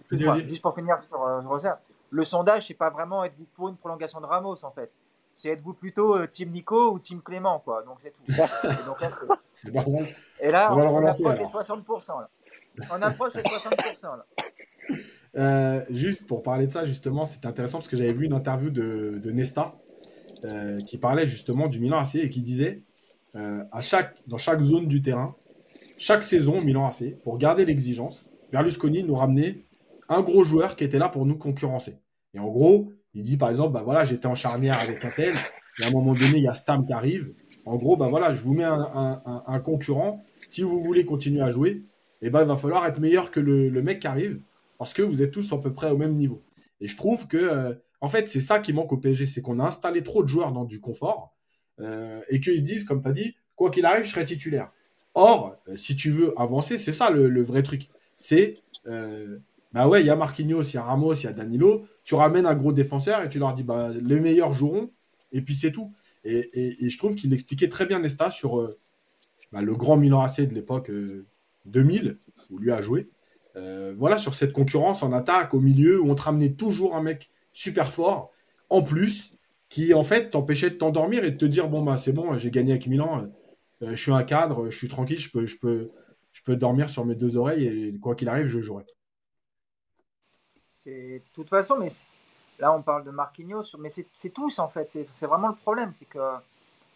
juste 0.09 0.61
pour 0.61 0.73
finir 0.73 1.03
sur 1.09 1.19
Rosa, 1.45 1.81
le 2.13 2.23
sondage, 2.23 2.67
c'est 2.67 2.75
pas 2.75 2.91
vraiment 2.91 3.23
êtes-vous 3.23 3.45
pour 3.55 3.69
une 3.69 3.75
prolongation 3.75 4.21
de 4.21 4.25
Ramos 4.25 4.63
en 4.63 4.71
fait. 4.71 4.91
C'est 5.33 5.49
êtes-vous 5.49 5.73
plutôt 5.73 6.15
euh, 6.15 6.27
Team 6.27 6.51
Nico 6.51 6.93
ou 6.93 6.99
Team 6.99 7.21
Clément 7.21 7.59
quoi. 7.59 7.83
Donc 7.83 7.97
c'est 8.01 8.11
tout. 8.11 8.21
et, 10.39 10.51
là, 10.51 10.73
on, 10.75 11.05
approche 11.05 11.39
les 11.39 11.45
60%. 11.45 12.19
Là. 12.19 12.29
On 12.91 13.01
approche 13.01 13.33
les 13.33 13.41
60%. 13.41 14.03
Là. 14.03 14.25
Euh, 15.35 15.83
juste 15.89 16.27
pour 16.27 16.43
parler 16.43 16.67
de 16.67 16.71
ça, 16.71 16.85
justement, 16.85 17.25
c'était 17.25 17.47
intéressant 17.47 17.79
parce 17.79 17.87
que 17.87 17.97
j'avais 17.97 18.13
vu 18.13 18.25
une 18.25 18.33
interview 18.33 18.69
de, 18.69 19.31
Nesta 19.31 19.73
euh, 20.43 20.77
qui 20.81 20.99
parlait 20.99 21.25
justement 21.25 21.67
du 21.67 21.79
Milan 21.79 21.97
AC 21.97 22.15
et 22.15 22.29
qui 22.29 22.43
disait 22.43 22.83
à 23.33 23.81
chaque, 23.81 24.21
dans 24.27 24.37
chaque 24.37 24.61
zone 24.61 24.87
du 24.87 25.01
terrain, 25.01 25.35
chaque 25.97 26.23
saison, 26.23 26.61
Milan 26.61 26.85
AC, 26.85 27.19
pour 27.23 27.39
garder 27.39 27.65
l'exigence, 27.65 28.31
Berlusconi 28.51 29.03
nous 29.03 29.15
ramenait 29.15 29.65
un 30.09 30.21
gros 30.21 30.43
joueur 30.43 30.75
qui 30.75 30.83
était 30.83 30.99
là 30.99 31.09
pour 31.09 31.25
nous 31.25 31.35
concurrencer. 31.35 31.97
Et 32.33 32.39
en 32.39 32.47
gros, 32.47 32.91
il 33.13 33.23
dit 33.23 33.37
par 33.37 33.49
exemple, 33.49 33.73
bah 33.73 33.83
voilà, 33.83 34.05
j'étais 34.05 34.27
en 34.27 34.35
charnière 34.35 34.79
avec 34.79 35.03
un 35.05 35.11
tel, 35.11 35.33
et 35.79 35.83
à 35.83 35.87
un 35.87 35.91
moment 35.91 36.13
donné, 36.13 36.37
il 36.37 36.43
y 36.43 36.47
a 36.47 36.53
Stam 36.53 36.85
qui 36.85 36.93
arrive. 36.93 37.33
En 37.65 37.77
gros, 37.77 37.95
bah 37.95 38.07
voilà, 38.07 38.33
je 38.33 38.41
vous 38.41 38.53
mets 38.53 38.65
un, 38.65 39.59
concurrent. 39.63 40.23
Si 40.49 40.61
vous 40.61 40.79
voulez 40.79 41.05
continuer 41.05 41.41
à 41.41 41.51
jouer, 41.51 41.83
eh 42.21 42.29
ben, 42.29 42.41
il 42.41 42.47
va 42.47 42.55
falloir 42.55 42.85
être 42.85 42.99
meilleur 42.99 43.31
que 43.31 43.39
le, 43.39 43.81
mec 43.81 43.99
qui 43.99 44.07
arrive, 44.07 44.39
parce 44.77 44.93
que 44.93 45.01
vous 45.01 45.21
êtes 45.21 45.31
tous 45.31 45.51
à 45.53 45.57
peu 45.57 45.73
près 45.73 45.89
au 45.89 45.97
même 45.97 46.15
niveau. 46.15 46.41
Et 46.81 46.87
je 46.87 46.97
trouve 46.97 47.27
que, 47.27 47.37
euh, 47.37 47.73
en 48.01 48.09
fait, 48.09 48.27
c'est 48.27 48.41
ça 48.41 48.59
qui 48.59 48.73
manque 48.73 48.91
au 48.91 48.97
PSG, 48.97 49.27
c'est 49.27 49.41
qu'on 49.41 49.59
a 49.59 49.65
installé 49.65 50.03
trop 50.03 50.23
de 50.23 50.27
joueurs 50.27 50.51
dans 50.51 50.65
du 50.65 50.81
confort, 50.81 51.33
euh, 51.79 52.19
et 52.29 52.39
qu'ils 52.39 52.59
se 52.59 52.63
disent, 52.63 52.83
comme 52.83 53.01
tu 53.01 53.07
as 53.07 53.13
dit, 53.13 53.35
quoi 53.55 53.69
qu'il 53.69 53.85
arrive, 53.85 54.03
je 54.03 54.09
serai 54.09 54.25
titulaire. 54.25 54.71
Or, 55.15 55.55
euh, 55.69 55.75
si 55.75 55.95
tu 55.95 56.11
veux 56.11 56.39
avancer, 56.39 56.77
c'est 56.77 56.91
ça 56.91 57.09
le, 57.09 57.41
vrai 57.43 57.63
truc. 57.63 57.89
C'est 58.17 58.57
bah 59.73 59.87
ouais, 59.87 60.01
il 60.01 60.07
y 60.07 60.09
a 60.11 60.15
Marquinhos, 60.15 60.63
il 60.63 60.75
y 60.75 60.77
a 60.77 60.83
Ramos, 60.83 61.15
il 61.15 61.23
y 61.23 61.27
a 61.27 61.31
Danilo. 61.31 61.85
Tu 62.03 62.15
ramènes 62.15 62.45
un 62.45 62.53
gros 62.53 62.73
défenseur 62.73 63.23
et 63.23 63.29
tu 63.29 63.39
leur 63.39 63.53
dis 63.53 63.63
bah, 63.63 63.89
les 63.89 64.19
meilleurs 64.19 64.53
joueront, 64.53 64.91
et 65.31 65.41
puis 65.41 65.55
c'est 65.55 65.71
tout. 65.71 65.93
Et, 66.23 66.89
je 66.89 66.97
trouve 66.97 67.15
qu'il 67.15 67.33
expliquait 67.33 67.69
très 67.69 67.85
bien 67.85 67.99
Nesta 67.99 68.29
sur 68.29 68.59
euh, 68.59 68.71
bah, 69.51 69.61
le 69.61 69.75
grand 69.75 69.97
Milan 69.97 70.21
AC 70.21 70.41
de 70.41 70.53
l'époque 70.53 70.91
2000, 71.65 72.07
euh, 72.07 72.19
où 72.51 72.59
lui 72.59 72.71
a 72.71 72.81
joué. 72.81 73.09
Euh, 73.55 73.93
voilà, 73.97 74.17
sur 74.17 74.33
cette 74.35 74.53
concurrence 74.53 75.03
en 75.03 75.11
attaque, 75.11 75.53
au 75.53 75.59
milieu, 75.59 75.99
où 75.99 76.09
on 76.09 76.15
te 76.15 76.21
ramenait 76.21 76.53
toujours 76.53 76.95
un 76.95 77.01
mec 77.01 77.29
super 77.51 77.91
fort, 77.91 78.31
en 78.69 78.83
plus, 78.83 79.37
qui 79.69 79.93
en 79.93 80.03
fait 80.03 80.29
t'empêchait 80.29 80.69
de 80.69 80.75
t'endormir 80.75 81.23
et 81.23 81.31
de 81.31 81.37
te 81.37 81.45
dire 81.45 81.67
bon, 81.67 81.81
bah 81.83 81.97
c'est 81.97 82.13
bon, 82.13 82.37
j'ai 82.37 82.51
gagné 82.51 82.71
avec 82.71 82.87
Milan, 82.87 83.27
je 83.81 83.95
suis 83.95 84.11
un 84.11 84.23
cadre, 84.23 84.69
je 84.69 84.77
suis 84.77 84.87
tranquille, 84.87 85.19
je 85.19 85.29
peux, 85.29 85.45
je, 85.45 85.57
peux, 85.57 85.91
je 86.31 86.41
peux 86.43 86.55
dormir 86.55 86.89
sur 86.89 87.05
mes 87.05 87.15
deux 87.15 87.37
oreilles 87.37 87.65
et 87.65 87.93
quoi 87.99 88.15
qu'il 88.15 88.29
arrive, 88.29 88.47
je 88.47 88.59
jouerai. 88.59 88.85
C'est 90.83 91.19
de 91.19 91.33
toute 91.33 91.49
façon, 91.49 91.77
mais 91.77 91.87
là 92.59 92.73
on 92.73 92.81
parle 92.81 93.03
de 93.03 93.11
Marquinhos, 93.11 93.77
mais 93.79 93.89
c'est 93.89 94.29
tous 94.29 94.59
en 94.59 94.67
fait. 94.67 94.89
C'est 94.91 95.25
vraiment 95.25 95.49
le 95.49 95.55
problème, 95.55 95.93
c'est 95.93 96.05
que 96.05 96.19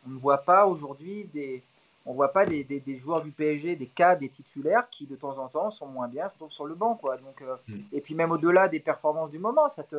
on 0.05 0.09
ne 0.11 0.19
voit 0.19 0.39
pas 0.39 0.65
aujourd'hui 0.67 1.25
des. 1.33 1.63
on 2.05 2.13
voit 2.13 2.31
pas 2.31 2.45
des, 2.45 2.99
joueurs 3.01 3.21
du 3.21 3.31
PSG, 3.31 3.75
des 3.75 3.87
cas, 3.87 4.15
des 4.15 4.29
titulaires 4.29 4.89
qui 4.89 5.05
de 5.05 5.15
temps 5.15 5.37
en 5.37 5.47
temps 5.47 5.71
sont 5.71 5.87
moins 5.87 6.07
bien, 6.07 6.29
se 6.29 6.35
trouvent 6.35 6.51
sur 6.51 6.65
le 6.65 6.75
banc. 6.75 6.95
Quoi. 6.95 7.17
Donc, 7.17 7.41
euh, 7.41 7.55
mm. 7.67 7.79
Et 7.93 8.01
puis 8.01 8.15
même 8.15 8.31
au-delà 8.31 8.67
des 8.67 8.79
performances 8.79 9.31
du 9.31 9.39
moment, 9.39 9.67
cette, 9.69 9.95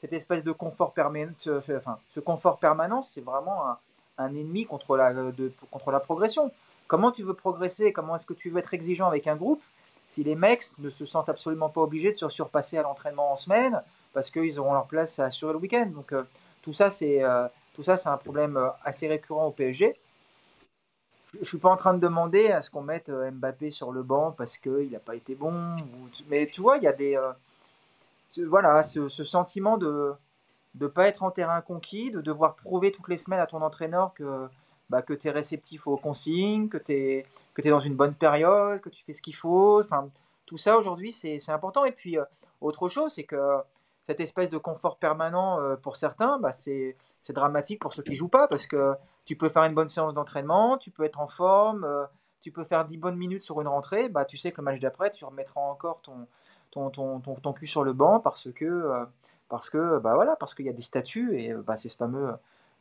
cette 0.00 0.12
espèce 0.12 0.44
de 0.44 0.52
confort 0.52 0.92
permanent, 0.92 1.32
enfin, 1.48 1.98
ce 2.08 2.20
confort 2.20 2.58
permanent, 2.58 3.02
c'est 3.02 3.20
vraiment 3.20 3.76
un, 4.16 4.34
ennemi 4.34 4.66
contre 4.66 4.96
la, 4.96 5.12
de, 5.12 5.52
contre 5.70 5.90
la 5.90 6.00
progression. 6.00 6.50
Comment 6.86 7.12
tu 7.12 7.22
veux 7.22 7.34
progresser? 7.34 7.92
Comment 7.92 8.16
est-ce 8.16 8.26
que 8.26 8.34
tu 8.34 8.50
veux 8.50 8.58
être 8.58 8.74
exigeant 8.74 9.06
avec 9.06 9.26
un 9.26 9.36
groupe? 9.36 9.62
Si 10.08 10.24
les 10.24 10.34
mecs 10.34 10.70
ne 10.78 10.90
se 10.90 11.04
sentent 11.04 11.28
absolument 11.28 11.68
pas 11.68 11.82
obligés 11.82 12.10
de 12.10 12.16
se 12.16 12.28
surpasser 12.28 12.78
à 12.78 12.82
l'entraînement 12.82 13.32
en 13.32 13.36
semaine 13.36 13.82
parce 14.14 14.30
qu'ils 14.30 14.58
auront 14.58 14.72
leur 14.72 14.86
place 14.86 15.18
à 15.18 15.26
assurer 15.26 15.52
le 15.52 15.58
week-end 15.58 15.86
Donc 15.94 16.12
euh, 16.12 16.24
tout 16.62 16.72
ça, 16.72 16.90
c'est 16.90 17.22
euh, 17.22 17.46
tout 17.74 17.82
ça, 17.82 17.96
c'est 17.96 18.08
un 18.08 18.16
problème 18.16 18.56
euh, 18.56 18.70
assez 18.82 19.06
récurrent 19.06 19.46
au 19.46 19.52
PSG. 19.52 19.94
Je 21.34 21.40
ne 21.40 21.44
suis 21.44 21.58
pas 21.58 21.68
en 21.68 21.76
train 21.76 21.92
de 21.92 22.00
demander 22.00 22.50
à 22.50 22.62
ce 22.62 22.70
qu'on 22.70 22.80
mette 22.80 23.10
Mbappé 23.10 23.70
sur 23.70 23.92
le 23.92 24.02
banc 24.02 24.32
parce 24.32 24.56
qu'il 24.56 24.90
n'a 24.90 24.98
pas 24.98 25.14
été 25.14 25.34
bon. 25.34 25.76
Mais 26.28 26.46
tu 26.46 26.62
vois, 26.62 26.78
il 26.78 26.84
y 26.84 26.86
a 26.86 26.92
des 26.94 27.20
voilà, 28.46 28.82
ce, 28.82 29.08
sentiment 29.08 29.76
de 29.76 30.14
ne 30.80 30.86
pas 30.86 31.06
être 31.06 31.22
en 31.22 31.30
terrain 31.30 31.60
conquis, 31.60 32.10
de 32.10 32.22
devoir 32.22 32.54
prouver 32.54 32.92
toutes 32.92 33.08
les 33.08 33.18
semaines 33.18 33.40
à 33.40 33.46
ton 33.46 33.60
entraîneur 33.60 34.14
que 34.14 34.48
bah, 34.90 35.02
que 35.02 35.12
tu 35.12 35.28
es 35.28 35.30
réceptif 35.30 35.86
aux 35.86 35.96
consignes, 35.96 36.68
que 36.68 36.78
tu 36.78 36.92
es, 36.92 37.26
que 37.54 37.68
dans 37.68 37.80
une 37.80 37.94
bonne 37.94 38.14
période, 38.14 38.80
que 38.80 38.88
tu 38.88 39.04
fais 39.04 39.12
ce 39.12 39.22
qu'il 39.22 39.34
faut. 39.34 39.80
Enfin, 39.80 40.08
tout 40.46 40.58
ça 40.58 40.78
aujourd'hui, 40.78 41.12
c'est 41.12 41.50
important. 41.50 41.84
Et 41.84 41.92
puis, 41.92 42.18
euh, 42.18 42.24
autre 42.60 42.88
chose, 42.88 43.12
c'est 43.12 43.24
que 43.24 43.58
cette 44.06 44.20
espèce 44.20 44.48
de 44.50 44.58
confort 44.58 44.96
permanent 44.96 45.60
euh, 45.60 45.76
pour 45.76 45.96
certains, 45.96 46.38
bah, 46.38 46.52
c'est 46.52 46.96
dramatique 47.28 47.80
pour 47.80 47.92
ceux 47.92 48.02
qui 48.02 48.14
jouent 48.14 48.28
pas 48.28 48.48
parce 48.48 48.66
que 48.66 48.94
tu 49.26 49.36
peux 49.36 49.50
faire 49.50 49.64
une 49.64 49.74
bonne 49.74 49.88
séance 49.88 50.14
d'entraînement, 50.14 50.78
tu 50.78 50.90
peux 50.90 51.04
être 51.04 51.20
en 51.20 51.28
forme, 51.28 51.84
euh, 51.84 52.06
tu 52.40 52.50
peux 52.50 52.64
faire 52.64 52.86
10 52.86 52.96
bonnes 52.96 53.16
minutes 53.16 53.42
sur 53.42 53.60
une 53.60 53.68
rentrée, 53.68 54.08
bah, 54.08 54.24
tu 54.24 54.38
sais 54.38 54.50
que 54.50 54.62
le 54.62 54.64
match 54.64 54.80
d'après, 54.80 55.12
tu 55.12 55.26
remettras 55.26 55.60
encore 55.60 56.00
ton, 56.00 56.26
ton, 56.70 56.88
ton, 56.88 57.20
ton, 57.20 57.34
ton, 57.34 57.52
cul 57.52 57.66
sur 57.66 57.84
le 57.84 57.92
banc 57.92 58.20
parce 58.20 58.50
que, 58.52 59.04
parce 59.50 59.68
que 59.68 59.98
bah, 59.98 60.14
voilà, 60.14 60.36
parce 60.36 60.54
qu'il 60.54 60.64
y 60.64 60.70
a 60.70 60.72
des 60.72 60.82
statuts 60.82 61.38
et 61.38 61.52
bah, 61.52 61.76
c'est 61.76 61.90
ce 61.90 61.96
fameux 61.96 62.32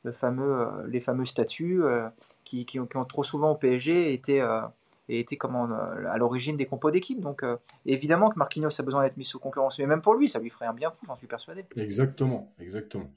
le 0.07 0.13
fameux, 0.13 0.61
euh, 0.61 0.87
les 0.87 1.01
fameux 1.01 1.25
statuts 1.25 1.83
euh, 1.83 2.07
qui, 2.43 2.65
qui, 2.65 2.79
ont, 2.79 2.87
trop 2.87 3.23
souvent 3.23 3.51
au 3.51 3.55
PSG 3.55 4.13
été, 4.13 4.41
euh, 4.41 4.61
été 5.09 5.35
comment, 5.37 5.69
à 6.09 6.17
l'origine 6.17 6.57
des 6.57 6.65
compos 6.65 6.91
d'équipe. 6.91 7.19
Donc 7.19 7.43
évidemment 7.85 8.29
que 8.29 8.39
Marquinhos 8.39 8.79
a 8.79 8.83
besoin 8.83 9.03
d'être 9.03 9.17
mis 9.17 9.25
sous 9.25 9.39
concurrence, 9.39 9.77
mais 9.79 9.85
même 9.85 10.01
pour 10.01 10.15
lui, 10.15 10.29
ça 10.29 10.39
lui 10.39 10.49
ferait 10.49 10.65
un 10.65 10.73
bien 10.73 10.89
fou, 10.89 11.05
j'en 11.05 11.17
suis 11.17 11.27
persuadé. 11.27 11.65
Exactement, 11.75 12.53
exactement. 12.59 13.11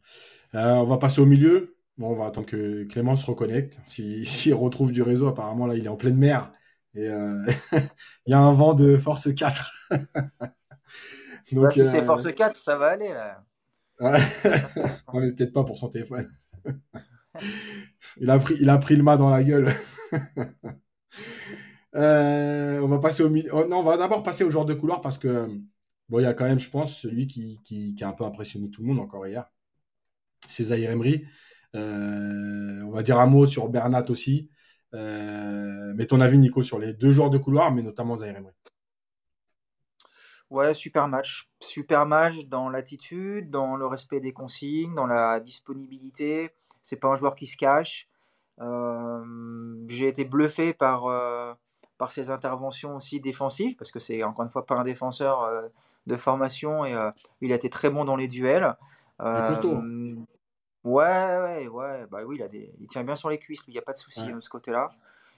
on 0.53 0.84
va 0.84 0.99
passer 0.99 1.20
au 1.20 1.26
milieu. 1.26 1.76
Bon, 1.99 2.11
on 2.11 2.16
va 2.16 2.26
attendre 2.26 2.47
que 2.47 2.84
Clément 2.84 3.14
se 3.14 3.26
reconnecte. 3.26 3.80
S'il 3.84 4.55
retrouve 4.55 4.93
du 4.93 5.03
réseau, 5.03 5.28
apparemment 5.28 5.66
là, 5.66 5.74
il 5.74 5.86
est 5.86 5.88
en 5.88 5.97
pleine 5.97 6.16
mer. 6.16 6.53
Et 6.95 7.07
il 7.72 8.30
y 8.30 8.32
a 8.32 8.38
un 8.38 8.53
vent 8.53 8.74
de 8.74 8.97
force 8.97 9.32
4. 9.32 9.72
Donc, 11.53 11.72
si 11.72 11.86
c'est 11.86 12.05
force 12.05 12.32
4, 12.32 12.61
ça 12.61 12.76
va 12.76 12.88
aller 12.88 13.09
là. 13.09 13.43
Ouais. 14.01 14.18
peut-être 15.12 15.53
pas 15.53 15.62
pour 15.62 15.76
son 15.76 15.88
téléphone 15.88 16.26
il, 18.21 18.31
a 18.31 18.39
pris, 18.79 18.97
le 18.97 19.03
mât 19.03 19.17
dans 19.17 19.31
la 19.31 19.43
gueule. 19.43 19.75
Euh, 21.97 22.79
oh, 22.81 22.85
on 22.85 23.83
va 23.83 23.97
d'abord 23.97 24.23
passer 24.23 24.45
au 24.45 24.51
joueur 24.51 24.65
de 24.65 24.75
couloir 24.75 25.01
parce 25.01 25.19
que 25.19 25.49
bon, 26.09 26.21
il 26.21 26.23
y 26.23 26.27
a 26.27 26.35
quand 26.35 26.45
même, 26.45 26.61
je 26.61 26.71
pense, 26.71 26.97
celui 26.97 27.27
qui, 27.27 27.59
qui, 27.65 27.97
a 28.05 28.09
un 28.09 28.13
peu 28.13 28.25
impressionné 28.25 28.71
tout 28.71 28.83
le 28.83 28.89
monde 28.89 29.01
encore 29.01 29.27
hier. 29.27 29.51
C'est 30.49 30.65
Zahir 30.65 30.93
Emery. 30.93 31.27
Euh, 31.75 32.83
on 32.83 32.91
va 32.91 33.03
dire 33.03 33.19
un 33.19 33.27
mot 33.27 33.47
sur 33.47 33.69
Bernat 33.69 34.05
aussi. 34.09 34.51
Euh, 34.95 35.93
mais 35.97 36.07
ton 36.07 36.21
avis, 36.21 36.39
Nico, 36.39 36.63
sur 36.63 36.79
les 36.79 36.93
deux 36.93 37.13
joueurs 37.13 37.31
de 37.31 37.39
couloir, 37.39 37.73
mais 37.73 37.83
notamment 37.83 38.17
Zahir 38.17 38.37
Emery. 38.37 38.55
Ouais, 40.51 40.74
super 40.74 41.07
match. 41.07 41.48
Super 41.61 42.07
match 42.07 42.46
dans 42.46 42.68
l'attitude, 42.68 43.51
dans 43.51 43.76
le 43.76 43.86
respect 43.86 44.18
des 44.18 44.32
consignes, 44.32 44.94
dans 44.94 45.07
la 45.07 45.38
disponibilité. 45.38 46.51
C'est 46.82 46.96
pas 46.96 47.09
un 47.09 47.16
joueur 47.16 47.36
qui 47.36 47.46
se 47.46 47.57
cache. 47.57 48.09
Euh, 48.61 49.24
j'ai 49.88 50.09
été 50.09 50.24
bluffé 50.24 50.74
par, 50.74 51.07
euh, 51.07 51.55
par 51.98 52.11
ses 52.11 52.30
interventions 52.30 52.96
aussi 52.96 53.20
défensives, 53.20 53.76
parce 53.76 53.92
que 53.92 54.01
c'est 54.01 54.24
encore 54.24 54.44
une 54.44 54.51
fois 54.51 54.66
pas 54.66 54.74
un 54.74 54.82
défenseur 54.84 55.42
euh, 55.42 55.68
de 56.07 56.16
formation 56.16 56.84
et 56.84 56.96
il 57.40 57.53
a 57.53 57.55
été 57.55 57.70
très 57.70 57.88
bon 57.88 58.05
dans 58.05 58.16
les 58.16 58.26
duels. 58.26 58.74
ouais, 60.82 61.38
ouais, 61.38 61.68
ouais. 61.68 62.07
Bah 62.11 62.20
oui, 62.26 62.36
il, 62.38 62.42
a 62.42 62.48
des... 62.48 62.74
il 62.80 62.88
tient 62.88 63.05
bien 63.05 63.14
sur 63.14 63.30
les 63.30 63.38
cuisses, 63.38 63.62
il 63.68 63.72
n'y 63.72 63.78
a 63.78 63.82
pas 63.82 63.92
de 63.92 63.98
souci 63.98 64.32
de 64.32 64.40
ce 64.40 64.48
côté-là. 64.48 64.90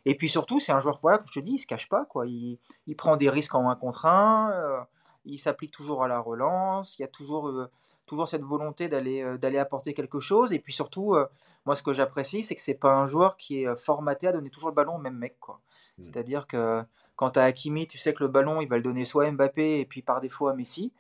Et 0.04 0.16
puis 0.16 0.28
surtout, 0.28 0.58
c'est 0.58 0.72
un 0.72 0.80
joueur, 0.80 0.98
voilà, 1.02 1.18
comme 1.18 1.28
je 1.28 1.38
te 1.38 1.44
dis, 1.44 1.52
il 1.52 1.58
se 1.58 1.66
cache 1.66 1.88
pas. 1.88 2.06
Quoi. 2.06 2.26
Il, 2.26 2.58
il 2.86 2.96
prend 2.96 3.16
des 3.16 3.28
risques 3.28 3.54
en 3.54 3.68
un 3.68 3.76
contre 3.76 4.06
un 4.06 4.86
il 5.25 5.39
s'applique 5.39 5.73
toujours 5.73 6.05
à 6.05 6.09
la 6.09 6.20
relance, 6.20 6.99
il 6.99 7.03
y 7.03 7.05
a 7.05 7.09
toujours, 7.09 7.49
euh, 7.49 7.70
toujours 8.07 8.29
cette 8.29 8.43
volonté 8.43 8.89
d'aller 8.89 9.23
euh, 9.23 9.39
d'aller 9.39 9.59
apporter 9.59 9.95
quelque 9.95 10.20
chose. 10.20 10.53
Et 10.53 10.59
puis 10.59 10.73
surtout, 10.73 11.14
euh, 11.14 11.27
moi 11.66 11.77
ce 11.77 11.83
que 11.83 11.93
j'apprécie, 11.93 12.43
c'est 12.43 12.55
que 12.55 12.62
c'est 12.62 12.75
pas 12.75 12.93
un 12.95 13.07
joueur 13.07 13.37
qui 13.37 13.62
est 13.62 13.77
formaté 13.77 14.27
à 14.27 14.33
donner 14.33 14.51
toujours 14.51 14.70
le 14.70 14.75
ballon 14.75 14.97
au 14.97 14.99
même 14.99 15.16
mec. 15.16 15.39
Quoi. 15.41 15.61
Mmh. 15.99 16.03
C'est-à-dire 16.05 16.47
que 16.47 16.83
quand 17.16 17.33
tu 17.33 17.39
as 17.39 17.45
Hakimi, 17.45 17.87
tu 17.87 17.99
sais 17.99 18.14
que 18.14 18.25
le 18.25 18.29
ballon, 18.29 18.61
il 18.61 18.68
va 18.68 18.77
le 18.77 18.83
donner 18.83 19.05
soit 19.05 19.27
à 19.27 19.31
Mbappé 19.31 19.81
et 19.81 19.85
puis 19.87 20.03
par 20.03 20.20
défaut 20.20 20.49
à 20.49 20.55
Messi. 20.55 20.93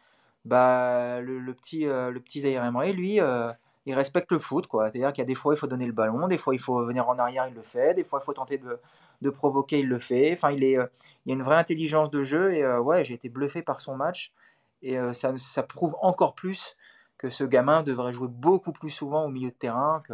Bah, 0.44 1.20
le, 1.20 1.54
petit, 1.54 1.84
le 1.84 2.18
petit 2.18 2.40
Zaire 2.40 2.64
Emery, 2.64 2.92
lui, 2.92 3.20
il 3.86 3.94
respecte 3.94 4.30
le 4.30 4.38
foot. 4.38 4.66
quoi. 4.66 4.90
C'est-à-dire 4.90 5.12
qu'il 5.12 5.22
y 5.22 5.26
a 5.26 5.26
des 5.26 5.34
fois, 5.34 5.54
il 5.54 5.56
faut 5.56 5.66
donner 5.66 5.86
le 5.86 5.92
ballon, 5.92 6.28
des 6.28 6.38
fois, 6.38 6.54
il 6.54 6.60
faut 6.60 6.84
venir 6.84 7.08
en 7.08 7.18
arrière, 7.18 7.46
il 7.48 7.54
le 7.54 7.62
fait, 7.62 7.94
des 7.94 8.04
fois, 8.04 8.20
il 8.22 8.24
faut 8.24 8.32
tenter 8.32 8.58
de, 8.58 8.78
de 9.22 9.30
provoquer, 9.30 9.80
il 9.80 9.88
le 9.88 9.98
fait. 9.98 10.32
Enfin, 10.34 10.50
il, 10.50 10.64
est, 10.64 10.78
euh, 10.78 10.86
il 11.24 11.30
y 11.30 11.32
a 11.32 11.34
une 11.34 11.42
vraie 11.42 11.56
intelligence 11.56 12.10
de 12.10 12.22
jeu 12.22 12.54
et 12.54 12.62
euh, 12.62 12.80
ouais, 12.80 13.04
j'ai 13.04 13.14
été 13.14 13.28
bluffé 13.28 13.62
par 13.62 13.80
son 13.80 13.96
match. 13.96 14.32
Et 14.82 14.98
euh, 14.98 15.12
ça, 15.12 15.32
ça, 15.38 15.62
prouve 15.62 15.96
encore 16.02 16.34
plus 16.34 16.76
que 17.16 17.30
ce 17.30 17.44
gamin 17.44 17.84
devrait 17.84 18.12
jouer 18.12 18.28
beaucoup 18.28 18.72
plus 18.72 18.90
souvent 18.90 19.24
au 19.24 19.28
milieu 19.28 19.50
de 19.50 19.54
terrain. 19.54 20.02
Que 20.06 20.12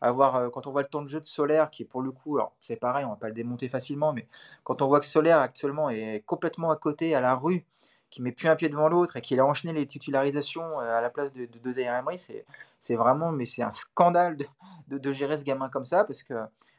avoir, 0.00 0.50
quand 0.50 0.66
on 0.66 0.72
voit 0.72 0.82
le 0.82 0.88
temps 0.88 1.02
de 1.02 1.08
jeu 1.08 1.20
de 1.20 1.26
Solaire, 1.26 1.70
qui 1.70 1.84
est 1.84 1.86
pour 1.86 2.02
le 2.02 2.10
coup, 2.10 2.40
c'est 2.60 2.76
pareil, 2.76 3.04
on 3.04 3.10
va 3.10 3.16
pas 3.16 3.28
le 3.28 3.34
démonter 3.34 3.68
facilement, 3.68 4.12
mais 4.12 4.26
quand 4.64 4.82
on 4.82 4.88
voit 4.88 4.98
que 4.98 5.06
Solaire 5.06 5.38
actuellement 5.38 5.88
est 5.88 6.24
complètement 6.26 6.72
à 6.72 6.76
côté, 6.76 7.14
à 7.14 7.20
la 7.20 7.36
rue, 7.36 7.64
qui 8.10 8.22
met 8.22 8.32
plus 8.32 8.48
un 8.48 8.56
pied 8.56 8.68
devant 8.68 8.88
l'autre 8.88 9.16
et 9.16 9.20
qu'il 9.20 9.38
a 9.38 9.46
enchaîné 9.46 9.72
les 9.72 9.86
titularisations 9.86 10.80
à 10.80 11.00
la 11.00 11.10
place 11.10 11.32
de, 11.32 11.46
de, 11.46 11.58
de 11.58 12.44
c'est 12.80 12.94
vraiment, 12.96 13.32
mais 13.32 13.44
c'est 13.44 13.62
un 13.62 13.72
scandale 13.72 14.36
de, 14.36 14.46
de, 14.88 14.98
de, 14.98 15.12
gérer 15.12 15.36
ce 15.36 15.44
gamin 15.44 15.68
comme 15.68 15.84
ça 15.84 16.04
parce 16.04 16.22
que 16.22 16.34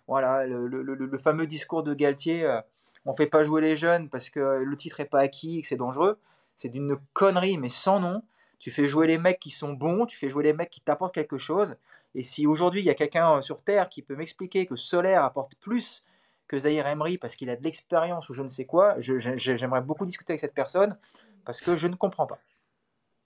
voilà, 0.10 0.47
le, 0.47 1.18
fameux 1.20 1.45
discours 1.45 1.84
de 1.84 1.93
Galtier, 1.93 2.43
on 2.43 2.49
euh, 2.49 2.62
on 3.05 3.14
fait 3.14 3.28
pas 3.28 3.43
jouer 3.43 3.62
les 3.62 3.76
jeunes 3.76 4.10
parce 4.10 4.32
que 4.32 4.39
le 4.39 4.76
titre 4.76 4.99
est 4.99 5.05
pas 5.05 5.20
acquis 5.20 5.60
et 5.60 5.62
que 5.62 5.68
c'est 5.68 5.76
dangereux, 5.76 6.20
c'est 6.55 6.70
d'une 6.70 6.97
connerie, 7.14 7.60
mais 7.60 7.70
sans 7.70 7.99
nom. 7.99 8.24
Tu 8.57 8.72
fais 8.72 8.88
jouer 8.88 9.05
les 9.05 9.20
mecs 9.20 9.39
qui 9.39 9.51
sont 9.51 9.72
bons, 9.72 10.07
tu 10.07 10.18
fais 10.18 10.28
jouer 10.28 10.43
les 10.43 10.53
mecs 10.53 10.72
qui 10.72 10.82
t'apportent 10.82 11.14
quelque 11.14 11.38
chose. 11.38 11.76
Et 12.16 12.24
si 12.24 12.47
aujourd'hui 12.47 12.82
il 12.82 12.86
y 12.86 12.89
a 12.89 12.95
quelqu'un 12.95 13.38
euh, 13.38 13.41
sur 13.41 13.62
Terre 13.64 13.88
qui 13.88 14.01
peut 14.01 14.16
m'expliquer 14.16 14.66
que 14.66 14.76
Solaire 14.76 15.24
apporte 15.24 15.53
plus 15.55 16.03
que 16.47 16.57
Zahir 16.57 16.88
Emery 16.88 17.20
parce 17.20 17.36
qu'il 17.36 17.51
a 17.51 17.55
de 17.55 17.64
l'expérience 17.64 18.30
ou 18.30 18.34
je 18.34 18.41
ne 18.41 18.47
sais 18.47 18.66
quoi, 18.66 18.95
j'aimerais 18.99 19.82
beaucoup 19.82 20.07
discuter 20.07 20.34
avec 20.34 20.41
cette 20.41 20.55
personne 20.55 20.97
parce 21.45 21.62
que 21.62 21.78
je 21.78 21.86
ne 21.86 21.93
comprends 21.93 22.26
pas. 22.26 22.39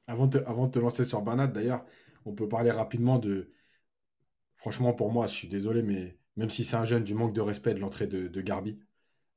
Avant 0.07 0.27
de, 0.27 0.43
avant 0.45 0.67
de 0.67 0.71
te 0.71 0.79
lancer 0.79 1.05
sur 1.05 1.21
Bernat, 1.21 1.47
d'ailleurs, 1.47 1.85
on 2.25 2.33
peut 2.33 2.49
parler 2.49 2.71
rapidement 2.71 3.19
de. 3.19 3.53
Franchement, 4.57 4.93
pour 4.93 5.11
moi, 5.11 5.27
je 5.27 5.33
suis 5.33 5.47
désolé, 5.47 5.81
mais 5.81 6.17
même 6.37 6.49
si 6.49 6.63
c'est 6.63 6.75
un 6.75 6.85
jeune, 6.85 7.03
du 7.03 7.13
manque 7.13 7.33
de 7.33 7.41
respect 7.41 7.73
de 7.73 7.79
l'entrée 7.79 8.07
de, 8.07 8.41
Garbi. 8.41 8.79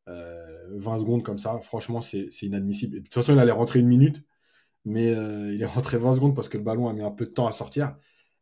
20 0.07 0.13
euh, 0.15 0.99
secondes 0.99 1.23
comme 1.23 1.39
ça, 1.39 1.59
franchement, 1.61 2.01
c'est 2.01 2.29
inadmissible. 2.43 2.99
de 2.99 3.01
toute 3.03 3.15
façon, 3.15 3.33
il 3.35 3.39
allait 3.39 3.53
rentrer 3.53 3.81
une 3.81 3.89
minute, 3.89 4.25
mais 4.85 5.11
euh, 5.15 5.53
il 5.55 5.63
est 5.63 5.67
rentré 5.67 5.99
20 5.99 6.15
secondes 6.15 6.37
parce 6.37 6.49
que 6.49 6.59
le 6.59 6.65
ballon 6.65 6.89
a 6.89 6.93
mis 6.93 7.03
un 7.03 7.11
peu 7.11 7.27
de 7.27 7.31
temps 7.31 7.47
à 7.47 7.53
sortir. 7.53 7.97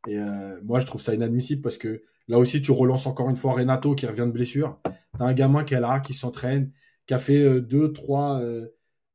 Et 0.07 0.19
euh, 0.19 0.61
moi, 0.63 0.81
je 0.81 0.87
trouve 0.87 1.01
ça 1.01 1.15
inadmissible 1.15 1.63
parce 1.63 1.79
que 1.79 2.03
là 2.29 2.39
aussi, 2.39 2.61
tu 2.63 2.73
relances 2.73 3.07
encore 3.07 3.31
une 3.31 3.37
fois 3.37 3.55
Renato 3.55 3.95
qui 3.95 4.07
revient 4.07 4.27
de 4.27 4.33
blessure. 4.33 4.81
Tu 4.85 5.23
as 5.23 5.27
un 5.27 5.35
gamin 5.35 5.65
qui 5.65 5.75
est 5.75 5.81
là, 5.81 6.01
qui 6.01 6.15
s'entraîne, 6.15 6.73
qui 7.07 7.15
a 7.15 7.19
fait 7.19 7.61
deux, 7.63 7.93
trois 7.93 8.43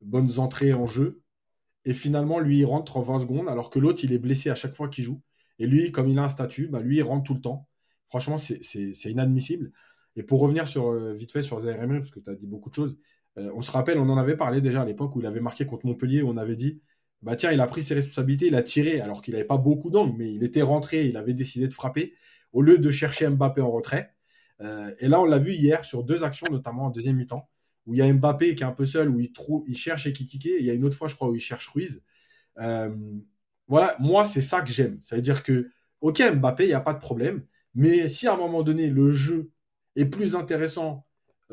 bonnes 0.00 0.38
entrées 0.38 0.72
en 0.72 0.86
jeu. 0.86 1.22
Et 1.84 1.94
finalement, 1.94 2.40
lui, 2.40 2.58
il 2.58 2.64
rentre 2.64 2.96
en 2.96 3.00
20 3.00 3.20
secondes, 3.20 3.48
alors 3.48 3.70
que 3.70 3.78
l'autre, 3.78 4.04
il 4.04 4.12
est 4.12 4.18
blessé 4.18 4.50
à 4.50 4.54
chaque 4.54 4.74
fois 4.74 4.88
qu'il 4.88 5.04
joue. 5.04 5.22
Et 5.58 5.66
lui, 5.66 5.92
comme 5.92 6.08
il 6.08 6.18
a 6.18 6.24
un 6.24 6.28
statut, 6.28 6.68
bah, 6.68 6.80
lui, 6.80 6.96
il 6.96 7.02
rentre 7.02 7.24
tout 7.24 7.34
le 7.34 7.40
temps. 7.40 7.68
Franchement, 8.10 8.38
c'est 8.38 9.10
inadmissible. 9.10 9.72
Et 10.16 10.22
pour 10.22 10.40
revenir 10.40 10.68
sur, 10.68 10.90
euh, 10.90 11.12
vite 11.14 11.32
fait 11.32 11.42
sur 11.42 11.60
Zaire 11.60 11.78
parce 11.78 12.10
que 12.10 12.20
tu 12.20 12.28
as 12.30 12.34
dit 12.34 12.46
beaucoup 12.46 12.68
de 12.68 12.74
choses, 12.74 12.98
euh, 13.38 13.50
on 13.54 13.60
se 13.60 13.70
rappelle, 13.70 13.98
on 13.98 14.08
en 14.08 14.18
avait 14.18 14.36
parlé 14.36 14.60
déjà 14.60 14.82
à 14.82 14.84
l'époque 14.84 15.14
où 15.16 15.20
il 15.20 15.26
avait 15.26 15.40
marqué 15.40 15.64
contre 15.66 15.86
Montpellier, 15.86 16.22
où 16.22 16.28
on 16.28 16.36
avait 16.36 16.56
dit 16.56 16.80
bah 17.22 17.36
tiens, 17.36 17.52
il 17.52 17.60
a 17.60 17.66
pris 17.66 17.82
ses 17.82 17.94
responsabilités, 17.94 18.46
il 18.46 18.54
a 18.54 18.62
tiré, 18.62 19.00
alors 19.00 19.22
qu'il 19.22 19.34
n'avait 19.34 19.46
pas 19.46 19.58
beaucoup 19.58 19.90
d'angle, 19.90 20.16
mais 20.18 20.32
il 20.32 20.42
était 20.42 20.62
rentré, 20.62 21.06
il 21.06 21.16
avait 21.16 21.34
décidé 21.34 21.68
de 21.68 21.74
frapper, 21.74 22.14
au 22.52 22.62
lieu 22.62 22.78
de 22.78 22.90
chercher 22.90 23.28
Mbappé 23.28 23.60
en 23.60 23.70
retrait. 23.70 24.14
Euh, 24.60 24.92
et 25.00 25.08
là, 25.08 25.20
on 25.20 25.24
l'a 25.24 25.38
vu 25.38 25.52
hier 25.52 25.84
sur 25.84 26.02
deux 26.02 26.24
actions, 26.24 26.46
notamment 26.50 26.86
en 26.86 26.90
deuxième 26.90 27.16
mi-temps, 27.16 27.48
où 27.86 27.94
il 27.94 27.98
y 27.98 28.02
a 28.02 28.12
Mbappé 28.12 28.54
qui 28.54 28.62
est 28.62 28.66
un 28.66 28.72
peu 28.72 28.86
seul, 28.86 29.10
où 29.10 29.20
il, 29.20 29.76
cherche 29.76 30.06
Ekitike, 30.06 30.46
et 30.46 30.60
il 30.60 30.66
y 30.66 30.70
a 30.70 30.74
une 30.74 30.84
autre 30.84 30.96
fois, 30.96 31.08
je 31.08 31.14
crois, 31.14 31.28
où 31.28 31.34
il 31.34 31.40
cherche 31.40 31.68
Ruiz. 31.68 32.02
voilà, 33.68 33.96
moi, 34.00 34.24
c'est 34.24 34.40
ça 34.40 34.62
que 34.62 34.72
j'aime. 34.72 34.98
Ça 35.02 35.16
veut 35.16 35.22
dire 35.22 35.42
que, 35.42 35.70
ok, 36.00 36.22
Mbappé, 36.36 36.64
il 36.64 36.68
n'y 36.68 36.72
a 36.74 36.80
pas 36.80 36.94
de 36.94 37.00
problème, 37.00 37.44
mais 37.74 38.08
si 38.08 38.26
à 38.26 38.34
un 38.34 38.36
moment 38.36 38.62
donné, 38.62 38.88
le 38.88 39.12
jeu 39.12 39.50
est 39.96 40.06
plus 40.06 40.34
intéressant 40.34 41.06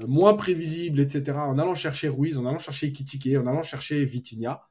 moins 0.06 0.36
prévisible, 0.36 1.00
etc., 1.00 1.38
en 1.40 1.58
allant 1.58 1.76
chercher 1.76 2.08
Ruiz, 2.08 2.38
en 2.38 2.46
allant 2.46 2.60
chercher 2.60 2.92
Kitike, 2.92 3.36
en 3.38 3.48
allant 3.48 3.64
chercher 3.64 4.06
Vitinha, 4.06 4.68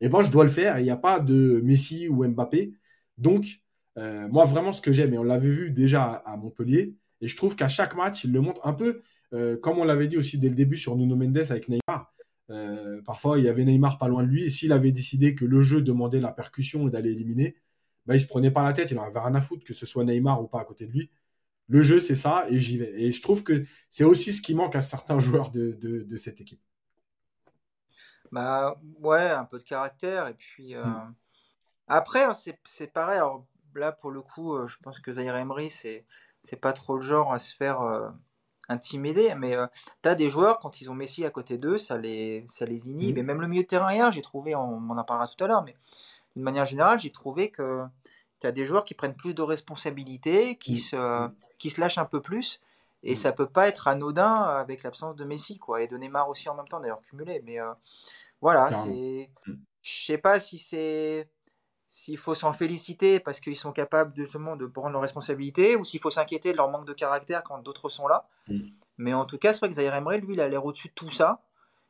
eh 0.00 0.08
ben, 0.08 0.20
je 0.22 0.30
dois 0.30 0.44
le 0.44 0.50
faire. 0.50 0.78
Il 0.80 0.84
n'y 0.84 0.90
a 0.90 0.96
pas 0.96 1.20
de 1.20 1.60
Messi 1.64 2.08
ou 2.08 2.26
Mbappé. 2.26 2.74
Donc, 3.18 3.62
euh, 3.98 4.28
moi, 4.28 4.44
vraiment, 4.44 4.72
ce 4.72 4.80
que 4.80 4.92
j'aime, 4.92 5.14
et 5.14 5.18
on 5.18 5.22
l'avait 5.22 5.48
vu 5.48 5.70
déjà 5.70 6.04
à, 6.26 6.36
Montpellier, 6.36 6.96
et 7.20 7.28
je 7.28 7.36
trouve 7.36 7.56
qu'à 7.56 7.68
chaque 7.68 7.94
match, 7.94 8.24
il 8.24 8.32
le 8.32 8.40
montre 8.40 8.60
un 8.66 8.72
peu, 8.72 9.02
euh, 9.32 9.56
comme 9.56 9.78
on 9.78 9.84
l'avait 9.84 10.08
dit 10.08 10.16
aussi 10.16 10.38
dès 10.38 10.48
le 10.48 10.54
début 10.56 10.76
sur 10.76 10.96
Nuno 10.96 11.16
Mendes 11.16 11.50
avec 11.50 11.68
Neymar. 11.68 12.12
Euh, 12.50 13.00
parfois, 13.02 13.38
il 13.38 13.44
y 13.44 13.48
avait 13.48 13.64
Neymar 13.64 13.98
pas 13.98 14.08
loin 14.08 14.24
de 14.24 14.28
lui, 14.28 14.44
et 14.44 14.50
s'il 14.50 14.72
avait 14.72 14.92
décidé 14.92 15.34
que 15.34 15.44
le 15.44 15.62
jeu 15.62 15.82
demandait 15.82 16.20
la 16.20 16.32
percussion 16.32 16.88
et 16.88 16.90
d'aller 16.90 17.12
éliminer, 17.12 17.54
bah, 18.06 18.14
il 18.14 18.20
se 18.20 18.26
prenait 18.26 18.50
pas 18.50 18.62
la 18.62 18.72
tête, 18.72 18.90
il 18.90 18.98
en 18.98 19.04
avait 19.04 19.20
rien 19.20 19.34
à 19.34 19.40
foutre, 19.40 19.64
que 19.64 19.74
ce 19.74 19.86
soit 19.86 20.04
Neymar 20.04 20.42
ou 20.42 20.46
pas 20.46 20.60
à 20.60 20.64
côté 20.64 20.86
de 20.86 20.92
lui. 20.92 21.10
Le 21.68 21.82
jeu, 21.82 22.00
c'est 22.00 22.14
ça, 22.14 22.46
et 22.48 22.58
j'y 22.60 22.78
vais. 22.78 22.92
Et 23.00 23.12
je 23.12 23.22
trouve 23.22 23.44
que 23.44 23.64
c'est 23.88 24.04
aussi 24.04 24.32
ce 24.32 24.42
qui 24.42 24.54
manque 24.54 24.76
à 24.76 24.80
certains 24.80 25.18
joueurs 25.20 25.50
de, 25.50 25.72
de, 25.72 26.16
cette 26.16 26.40
équipe. 26.40 26.60
Bah 28.30 28.80
ouais, 29.00 29.30
un 29.30 29.44
peu 29.44 29.58
de 29.58 29.64
caractère, 29.64 30.26
et 30.28 30.34
puis. 30.34 30.74
Mm. 30.74 31.14
Après, 31.88 32.24
hein, 32.24 32.32
c'est 32.64 32.86
pareil. 32.86 33.18
Alors, 33.18 33.44
là, 33.74 33.92
pour 33.92 34.10
le 34.10 34.22
coup, 34.22 34.54
euh, 34.54 34.66
je 34.66 34.78
pense 34.82 35.00
que 35.00 35.12
Zaire 35.12 35.36
Emery, 35.36 35.70
c'est 35.70 36.06
c'est 36.42 36.56
pas 36.56 36.72
trop 36.72 36.96
le 36.96 37.02
genre 37.02 37.32
à 37.32 37.38
se 37.38 37.54
faire 37.54 37.82
euh, 37.82 38.08
intimider. 38.68 39.34
Mais 39.36 39.54
euh, 39.54 39.66
tu 40.02 40.08
as 40.08 40.14
des 40.14 40.28
joueurs, 40.28 40.58
quand 40.58 40.80
ils 40.80 40.90
ont 40.90 40.94
Messi 40.94 41.24
à 41.24 41.30
côté 41.30 41.58
d'eux, 41.58 41.78
ça 41.78 41.98
les, 41.98 42.46
ça 42.48 42.66
les 42.66 42.88
inhibe. 42.88 43.16
Mmh. 43.16 43.18
Et 43.18 43.22
même 43.22 43.40
le 43.40 43.46
milieu 43.46 43.62
de 43.62 43.68
terrain 43.68 43.92
hier, 43.92 44.10
j'ai 44.10 44.22
trouvé, 44.22 44.54
on, 44.54 44.90
en 44.90 45.04
parlera 45.04 45.28
tout 45.28 45.42
à 45.44 45.46
l'heure, 45.46 45.62
mais 45.64 45.76
d'une 46.34 46.44
manière 46.44 46.64
générale, 46.64 46.98
j'ai 46.98 47.10
trouvé 47.10 47.50
que 47.50 47.84
tu 48.40 48.46
as 48.46 48.52
des 48.52 48.64
joueurs 48.64 48.84
qui 48.84 48.94
prennent 48.94 49.14
plus 49.14 49.34
de 49.34 49.42
responsabilités, 49.42 50.56
qui, 50.56 50.74
mmh. 50.74 50.76
se, 50.76 51.26
mmh. 51.26 51.34
qui 51.58 51.70
se 51.70 51.80
lâchent 51.80 51.98
un 51.98 52.04
peu 52.04 52.20
plus. 52.20 52.60
Et 53.04 53.16
ça 53.16 53.32
peut 53.32 53.48
pas 53.48 53.66
être 53.66 53.88
anodin 53.88 54.42
avec 54.42 54.84
l'absence 54.84 55.16
de 55.16 55.24
Messi, 55.24 55.58
quoi. 55.58 55.82
Et 55.82 55.88
de 55.88 55.96
Neymar 55.96 56.28
aussi 56.28 56.48
en 56.48 56.54
même 56.54 56.68
temps, 56.68 56.78
d'ailleurs, 56.78 57.02
cumulé. 57.02 57.42
Mais 57.44 57.58
voilà, 58.40 58.70
c'est. 58.84 59.28
Je 59.82 60.04
sais 60.04 60.18
pas 60.18 60.38
si 60.38 60.58
c'est 60.58 61.28
s'il 61.92 62.16
faut 62.16 62.34
s'en 62.34 62.54
féliciter 62.54 63.20
parce 63.20 63.38
qu'ils 63.38 63.56
sont 63.56 63.70
capables 63.70 64.14
de, 64.14 64.22
justement 64.22 64.56
de 64.56 64.64
prendre 64.64 64.92
leurs 64.92 65.02
responsabilités 65.02 65.76
ou 65.76 65.84
s'il 65.84 66.00
faut 66.00 66.08
s'inquiéter 66.08 66.52
de 66.52 66.56
leur 66.56 66.70
manque 66.70 66.86
de 66.86 66.94
caractère 66.94 67.42
quand 67.42 67.58
d'autres 67.58 67.90
sont 67.90 68.08
là. 68.08 68.26
Mm. 68.48 68.60
Mais 68.96 69.12
en 69.12 69.26
tout 69.26 69.36
cas, 69.36 69.52
c'est 69.52 69.58
vrai 69.58 69.68
que 69.68 69.74
Zaire 69.74 69.94
Emery, 69.94 70.22
lui, 70.22 70.32
il 70.32 70.40
a 70.40 70.48
l'air 70.48 70.64
au-dessus 70.64 70.88
de 70.88 70.94
tout 70.94 71.10
ça. 71.10 71.42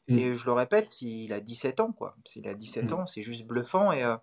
Mm. 0.08 0.18
Et 0.18 0.34
je 0.34 0.46
le 0.46 0.52
répète, 0.52 1.02
il 1.02 1.32
a 1.32 1.40
17 1.40 1.80
ans, 1.80 1.92
quoi. 1.92 2.16
S'il 2.24 2.48
a 2.48 2.54
17 2.54 2.90
mm. 2.90 2.94
ans, 2.94 3.06
c'est 3.06 3.22
juste 3.22 3.46
bluffant. 3.46 3.92
Et, 3.92 4.04
euh, 4.04 4.16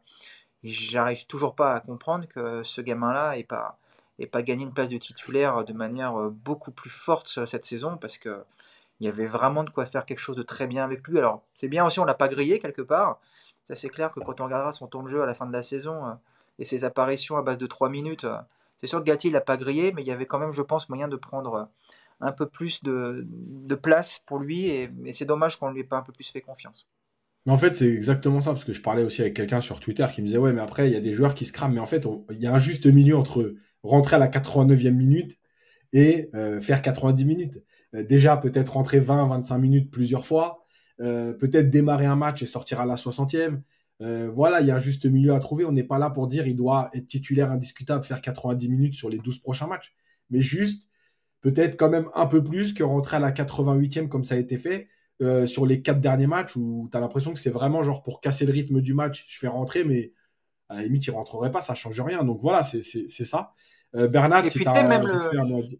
j'arrive 0.63 1.25
toujours 1.25 1.55
pas 1.55 1.75
à 1.75 1.79
comprendre 1.79 2.27
que 2.27 2.63
ce 2.63 2.81
gamin-là 2.81 3.35
n'ait 3.35 3.43
pas, 3.43 3.79
pas 4.31 4.41
gagné 4.41 4.63
une 4.63 4.73
place 4.73 4.89
de 4.89 4.97
titulaire 4.97 5.63
de 5.63 5.73
manière 5.73 6.19
euh, 6.19 6.29
beaucoup 6.29 6.71
plus 6.71 6.89
forte 6.89 7.45
cette 7.45 7.65
saison 7.65 7.97
parce 7.97 8.17
que 8.17 8.43
il 8.99 9.05
y 9.05 9.09
avait 9.09 9.27
vraiment 9.27 9.63
de 9.63 9.69
quoi 9.69 9.85
faire 9.85 10.05
quelque 10.05 10.19
chose 10.19 10.35
de 10.35 10.43
très 10.43 10.67
bien 10.67 10.83
avec 10.83 11.07
lui. 11.07 11.19
Alors, 11.19 11.43
c'est 11.55 11.67
bien 11.67 11.85
aussi, 11.85 11.99
on 11.99 12.05
l'a 12.05 12.15
pas 12.15 12.27
grillé 12.27 12.59
quelque 12.59 12.81
part. 12.81 13.19
Ça, 13.63 13.75
c'est 13.75 13.89
clair 13.89 14.11
que 14.11 14.19
quand 14.19 14.41
on 14.41 14.45
regardera 14.45 14.73
son 14.73 14.87
temps 14.87 15.03
de 15.03 15.07
jeu 15.07 15.21
à 15.21 15.25
la 15.25 15.35
fin 15.35 15.45
de 15.45 15.53
la 15.53 15.61
saison 15.61 16.05
euh, 16.07 16.13
et 16.57 16.65
ses 16.65 16.83
apparitions 16.83 17.37
à 17.37 17.41
base 17.41 17.57
de 17.57 17.67
3 17.67 17.89
minutes, 17.89 18.25
euh, 18.25 18.37
c'est 18.77 18.87
sûr 18.87 18.99
que 18.99 19.03
Galtier, 19.05 19.29
il 19.29 19.33
n'a 19.33 19.41
pas 19.41 19.57
grillé, 19.57 19.91
mais 19.93 20.01
il 20.01 20.07
y 20.07 20.11
avait 20.11 20.25
quand 20.25 20.39
même, 20.39 20.51
je 20.51 20.61
pense, 20.61 20.89
moyen 20.89 21.07
de 21.07 21.15
prendre 21.15 21.53
euh, 21.53 21.65
un 22.19 22.31
peu 22.31 22.47
plus 22.47 22.83
de, 22.83 23.25
place 23.81 24.21
pour 24.25 24.39
lui. 24.39 24.67
Et, 24.67 24.89
c'est 25.13 25.25
dommage 25.25 25.57
qu'on 25.57 25.69
ne 25.69 25.73
lui 25.73 25.81
ait 25.81 25.85
pas 25.85 25.97
un 25.97 26.01
peu 26.01 26.13
plus 26.13 26.29
fait 26.29 26.41
confiance. 26.41 26.87
Mais 27.45 27.53
en 27.53 27.57
fait, 27.57 27.75
c'est 27.75 27.91
exactement 27.91 28.41
ça, 28.41 28.51
parce 28.51 28.65
que 28.65 28.73
je 28.73 28.81
parlais 28.81 29.03
aussi 29.03 29.21
avec 29.21 29.35
quelqu'un 29.35 29.61
sur 29.61 29.79
Twitter 29.79 30.05
qui 30.13 30.21
me 30.21 30.27
disait 30.27 30.37
Ouais, 30.37 30.53
mais 30.53 30.61
après, 30.61 30.89
il 30.89 30.93
y 30.93 30.97
a 30.97 31.01
des 31.01 31.13
joueurs 31.13 31.35
qui 31.35 31.45
se 31.45 31.53
crament. 31.53 31.73
Mais 31.73 31.79
en 31.79 31.85
fait, 31.85 32.05
il 32.31 32.41
y 32.41 32.47
a 32.47 32.53
un 32.53 32.59
juste 32.59 32.85
milieu 32.85 33.17
entre 33.17 33.55
rentrer 33.83 34.17
à 34.17 34.19
la 34.19 34.27
89e 34.27 34.91
minute 34.91 35.37
et 35.93 36.29
faire 36.61 36.81
90 36.81 37.25
minutes. 37.25 37.63
déjà, 37.93 38.37
peut-être 38.37 38.73
rentrer 38.73 38.99
20-25 38.99 39.57
minutes 39.57 39.91
plusieurs 39.91 40.25
fois, 40.25 40.65
euh, 41.01 41.33
peut-être 41.33 41.69
démarrer 41.69 42.05
un 42.05 42.15
match 42.15 42.41
et 42.43 42.45
sortir 42.45 42.81
à 42.81 42.85
la 42.85 42.95
60e. 42.95 43.61
Euh, 44.01 44.29
voilà, 44.29 44.61
il 44.61 44.67
y 44.67 44.71
a 44.71 44.75
un 44.75 44.79
juste 44.79 45.05
milieu 45.05 45.33
à 45.33 45.39
trouver. 45.39 45.65
On 45.65 45.71
n'est 45.71 45.83
pas 45.83 45.97
là 45.97 46.09
pour 46.09 46.27
dire 46.27 46.47
il 46.47 46.55
doit 46.55 46.89
être 46.93 47.07
titulaire 47.07 47.51
indiscutable, 47.51 48.03
faire 48.03 48.21
90 48.21 48.69
minutes 48.69 48.93
sur 48.95 49.09
les 49.09 49.17
12 49.17 49.39
prochains 49.39 49.67
matchs. 49.67 49.93
Mais 50.29 50.41
juste, 50.41 50.88
peut-être 51.41 51.77
quand 51.77 51.89
même 51.89 52.09
un 52.13 52.25
peu 52.25 52.43
plus 52.43 52.73
que 52.73 52.83
rentrer 52.83 53.17
à 53.17 53.19
la 53.19 53.31
88e 53.31 54.07
comme 54.07 54.23
ça 54.23 54.35
a 54.35 54.37
été 54.37 54.57
fait 54.57 54.87
euh, 55.21 55.45
sur 55.45 55.65
les 55.65 55.81
quatre 55.81 56.01
derniers 56.01 56.27
matchs 56.27 56.55
où 56.55 56.87
tu 56.91 56.97
as 56.97 56.99
l'impression 56.99 57.33
que 57.33 57.39
c'est 57.39 57.49
vraiment 57.49 57.83
genre 57.83 58.03
pour 58.03 58.21
casser 58.21 58.45
le 58.45 58.53
rythme 58.53 58.81
du 58.81 58.93
match, 58.93 59.25
je 59.27 59.39
fais 59.39 59.47
rentrer, 59.47 59.83
mais 59.83 60.13
à 60.69 60.75
la 60.75 60.83
limite, 60.83 61.05
il 61.07 61.11
rentrerait 61.11 61.51
pas, 61.51 61.61
ça 61.61 61.73
change 61.73 61.99
rien. 61.99 62.23
Donc 62.23 62.39
voilà, 62.41 62.63
c'est 62.63 62.83
ça. 63.09 63.53
Bernard, 63.93 64.47
si 64.47 64.59
tu 64.59 64.65
même 64.65 65.07
le... 65.07 65.79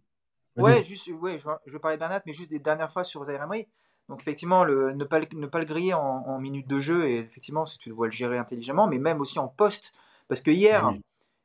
Ouais, 0.56 0.82
juste, 0.82 1.08
ouais, 1.20 1.38
je, 1.38 1.48
je 1.64 1.72
veux 1.72 1.78
parler 1.78 1.96
de 1.96 2.00
Bernat, 2.00 2.22
mais 2.26 2.32
juste 2.32 2.50
des 2.50 2.58
dernières 2.58 2.92
fois 2.92 3.04
sur 3.04 3.24
Zaire 3.24 3.46
donc 4.10 4.22
effectivement, 4.22 4.64
le, 4.64 4.92
ne, 4.92 5.04
pas, 5.04 5.20
ne 5.20 5.46
pas 5.46 5.60
le 5.60 5.64
griller 5.64 5.94
en, 5.94 6.00
en 6.00 6.40
minutes 6.40 6.66
de 6.66 6.80
jeu, 6.80 7.08
et 7.08 7.18
effectivement, 7.18 7.64
si 7.64 7.78
tu 7.78 7.90
dois 7.90 8.08
le 8.08 8.12
gérer 8.12 8.38
intelligemment, 8.38 8.88
mais 8.88 8.98
même 8.98 9.20
aussi 9.20 9.38
en 9.38 9.46
poste. 9.46 9.92
Parce 10.26 10.40
que 10.40 10.50
hier, 10.50 10.92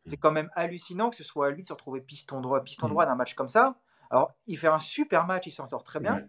c'est 0.03 0.18
quand 0.18 0.32
même 0.32 0.49
hallucinant 0.55 1.11
que 1.11 1.16
ce 1.16 1.24
soit 1.24 1.47
à 1.47 1.49
lui 1.51 1.61
de 1.61 1.68
se 1.68 1.74
retrouver 1.74 2.01
piston 2.01 2.41
droit, 2.41 2.63
piston 2.63 2.88
mm. 2.88 2.89
droit 2.89 3.05
d'un 3.05 3.13
match 3.13 3.36
comme 3.36 3.49
ça. 3.49 3.76
Alors, 4.10 4.32
il 4.47 4.58
fait 4.58 4.68
un 4.68 4.80
super 4.80 5.26
match, 5.26 5.47
il 5.47 5.51
s'en 5.51 5.68
sort 5.68 5.84
très 5.84 5.99
bien. 5.99 6.20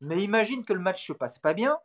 Mais 0.00 0.22
imagine 0.22 0.64
que 0.64 0.72
le 0.72 0.80
match 0.80 1.06
se 1.06 1.12
passe 1.12 1.38
pas 1.38 1.54
bien, 1.54 1.78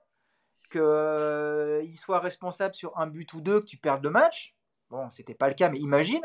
qu'il 0.70 0.82
euh, 0.82 1.96
soit 1.96 2.20
responsable 2.20 2.76
sur 2.76 2.98
un 2.98 3.08
but 3.08 3.32
ou 3.34 3.42
deux, 3.42 3.62
que 3.62 3.66
tu 3.66 3.78
perdes 3.78 4.04
le 4.04 4.10
match. 4.10 4.56
Bon, 4.90 5.10
c'était 5.10 5.36
pas 5.36 5.48
le 5.48 5.54
cas, 5.54 5.70
mais 5.70 5.80
imagine. 5.80 6.22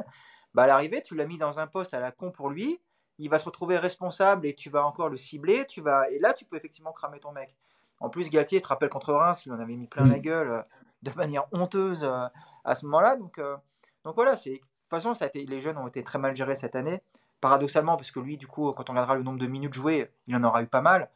Bah, 0.55 0.65
à 0.65 0.67
l'arrivée, 0.67 1.03
tu 1.03 1.15
l'as 1.15 1.27
mis 1.27 1.39
dans 1.39 1.61
un 1.61 1.67
poste 1.67 1.95
à 1.95 2.01
la 2.01 2.11
con 2.11 2.31
pour 2.31 2.51
lui 2.51 2.81
il 3.19 3.31
va 3.31 3.39
se 3.39 3.45
retrouver 3.45 3.79
responsable 3.79 4.47
et 4.47 4.55
tu 4.55 4.71
vas 4.71 4.85
encore 4.85 5.09
le 5.09 5.17
cibler, 5.17 5.67
tu 5.67 5.81
vas 5.81 6.11
et 6.11 6.19
là 6.19 6.33
tu 6.33 6.45
peux 6.45 6.57
effectivement 6.57 6.93
cramer 6.93 7.21
ton 7.21 7.33
mec. 7.33 7.57
En 7.99 8.11
plus, 8.11 8.29
Galtier, 8.29 8.61
te 8.61 8.69
rappelle 8.69 8.91
contre 8.91 9.15
Reims, 9.15 9.47
il 9.47 9.53
en 9.53 9.59
avait 9.59 9.75
mis 9.75 9.87
plein 9.87 10.07
la 10.07 10.19
gueule 10.19 10.51
euh, 10.51 10.63
de 11.03 11.11
manière 11.13 11.47
honteuse 11.53 12.05
euh, 12.05 12.27
à 12.65 12.75
ce 12.75 12.85
moment-là. 12.85 13.17
Donc, 13.17 13.39
euh, 13.39 13.57
donc 14.05 14.17
voilà, 14.17 14.37
c'est 14.37 14.51
de 14.51 14.59
toute 14.59 14.91
façon, 14.91 15.15
ça 15.15 15.25
a 15.25 15.29
été, 15.29 15.47
les 15.47 15.61
jeunes 15.61 15.79
ont 15.79 15.89
été 15.89 16.05
très 16.05 16.19
mal 16.19 16.37
gérés 16.37 16.57
cette 16.57 16.77
année. 16.77 17.01
Paradoxalement, 17.41 17.97
parce 17.97 18.11
que 18.11 18.21
lui, 18.21 18.37
du 18.37 18.47
coup, 18.47 18.73
quand 18.73 18.89
on 18.91 18.93
regardera 18.93 19.15
le 19.15 19.23
nombre 19.23 19.39
de 19.39 19.47
minutes 19.47 19.75
jouées, 19.75 20.11
il 20.27 20.35
en 20.35 20.43
aura 20.45 20.63
eu 20.63 20.67
pas 20.67 20.81
mal, 20.81 21.11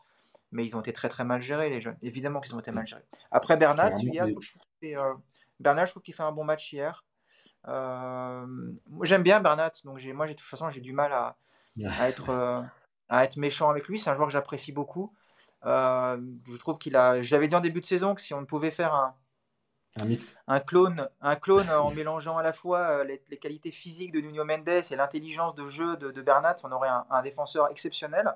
mais 0.52 0.66
ils 0.66 0.76
ont 0.76 0.80
été 0.80 0.92
très 0.92 1.08
très 1.08 1.24
mal 1.24 1.40
gérés, 1.40 1.70
les 1.70 1.80
jeunes. 1.80 1.96
Évidemment 2.02 2.40
qu'ils 2.40 2.54
ont 2.54 2.60
été 2.60 2.72
mal 2.72 2.86
gérés. 2.86 3.04
Après 3.30 3.56
Bernat, 3.56 3.92
Bernat, 5.60 5.84
je 5.84 5.90
trouve 5.90 6.02
qu'il 6.02 6.14
fait 6.14 6.22
un 6.22 6.32
bon 6.32 6.44
match 6.44 6.72
hier. 6.72 7.04
J'aime 9.02 9.22
bien 9.22 9.40
Bernat, 9.40 9.72
donc 9.84 10.02
moi, 10.14 10.26
de 10.26 10.32
toute 10.32 10.40
façon, 10.46 10.70
j'ai 10.70 10.80
du 10.80 10.92
mal 10.92 11.12
à, 11.12 11.36
à 11.84 12.08
être, 12.08 12.30
à 13.08 13.24
être 13.24 13.36
méchant 13.36 13.70
avec 13.70 13.88
lui. 13.88 13.98
C'est 13.98 14.10
un 14.10 14.14
joueur 14.14 14.28
que 14.28 14.32
j'apprécie 14.32 14.72
beaucoup. 14.72 15.14
Euh, 15.66 16.18
je 16.46 16.56
trouve 16.56 16.78
qu'il 16.78 16.96
a. 16.96 17.20
J'avais 17.22 17.48
dit 17.48 17.54
en 17.54 17.60
début 17.60 17.80
de 17.80 17.86
saison 17.86 18.14
que 18.14 18.20
si 18.20 18.32
on 18.34 18.44
pouvait 18.46 18.70
faire 18.70 18.94
un, 18.94 19.14
un, 19.98 20.04
mix. 20.04 20.36
un 20.46 20.60
clone, 20.60 21.08
un 21.20 21.36
clone 21.36 21.68
en 21.70 21.90
mélangeant 21.90 22.38
à 22.38 22.42
la 22.42 22.52
fois 22.52 22.78
euh, 22.78 23.04
les, 23.04 23.36
qualités 23.36 23.70
physiques 23.70 24.12
de 24.12 24.20
Nuno 24.20 24.44
Mendes 24.44 24.68
et 24.68 24.96
l'intelligence 24.96 25.54
de 25.54 25.66
jeu 25.66 25.96
de, 25.96 26.22
Bernat, 26.22 26.56
on 26.64 26.72
aurait 26.72 26.88
un, 26.88 27.22
défenseur 27.22 27.70
exceptionnel. 27.70 28.32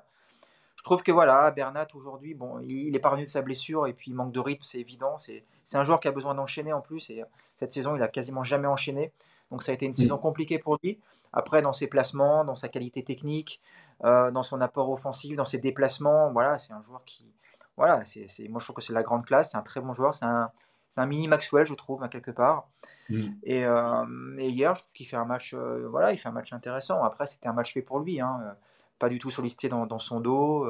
Je 0.75 0.83
trouve 0.83 1.01
que 1.01 1.11
voilà, 1.11 1.49
Bernat 1.51 1.87
aujourd'hui, 1.93 2.33
bon, 2.33 2.59
il, 2.59 2.95
est 2.95 2.99
parvenu 2.99 3.23
de 3.23 3.29
sa 3.29 3.41
blessure 3.41 3.87
et 3.87 3.93
puis 3.93 4.11
il 4.11 4.15
manque 4.15 4.31
de 4.31 4.39
rythme, 4.39 4.63
c'est 4.63 4.79
évident. 4.79 5.17
C'est 5.17 5.43
un 5.73 5.83
joueur 5.83 5.99
qui 5.99 6.07
a 6.07 6.11
besoin 6.11 6.35
d'enchaîner 6.35 6.73
en 6.73 6.81
plus 6.81 7.09
et 7.09 7.23
cette 7.59 7.71
saison, 7.71 7.95
il 7.95 8.03
a 8.03 8.07
quasiment 8.07 8.43
jamais 8.43 8.67
enchaîné. 8.67 9.11
Donc 9.49 9.63
ça 9.63 9.71
a 9.71 9.75
été 9.75 9.85
une 9.85 9.93
saison 9.93 10.17
compliquée 10.17 10.59
pour 10.59 10.77
lui. 10.83 10.99
Après, 11.33 11.61
dans 11.61 11.73
ses 11.73 11.87
placements, 11.87 12.45
dans 12.45 12.55
sa 12.55 12.69
qualité 12.69 13.03
technique, 13.03 13.61
euh, 14.03 14.31
dans 14.31 14.43
son 14.43 14.61
apport 14.61 14.89
offensif, 14.89 15.35
dans 15.35 15.45
ses 15.45 15.57
déplacements, 15.57 16.31
voilà, 16.31 16.57
c'est 16.57 16.73
un 16.73 16.81
joueur 16.81 17.03
qui, 17.05 17.25
voilà, 17.77 18.03
c'est, 18.05 18.27
moi 18.47 18.59
je 18.59 18.65
trouve 18.65 18.77
que 18.77 18.81
c'est 18.81 18.93
la 18.93 19.03
grande 19.03 19.25
classe, 19.25 19.51
c'est 19.51 19.57
un 19.57 19.61
très 19.61 19.81
bon 19.81 19.93
joueur, 19.93 20.13
c'est 20.13 20.25
un, 20.25 20.49
un 21.01 21.05
mini 21.05 21.27
Maxwell, 21.27 21.65
je 21.65 21.73
trouve, 21.73 22.03
à 22.03 22.07
quelque 22.07 22.31
part. 22.31 22.67
Mm. 23.09 23.15
Euh, 23.49 24.37
et, 24.37 24.49
hier, 24.49 24.75
je 24.75 24.81
trouve 24.81 24.93
qu'il 24.93 25.05
fait 25.05 25.15
un 25.15 25.25
match, 25.25 25.53
euh, 25.53 25.87
voilà, 25.89 26.11
il 26.13 26.17
fait 26.17 26.29
un 26.29 26.33
match 26.33 26.53
intéressant. 26.53 27.03
Après, 27.03 27.25
c'était 27.25 27.47
un 27.47 27.53
match 27.53 27.73
fait 27.73 27.81
pour 27.81 27.99
lui, 27.99 28.19
hein, 28.21 28.55
pas 28.99 29.09
du 29.09 29.19
tout 29.19 29.29
sollicité 29.29 29.69
dans, 29.69 29.85
dans 29.85 29.99
son 29.99 30.19
dos, 30.19 30.67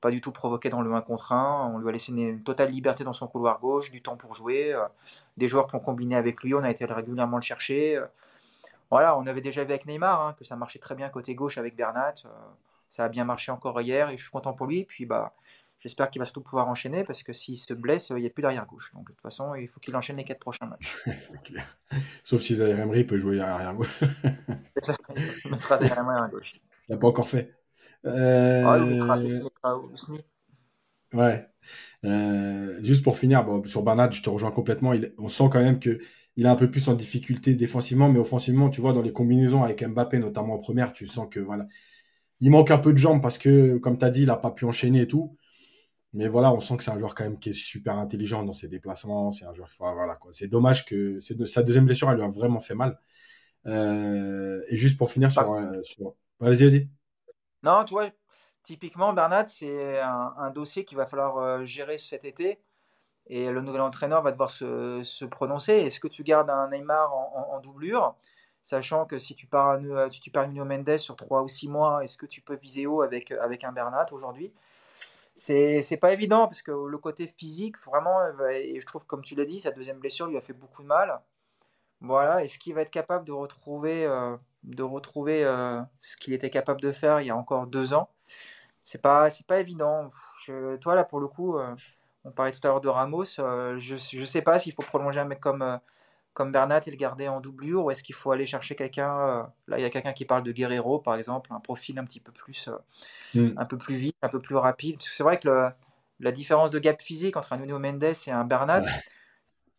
pas 0.00 0.10
du 0.10 0.20
tout 0.20 0.32
provoqué 0.32 0.68
dans 0.68 0.80
le 0.80 0.92
1 0.92 1.00
contre 1.02 1.32
1. 1.32 1.72
On 1.74 1.78
lui 1.78 1.88
a 1.88 1.92
laissé 1.92 2.12
une, 2.12 2.42
totale 2.42 2.70
liberté 2.70 3.04
dans 3.04 3.12
son 3.12 3.26
couloir 3.26 3.60
gauche, 3.60 3.90
du 3.90 4.02
temps 4.02 4.16
pour 4.16 4.34
jouer, 4.34 4.74
des 5.36 5.48
joueurs 5.48 5.66
qui 5.66 5.74
ont 5.76 5.80
combiné 5.80 6.16
avec 6.16 6.42
lui, 6.42 6.54
on 6.54 6.62
a 6.62 6.70
été 6.70 6.84
régulièrement 6.84 7.36
le 7.36 7.42
chercher. 7.42 8.00
Voilà, 8.90 9.18
on 9.18 9.26
avait 9.26 9.40
déjà 9.40 9.64
vu 9.64 9.70
avec 9.70 9.86
Neymar 9.86 10.22
hein, 10.22 10.36
que 10.38 10.44
ça 10.44 10.56
marchait 10.56 10.78
très 10.78 10.94
bien 10.94 11.08
côté 11.10 11.34
gauche 11.34 11.58
avec 11.58 11.76
Bernat. 11.76 12.14
Euh, 12.24 12.28
ça 12.88 13.04
a 13.04 13.08
bien 13.08 13.24
marché 13.24 13.52
encore 13.52 13.80
hier 13.80 14.08
et 14.08 14.16
je 14.16 14.22
suis 14.22 14.30
content 14.30 14.54
pour 14.54 14.66
lui. 14.66 14.80
Et 14.80 14.84
puis 14.84 15.04
bah, 15.04 15.34
j'espère 15.78 16.10
qu'il 16.10 16.20
va 16.20 16.24
surtout 16.24 16.42
pouvoir 16.42 16.68
enchaîner 16.68 17.04
parce 17.04 17.22
que 17.22 17.32
s'il 17.32 17.56
se 17.56 17.74
blesse, 17.74 18.10
il 18.10 18.16
n'y 18.16 18.26
a 18.26 18.30
plus 18.30 18.42
d'arrière 18.42 18.66
gauche. 18.66 18.92
Donc 18.94 19.06
de 19.06 19.12
toute 19.12 19.20
façon, 19.20 19.54
il 19.54 19.68
faut 19.68 19.80
qu'il 19.80 19.94
enchaîne 19.96 20.16
les 20.16 20.24
quatre 20.24 20.40
prochains 20.40 20.66
matchs. 20.66 20.96
Sauf 22.24 22.40
si 22.40 22.54
Zaire 22.56 22.78
Emery 22.78 23.04
peut 23.04 23.18
jouer 23.18 23.40
arrière 23.40 23.74
gauche. 23.74 24.00
C'est 24.76 24.84
ça, 24.84 24.96
il 25.44 25.50
mettra 25.50 25.76
arrière 25.76 26.30
gauche. 26.30 26.60
Il 26.88 26.92
n'a 26.92 26.98
pas 26.98 27.08
encore 27.08 27.28
fait. 27.28 27.54
Euh... 28.04 28.64
Ah, 28.66 28.78
il 28.78 28.86
mettra, 28.86 29.18
il 29.18 29.42
mettra 29.42 29.80
Ouais. 31.14 31.48
Euh, 32.04 32.78
juste 32.82 33.02
pour 33.02 33.18
finir, 33.18 33.44
sur 33.64 33.82
Bernat, 33.82 34.10
je 34.10 34.22
te 34.22 34.30
rejoins 34.30 34.50
complètement. 34.50 34.92
on 35.18 35.28
sent 35.28 35.48
quand 35.50 35.60
même 35.60 35.80
que 35.80 36.00
il 36.36 36.46
est 36.46 36.48
un 36.48 36.54
peu 36.54 36.70
plus 36.70 36.86
en 36.88 36.94
difficulté 36.94 37.54
défensivement, 37.54 38.08
mais 38.08 38.20
offensivement, 38.20 38.70
tu 38.70 38.80
vois, 38.80 38.92
dans 38.92 39.02
les 39.02 39.12
combinaisons 39.12 39.64
avec 39.64 39.82
Mbappé, 39.84 40.20
notamment 40.20 40.54
en 40.54 40.58
première, 40.58 40.92
tu 40.92 41.04
sens 41.04 41.26
que 41.28 41.40
voilà, 41.40 41.66
il 42.40 42.50
manque 42.50 42.70
un 42.70 42.78
peu 42.78 42.92
de 42.92 42.98
jambes 42.98 43.20
parce 43.20 43.38
que, 43.38 43.78
comme 43.78 43.98
tu 43.98 44.04
as 44.04 44.10
dit, 44.10 44.20
il 44.22 44.26
n'a 44.26 44.36
pas 44.36 44.52
pu 44.52 44.64
enchaîner 44.64 45.02
et 45.02 45.08
tout. 45.08 45.36
Mais 46.14 46.28
voilà, 46.28 46.52
on 46.52 46.60
sent 46.60 46.76
que 46.78 46.84
c'est 46.84 46.90
un 46.90 46.98
joueur 46.98 47.14
quand 47.14 47.24
même 47.24 47.38
qui 47.38 47.50
est 47.50 47.52
super 47.52 47.98
intelligent 47.98 48.42
dans 48.42 48.54
ses 48.54 48.68
déplacements. 48.68 49.30
C'est 49.30 49.44
un 49.44 49.52
joueur, 49.52 49.70
voilà 49.78 50.16
quoi. 50.16 50.30
C'est 50.32 50.48
dommage 50.48 50.84
que 50.84 51.18
sa 51.20 51.62
deuxième 51.62 51.84
blessure, 51.84 52.10
elle 52.10 52.16
lui 52.16 52.24
a 52.24 52.28
vraiment 52.28 52.60
fait 52.60 52.74
mal. 52.74 52.98
Euh, 53.66 54.62
et 54.68 54.76
juste 54.76 54.96
pour 54.96 55.10
finir 55.10 55.30
sur, 55.30 55.52
euh, 55.52 55.82
vas-y, 56.40 56.68
vas-y. 56.68 56.88
Non, 57.62 57.84
tu 57.84 57.92
vois, 57.92 58.08
typiquement 58.62 59.12
Bernat, 59.12 59.46
c'est 59.48 60.00
un, 60.00 60.50
dossier 60.50 60.84
qu'il 60.84 60.96
va 60.96 61.06
falloir 61.06 61.64
gérer 61.64 61.98
cet 61.98 62.24
été. 62.24 62.58
Et 63.26 63.50
le 63.50 63.60
nouvel 63.60 63.82
entraîneur 63.82 64.22
va 64.22 64.32
devoir 64.32 64.50
se, 64.50 65.24
prononcer. 65.26 65.74
Est-ce 65.74 66.00
que 66.00 66.08
tu 66.08 66.22
gardes 66.22 66.48
un 66.48 66.70
Neymar 66.70 67.12
en 67.12 67.60
doublure? 67.60 68.16
Sachant 68.62 69.06
que 69.06 69.18
si 69.18 69.34
tu 69.34 69.46
pars, 69.46 69.80
euh, 69.82 70.10
si 70.10 70.20
tu 70.20 70.30
pars 70.30 70.46
Nuno 70.46 70.64
Mendes 70.64 70.98
sur 70.98 71.16
3 71.16 71.42
ou 71.42 71.48
6 71.48 71.68
mois, 71.68 72.04
est-ce 72.04 72.18
que 72.18 72.26
tu 72.26 72.42
peux 72.42 72.56
viser 72.56 72.86
haut 72.86 73.02
avec, 73.02 73.30
euh, 73.30 73.40
avec 73.40 73.64
un 73.64 73.72
Bernat 73.72 74.06
aujourd'hui? 74.12 74.52
C'est, 75.38 75.96
pas 76.00 76.12
évident 76.12 76.46
parce 76.46 76.62
que 76.62 76.72
le 76.72 76.98
côté 76.98 77.26
physique, 77.26 77.76
vraiment, 77.84 78.20
euh, 78.20 78.48
et 78.50 78.80
je 78.80 78.86
trouve, 78.86 79.04
comme 79.06 79.22
tu 79.22 79.34
l'as 79.34 79.44
dit, 79.44 79.60
sa 79.60 79.70
deuxième 79.70 79.98
blessure 79.98 80.26
lui 80.26 80.36
a 80.36 80.40
fait 80.40 80.52
beaucoup 80.52 80.82
de 80.82 80.88
mal. 80.88 81.20
Voilà, 82.00 82.44
est-ce 82.44 82.58
qu'il 82.58 82.74
va 82.74 82.82
être 82.82 82.90
capable 82.90 83.24
de 83.24 83.32
retrouver, 83.32 84.06
de 84.62 84.82
retrouver 84.84 85.42
ce 86.00 86.16
qu'il 86.16 86.32
était 86.32 86.50
capable 86.50 86.80
de 86.80 86.92
faire 86.92 87.20
il 87.20 87.26
y 87.26 87.30
a 87.30 87.36
encore 87.36 87.66
deux 87.66 87.92
ans? 87.92 88.08
C'est 88.84 89.02
pas, 89.02 89.28
pas 89.48 89.58
évident. 89.58 90.10
toi, 90.80 90.94
là, 90.94 91.04
pour 91.04 91.20
le 91.20 91.26
coup, 91.26 91.58
on 92.24 92.30
parlait 92.30 92.52
tout 92.52 92.60
à 92.62 92.68
l'heure 92.68 92.80
de 92.80 92.88
Ramos. 92.88 93.24
je, 93.24 93.78
je 93.78 94.24
sais 94.24 94.42
pas 94.42 94.60
s'il 94.60 94.74
faut 94.74 94.82
prolonger 94.82 95.18
un 95.18 95.24
mec 95.24 95.40
comme 95.40 95.80
comme 96.38 96.52
Bernat 96.52 96.82
et 96.86 96.92
le 96.92 96.96
garder 96.96 97.26
en 97.26 97.40
doublure 97.40 97.84
ou 97.84 97.90
est-ce 97.90 98.04
qu'il 98.04 98.14
faut 98.14 98.30
aller 98.30 98.46
chercher 98.46 98.76
quelqu'un 98.76 99.18
euh, 99.18 99.42
Là, 99.66 99.78
il 99.78 99.82
y 99.82 99.84
a 99.84 99.90
quelqu'un 99.90 100.12
qui 100.12 100.24
parle 100.24 100.44
de 100.44 100.52
Guerrero, 100.52 101.00
par 101.00 101.16
exemple, 101.16 101.52
un 101.52 101.58
profil 101.58 101.98
un 101.98 102.04
petit 102.04 102.20
peu 102.20 102.30
plus, 102.30 102.68
euh, 102.68 103.40
mm. 103.40 103.58
un 103.58 103.64
peu 103.64 103.76
plus 103.76 103.96
vite, 103.96 104.16
un 104.22 104.28
peu 104.28 104.40
plus 104.40 104.54
rapide. 104.54 104.98
C'est 105.00 105.24
vrai 105.24 105.40
que 105.40 105.68
la 106.20 106.30
différence 106.30 106.70
de 106.70 106.78
gap 106.78 107.02
physique 107.02 107.36
entre 107.36 107.54
un 107.54 107.56
Nuno 107.56 107.80
Mendes 107.80 108.04
et 108.04 108.30
un 108.30 108.44
Bernat, 108.44 108.84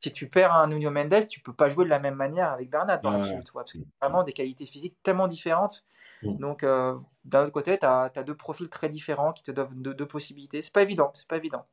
si 0.01 0.11
tu 0.11 0.27
perds 0.27 0.53
un 0.53 0.67
Nuno 0.67 0.91
Mendes, 0.91 1.29
tu 1.29 1.39
peux 1.39 1.53
pas 1.53 1.69
jouer 1.69 1.85
de 1.85 1.89
la 1.89 1.99
même 1.99 2.15
manière 2.15 2.51
avec 2.51 2.69
Bernat 2.69 2.97
dans 2.97 3.17
le 3.17 3.23
film, 3.23 3.41
parce 3.53 3.71
que 3.71 3.77
vraiment 4.01 4.23
des 4.23 4.33
qualités 4.33 4.65
physiques 4.65 4.97
tellement 5.01 5.27
différentes. 5.27 5.85
Mm. 6.23 6.37
Donc, 6.39 6.63
euh, 6.63 6.93
d'un 7.23 7.43
autre 7.43 7.53
côté, 7.53 7.77
tu 7.77 7.85
as, 7.85 8.11
deux 8.25 8.35
profils 8.35 8.67
très 8.67 8.89
différents 8.89 9.31
qui 9.31 9.43
te 9.43 9.51
donnent 9.51 9.81
deux, 9.81 9.93
deux 9.93 10.07
possibilités. 10.07 10.61
C'est 10.61 10.73
pas 10.73 10.81
évident, 10.81 11.11
c'est 11.13 11.27
pas 11.29 11.37
évident. 11.37 11.65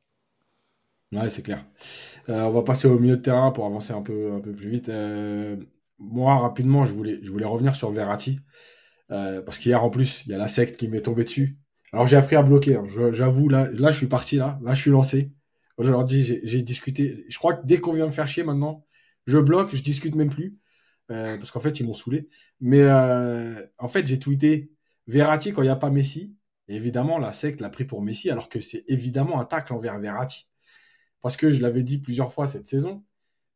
Ouais, 1.13 1.29
c'est 1.29 1.41
clair. 1.41 1.65
Euh, 2.29 2.41
on 2.43 2.51
va 2.51 2.63
passer 2.63 2.87
au 2.87 2.99
milieu 2.99 3.15
de 3.17 3.21
terrain 3.21 3.51
pour 3.51 3.65
avancer 3.65 3.93
un 3.93 4.01
peu, 4.01 4.33
un 4.33 4.41
peu 4.41 4.51
plus 4.53 4.69
vite. 4.69 4.89
Euh, 4.89 5.55
moi, 5.99 6.37
rapidement, 6.37 6.85
je 6.85 6.93
voulais, 6.93 7.45
revenir 7.45 7.75
sur 7.75 7.91
Verratti. 7.91 8.39
Euh, 9.11 9.41
parce 9.41 9.57
qu'hier, 9.57 9.83
en 9.83 9.89
plus, 9.89 10.23
il 10.25 10.31
y 10.31 10.35
a 10.35 10.37
la 10.37 10.49
secte 10.49 10.77
qui 10.77 10.89
m'est 10.89 11.01
tombée 11.01 11.23
dessus. 11.23 11.57
Alors, 11.93 12.07
j'ai 12.07 12.17
appris 12.17 12.35
à 12.35 12.43
bloquer. 12.43 12.75
Hein. 12.75 12.83
J'avoue, 13.11 13.47
là, 13.49 13.69
je 13.73 13.97
suis 13.97 14.07
parti, 14.07 14.35
là. 14.37 14.59
Là, 14.63 14.73
je 14.73 14.81
suis 14.81 14.91
lancé. 14.91 15.31
Aujourd'hui, 15.77 16.23
j'ai 16.43 16.61
discuté. 16.61 17.25
Je 17.29 17.37
crois 17.37 17.53
que 17.55 17.65
dès 17.65 17.79
qu'on 17.79 17.93
vient 17.93 18.07
me 18.07 18.11
faire 18.11 18.27
chier 18.27 18.43
maintenant, 18.43 18.85
je 19.27 19.37
bloque, 19.37 19.75
je 19.75 19.81
discute 19.81 20.15
même 20.15 20.29
plus. 20.29 20.57
parce 21.07 21.51
qu'en 21.51 21.59
fait, 21.61 21.79
ils 21.79 21.85
m'ont 21.85 21.93
saoulé. 21.93 22.29
Mais 22.59 22.89
en 23.77 23.87
fait, 23.87 24.05
j'ai 24.07 24.19
tweeté 24.19 24.71
Verratti 25.07 25.53
quand 25.53 25.61
il 25.61 25.65
n'y 25.65 25.71
a 25.71 25.75
pas 25.77 25.89
Messi. 25.91 26.35
Évidemment, 26.67 27.17
la 27.19 27.31
secte 27.31 27.61
l'a 27.61 27.69
pris 27.69 27.85
pour 27.85 28.01
Messi, 28.01 28.29
alors 28.29 28.49
que 28.49 28.59
c'est 28.59 28.83
évidemment 28.87 29.39
un 29.39 29.45
tacle 29.45 29.73
envers 29.73 29.99
Verratti. 29.99 30.47
Parce 31.21 31.37
que 31.37 31.51
je 31.51 31.61
l'avais 31.61 31.83
dit 31.83 31.97
plusieurs 31.97 32.33
fois 32.33 32.47
cette 32.47 32.67
saison, 32.67 33.03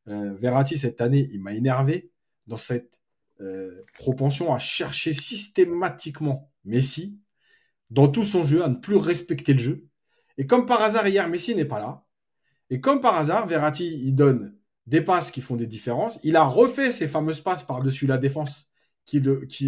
euh, 0.08 0.34
Verratti, 0.34 0.78
cette 0.78 1.02
année, 1.02 1.30
il 1.32 1.42
m'a 1.42 1.54
énervé 1.54 2.12
dans 2.48 2.58
cette 2.58 3.00
euh, 3.40 3.82
propension 3.94 4.54
à 4.54 4.60
chercher 4.60 5.14
systématiquement 5.14 6.52
Messi 6.66 7.20
dans 7.90 8.08
tout 8.08 8.24
son 8.24 8.44
jeu, 8.44 8.64
à 8.64 8.70
ne 8.70 8.76
plus 8.76 8.96
respecter 8.96 9.54
le 9.54 9.60
jeu. 9.60 9.88
Et 10.38 10.48
comme 10.48 10.66
par 10.66 10.82
hasard, 10.82 11.08
hier, 11.08 11.28
Messi 11.28 11.56
n'est 11.56 11.66
pas 11.66 11.80
là. 11.80 12.06
Et 12.70 12.80
comme 12.80 13.02
par 13.02 13.16
hasard, 13.16 13.48
Verratti, 13.48 14.00
il 14.04 14.16
donne 14.16 14.56
des 14.88 15.02
passes 15.02 15.30
qui 15.30 15.42
font 15.42 15.56
des 15.56 15.68
différences. 15.68 16.20
Il 16.24 16.36
a 16.36 16.44
refait 16.44 16.92
ces 16.92 17.08
fameuses 17.08 17.42
passes 17.42 17.64
par-dessus 17.64 18.08
la 18.08 18.18
défense 18.18 18.70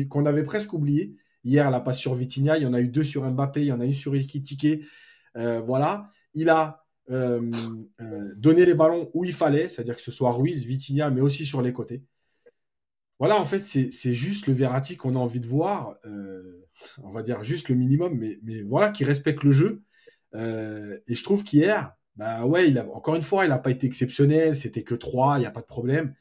qu'on 0.10 0.26
avait 0.26 0.44
presque 0.44 0.74
oublié. 0.74 1.16
Hier, 1.44 1.70
la 1.70 1.82
passe 1.82 2.00
sur 2.00 2.16
Vitinha, 2.16 2.58
il 2.58 2.64
y 2.64 2.66
en 2.66 2.74
a 2.74 2.80
eu 2.80 2.88
deux 2.88 3.04
sur 3.04 3.30
Mbappé, 3.30 3.62
il 3.62 3.68
y 3.68 3.72
en 3.72 3.82
a 3.82 3.86
eu 3.86 3.94
sur 3.94 4.16
Ikitike. 4.16 4.86
Euh, 5.36 5.60
voilà. 5.60 6.12
Il 6.34 6.50
a 6.50 6.83
euh, 7.10 7.52
euh, 8.02 8.34
donner 8.38 8.66
les 8.66 8.74
ballons 8.74 9.10
où 9.14 9.26
il 9.26 9.34
fallait, 9.34 9.68
c'est-à-dire 9.68 9.96
que 9.96 10.02
ce 10.02 10.12
soit 10.12 10.32
Ruiz, 10.32 10.66
Vitinha, 10.66 11.10
mais 11.10 11.22
aussi 11.22 11.46
sur 11.46 11.62
les 11.62 11.74
côtés. 11.74 12.04
Voilà, 13.20 13.40
en 13.40 13.46
fait, 13.46 13.60
c'est 13.60 14.14
juste 14.14 14.48
le 14.48 14.54
Verratti 14.54 14.98
qu'on 14.98 15.16
a 15.16 15.20
envie 15.20 15.40
de 15.40 15.46
voir. 15.48 15.96
Euh, 16.06 16.66
on 17.02 17.10
va 17.10 17.22
dire 17.24 17.44
juste 17.44 17.70
le 17.70 17.76
minimum, 17.76 18.18
mais, 18.18 18.62
voilà, 18.64 18.90
qui 18.90 19.06
respecte 19.06 19.44
le 19.44 19.52
jeu. 19.52 19.84
et 20.36 21.16
je 21.16 21.24
trouve 21.24 21.44
qu'hier, 21.44 21.94
bah 22.16 22.46
ouais, 22.46 22.78
encore 22.94 23.16
une 23.16 23.22
fois, 23.22 23.46
il 23.46 23.50
n'a 23.50 23.60
pas 23.60 23.72
été 23.72 23.88
exceptionnel. 23.88 24.56
C'était 24.56 24.84
que 24.84 24.96
3, 24.96 25.38
il 25.38 25.42
n'y 25.42 25.46
a 25.46 25.52
pas 25.52 25.62
de 25.62 25.68
problème. 25.68 26.14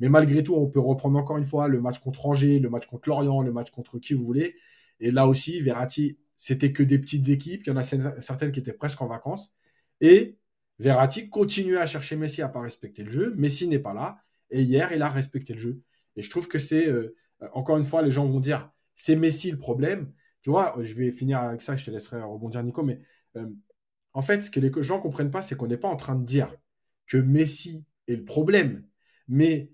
Mais 0.00 0.08
malgré 0.08 0.42
tout, 0.42 0.54
on 0.54 0.66
peut 0.68 0.80
reprendre 0.80 1.18
encore 1.18 1.36
une 1.38 1.44
fois 1.46 1.68
le 1.68 1.80
match 1.80 1.98
contre 2.00 2.26
Angers, 2.26 2.58
le 2.58 2.70
match 2.70 2.86
contre 2.86 3.08
Lorient, 3.08 3.42
le 3.42 3.52
match 3.52 3.70
contre 3.70 3.98
qui 3.98 4.14
vous 4.14 4.24
voulez. 4.24 4.56
Et 5.00 5.10
là 5.10 5.26
aussi, 5.26 5.60
Verratti, 5.60 6.18
c'était 6.36 6.72
que 6.72 6.82
des 6.82 6.98
petites 6.98 7.28
équipes. 7.28 7.62
Il 7.66 7.70
y 7.70 7.72
en 7.72 7.76
a 7.76 7.82
certaines 7.82 8.52
qui 8.52 8.60
étaient 8.60 8.72
presque 8.72 9.00
en 9.02 9.06
vacances. 9.06 9.54
Et 10.00 10.38
Verratti 10.78 11.28
continue 11.28 11.76
à 11.78 11.86
chercher 11.86 12.16
Messi 12.16 12.42
à 12.42 12.48
pas 12.48 12.60
respecter 12.60 13.02
le 13.02 13.10
jeu. 13.10 13.34
Messi 13.36 13.68
n'est 13.68 13.78
pas 13.78 13.94
là. 13.94 14.22
Et 14.50 14.62
hier, 14.62 14.92
il 14.92 15.02
a 15.02 15.08
respecté 15.08 15.52
le 15.54 15.60
jeu. 15.60 15.82
Et 16.16 16.22
je 16.22 16.30
trouve 16.30 16.48
que 16.48 16.58
c'est, 16.58 16.88
euh, 16.88 17.16
encore 17.52 17.76
une 17.76 17.84
fois, 17.84 18.02
les 18.02 18.10
gens 18.10 18.26
vont 18.26 18.40
dire, 18.40 18.70
c'est 18.94 19.16
Messi 19.16 19.50
le 19.50 19.58
problème. 19.58 20.12
Tu 20.42 20.50
vois, 20.50 20.74
je 20.80 20.94
vais 20.94 21.10
finir 21.12 21.40
avec 21.40 21.62
ça, 21.62 21.76
je 21.76 21.84
te 21.84 21.90
laisserai 21.90 22.22
rebondir, 22.22 22.62
Nico. 22.62 22.82
Mais 22.82 23.00
euh, 23.36 23.46
en 24.14 24.22
fait, 24.22 24.42
ce 24.42 24.50
que 24.50 24.60
les 24.60 24.72
gens 24.82 24.96
ne 24.96 25.02
comprennent 25.02 25.30
pas, 25.30 25.42
c'est 25.42 25.56
qu'on 25.56 25.66
n'est 25.66 25.76
pas 25.76 25.88
en 25.88 25.96
train 25.96 26.16
de 26.16 26.24
dire 26.24 26.54
que 27.06 27.18
Messi 27.18 27.84
est 28.08 28.16
le 28.16 28.24
problème. 28.24 28.84
Mais 29.28 29.70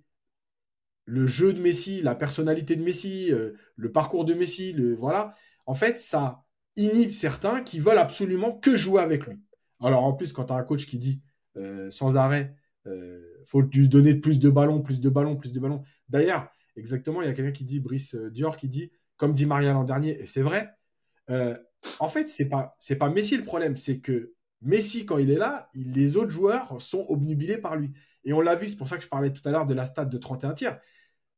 le 1.07 1.27
jeu 1.27 1.53
de 1.53 1.61
Messi, 1.61 2.03
la 2.03 2.15
personnalité 2.15 2.77
de 2.77 2.83
Messi, 2.83 3.33
euh, 3.33 3.53
le 3.77 3.93
parcours 3.93 4.25
de 4.25 4.35
Messi, 4.35 4.73
le, 4.73 4.95
voilà, 4.95 5.35
en 5.67 5.75
fait, 5.75 5.99
ça 5.99 6.45
inhibe 6.77 7.13
certains 7.13 7.63
qui 7.63 7.81
veulent 7.81 7.99
absolument 7.99 8.53
que 8.59 8.77
jouer 8.77 9.01
avec 9.01 9.27
lui. 9.27 9.39
Alors 9.81 10.05
en 10.05 10.13
plus, 10.13 10.33
quand 10.33 10.45
tu 10.47 10.53
as 10.53 10.57
un 10.57 10.63
coach 10.63 10.87
qui 10.87 10.99
dit 10.99 11.23
euh, 11.57 11.91
sans 11.91 12.17
arrêt, 12.17 12.57
euh, 12.87 13.21
faut 13.47 13.63
lui 13.63 13.89
donner 13.89 14.15
plus 14.15 14.39
de 14.41 14.51
ballons, 14.51 14.83
plus 14.83 15.01
de 15.01 15.09
ballons, 15.09 15.37
plus 15.37 15.53
de 15.53 15.61
ballons. 15.61 15.83
D'ailleurs, 16.09 16.49
exactement, 16.77 17.23
il 17.23 17.27
y 17.27 17.31
a 17.31 17.35
quelqu'un 17.35 17.53
qui 17.53 17.65
dit, 17.65 17.81
Brice 17.81 18.15
euh, 18.15 18.31
Dior, 18.31 18.57
qui 18.57 18.69
dit, 18.69 18.91
comme 19.17 19.35
dit 19.35 19.47
Maria 19.47 19.73
l'an 19.73 19.85
dernier, 19.85 20.21
et 20.21 20.27
c'est 20.27 20.43
vrai, 20.43 20.71
euh, 21.31 21.57
en 22.01 22.09
fait, 22.09 22.29
c'est 22.29 22.49
pas, 22.49 22.77
c'est 22.79 22.97
pas 22.97 23.11
Messi 23.11 23.37
le 23.37 23.45
problème, 23.45 23.77
c'est 23.77 24.01
que 24.01 24.35
Messi, 24.63 25.07
quand 25.07 25.19
il 25.19 25.31
est 25.31 25.39
là, 25.39 25.71
les 25.75 26.17
autres 26.17 26.31
joueurs 26.31 26.81
sont 26.81 27.07
obnubilés 27.09 27.59
par 27.59 27.77
lui. 27.77 27.93
Et 28.25 28.33
on 28.33 28.41
l'a 28.41 28.55
vu, 28.57 28.69
c'est 28.69 28.77
pour 28.77 28.89
ça 28.89 28.97
que 28.97 29.05
je 29.05 29.09
parlais 29.09 29.33
tout 29.33 29.47
à 29.49 29.53
l'heure 29.53 29.67
de 29.67 29.75
la 29.75 29.87
stade 29.87 30.11
de 30.11 30.19
31 30.19 30.55
tirs. 30.55 30.79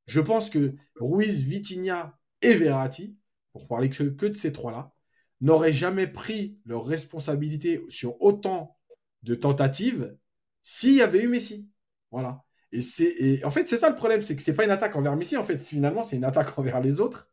Je 0.07 0.21
pense 0.21 0.51
que 0.51 0.75
Ruiz, 0.97 1.45
Vitinha 1.45 2.19
et 2.41 2.55
Verratti, 2.55 3.17
pour 3.53 3.67
parler 3.69 3.91
que, 3.91 4.05
que 4.05 4.27
de 4.27 4.35
ces 4.35 4.53
trois-là, 4.53 4.95
n'auraient 5.41 5.73
jamais 5.73 6.07
pris 6.07 6.59
leur 6.67 6.85
responsabilité 6.85 7.83
sur 7.89 8.21
autant 8.21 8.77
de 9.23 9.35
tentatives 9.35 10.17
s'il 10.63 10.95
y 10.95 11.03
avait 11.03 11.23
eu 11.23 11.29
Messi. 11.29 11.71
Voilà. 12.11 12.45
Et, 12.73 12.81
c'est, 12.81 13.45
en 13.45 13.51
fait, 13.51 13.67
c'est 13.67 13.77
ça 13.77 13.89
le 13.89 13.97
problème, 13.97 14.23
c'est 14.23 14.37
que 14.37 14.43
c'est 14.43 14.55
pas 14.55 14.65
une 14.65 14.71
attaque 14.71 14.97
envers 14.97 15.17
Messi, 15.17 15.37
en 15.37 15.45
fait, 15.45 15.59
finalement, 15.59 16.03
c'est 16.03 16.17
une 16.17 16.25
attaque 16.25 16.59
envers 16.59 16.81
les 16.81 17.01
autres. 17.01 17.31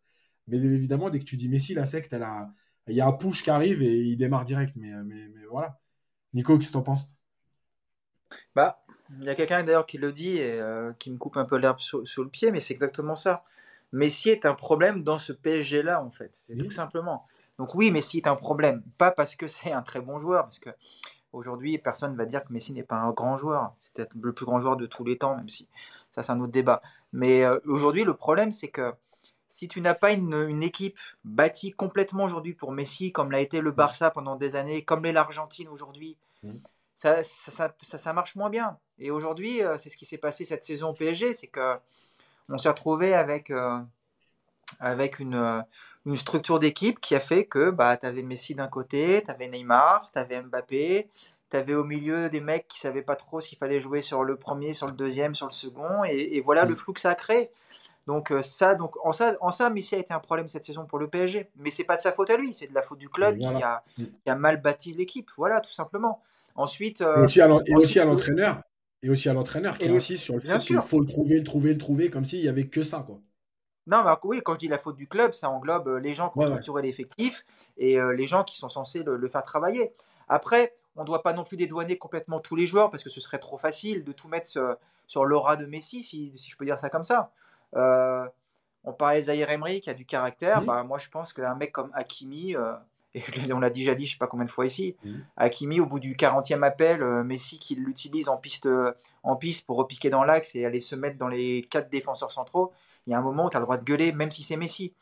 Mais 0.47 0.57
évidemment, 0.57 1.09
dès 1.09 1.19
que 1.19 1.25
tu 1.25 1.37
dis 1.37 1.49
Messi, 1.49 1.73
la 1.73 1.85
secte, 1.85 2.13
elle 2.13 2.23
a, 2.23 2.53
il 2.87 2.95
y 2.95 3.01
a 3.01 3.07
un 3.07 3.13
push 3.13 3.43
qui 3.43 3.49
arrive 3.49 3.81
et 3.81 4.03
il 4.03 4.17
démarre 4.17 4.45
direct. 4.45 4.73
Mais, 4.75 4.91
mais, 5.03 5.27
voilà. 5.49 5.79
Nico, 6.33 6.57
qu'est-ce 6.57 6.69
que 6.69 6.73
tu 6.73 6.77
en 6.77 6.83
penses? 6.83 7.09
Bah, 8.55 8.83
il 9.19 9.25
y 9.25 9.29
a 9.29 9.35
quelqu'un 9.35 9.63
d'ailleurs 9.63 9.85
qui 9.85 9.97
le 9.97 10.11
dit 10.11 10.37
et 10.37 10.59
euh, 10.59 10.91
qui 10.99 11.11
me 11.11 11.17
coupe 11.17 11.37
un 11.37 11.45
peu 11.45 11.57
l'herbe 11.57 11.79
sous, 11.79 12.03
le 12.17 12.29
pied, 12.29 12.51
mais 12.51 12.59
c'est 12.59 12.73
exactement 12.73 13.15
ça. 13.15 13.43
Messi 13.91 14.29
est 14.29 14.45
un 14.45 14.55
problème 14.55 15.03
dans 15.03 15.17
ce 15.17 15.31
PSG-là, 15.31 16.03
en 16.03 16.11
fait. 16.11 16.31
C'est 16.47 16.57
tout 16.57 16.71
simplement. 16.71 17.25
Donc 17.57 17.75
oui, 17.75 17.91
Messi 17.91 18.17
est 18.17 18.27
un 18.27 18.35
problème. 18.35 18.83
Pas 18.97 19.11
parce 19.11 19.35
que 19.35 19.47
c'est 19.47 19.71
un 19.71 19.81
très 19.81 20.01
bon 20.01 20.19
joueur, 20.19 20.43
parce 20.43 20.59
que 20.59 20.69
aujourd'hui, 21.33 21.77
personne 21.77 22.13
ne 22.13 22.17
va 22.17 22.25
dire 22.25 22.43
que 22.43 22.53
Messi 22.53 22.73
n'est 22.73 22.83
pas 22.83 22.95
un 22.95 23.11
grand 23.11 23.37
joueur. 23.37 23.73
C'est 23.81 23.93
peut-être 23.93 24.13
le 24.19 24.33
plus 24.33 24.45
grand 24.45 24.59
joueur 24.59 24.77
de 24.77 24.85
tous 24.85 25.03
les 25.03 25.17
temps, 25.17 25.35
même 25.35 25.49
si 25.49 25.67
ça 26.11 26.23
c'est 26.23 26.31
un 26.31 26.39
autre 26.39 26.51
débat. 26.51 26.81
Mais 27.13 27.43
euh, 27.43 27.59
aujourd'hui, 27.65 28.03
le 28.03 28.15
problème, 28.15 28.51
c'est 28.51 28.69
que 28.69 28.93
si 29.47 29.69
tu 29.69 29.79
n'as 29.79 29.93
pas 29.93 30.11
une, 30.11 30.61
équipe 30.63 30.99
bâtie 31.23 31.71
complètement 31.71 32.25
aujourd'hui 32.25 32.53
pour 32.53 32.73
Messi, 32.73 33.13
comme 33.13 33.31
l'a 33.31 33.39
été 33.39 33.61
le. 33.61 33.71
Barça 33.71 34.11
pendant 34.11 34.35
des 34.35 34.55
années, 34.55 34.83
comme 34.83 35.03
l'est 35.03 35.13
l'Argentine 35.13 35.69
aujourd'hui, 35.69 36.17
ça, 36.95 37.23
ça, 37.23 38.13
marche 38.13 38.35
moins 38.35 38.49
bien. 38.49 38.77
Et 38.99 39.11
aujourd'hui, 39.11 39.63
euh, 39.63 39.77
c'est 39.77 39.89
ce 39.89 39.97
qui 39.97 40.05
s'est 40.05 40.17
passé 40.17 40.45
cette 40.45 40.63
saison 40.63 40.89
au 40.89 40.93
PSG, 40.93 41.33
c'est 41.33 41.47
que 41.47 41.77
on 42.49 42.57
s'est 42.57 42.69
retrouvé 42.69 43.13
avec, 43.13 43.49
euh, 43.49 43.79
avec 44.79 45.19
une, 45.19 45.63
une 46.05 46.17
structure 46.17 46.59
d'équipe 46.59 46.99
qui 46.99 47.15
a 47.15 47.19
fait 47.19 47.45
que 47.45 47.71
bah, 47.71 47.97
tu 47.97 48.05
avais 48.05 48.21
Messi 48.21 48.55
d'un 48.55 48.67
côté, 48.67 49.23
tu 49.25 49.31
avais 49.31 49.47
Neymar, 49.47 50.09
tu 50.13 50.19
avais 50.19 50.41
Mbappé, 50.41 51.09
tu 51.49 51.57
avais 51.57 51.73
au 51.73 51.83
milieu 51.83 52.29
des 52.29 52.41
mecs 52.41 52.67
qui 52.67 52.79
savaient 52.79 53.01
pas 53.01 53.15
trop 53.15 53.41
s'il 53.41 53.57
fallait 53.57 53.79
jouer 53.79 54.01
sur 54.01 54.23
le 54.23 54.35
premier, 54.35 54.73
sur 54.73 54.87
le 54.87 54.93
deuxième, 54.93 55.35
sur 55.35 55.47
le 55.47 55.51
second, 55.51 56.03
et, 56.03 56.41
voilà 56.41 56.65
le 56.65 56.73
mm. 56.73 56.77
flou 56.77 56.93
que 56.93 56.99
ça 56.99 57.11
a 57.11 57.15
créé. 57.15 57.49
Donc 58.07 58.31
ça, 58.43 58.75
donc 58.75 59.03
en 59.03 59.13
ça, 59.13 59.35
en 59.41 59.49
ça, 59.49 59.71
Messi 59.71 59.95
a 59.95 59.97
été 59.97 60.13
un 60.13 60.19
problème 60.19 60.47
cette 60.47 60.63
saison 60.63 60.85
pour 60.85 60.99
le 60.99 61.07
PSG. 61.07 61.49
Mais 61.57 61.71
c'est 61.71 61.83
pas 61.83 61.95
de 61.95 62.01
sa 62.01 62.11
faute 62.11 62.29
à 62.29 62.37
lui, 62.37 62.53
c'est 62.53 62.67
de 62.67 62.73
la 62.75 62.83
faute 62.83 62.99
du 62.99 63.09
club 63.09 63.39
qui, 63.39 63.47
a, 63.47 63.83
qui, 63.95 64.11
a, 64.27 64.35
mal 64.35 64.61
bâti 64.61 64.93
l'équipe. 64.93 65.31
Voilà, 65.37 65.59
tout 65.59 65.71
simplement. 65.71 66.21
Ensuite, 66.53 67.01
et 67.01 67.75
aussi 67.75 67.99
à 67.99 68.05
l'entraîneur, 68.05 68.61
et 69.01 69.09
aussi 69.09 69.27
à 69.27 69.33
l'entraîneur 69.33 69.77
qui 69.77 69.89
insiste 69.89 70.23
sur 70.23 70.35
le 70.35 70.41
fait 70.41 70.57
qu'il 70.59 70.79
faut 70.81 70.99
le 70.99 71.07
trouver, 71.07 71.37
le 71.37 71.43
trouver, 71.43 71.73
le 71.73 71.79
trouver, 71.79 72.09
comme 72.11 72.25
s'il 72.25 72.41
y 72.41 72.47
avait 72.47 72.67
que 72.67 72.83
ça, 72.83 73.03
quoi. 73.05 73.19
Non, 73.87 74.03
mais 74.03 74.11
oui, 74.23 74.41
quand 74.43 74.53
je 74.55 74.59
dis 74.59 74.67
la 74.67 74.77
faute 74.77 74.95
du 74.95 75.07
club, 75.07 75.33
ça 75.33 75.49
englobe 75.49 75.99
les 76.01 76.13
gens 76.13 76.29
qui 76.29 76.39
ont 76.39 76.47
structuré 76.47 76.81
l'effectif 76.81 77.45
et 77.77 77.99
les 78.15 78.27
gens 78.27 78.43
qui 78.43 78.57
sont 78.57 78.69
censés 78.69 79.03
le, 79.03 79.27
faire 79.27 79.43
travailler. 79.43 79.93
Après, 80.27 80.73
on 80.95 81.01
ne 81.01 81.05
doit 81.05 81.23
pas 81.23 81.33
non 81.33 81.43
plus 81.43 81.57
dédouaner 81.57 81.97
complètement 81.97 82.39
tous 82.39 82.55
les 82.55 82.65
joueurs 82.65 82.89
parce 82.89 83.03
que 83.03 83.09
ce 83.09 83.19
serait 83.19 83.39
trop 83.39 83.57
facile 83.57 84.03
de 84.03 84.11
tout 84.11 84.27
mettre 84.27 84.49
sur, 85.07 85.25
l'aura 85.25 85.55
de 85.55 85.65
Messi, 85.65 86.03
si, 86.03 86.33
je 86.35 86.55
peux 86.55 86.65
dire 86.65 86.79
ça 86.79 86.89
comme 86.89 87.03
ça. 87.03 87.31
Euh, 87.75 88.25
on 88.83 88.93
parlait 88.93 89.19
de 89.19 89.25
Zahir 89.25 89.49
Emery 89.49 89.81
qui 89.81 89.89
a 89.89 89.93
du 89.93 90.05
caractère. 90.05 90.61
Bah, 90.61 90.83
moi, 90.83 90.97
je 90.97 91.09
pense 91.09 91.33
qu'un 91.33 91.55
mec 91.55 91.71
comme 91.71 91.91
Hakimi, 91.93 92.55
euh, 92.55 92.73
et 93.15 93.53
on 93.53 93.59
l'a 93.59 93.69
déjà 93.69 93.95
dit, 93.95 94.05
je 94.05 94.13
sais 94.13 94.17
pas 94.17 94.27
combien 94.27 94.45
de 94.45 94.51
fois 94.51 94.65
ici, 94.65 94.95
Hakimi, 95.37 95.79
au 95.79 95.85
bout 95.85 95.99
du 95.99 96.15
40e 96.15 96.63
appel, 96.63 97.01
euh, 97.01 97.23
Messi 97.23 97.59
qui 97.59 97.75
l'utilise 97.75 98.29
en 98.29 98.37
piste, 98.37 98.69
en 99.23 99.35
piste 99.35 99.65
pour 99.65 99.77
repiquer 99.77 100.09
dans 100.09 100.23
l'axe 100.23 100.55
et 100.55 100.65
aller 100.65 100.81
se 100.81 100.95
mettre 100.95 101.17
dans 101.17 101.27
les 101.27 101.63
quatre 101.69 101.89
défenseurs 101.89 102.31
centraux, 102.31 102.71
il 103.07 103.11
y 103.11 103.13
a 103.13 103.17
un 103.17 103.21
moment 103.21 103.45
où 103.45 103.49
tu 103.49 103.57
as 103.57 103.59
le 103.59 103.65
droit 103.65 103.77
de 103.77 103.83
gueuler, 103.83 104.11
même 104.11 104.31
si 104.31 104.43
c'est 104.43 104.57
Messi. 104.57 104.93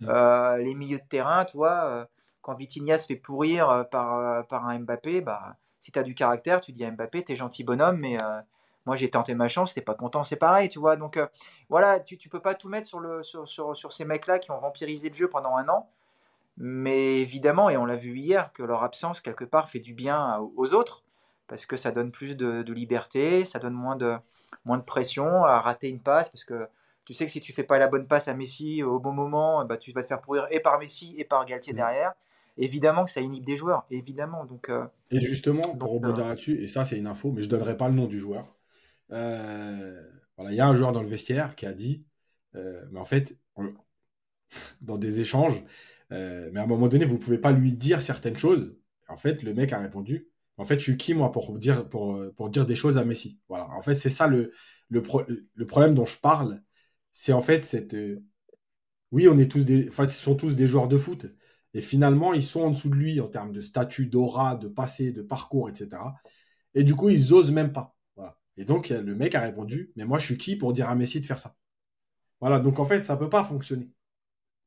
les 0.00 0.74
milieux 0.74 0.98
de 0.98 1.08
terrain, 1.08 1.44
tu 1.44 1.56
vois, 1.56 2.08
quand 2.40 2.54
Vitinha 2.54 2.98
se 2.98 3.06
fait 3.06 3.16
pourrir 3.16 3.86
par, 3.90 4.46
par 4.46 4.66
un 4.66 4.80
Mbappé, 4.80 5.20
bah, 5.20 5.56
si 5.78 5.92
tu 5.92 5.98
as 5.98 6.02
du 6.02 6.14
caractère, 6.14 6.60
tu 6.60 6.72
dis 6.72 6.84
à 6.84 6.90
Mbappé, 6.90 7.22
t'es 7.22 7.36
gentil 7.36 7.64
bonhomme, 7.64 7.98
mais 7.98 8.18
moi, 8.86 8.96
j'ai 8.96 9.10
tenté 9.10 9.34
ma 9.34 9.48
chance, 9.48 9.74
t'es 9.74 9.80
pas 9.80 9.94
content, 9.94 10.24
c'est 10.24 10.36
pareil, 10.36 10.68
tu 10.68 10.78
vois. 10.78 10.96
Donc, 10.96 11.16
euh, 11.16 11.26
voilà, 11.68 12.00
tu, 12.00 12.18
tu 12.18 12.28
peux 12.28 12.40
pas 12.40 12.54
tout 12.54 12.68
mettre 12.68 12.86
sur, 12.86 13.00
le, 13.00 13.22
sur, 13.22 13.46
sur, 13.48 13.76
sur 13.76 13.92
ces 13.92 14.04
mecs-là 14.04 14.38
qui 14.38 14.50
ont 14.50 14.58
vampirisé 14.58 15.08
le 15.08 15.14
jeu 15.14 15.28
pendant 15.28 15.56
un 15.56 15.68
an. 15.68 15.88
Mais 16.56 17.20
évidemment, 17.20 17.70
et 17.70 17.76
on 17.76 17.86
l'a 17.86 17.96
vu 17.96 18.18
hier, 18.18 18.52
que 18.52 18.62
leur 18.62 18.82
absence, 18.82 19.20
quelque 19.20 19.44
part, 19.44 19.68
fait 19.68 19.80
du 19.80 19.94
bien 19.94 20.38
aux 20.56 20.74
autres, 20.74 21.04
parce 21.48 21.66
que 21.66 21.76
ça 21.76 21.92
donne 21.92 22.10
plus 22.10 22.36
de, 22.36 22.72
liberté, 22.72 23.44
ça 23.44 23.58
donne 23.58 23.74
moins 23.74 23.96
de, 23.96 24.16
moins 24.64 24.78
de 24.78 24.82
pression 24.82 25.44
à 25.44 25.60
rater 25.60 25.88
une 25.88 26.00
passe, 26.00 26.28
parce 26.28 26.44
que 26.44 26.68
tu 27.12 27.18
sais 27.18 27.26
que 27.26 27.32
si 27.32 27.40
tu 27.40 27.52
fais 27.52 27.62
pas 27.62 27.78
la 27.78 27.88
bonne 27.88 28.06
passe 28.06 28.28
à 28.28 28.34
Messi 28.34 28.82
au 28.82 28.98
bon 28.98 29.12
moment, 29.12 29.64
bah, 29.66 29.76
tu 29.76 29.92
vas 29.92 30.00
te 30.00 30.06
faire 30.06 30.20
pourrir 30.20 30.46
et 30.50 30.60
par 30.60 30.78
Messi 30.78 31.14
et 31.18 31.24
par 31.24 31.44
Galtier 31.44 31.74
mmh. 31.74 31.76
derrière. 31.76 32.14
Évidemment 32.56 33.04
que 33.04 33.10
ça 33.10 33.20
inhibe 33.20 33.44
des 33.44 33.56
joueurs, 33.56 33.86
évidemment. 33.90 34.46
Donc, 34.46 34.70
euh, 34.70 34.86
et 35.10 35.22
justement, 35.22 35.60
pour 35.60 35.92
rebondir 35.92 36.24
euh, 36.24 36.28
là-dessus, 36.28 36.62
et 36.62 36.66
ça 36.66 36.84
c'est 36.84 36.96
une 36.96 37.06
info, 37.06 37.32
mais 37.32 37.42
je 37.42 37.48
donnerai 37.48 37.76
pas 37.76 37.88
le 37.88 37.94
nom 37.94 38.06
du 38.06 38.18
joueur. 38.18 38.56
Euh, 39.10 40.02
voilà, 40.36 40.52
il 40.52 40.56
y 40.56 40.60
a 40.60 40.66
un 40.66 40.74
joueur 40.74 40.92
dans 40.92 41.02
le 41.02 41.08
vestiaire 41.08 41.54
qui 41.54 41.66
a 41.66 41.72
dit, 41.72 42.04
mais 42.54 42.98
en 42.98 43.04
fait, 43.04 43.36
dans 44.80 44.96
des 44.96 45.20
échanges, 45.20 45.62
mais 46.10 46.58
à 46.58 46.62
un 46.62 46.66
moment 46.66 46.88
donné, 46.88 47.04
vous 47.04 47.14
ne 47.14 47.22
pouvez 47.22 47.38
pas 47.38 47.52
lui 47.52 47.74
dire 47.74 48.00
certaines 48.00 48.36
choses. 48.36 48.74
En 49.08 49.16
fait, 49.16 49.42
le 49.42 49.52
mec 49.52 49.72
a 49.74 49.78
répondu, 49.78 50.28
en 50.56 50.64
fait, 50.64 50.78
je 50.78 50.84
suis 50.84 50.96
qui 50.96 51.12
moi 51.12 51.30
pour 51.30 51.58
dire, 51.58 51.88
pour, 51.88 52.22
pour 52.36 52.48
dire 52.48 52.64
des 52.64 52.76
choses 52.76 52.96
à 52.96 53.04
Messi? 53.04 53.38
Voilà. 53.48 53.68
En 53.70 53.82
fait, 53.82 53.94
c'est 53.94 54.10
ça 54.10 54.26
le, 54.26 54.52
le, 54.90 55.02
le, 55.54 55.66
problème 55.66 55.94
dont 55.94 56.04
je 56.04 56.18
parle. 56.18 56.62
C'est 57.12 57.32
en 57.32 57.42
fait 57.42 57.64
cette. 57.64 57.96
oui, 59.10 59.28
on 59.28 59.38
est 59.38 59.50
tous 59.50 59.64
des. 59.64 59.88
Enfin, 59.88 60.04
ils 60.04 60.10
sont 60.10 60.36
tous 60.36 60.54
des 60.56 60.66
joueurs 60.66 60.88
de 60.88 60.96
foot. 60.96 61.26
Et 61.74 61.80
finalement, 61.80 62.34
ils 62.34 62.44
sont 62.44 62.62
en 62.62 62.70
dessous 62.70 62.90
de 62.90 62.96
lui 62.96 63.20
en 63.20 63.28
termes 63.28 63.52
de 63.52 63.60
statut, 63.60 64.06
d'aura, 64.06 64.56
de 64.56 64.68
passé, 64.68 65.12
de 65.12 65.22
parcours, 65.22 65.70
etc. 65.70 66.02
Et 66.74 66.84
du 66.84 66.94
coup, 66.94 67.08
ils 67.10 67.32
osent 67.32 67.52
même 67.52 67.72
pas. 67.72 67.96
Et 68.56 68.64
donc, 68.64 68.90
le 68.90 69.14
mec 69.14 69.34
a 69.34 69.40
répondu, 69.40 69.92
mais 69.96 70.04
moi, 70.04 70.18
je 70.18 70.26
suis 70.26 70.36
qui 70.36 70.56
pour 70.56 70.72
dire 70.72 70.88
à 70.88 70.94
Messi 70.94 71.20
de 71.20 71.26
faire 71.26 71.38
ça? 71.38 71.56
Voilà, 72.40 72.60
donc 72.60 72.78
en 72.80 72.84
fait, 72.84 73.02
ça 73.02 73.14
ne 73.14 73.18
peut 73.18 73.28
pas 73.28 73.44
fonctionner. 73.44 73.90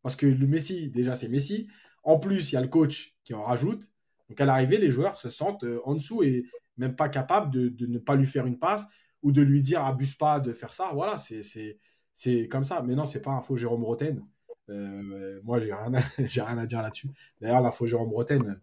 Parce 0.02 0.16
que 0.16 0.26
le 0.26 0.48
Messi, 0.48 0.90
déjà, 0.90 1.16
c'est 1.16 1.28
Messi. 1.30 1.68
En 2.04 2.20
plus, 2.20 2.52
il 2.52 2.56
y 2.56 2.58
a 2.58 2.62
le 2.62 2.68
coach 2.68 3.16
qui 3.24 3.34
en 3.34 3.44
rajoute. 3.44 3.90
Donc, 4.30 4.42
à 4.42 4.46
l'arrivée, 4.46 4.78
les 4.78 4.92
joueurs 4.92 5.18
se 5.18 5.30
sentent 5.30 5.64
euh, 5.64 5.82
en 5.86 5.96
dessous 5.96 6.24
et 6.24 6.46
même 6.78 6.96
pas 6.96 7.10
capables 7.10 7.52
de, 7.52 7.86
ne 7.86 8.00
pas 8.00 8.16
lui 8.16 8.26
faire 8.26 8.46
une 8.48 8.60
passe 8.60 8.86
ou 9.22 9.32
de 9.32 9.42
lui 9.42 9.62
dire 9.62 9.84
abuse 9.84 10.16
pas 10.16 10.40
de 10.40 10.54
faire 10.54 10.74
ça. 10.74 10.92
Voilà, 10.94 11.18
c'est 11.18 11.78
comme 12.50 12.64
ça. 12.64 12.82
Mais 12.82 12.96
non, 12.96 13.06
c'est 13.06 13.22
pas 13.22 13.32
un 13.32 13.42
faux 13.42 13.56
Jérôme 13.58 13.84
Roten. 13.84 14.24
Euh, 14.70 15.40
moi, 15.44 15.60
j'ai 15.60 15.74
rien, 15.74 15.92
rien 16.18 16.58
à 16.58 16.66
dire 16.66 16.82
là-dessus. 16.82 17.10
D'ailleurs, 17.42 17.62
la 17.62 17.72
faux 17.72 17.86
Jérôme 17.86 18.12
Roten, 18.14 18.60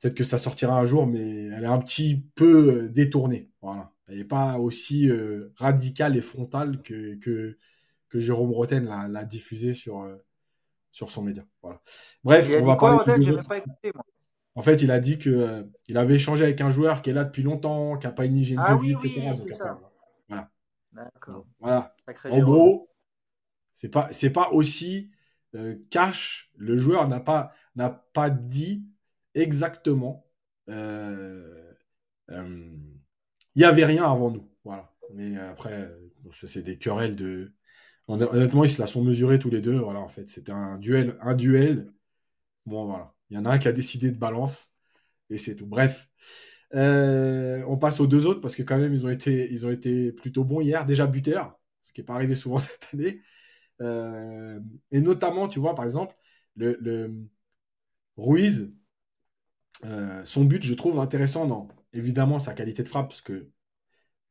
Peut-être 0.00 0.14
que 0.16 0.24
ça 0.24 0.38
sortira 0.38 0.78
un 0.78 0.86
jour, 0.86 1.06
mais 1.06 1.48
elle 1.48 1.64
est 1.64 1.66
un 1.66 1.78
petit 1.78 2.24
peu 2.34 2.84
euh, 2.84 2.88
détournée. 2.88 3.50
Voilà. 3.60 3.92
Elle 4.08 4.18
n'est 4.18 4.24
pas 4.24 4.58
aussi 4.58 5.08
euh, 5.08 5.52
radicale 5.56 6.16
et 6.16 6.22
frontale 6.22 6.80
que, 6.82 7.16
que, 7.16 7.56
Jérôme 8.12 8.50
Roten 8.50 8.86
l'a 8.86 9.24
diffusée 9.24 9.72
sur, 9.72 10.02
euh, 10.02 10.16
sur 10.90 11.10
son 11.10 11.22
média. 11.22 11.44
Voilà. 11.62 11.80
Bref, 12.24 12.50
on 12.60 12.64
va 12.64 12.76
parler 12.76 13.36
En 14.56 14.62
fait, 14.62 14.82
il 14.82 14.90
a 14.90 14.98
dit 14.98 15.18
que 15.18 15.64
il 15.86 15.96
avait 15.96 16.16
échangé 16.16 16.44
avec 16.44 16.60
un 16.60 16.72
joueur 16.72 17.02
qui 17.02 17.10
est 17.10 17.12
là 17.12 17.24
depuis 17.24 17.44
longtemps, 17.44 17.96
qui 17.98 18.06
n'a 18.06 18.12
pas 18.12 18.24
une 18.24 18.36
hygiène 18.36 18.60
ah 18.64 18.74
de 18.74 18.80
vie, 18.80 18.92
etc. 18.92 19.32
voilà. 20.92 21.10
Voilà. 21.60 21.94
En 22.24 22.38
gros, 22.40 22.90
c'est 23.74 23.88
pas 23.88 24.08
c'est 24.12 24.30
pas 24.30 24.50
aussi 24.50 25.10
cash. 25.90 26.50
Le 26.56 26.76
joueur 26.76 27.08
n'a 27.08 27.20
pas 27.20 27.52
n'a 27.76 27.90
pas 27.90 28.30
dit 28.30 28.84
exactement. 29.34 30.26
Euh, 30.68 31.74
euh, 32.30 32.76
il 33.54 33.58
n'y 33.58 33.64
avait 33.64 33.84
rien 33.84 34.04
avant 34.04 34.30
nous. 34.30 34.48
Voilà. 34.64 34.92
Mais 35.14 35.36
après, 35.38 35.90
c'est 36.46 36.62
des 36.62 36.78
querelles 36.78 37.16
de. 37.16 37.52
Honnêtement, 38.08 38.64
ils 38.64 38.70
se 38.70 38.80
la 38.80 38.86
sont 38.86 39.04
mesurés 39.04 39.38
tous 39.38 39.50
les 39.50 39.60
deux. 39.60 39.78
Voilà, 39.78 40.00
en 40.00 40.08
fait, 40.08 40.28
c'était 40.28 40.52
un 40.52 40.78
duel. 40.78 41.16
Un 41.20 41.34
duel. 41.34 41.92
Bon, 42.66 42.86
voilà. 42.86 43.14
Il 43.30 43.36
y 43.36 43.38
en 43.38 43.44
a 43.44 43.50
un 43.50 43.58
qui 43.58 43.68
a 43.68 43.72
décidé 43.72 44.10
de 44.10 44.18
balance. 44.18 44.70
Et 45.30 45.38
c'est 45.38 45.56
tout. 45.56 45.66
Bref. 45.66 46.09
Euh, 46.74 47.64
on 47.66 47.76
passe 47.76 48.00
aux 48.00 48.06
deux 48.06 48.26
autres 48.26 48.40
parce 48.40 48.54
que 48.54 48.62
quand 48.62 48.78
même 48.78 48.94
ils 48.94 49.04
ont 49.04 49.10
été, 49.10 49.52
ils 49.52 49.66
ont 49.66 49.70
été 49.70 50.12
plutôt 50.12 50.44
bons 50.44 50.60
hier. 50.60 50.86
Déjà 50.86 51.06
buteur, 51.06 51.58
ce 51.84 51.92
qui 51.92 52.00
n'est 52.00 52.04
pas 52.04 52.14
arrivé 52.14 52.34
souvent 52.34 52.58
cette 52.58 52.88
année. 52.92 53.22
et 54.90 55.00
notamment, 55.00 55.48
tu 55.48 55.58
vois, 55.60 55.74
par 55.74 55.84
exemple, 55.84 56.14
le, 56.56 57.10
Ruiz, 58.16 58.72
euh, 59.84 60.24
son 60.24 60.44
but, 60.44 60.62
je 60.62 60.74
trouve 60.74 60.98
intéressant 61.00 61.46
dans 61.46 61.68
évidemment 61.92 62.38
sa 62.38 62.54
qualité 62.54 62.82
de 62.82 62.88
frappe, 62.88 63.08
parce 63.08 63.22
que 63.22 63.50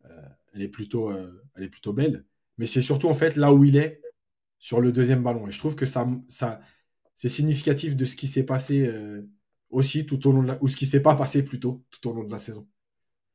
euh, 0.05 0.29
elle, 0.53 0.61
est 0.61 0.67
plutôt, 0.69 1.11
euh, 1.11 1.43
elle 1.55 1.63
est 1.63 1.69
plutôt 1.69 1.93
belle, 1.93 2.25
mais 2.57 2.67
c'est 2.67 2.81
surtout 2.81 3.09
en 3.09 3.13
fait 3.13 3.35
là 3.35 3.53
où 3.53 3.63
il 3.63 3.77
est 3.77 4.01
sur 4.59 4.81
le 4.81 4.91
deuxième 4.91 5.23
ballon. 5.23 5.47
Et 5.47 5.51
je 5.51 5.59
trouve 5.59 5.75
que 5.75 5.85
ça, 5.85 6.07
ça 6.27 6.61
c'est 7.15 7.29
significatif 7.29 7.95
de 7.95 8.05
ce 8.05 8.15
qui 8.15 8.27
s'est 8.27 8.45
passé 8.45 8.89
aussi 9.69 10.05
tout 10.05 10.27
au 10.27 10.31
long 10.31 10.43
de 10.43 10.47
la, 10.47 10.57
ou 10.61 10.67
ce 10.67 10.75
qui 10.75 10.85
s'est 10.85 11.01
pas 11.01 11.15
passé 11.15 11.43
plutôt 11.43 11.83
tout 11.91 12.09
au 12.09 12.13
long 12.13 12.23
de 12.23 12.31
la 12.31 12.39
saison. 12.39 12.67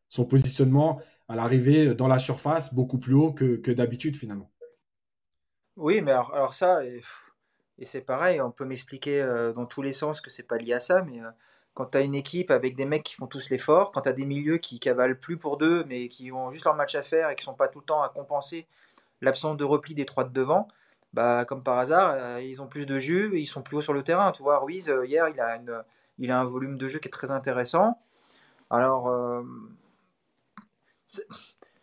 Son 0.09 0.25
positionnement 0.25 1.01
à 1.29 1.37
l'arrivée 1.37 1.95
dans 1.95 2.09
la 2.09 2.19
surface 2.19 2.75
beaucoup 2.75 2.99
plus 2.99 3.15
haut 3.15 3.33
que, 3.33 3.57
que 3.57 3.71
d'habitude 3.71 4.17
finalement. 4.17 4.51
Oui, 5.77 6.01
mais 6.03 6.13
alors, 6.13 6.55
ça, 6.55 6.85
et, 6.85 7.03
c'est 7.83 8.03
pareil, 8.03 8.41
on 8.41 8.51
peut 8.51 8.65
m'expliquer 8.65 9.27
dans 9.55 9.67
tous 9.67 9.83
les 9.83 9.93
sens 9.93 10.21
que 10.21 10.31
c'est 10.31 10.45
pas 10.45 10.57
lié 10.57 10.75
à 10.75 10.81
ça, 10.81 11.03
mais 11.03 11.21
quand 11.75 11.87
tu 11.87 11.99
as 11.99 12.03
une 12.03 12.15
équipe 12.15 12.51
avec 12.51 12.77
des 12.77 12.85
mecs 12.85 13.03
qui 13.03 13.15
font 13.15 13.27
tous 13.27 13.51
l'effort, 13.51 13.91
quand 13.91 14.03
tu 14.03 14.09
as 14.09 14.13
des 14.13 14.25
milieux 14.25 14.59
qui 14.59 14.79
cavalent 14.79 15.19
plus 15.19 15.37
pour 15.37 15.59
deux, 15.59 15.85
mais 15.85 16.09
qui 16.09 16.31
ont 16.31 16.51
juste 16.51 16.65
leur 16.65 16.77
match 16.77 16.95
à 16.95 17.03
faire 17.03 17.31
et 17.31 17.37
qui 17.37 17.45
sont 17.45 17.55
pas 17.55 17.69
tout 17.69 17.81
le 17.81 17.85
temps 17.85 18.03
à 18.03 18.09
compenser 18.09 18.67
l'absence 19.21 19.57
de 19.57 19.65
repli 19.65 19.95
des 19.95 20.07
trois 20.07 20.25
de 20.25 20.33
devant, 20.33 20.69
bah, 21.13 21.45
comme 21.45 21.63
par 21.63 21.79
hasard, 21.79 22.15
euh, 22.19 22.41
ils 22.43 22.63
ont 22.63 22.67
plus 22.69 22.87
de 22.87 22.99
jus, 22.99 23.31
ils 23.35 23.47
sont 23.47 23.63
plus 23.63 23.77
haut 23.77 23.83
sur 23.83 23.93
le 23.93 24.03
terrain. 24.03 24.33
Tu 24.33 24.43
vois, 24.43 24.59
Ruiz, 24.59 24.89
euh, 24.89 25.07
hier, 25.07 25.29
il 25.29 25.41
a, 25.41 25.57
une, 25.57 25.83
il 26.19 26.31
a 26.31 26.41
un 26.41 26.45
volume 26.45 26.79
de 26.79 26.89
jeu 26.89 26.99
qui 26.99 27.09
est 27.09 27.11
très 27.11 27.31
intéressant. 27.31 27.99
Alors, 28.71 29.09
euh, 29.09 29.43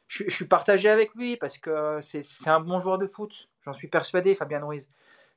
je, 0.07 0.29
suis 0.29 0.45
partagé 0.45 0.89
avec 0.89 1.13
lui 1.15 1.37
parce 1.37 1.57
que 1.57 1.99
c'est 2.01 2.23
un 2.47 2.59
bon 2.59 2.79
joueur 2.79 2.97
de 2.97 3.07
foot. 3.07 3.49
J'en 3.61 3.73
suis 3.73 3.87
persuadé, 3.87 4.35
Fabien 4.35 4.63
Ruiz 4.63 4.89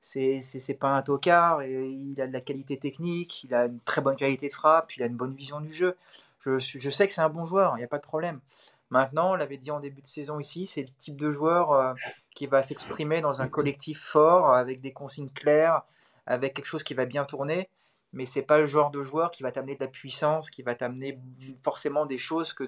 c'est 0.04 0.78
pas 0.78 0.88
un 0.88 1.02
tocard, 1.02 1.62
et 1.62 1.88
il 1.88 2.20
a 2.20 2.26
de 2.26 2.32
la 2.32 2.40
qualité 2.40 2.78
technique, 2.78 3.42
il 3.44 3.54
a 3.54 3.66
une 3.66 3.80
très 3.80 4.02
bonne 4.02 4.16
qualité 4.16 4.48
de 4.48 4.52
frappe, 4.52 4.94
il 4.96 5.02
a 5.02 5.06
une 5.06 5.16
bonne 5.16 5.34
vision 5.34 5.60
du 5.60 5.72
jeu. 5.72 5.96
Je, 6.44 6.90
sais 6.90 7.08
que 7.08 7.14
c'est 7.14 7.22
un 7.22 7.30
bon 7.30 7.46
joueur, 7.46 7.74
il 7.76 7.78
n'y 7.78 7.84
a 7.84 7.88
pas 7.88 7.98
de 7.98 8.02
problème. 8.02 8.40
Maintenant, 8.90 9.32
on 9.32 9.34
l'avait 9.34 9.56
dit 9.56 9.70
en 9.70 9.80
début 9.80 10.02
de 10.02 10.06
saison 10.06 10.38
ici, 10.38 10.66
c'est 10.66 10.82
le 10.82 10.90
type 10.98 11.16
de 11.16 11.30
joueur 11.30 11.72
euh, 11.72 11.94
qui 12.34 12.46
va 12.46 12.62
s'exprimer 12.62 13.22
dans 13.22 13.40
un 13.40 13.48
collectif 13.48 13.98
fort, 13.98 14.52
avec 14.52 14.82
des 14.82 14.92
consignes 14.92 15.30
claires, 15.30 15.82
avec 16.26 16.52
quelque 16.52 16.66
chose 16.66 16.84
qui 16.84 16.92
va 16.92 17.06
bien 17.06 17.24
tourner, 17.24 17.70
mais 18.14 18.26
c'est 18.26 18.42
pas 18.42 18.58
le 18.58 18.66
genre 18.66 18.90
de 18.90 19.02
joueur 19.02 19.30
qui 19.30 19.42
va 19.42 19.52
t'amener 19.52 19.74
de 19.74 19.80
la 19.80 19.90
puissance, 19.90 20.50
qui 20.50 20.62
va 20.62 20.74
t'amener 20.74 21.20
forcément 21.62 22.06
des 22.06 22.18
choses 22.18 22.52
que, 22.52 22.64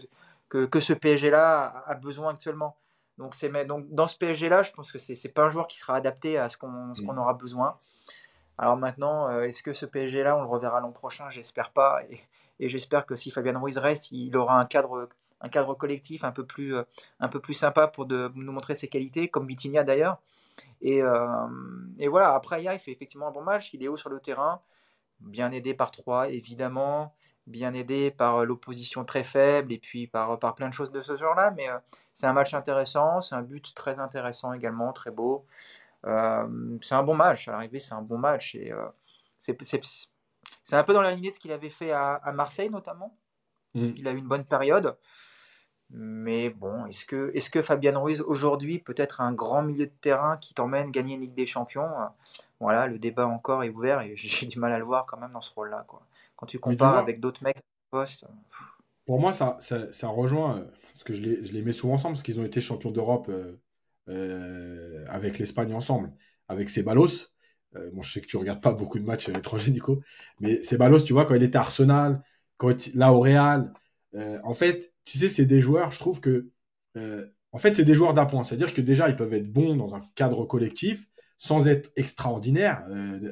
que, 0.48 0.66
que 0.66 0.80
ce 0.80 0.92
PSG-là 0.92 1.84
a 1.86 1.94
besoin 1.94 2.32
actuellement. 2.32 2.76
Donc, 3.18 3.34
c'est, 3.34 3.50
donc 3.64 3.86
dans 3.90 4.06
ce 4.06 4.16
PSG-là, 4.16 4.62
je 4.62 4.72
pense 4.72 4.92
que 4.92 4.98
c'est 4.98 5.14
n'est 5.24 5.30
pas 5.30 5.44
un 5.44 5.48
joueur 5.48 5.66
qui 5.66 5.78
sera 5.78 5.94
adapté 5.94 6.38
à 6.38 6.48
ce 6.48 6.58
qu'on 6.58 6.68
mm. 6.68 7.18
aura 7.18 7.34
besoin. 7.34 7.78
Alors 8.58 8.76
maintenant, 8.76 9.28
euh, 9.28 9.42
est-ce 9.42 9.62
que 9.62 9.72
ce 9.72 9.86
PSG-là, 9.86 10.36
on 10.36 10.42
le 10.42 10.48
reverra 10.48 10.80
l'an 10.80 10.92
prochain? 10.92 11.28
J'espère 11.30 11.70
pas. 11.70 12.00
Et, 12.58 12.68
j'espère 12.68 13.06
que 13.06 13.14
si 13.14 13.30
Fabien 13.30 13.58
Ruiz 13.58 13.78
reste, 13.78 14.10
il 14.10 14.36
aura 14.36 14.58
un 14.58 14.66
cadre 14.66 15.08
un 15.42 15.50
cadre 15.50 15.74
collectif 15.74 16.24
un 16.24 16.32
peu 16.32 16.46
plus, 16.46 16.74
un 17.20 17.28
peu 17.28 17.40
plus 17.40 17.52
sympa 17.52 17.88
pour 17.88 18.06
de, 18.06 18.32
nous 18.34 18.52
montrer 18.52 18.74
ses 18.74 18.88
qualités, 18.88 19.28
comme 19.28 19.46
Vitinha 19.46 19.84
d'ailleurs. 19.84 20.16
Et, 20.80 21.02
et, 21.98 22.08
voilà, 22.08 22.34
après 22.34 22.64
il 22.64 22.78
fait 22.78 22.90
effectivement 22.90 23.28
un 23.28 23.32
bon 23.32 23.42
match, 23.42 23.74
il 23.74 23.84
est 23.84 23.88
haut 23.88 23.98
sur 23.98 24.08
le 24.08 24.18
terrain, 24.18 24.62
bien 25.20 25.50
aidé 25.52 25.74
par 25.74 25.90
trois 25.90 26.28
évidemment, 26.28 27.14
bien 27.46 27.74
aidé 27.74 28.10
par 28.10 28.44
l'opposition 28.44 29.04
très 29.04 29.24
faible 29.24 29.72
et 29.72 29.78
puis 29.78 30.06
par, 30.06 30.38
par 30.38 30.54
plein 30.54 30.68
de 30.68 30.74
choses 30.74 30.90
de 30.90 31.00
ce 31.00 31.16
genre-là. 31.16 31.52
Mais 31.56 31.68
c'est 32.14 32.26
un 32.26 32.32
match 32.32 32.54
intéressant, 32.54 33.20
c'est 33.20 33.34
un 33.34 33.42
but 33.42 33.74
très 33.74 34.00
intéressant 34.00 34.52
également, 34.52 34.92
très 34.92 35.10
beau. 35.10 35.46
c'est 36.04 36.94
un 36.94 37.02
bon 37.02 37.14
match, 37.14 37.48
à 37.48 37.52
l'arrivée 37.52 37.80
c'est 37.80 37.94
un 37.94 38.02
bon 38.02 38.18
match. 38.18 38.54
Et 38.54 38.72
c'est 39.38 39.56
c'est 40.64 40.76
un 40.76 40.84
peu 40.84 40.92
dans 40.92 41.02
la 41.02 41.12
lignée 41.12 41.30
de 41.30 41.34
ce 41.34 41.40
qu'il 41.40 41.52
avait 41.52 41.70
fait 41.70 41.92
à, 41.92 42.20
Marseille 42.34 42.70
notamment. 42.70 43.16
Mm. 43.74 43.92
Il 43.96 44.08
a 44.08 44.12
eu 44.12 44.16
une 44.18 44.28
bonne 44.28 44.44
période. 44.44 44.96
Mais 45.90 46.50
bon, 46.50 46.86
est-ce 46.86 47.06
que, 47.06 47.30
est 47.34 47.48
que 47.48 47.62
Fabian 47.62 48.02
Ruiz 48.02 48.20
aujourd'hui 48.20 48.80
peut 48.80 48.94
être 48.96 49.20
un 49.20 49.32
grand 49.32 49.62
milieu 49.62 49.86
de 49.86 49.92
terrain 50.00 50.36
qui 50.36 50.52
t'emmène 50.52 50.90
gagner 50.90 51.14
une 51.14 51.20
Ligue 51.20 51.34
des 51.34 51.46
Champions? 51.46 51.88
Voilà, 52.60 52.86
le 52.86 52.98
débat 52.98 53.26
encore 53.26 53.64
est 53.64 53.70
ouvert 53.70 54.00
et 54.00 54.12
j'ai 54.16 54.46
du 54.46 54.58
mal 54.58 54.72
à 54.72 54.78
le 54.78 54.84
voir 54.84 55.06
quand 55.06 55.18
même 55.18 55.32
dans 55.32 55.40
ce 55.40 55.54
rôle-là. 55.54 55.84
Quoi. 55.88 56.02
Quand 56.36 56.46
tu 56.46 56.58
compares 56.58 56.98
avec 56.98 57.20
d'autres 57.20 57.42
mecs 57.42 57.62
poste. 57.90 58.24
Pour 59.04 59.20
moi, 59.20 59.32
ça, 59.32 59.56
ça, 59.60 60.08
rejoint, 60.08 60.58
euh, 60.58 60.64
parce 60.92 61.04
que 61.04 61.12
je 61.12 61.20
les, 61.20 61.46
je 61.46 61.52
les, 61.52 61.62
mets 61.62 61.72
souvent 61.72 61.94
ensemble, 61.94 62.14
parce 62.14 62.24
qu'ils 62.24 62.40
ont 62.40 62.44
été 62.44 62.60
champions 62.60 62.90
d'Europe 62.90 63.28
euh, 63.28 63.60
euh, 64.08 65.04
avec 65.08 65.38
l'Espagne 65.38 65.72
ensemble, 65.72 66.12
avec 66.48 66.68
Ceballos. 66.68 67.28
Euh, 67.76 67.90
je 68.02 68.12
sais 68.12 68.20
que 68.20 68.26
tu 68.26 68.36
regardes 68.36 68.60
pas 68.60 68.72
beaucoup 68.72 68.98
de 68.98 69.04
matchs 69.04 69.28
à 69.28 69.32
l'étranger, 69.32 69.70
Nico, 69.70 70.02
mais 70.40 70.62
Ceballos, 70.62 71.00
tu 71.00 71.12
vois, 71.12 71.24
quand 71.24 71.34
il 71.34 71.42
était 71.42 71.58
à 71.58 71.62
Arsenal, 71.62 72.22
quand 72.56 72.94
là 72.94 73.12
au 73.12 73.20
Real, 73.20 73.72
euh, 74.14 74.38
en 74.44 74.54
fait, 74.54 74.92
tu 75.04 75.18
sais, 75.18 75.28
c'est 75.28 75.46
des 75.46 75.60
joueurs, 75.60 75.92
je 75.92 75.98
trouve 75.98 76.20
que, 76.20 76.50
euh, 76.96 77.26
en 77.52 77.58
fait, 77.58 77.74
c'est 77.74 77.84
des 77.84 77.94
joueurs 77.94 78.14
d'appoint. 78.14 78.44
C'est-à-dire 78.44 78.72
que 78.74 78.80
déjà, 78.80 79.08
ils 79.08 79.16
peuvent 79.16 79.32
être 79.34 79.52
bons 79.52 79.76
dans 79.76 79.94
un 79.94 80.02
cadre 80.14 80.44
collectif, 80.44 81.06
sans 81.38 81.68
être 81.68 81.90
extraordinaires. 81.96 82.84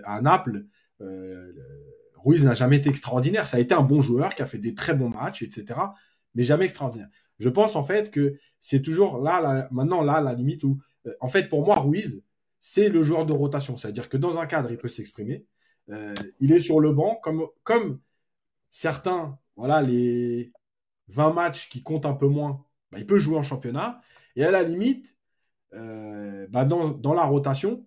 à 0.04 0.20
Naples, 0.20 0.66
Ruiz 2.24 2.44
n'a 2.44 2.54
jamais 2.54 2.76
été 2.76 2.88
extraordinaire. 2.88 3.46
Ça 3.46 3.56
a 3.58 3.60
été 3.60 3.74
un 3.74 3.82
bon 3.82 4.00
joueur 4.00 4.34
qui 4.34 4.42
a 4.42 4.46
fait 4.46 4.58
des 4.58 4.74
très 4.74 4.94
bons 4.94 5.08
matchs, 5.08 5.42
etc., 5.42 5.80
mais 6.34 6.42
jamais 6.42 6.64
extraordinaire. 6.64 7.08
Je 7.38 7.48
pense 7.48 7.76
en 7.76 7.82
fait 7.82 8.10
que 8.10 8.38
c'est 8.60 8.82
toujours 8.82 9.18
là, 9.18 9.68
maintenant, 9.70 10.02
là, 10.02 10.20
la 10.20 10.34
limite 10.34 10.64
où, 10.64 10.78
en 11.20 11.28
fait, 11.28 11.48
pour 11.48 11.64
moi, 11.64 11.80
Ruiz, 11.80 12.22
c'est 12.60 12.88
le 12.88 13.02
joueur 13.02 13.26
de 13.26 13.32
rotation. 13.32 13.76
C'est-à-dire 13.76 14.08
que 14.08 14.16
dans 14.16 14.38
un 14.38 14.46
cadre, 14.46 14.70
il 14.70 14.78
peut 14.78 14.88
s'exprimer. 14.88 15.44
Euh, 15.90 16.14
il 16.40 16.52
est 16.52 16.60
sur 16.60 16.80
le 16.80 16.92
banc, 16.92 17.16
comme, 17.22 17.46
comme 17.62 18.00
certains, 18.70 19.38
voilà, 19.56 19.82
les 19.82 20.52
20 21.08 21.32
matchs 21.34 21.68
qui 21.68 21.82
comptent 21.82 22.06
un 22.06 22.14
peu 22.14 22.26
moins, 22.26 22.64
bah, 22.90 22.98
il 22.98 23.06
peut 23.06 23.18
jouer 23.18 23.36
en 23.36 23.42
championnat. 23.42 24.00
Et 24.36 24.44
à 24.44 24.50
la 24.50 24.62
limite, 24.62 25.14
euh, 25.74 26.46
bah, 26.48 26.64
dans, 26.64 27.14
la 27.14 27.24
rotation, 27.24 27.86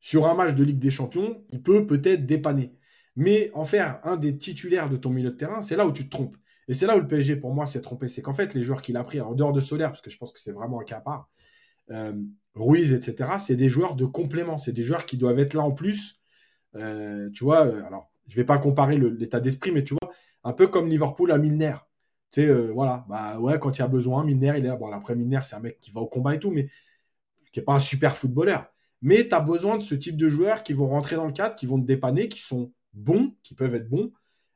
sur 0.00 0.26
un 0.26 0.34
match 0.34 0.54
de 0.54 0.64
Ligue 0.64 0.78
des 0.78 0.90
Champions, 0.90 1.44
il 1.50 1.62
peut 1.62 1.86
peut-être 1.86 2.26
dépanner. 2.26 2.74
Mais 3.16 3.50
en 3.54 3.64
faire 3.64 4.00
un 4.04 4.16
des 4.16 4.36
titulaires 4.36 4.88
de 4.88 4.96
ton 4.96 5.10
milieu 5.10 5.30
de 5.30 5.36
terrain, 5.36 5.62
c'est 5.62 5.76
là 5.76 5.86
où 5.86 5.92
tu 5.92 6.04
te 6.06 6.10
trompes. 6.10 6.36
Et 6.68 6.72
c'est 6.72 6.86
là 6.86 6.96
où 6.96 7.00
le 7.00 7.06
PSG, 7.06 7.36
pour 7.36 7.52
moi, 7.52 7.66
s'est 7.66 7.80
trompé. 7.80 8.08
C'est 8.08 8.22
qu'en 8.22 8.32
fait, 8.32 8.54
les 8.54 8.62
joueurs 8.62 8.80
qu'il 8.82 8.96
a 8.96 9.04
pris, 9.04 9.20
en 9.20 9.34
dehors 9.34 9.52
de 9.52 9.60
Solaire, 9.60 9.88
parce 9.90 10.00
que 10.00 10.10
je 10.10 10.16
pense 10.18 10.32
que 10.32 10.38
c'est 10.38 10.52
vraiment 10.52 10.80
un 10.80 10.84
cas 10.84 10.98
à 10.98 11.00
part, 11.00 11.28
euh, 11.90 12.12
Ruiz, 12.54 12.92
etc., 12.92 13.38
c'est 13.40 13.56
des 13.56 13.68
joueurs 13.68 13.96
de 13.96 14.06
complément. 14.06 14.58
C'est 14.58 14.72
des 14.72 14.82
joueurs 14.84 15.04
qui 15.06 15.16
doivent 15.16 15.38
être 15.40 15.54
là 15.54 15.62
en 15.62 15.72
plus. 15.72 16.22
Euh, 16.76 17.30
tu 17.32 17.44
vois, 17.44 17.66
euh, 17.66 17.84
alors, 17.86 18.10
je 18.28 18.36
vais 18.36 18.44
pas 18.44 18.58
comparer 18.58 18.96
l'état 18.98 19.40
d'esprit, 19.40 19.72
mais 19.72 19.84
tu 19.84 19.94
vois, 20.00 20.12
un 20.44 20.52
peu 20.52 20.68
comme 20.68 20.88
Liverpool 20.88 21.32
à 21.32 21.38
Milner. 21.38 21.74
Tu 22.30 22.42
sais, 22.42 22.68
voilà, 22.68 23.04
bah 23.08 23.40
ouais, 23.40 23.58
quand 23.58 23.76
il 23.76 23.80
y 23.80 23.82
a 23.82 23.88
besoin, 23.88 24.24
Milner, 24.24 24.54
il 24.58 24.64
est 24.64 24.68
là. 24.68 24.76
Bon, 24.76 24.92
après, 24.92 25.16
Milner, 25.16 25.40
c'est 25.42 25.56
un 25.56 25.60
mec 25.60 25.80
qui 25.80 25.90
va 25.90 26.00
au 26.00 26.06
combat 26.06 26.34
et 26.36 26.38
tout, 26.38 26.52
mais 26.52 26.68
qui 27.52 27.58
n'est 27.58 27.64
pas 27.64 27.74
un 27.74 27.80
super 27.80 28.16
footballeur. 28.16 28.72
Mais 29.02 29.28
tu 29.28 29.34
as 29.34 29.40
besoin 29.40 29.78
de 29.78 29.82
ce 29.82 29.94
type 29.94 30.16
de 30.16 30.28
joueurs 30.28 30.62
qui 30.62 30.72
vont 30.72 30.88
rentrer 30.88 31.16
dans 31.16 31.26
le 31.26 31.32
cadre, 31.32 31.54
qui 31.54 31.66
vont 31.66 31.80
te 31.80 31.86
dépanner, 31.86 32.28
qui 32.28 32.40
sont 32.40 32.72
bons, 32.92 33.34
qui 33.42 33.54
peuvent 33.54 33.74
être 33.74 33.88
bons, 33.88 34.12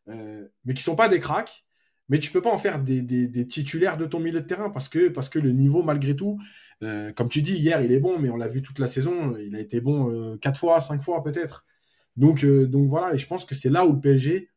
mais 0.07 0.75
qui 0.75 0.83
sont 0.83 0.97
pas 0.97 1.09
des 1.09 1.21
cracks. 1.21 1.65
Mais 2.09 2.19
tu 2.19 2.31
peux 2.31 2.43
pas 2.43 2.53
en 2.53 2.59
faire 2.59 2.83
des, 2.83 3.47
titulaires 3.49 3.97
de 3.97 4.05
ton 4.07 4.21
milieu 4.21 4.41
de 4.41 4.47
terrain 4.47 4.71
parce 4.71 4.89
que, 4.89 5.39
le 5.39 5.53
niveau, 5.53 5.83
malgré 5.83 6.15
tout, 6.15 6.39
euh, 6.83 7.13
comme 7.13 7.29
tu 7.29 7.41
dis, 7.43 7.57
hier, 7.57 7.81
il 7.81 7.93
est 7.93 8.01
bon, 8.01 8.19
mais 8.19 8.29
on 8.31 8.37
l'a 8.37 8.49
vu 8.49 8.63
toute 8.63 8.79
la 8.79 8.87
saison. 8.87 9.37
Il 9.39 9.57
a 9.57 9.61
été 9.61 9.81
bon 9.81 10.11
euh, 10.11 10.37
quatre 10.37 10.59
fois, 10.61 10.81
cinq 10.81 11.03
fois 11.03 11.23
peut-être. 11.23 11.65
Donc, 12.17 12.45
euh, 12.45 12.67
donc 12.67 12.89
voilà, 12.89 13.15
et 13.15 13.19
je 13.19 13.27
pense 13.27 13.45
que 13.45 13.55
c'est 13.55 13.71
là 13.71 13.87
où 13.87 13.93
le 13.93 14.01
PSG 14.01 14.51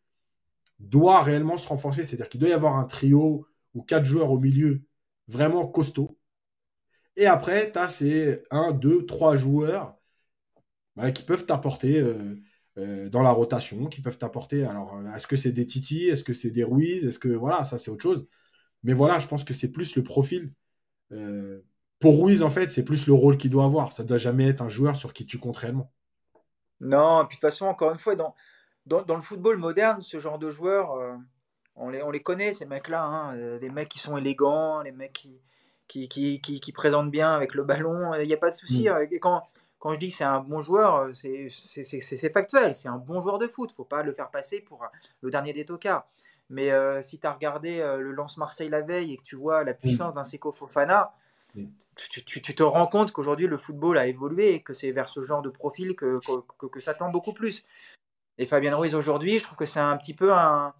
doit 0.79 1.21
réellement 1.21 1.57
se 1.57 1.67
renforcer. 1.67 2.03
C'est-à-dire 2.03 2.29
qu'il 2.29 2.39
doit 2.39 2.49
y 2.49 2.53
avoir 2.53 2.77
un 2.77 2.85
trio 2.85 3.47
ou 3.73 3.81
quatre 3.81 4.05
joueurs 4.05 4.31
au 4.31 4.39
milieu 4.39 4.83
vraiment 5.27 5.67
costauds. 5.67 6.17
Et 7.17 7.25
après, 7.25 7.71
tu 7.71 7.79
as 7.79 7.89
ces 7.89 8.43
un, 8.51 8.71
deux, 8.71 9.05
trois 9.05 9.35
joueurs 9.35 9.97
bah, 10.95 11.11
qui 11.11 11.23
peuvent 11.23 11.45
t'apporter 11.45 12.01
dans 12.77 13.23
la 13.23 13.31
rotation, 13.31 13.87
qui 13.87 14.01
peuvent 14.01 14.17
t'apporter. 14.17 14.63
Alors, 14.63 14.97
est-ce 15.15 15.27
que 15.27 15.35
c'est 15.35 15.51
des 15.51 15.65
Titi 15.65 16.07
Est-ce 16.07 16.23
que 16.23 16.33
c'est 16.33 16.51
des 16.51 16.63
Ruiz 16.63 17.05
Est-ce 17.05 17.19
que. 17.19 17.29
Voilà, 17.29 17.63
ça, 17.63 17.77
c'est 17.77 17.91
autre 17.91 18.03
chose. 18.03 18.27
Mais 18.83 18.93
voilà, 18.93 19.19
je 19.19 19.27
pense 19.27 19.43
que 19.43 19.53
c'est 19.53 19.71
plus 19.71 19.95
le 19.95 20.03
profil 20.03 20.53
pour 21.99 22.23
Ruiz, 22.23 22.43
en 22.43 22.49
fait, 22.49 22.71
c'est 22.71 22.83
plus 22.83 23.07
le 23.07 23.13
rôle 23.13 23.37
qu'il 23.37 23.51
doit 23.51 23.65
avoir. 23.65 23.93
Ça 23.93 24.03
ne 24.03 24.07
doit 24.07 24.17
jamais 24.17 24.47
être 24.47 24.61
un 24.61 24.69
joueur 24.69 24.95
sur 24.95 25.13
qui 25.13 25.25
tu 25.25 25.39
comptes 25.39 25.57
réellement. 25.57 25.91
Non, 26.79 27.23
et 27.23 27.27
puis 27.27 27.37
de 27.37 27.41
toute 27.41 27.49
façon, 27.49 27.65
encore 27.65 27.91
une 27.91 27.97
fois, 27.97 28.15
dans, 28.15 28.35
dans, 28.85 29.15
le 29.15 29.21
football 29.21 29.57
moderne, 29.57 30.01
ce 30.01 30.19
genre 30.19 30.37
de 30.37 30.51
joueurs, 30.51 30.93
euh, 30.93 31.15
on, 31.75 31.89
les, 31.89 32.03
on 32.03 32.11
les 32.11 32.21
connaît, 32.21 32.53
ces 32.53 32.65
mecs-là. 32.65 33.03
Hein, 33.03 33.35
euh, 33.35 33.59
les 33.59 33.69
mecs 33.69 33.89
qui 33.89 33.99
sont 33.99 34.15
élégants, 34.15 34.81
les 34.81 34.91
mecs 34.91 35.13
qui, 35.13 35.41
qui, 35.87 36.07
qui, 36.09 36.41
qui, 36.41 36.71
présentent 36.71 37.11
bien 37.11 37.33
avec 37.33 37.53
le 37.53 37.63
ballon. 37.63 38.13
Il 38.15 38.27
n'y 38.27 38.33
a 38.33 38.37
pas 38.37 38.51
de 38.51 38.55
souci. 38.55 38.89
Mm. 38.89 39.07
Et 39.11 39.19
quand, 39.19 39.43
quand 39.79 39.93
je 39.93 39.99
dis 39.99 40.09
que 40.09 40.15
c'est 40.15 40.23
un 40.23 40.39
bon 40.39 40.61
joueur, 40.61 41.09
c'est 41.13 42.29
factuel. 42.33 42.75
C'est 42.75 42.89
un 42.89 42.97
bon 42.97 43.19
joueur 43.19 43.39
de 43.39 43.47
foot. 43.47 43.71
Il 43.71 43.73
ne 43.73 43.77
faut 43.77 43.85
pas 43.85 44.03
le 44.03 44.13
faire 44.13 44.29
passer 44.29 44.59
pour 44.59 44.85
le 45.21 45.29
dernier 45.29 45.53
des 45.53 45.65
tocards. 45.65 46.07
Mais 46.49 46.71
euh, 46.71 47.01
si 47.01 47.19
tu 47.19 47.27
as 47.27 47.33
regardé 47.33 47.77
le 47.77 48.11
Lance 48.11 48.37
Marseille 48.37 48.69
la 48.69 48.81
veille 48.81 49.13
et 49.13 49.17
que 49.17 49.23
tu 49.23 49.35
vois 49.35 49.63
la 49.63 49.73
puissance 49.73 50.13
mm. 50.13 50.15
d'un 50.15 50.23
Seco 50.23 50.51
Fofana, 50.51 51.13
tu, 52.25 52.41
te 52.41 52.63
rends 52.63 52.87
compte 52.87 53.11
qu'aujourd'hui 53.11 53.47
le 53.47 53.57
football 53.57 53.97
a 53.97 54.07
évolué 54.07 54.53
et 54.53 54.61
que 54.61 54.73
c'est 54.73 54.91
vers 54.91 55.09
ce 55.09 55.21
genre 55.21 55.41
de 55.41 55.49
profil 55.49 55.95
que, 55.95 56.19
que, 56.69 56.79
ça 56.79 56.93
tend 56.93 57.09
beaucoup 57.09 57.33
plus. 57.33 57.63
Et 58.37 58.45
Fabien 58.45 58.75
Ruiz 58.75 58.93
aujourd'hui, 58.93 59.39
je 59.39 59.43
trouve 59.43 59.57
que 59.57 59.65
c'est 59.65 59.79
un 59.79 59.97
petit 59.97 60.13
peu 60.13 60.33
un. 60.33 60.73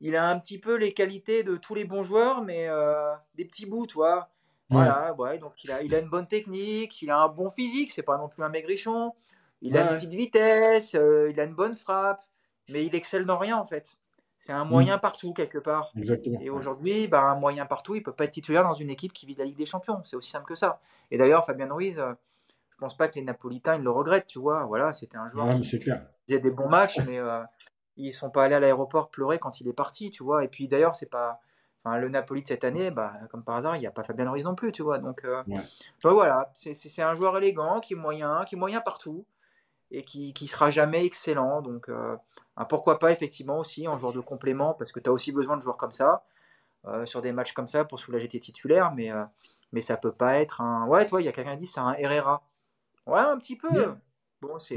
Il 0.00 0.16
a 0.16 0.28
un 0.28 0.38
petit 0.38 0.58
peu 0.58 0.76
les 0.76 0.94
qualités 0.94 1.42
de 1.42 1.56
tous 1.56 1.74
les 1.74 1.84
bons 1.84 2.02
joueurs, 2.02 2.42
mais 2.42 2.68
euh, 2.68 3.12
des 3.34 3.44
petits 3.44 3.66
bouts, 3.66 3.86
tu 3.86 3.94
vois. 3.94 4.30
Voilà, 4.70 5.14
ouais, 5.14 5.38
donc 5.38 5.64
il 5.64 5.70
a, 5.70 5.82
il 5.82 5.94
a 5.94 5.98
une 5.98 6.10
bonne 6.10 6.26
technique, 6.26 7.00
il 7.00 7.10
a 7.10 7.18
un 7.20 7.28
bon 7.28 7.48
physique, 7.48 7.90
c'est 7.90 8.02
pas 8.02 8.18
non 8.18 8.28
plus 8.28 8.42
un 8.42 8.50
maigrichon. 8.50 9.14
Il 9.62 9.76
a 9.76 9.90
une 9.90 9.96
petite 9.96 10.14
vitesse, 10.14 10.94
euh, 10.94 11.30
il 11.30 11.40
a 11.40 11.44
une 11.44 11.54
bonne 11.54 11.74
frappe, 11.74 12.22
mais 12.68 12.84
il 12.84 12.94
excelle 12.94 13.24
dans 13.24 13.38
rien 13.38 13.56
en 13.56 13.66
fait. 13.66 13.96
C'est 14.38 14.52
un 14.52 14.64
moyen 14.64 14.96
mm. 14.96 15.00
partout, 15.00 15.32
quelque 15.32 15.58
part. 15.58 15.92
Et 16.40 16.50
aujourd'hui, 16.50 17.08
bah, 17.08 17.22
un 17.22 17.34
moyen 17.34 17.66
partout, 17.66 17.96
il 17.96 18.00
ne 18.00 18.04
peut 18.04 18.12
pas 18.12 18.24
être 18.24 18.32
titulaire 18.32 18.62
dans 18.62 18.74
une 18.74 18.90
équipe 18.90 19.12
qui 19.12 19.26
vise 19.26 19.38
la 19.38 19.44
Ligue 19.44 19.56
des 19.56 19.66
Champions. 19.66 20.00
C'est 20.04 20.16
aussi 20.16 20.30
simple 20.30 20.46
que 20.46 20.54
ça. 20.54 20.80
Et 21.10 21.18
d'ailleurs, 21.18 21.44
Fabien 21.44 21.72
Ruiz, 21.72 21.98
euh, 21.98 22.12
je 22.70 22.76
ne 22.76 22.78
pense 22.78 22.96
pas 22.96 23.08
que 23.08 23.16
les 23.16 23.22
Napolitains 23.22 23.76
ils 23.76 23.82
le 23.82 23.90
regrettent, 23.90 24.28
tu 24.28 24.38
vois. 24.38 24.64
Voilà, 24.64 24.92
c'était 24.92 25.16
un 25.16 25.26
joueur 25.26 25.48
qui 25.60 25.64
faisait 25.64 26.40
des 26.40 26.50
bons 26.50 26.68
matchs, 26.68 26.98
mais 27.04 27.18
euh, 27.18 27.42
ils 27.96 28.08
ne 28.08 28.12
sont 28.12 28.30
pas 28.30 28.44
allés 28.44 28.54
à 28.54 28.60
l'aéroport 28.60 29.10
pleurer 29.10 29.40
quand 29.40 29.60
il 29.60 29.66
est 29.66 29.72
parti, 29.72 30.10
tu 30.10 30.22
vois. 30.22 30.44
Et 30.44 30.48
puis 30.48 30.68
d'ailleurs, 30.68 30.94
c'est 30.94 31.10
pas. 31.10 31.40
Enfin, 31.84 31.98
le 31.98 32.08
Napoli 32.08 32.42
de 32.42 32.48
cette 32.48 32.64
année, 32.64 32.90
bah, 32.90 33.12
comme 33.30 33.44
par 33.44 33.56
hasard, 33.56 33.76
il 33.76 33.80
n'y 33.80 33.86
a 33.86 33.90
pas 33.90 34.02
Fabien 34.02 34.30
Ruiz 34.30 34.44
non 34.44 34.54
plus, 34.54 34.72
tu 34.72 34.82
vois. 34.82 34.98
Donc, 34.98 35.24
euh, 35.24 35.42
bah, 36.02 36.12
voilà, 36.12 36.50
c'est 36.54 37.02
un 37.02 37.14
joueur 37.14 37.36
élégant, 37.38 37.80
qui 37.80 37.94
est 37.94 37.96
moyen, 37.96 38.44
qui 38.44 38.56
est 38.56 38.58
moyen 38.58 38.80
partout 38.80 39.24
et 39.90 40.04
qui, 40.04 40.34
qui 40.34 40.46
sera 40.48 40.70
jamais 40.70 41.04
excellent. 41.04 41.62
Donc, 41.62 41.88
ah, 42.60 42.64
pourquoi 42.64 42.98
pas, 42.98 43.12
effectivement, 43.12 43.60
aussi 43.60 43.86
en 43.86 43.98
joueur 43.98 44.12
de 44.12 44.18
complément, 44.18 44.74
parce 44.74 44.90
que 44.90 44.98
tu 44.98 45.08
as 45.08 45.12
aussi 45.12 45.30
besoin 45.30 45.56
de 45.56 45.62
joueurs 45.62 45.76
comme 45.76 45.92
ça, 45.92 46.24
euh, 46.86 47.06
sur 47.06 47.22
des 47.22 47.30
matchs 47.30 47.52
comme 47.52 47.68
ça, 47.68 47.84
pour 47.84 48.00
soulager 48.00 48.26
tes 48.28 48.40
titulaires, 48.40 48.92
mais, 48.94 49.12
euh, 49.12 49.24
mais 49.72 49.80
ça 49.80 49.96
peut 49.96 50.12
pas 50.12 50.40
être 50.40 50.60
un. 50.60 50.84
Ouais, 50.88 51.06
toi, 51.06 51.22
il 51.22 51.24
y 51.24 51.28
a 51.28 51.32
quelqu'un 51.32 51.52
qui 51.52 51.58
dit 51.58 51.66
c'est 51.68 51.78
un 51.78 51.92
Herrera. 51.94 52.42
Ouais, 53.06 53.20
un 53.20 53.38
petit 53.38 53.56
peu. 53.56 53.94
Bon, 54.40 54.58
c'est. 54.58 54.76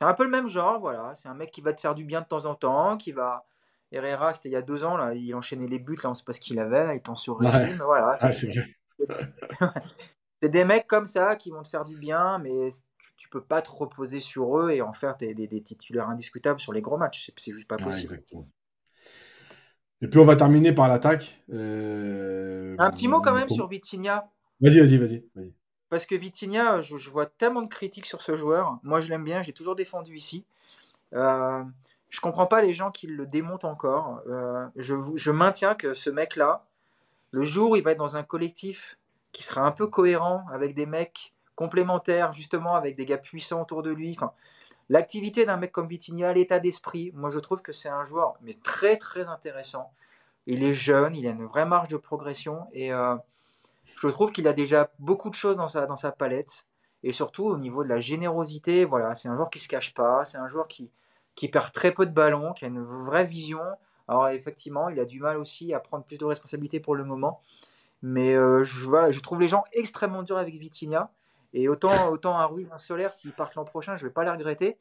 C'est 0.00 0.08
un 0.08 0.14
peu 0.14 0.24
le 0.24 0.30
même 0.30 0.48
genre, 0.48 0.78
voilà. 0.78 1.14
C'est 1.14 1.28
un 1.28 1.34
mec 1.34 1.50
qui 1.50 1.62
va 1.62 1.72
te 1.72 1.80
faire 1.80 1.94
du 1.94 2.04
bien 2.04 2.20
de 2.20 2.26
temps 2.26 2.44
en 2.44 2.54
temps, 2.54 2.98
qui 2.98 3.12
va. 3.12 3.46
Herrera, 3.92 4.34
c'était 4.34 4.48
il 4.48 4.52
y 4.52 4.56
a 4.56 4.62
deux 4.62 4.84
ans, 4.84 4.96
là, 4.96 5.14
il 5.14 5.34
enchaînait 5.34 5.68
les 5.68 5.78
buts, 5.78 5.98
là, 6.02 6.10
on 6.10 6.14
sait 6.14 6.24
pas 6.24 6.32
ce 6.32 6.40
qu'il 6.40 6.58
avait, 6.58 6.96
étant 6.96 7.14
sur 7.14 7.38
régime, 7.38 7.82
voilà. 7.84 8.16
Ah, 8.20 8.30
c'est 10.40 10.48
des 10.48 10.64
mecs 10.64 10.86
comme 10.86 11.06
ça 11.06 11.36
qui 11.36 11.50
vont 11.50 11.62
te 11.62 11.68
faire 11.68 11.84
du 11.84 11.96
bien, 11.96 12.38
mais 12.38 12.68
tu 13.16 13.28
peux 13.28 13.42
pas 13.42 13.62
te 13.62 13.70
reposer 13.70 14.18
sur 14.18 14.58
eux 14.58 14.70
et 14.70 14.82
en 14.82 14.92
faire 14.92 15.16
des, 15.16 15.62
titulaires 15.62 16.08
indiscutables 16.08 16.58
sur 16.58 16.72
les 16.72 16.80
gros 16.80 16.96
matchs. 16.96 17.30
C'est 17.36 17.52
juste 17.52 17.68
pas 17.68 17.76
possible. 17.76 18.22
et 20.00 20.08
puis 20.08 20.18
on 20.18 20.24
va 20.24 20.36
terminer 20.36 20.72
par 20.72 20.88
l'attaque. 20.88 21.40
Euh, 21.52 22.74
Un 22.78 22.90
petit 22.90 23.08
mot 23.08 23.20
quand 23.20 23.34
même 23.34 23.48
sur 23.48 23.68
Vitinha. 23.68 24.28
Vas-y, 24.60 24.80
vas-y, 24.80 24.96
vas-y. 24.98 25.52
Parce 25.88 26.06
que 26.06 26.14
Vitinha, 26.14 26.80
je, 26.80 27.10
vois 27.10 27.26
tellement 27.26 27.62
de 27.62 27.68
critiques 27.68 28.06
sur 28.06 28.22
ce 28.22 28.34
joueur. 28.34 28.78
Moi, 28.82 29.00
je 29.00 29.08
l'aime 29.08 29.24
bien, 29.24 29.42
j'ai 29.42 29.52
toujours 29.52 29.76
défendu 29.76 30.16
ici. 30.16 30.46
Euh, 31.12 31.62
je 32.12 32.20
comprends 32.20 32.46
pas 32.46 32.60
les 32.60 32.74
gens 32.74 32.90
qui 32.90 33.06
le 33.06 33.24
démontent 33.24 33.64
encore. 33.64 34.20
Euh, 34.28 34.66
je, 34.76 35.30
maintiens 35.30 35.74
que 35.74 35.94
ce 35.94 36.10
mec-là, 36.10 36.66
le 37.30 37.42
jour 37.42 37.70
où 37.70 37.76
il 37.76 37.82
va 37.82 37.92
être 37.92 37.98
dans 37.98 38.18
un 38.18 38.22
collectif 38.22 38.98
qui 39.32 39.42
sera 39.42 39.62
un 39.62 39.72
peu 39.72 39.86
cohérent 39.86 40.44
avec 40.52 40.74
des 40.74 40.84
mecs 40.84 41.32
complémentaires, 41.56 42.34
justement, 42.34 42.74
avec 42.74 42.96
des 42.96 43.06
gars 43.06 43.16
puissants 43.16 43.62
autour 43.62 43.82
de 43.82 43.90
lui. 43.90 44.18
L'activité 44.90 45.46
d'un 45.46 45.56
mec 45.56 45.72
comme 45.72 45.88
Vitinha, 45.88 46.34
l'état 46.34 46.60
d'esprit, 46.60 47.12
moi 47.14 47.30
je 47.30 47.38
trouve 47.38 47.62
que 47.62 47.72
c'est 47.72 47.88
un 47.88 48.04
joueur 48.04 48.34
mais 48.42 48.52
très 48.62 48.98
très 48.98 49.28
intéressant. 49.28 49.90
Il 50.46 50.62
est 50.64 50.74
jeune, 50.74 51.14
il 51.14 51.26
a 51.26 51.30
une 51.30 51.46
vraie 51.46 51.64
marge 51.64 51.88
de 51.88 51.96
progression 51.96 52.66
et 52.74 52.92
euh, 52.92 53.16
je 54.02 54.08
trouve 54.08 54.32
qu'il 54.32 54.46
a 54.48 54.52
déjà 54.52 54.90
beaucoup 54.98 55.30
de 55.30 55.34
choses 55.34 55.56
dans 55.56 55.68
sa, 55.68 55.86
dans 55.86 55.96
sa 55.96 56.12
palette. 56.12 56.66
Et 57.04 57.14
surtout 57.14 57.46
au 57.46 57.56
niveau 57.56 57.82
de 57.82 57.88
la 57.88 58.00
générosité, 58.00 58.84
voilà, 58.84 59.14
c'est 59.14 59.28
un 59.28 59.34
joueur 59.34 59.48
qui 59.48 59.60
se 59.60 59.68
cache 59.68 59.94
pas, 59.94 60.26
c'est 60.26 60.38
un 60.38 60.48
joueur 60.48 60.68
qui, 60.68 60.90
qui 61.34 61.48
perd 61.48 61.72
très 61.72 61.92
peu 61.92 62.06
de 62.06 62.12
ballons, 62.12 62.52
qui 62.52 62.64
a 62.64 62.68
une 62.68 62.82
vraie 62.82 63.24
vision. 63.24 63.62
Alors 64.08 64.28
effectivement, 64.28 64.88
il 64.88 65.00
a 65.00 65.04
du 65.04 65.20
mal 65.20 65.38
aussi 65.38 65.72
à 65.72 65.80
prendre 65.80 66.04
plus 66.04 66.18
de 66.18 66.24
responsabilités 66.24 66.80
pour 66.80 66.94
le 66.94 67.04
moment. 67.04 67.40
Mais 68.02 68.34
euh, 68.34 68.64
je, 68.64 69.10
je 69.10 69.20
trouve 69.20 69.40
les 69.40 69.48
gens 69.48 69.64
extrêmement 69.72 70.22
durs 70.22 70.38
avec 70.38 70.54
Vitinha. 70.54 71.10
Et 71.54 71.68
autant, 71.68 72.08
autant 72.10 72.38
un 72.38 72.44
Rui, 72.46 72.66
un 72.72 72.78
Solaire, 72.78 73.14
s'il 73.14 73.32
part 73.32 73.50
l'an 73.56 73.64
prochain, 73.64 73.96
je 73.96 74.04
ne 74.04 74.08
vais 74.08 74.12
pas 74.12 74.24
les 74.24 74.30
regretter. 74.30 74.78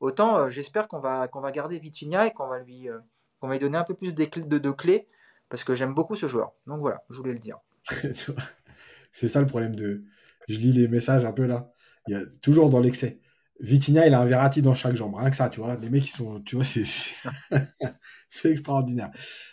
Autant 0.00 0.38
euh, 0.38 0.48
j'espère 0.48 0.88
qu'on 0.88 0.98
va, 0.98 1.28
va 1.32 1.52
garder 1.52 1.78
Vitinha 1.78 2.26
et 2.26 2.32
qu'on 2.32 2.48
va, 2.48 2.58
lui, 2.58 2.88
euh, 2.88 2.98
va 3.42 3.52
lui 3.52 3.58
donner 3.58 3.78
un 3.78 3.84
peu 3.84 3.94
plus 3.94 4.12
de, 4.12 4.24
de 4.24 4.70
clés. 4.70 5.06
Parce 5.48 5.62
que 5.62 5.74
j'aime 5.74 5.94
beaucoup 5.94 6.16
ce 6.16 6.26
joueur. 6.26 6.52
Donc 6.66 6.80
voilà, 6.80 7.04
je 7.10 7.16
voulais 7.18 7.32
le 7.32 7.38
dire. 7.38 7.58
c'est 9.12 9.28
ça 9.28 9.40
le 9.40 9.46
problème 9.46 9.76
de. 9.76 10.02
Je 10.48 10.58
lis 10.58 10.72
les 10.72 10.88
messages 10.88 11.24
un 11.24 11.32
peu 11.32 11.46
là. 11.46 11.70
Il 12.08 12.14
y 12.14 12.16
a 12.16 12.24
toujours 12.42 12.70
dans 12.70 12.80
l'excès. 12.80 13.20
Vitinha, 13.60 14.06
il 14.06 14.14
a 14.14 14.20
un 14.20 14.24
Verratti 14.24 14.62
dans 14.62 14.74
chaque 14.74 14.96
jambe. 14.96 15.14
Rien 15.14 15.30
que 15.30 15.36
ça, 15.36 15.48
tu 15.48 15.60
vois. 15.60 15.76
Les 15.76 15.88
mecs, 15.88 16.02
qui 16.02 16.10
sont. 16.10 16.40
Tu 16.40 16.56
vois, 16.56 16.64
c'est 18.28 18.50
extraordinaire. 18.50 19.10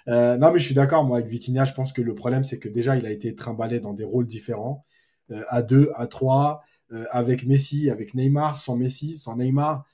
Euh, 0.07 0.37
non, 0.37 0.51
mais 0.51 0.59
je 0.59 0.65
suis 0.65 0.75
d'accord, 0.75 1.03
moi, 1.03 1.17
avec 1.17 1.29
Vitinha. 1.29 1.65
Je 1.65 1.73
pense 1.73 1.93
que 1.93 2.01
le 2.01 2.15
problème, 2.15 2.43
c'est 2.43 2.59
que 2.59 2.69
déjà, 2.69 2.95
il 2.97 3.05
a 3.05 3.11
été 3.11 3.35
trimballé 3.35 3.79
dans 3.79 3.93
des 3.93 4.03
rôles 4.03 4.25
différents. 4.25 4.85
Euh, 5.31 5.43
à 5.49 5.61
deux, 5.61 5.91
à 5.95 6.07
trois, 6.07 6.63
euh, 6.91 7.05
avec 7.11 7.45
Messi, 7.45 7.89
avec 7.89 8.15
Neymar, 8.15 8.57
sans 8.57 8.75
Messi, 8.75 9.15
sans 9.15 9.37
Neymar. 9.37 9.85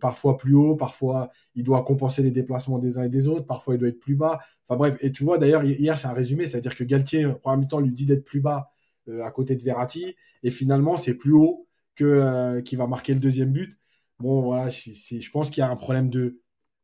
parfois 0.00 0.36
plus 0.38 0.54
haut, 0.54 0.74
parfois 0.76 1.30
il 1.54 1.64
doit 1.64 1.84
compenser 1.84 2.22
les 2.22 2.30
déplacements 2.30 2.78
des 2.78 2.96
uns 2.98 3.02
et 3.04 3.10
des 3.10 3.28
autres, 3.28 3.46
parfois 3.46 3.74
il 3.74 3.78
doit 3.78 3.88
être 3.88 4.00
plus 4.00 4.14
bas. 4.14 4.40
Enfin 4.66 4.78
bref, 4.78 4.96
et 5.00 5.12
tu 5.12 5.22
vois 5.24 5.36
d'ailleurs, 5.38 5.64
hier 5.64 5.98
c'est 5.98 6.08
un 6.08 6.14
résumé, 6.14 6.46
c'est-à-dire 6.46 6.74
que 6.74 6.84
Galtier, 6.84 7.26
en 7.26 7.34
premier 7.34 7.68
temps, 7.68 7.80
lui 7.80 7.92
dit 7.92 8.06
d'être 8.06 8.24
plus 8.24 8.40
bas 8.40 8.70
à 9.22 9.30
côté 9.30 9.54
de 9.54 9.62
Verratti, 9.62 10.16
et 10.42 10.50
finalement 10.50 10.96
c'est 10.96 11.14
plus 11.14 11.32
haut 11.32 11.63
que, 11.94 12.04
euh, 12.04 12.62
qui 12.62 12.76
va 12.76 12.86
marquer 12.86 13.14
le 13.14 13.20
deuxième 13.20 13.52
but. 13.52 13.78
Bon, 14.18 14.42
voilà, 14.42 14.68
je 14.70 15.30
pense 15.30 15.50
qu'il 15.50 15.60
y 15.60 15.64
a 15.64 15.70
un 15.70 15.76
problème 15.76 16.10
de 16.10 16.40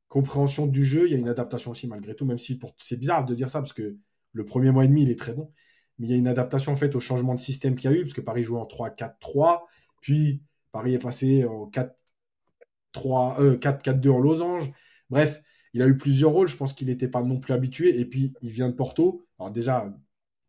compréhension 0.09 0.67
du 0.67 0.85
jeu. 0.85 1.07
Il 1.07 1.13
y 1.13 1.15
a 1.15 1.19
une 1.19 1.29
adaptation 1.29 1.71
aussi, 1.71 1.87
malgré 1.87 2.15
tout, 2.15 2.25
même 2.27 2.39
si 2.39 2.59
c'est 2.79 2.97
bizarre 2.97 3.25
de 3.25 3.35
dire 3.35 3.51
ça, 3.51 3.61
parce 3.61 3.73
que 3.73 3.97
le 4.33 4.45
premier 4.45 4.71
mois 4.71 4.85
et 4.85 4.89
demi, 4.89 5.03
il 5.03 5.11
est 5.11 5.19
très 5.19 5.33
bon. 5.33 5.53
Mais 5.99 6.07
il 6.09 6.11
y 6.11 6.15
a 6.15 6.17
une 6.17 6.29
adaptation 6.29 6.73
en 6.73 6.77
fait 6.77 6.95
au 6.97 7.01
changement 7.01 7.35
de 7.35 7.41
système 7.41 7.77
qu'il 7.77 7.91
y 7.91 7.95
a 7.95 7.97
eu, 7.97 8.03
parce 8.03 8.15
que 8.15 8.21
Paris 8.21 8.43
jouait 8.43 8.61
en 8.61 8.67
3-4-3, 8.67 9.67
puis 10.01 10.43
Paris 10.73 10.95
est 10.95 10.99
passé 10.99 11.45
en 11.45 11.67
4 11.67 11.95
4-4-2 12.93 14.11
en 14.11 14.19
losange. 14.19 14.73
Bref, 15.11 15.43
il 15.73 15.83
a 15.83 15.87
eu 15.87 15.97
plusieurs 15.97 16.33
rôles. 16.33 16.49
Je 16.49 16.57
pense 16.57 16.73
qu'il 16.73 16.89
n'était 16.89 17.09
pas 17.09 17.23
non 17.23 17.39
plus 17.39 17.55
habitué. 17.55 17.99
Et 18.01 18.05
puis, 18.05 18.35
il 18.43 18.51
vient 18.51 18.69
de 18.69 18.75
Porto. 18.75 19.27
Alors, 19.39 19.51
déjà, 19.51 19.93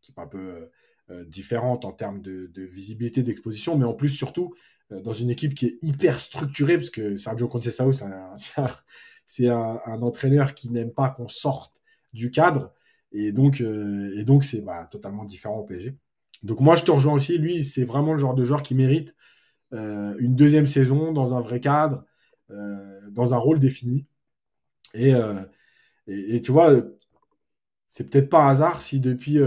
qui 0.00 0.12
est 0.12 0.20
un 0.20 0.26
peu 0.26 0.70
euh, 1.12 1.22
euh, 1.22 1.24
différente 1.24 1.84
en 1.84 1.92
termes 1.92 2.20
de, 2.20 2.50
visibilité, 2.62 3.22
d'exposition, 3.22 3.76
mais 3.76 3.84
en 3.84 3.94
plus, 3.94 4.08
surtout, 4.08 4.54
euh, 4.92 5.00
dans 5.00 5.12
une 5.12 5.30
équipe 5.30 5.54
qui 5.54 5.66
est 5.66 5.78
hyper 5.82 6.18
structurée, 6.20 6.76
parce 6.76 6.90
que 6.90 7.16
Sergio 7.16 7.48
Conceição, 7.48 7.90
c'est 9.26 9.48
un, 9.48 9.78
entraîneur 10.02 10.54
qui 10.54 10.70
n'aime 10.70 10.92
pas 10.92 11.10
qu'on 11.10 11.28
sorte 11.28 11.74
du 12.12 12.30
cadre, 12.30 12.72
et 13.12 13.32
donc, 13.32 13.60
euh, 13.60 14.40
c'est 14.42 14.62
bah, 14.62 14.88
totalement 14.90 15.24
différent 15.24 15.58
au 15.58 15.64
PSG. 15.64 15.96
Donc 16.42 16.60
moi, 16.60 16.76
je 16.76 16.84
te 16.84 16.90
rejoins 16.90 17.14
aussi. 17.14 17.38
Lui, 17.38 17.64
c'est 17.64 17.84
vraiment 17.84 18.12
le 18.12 18.18
genre 18.18 18.34
de 18.34 18.44
joueur 18.44 18.62
qui 18.62 18.74
mérite 18.74 19.14
une 19.72 20.34
deuxième 20.34 20.66
saison 20.66 21.12
dans 21.12 21.34
un 21.34 21.40
vrai 21.40 21.60
cadre, 21.60 22.04
dans 22.50 23.32
un 23.32 23.36
rôle 23.38 23.58
défini. 23.58 24.06
Et, 24.94 25.12
et, 26.06 26.42
tu 26.42 26.52
vois, 26.52 26.74
c'est 27.88 28.10
peut-être 28.10 28.28
pas 28.28 28.48
hasard 28.48 28.82
si 28.82 29.00
depuis 29.00 29.38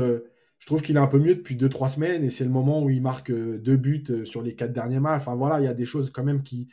je 0.65 0.71
trouve 0.71 0.81
qu'il 0.81 0.95
est 0.95 0.99
un 0.99 1.05
peu 1.05 1.19
mieux 1.19 1.35
depuis 1.35 1.55
2-3 1.55 1.89
semaines 1.89 2.23
et 2.23 2.31
c'est 2.31 2.43
le 2.43 2.49
moment 2.49 2.81
où 2.81 2.89
il 2.89 2.99
marque 2.99 3.29
euh, 3.29 3.59
deux 3.59 3.77
buts 3.77 4.03
euh, 4.09 4.25
sur 4.25 4.41
les 4.41 4.55
quatre 4.55 4.73
derniers 4.73 4.99
matchs. 4.99 5.21
Enfin 5.21 5.35
voilà, 5.35 5.59
il 5.59 5.65
y 5.65 5.67
a 5.67 5.75
des 5.75 5.85
choses 5.85 6.09
quand 6.09 6.23
même 6.23 6.41
qui, 6.41 6.67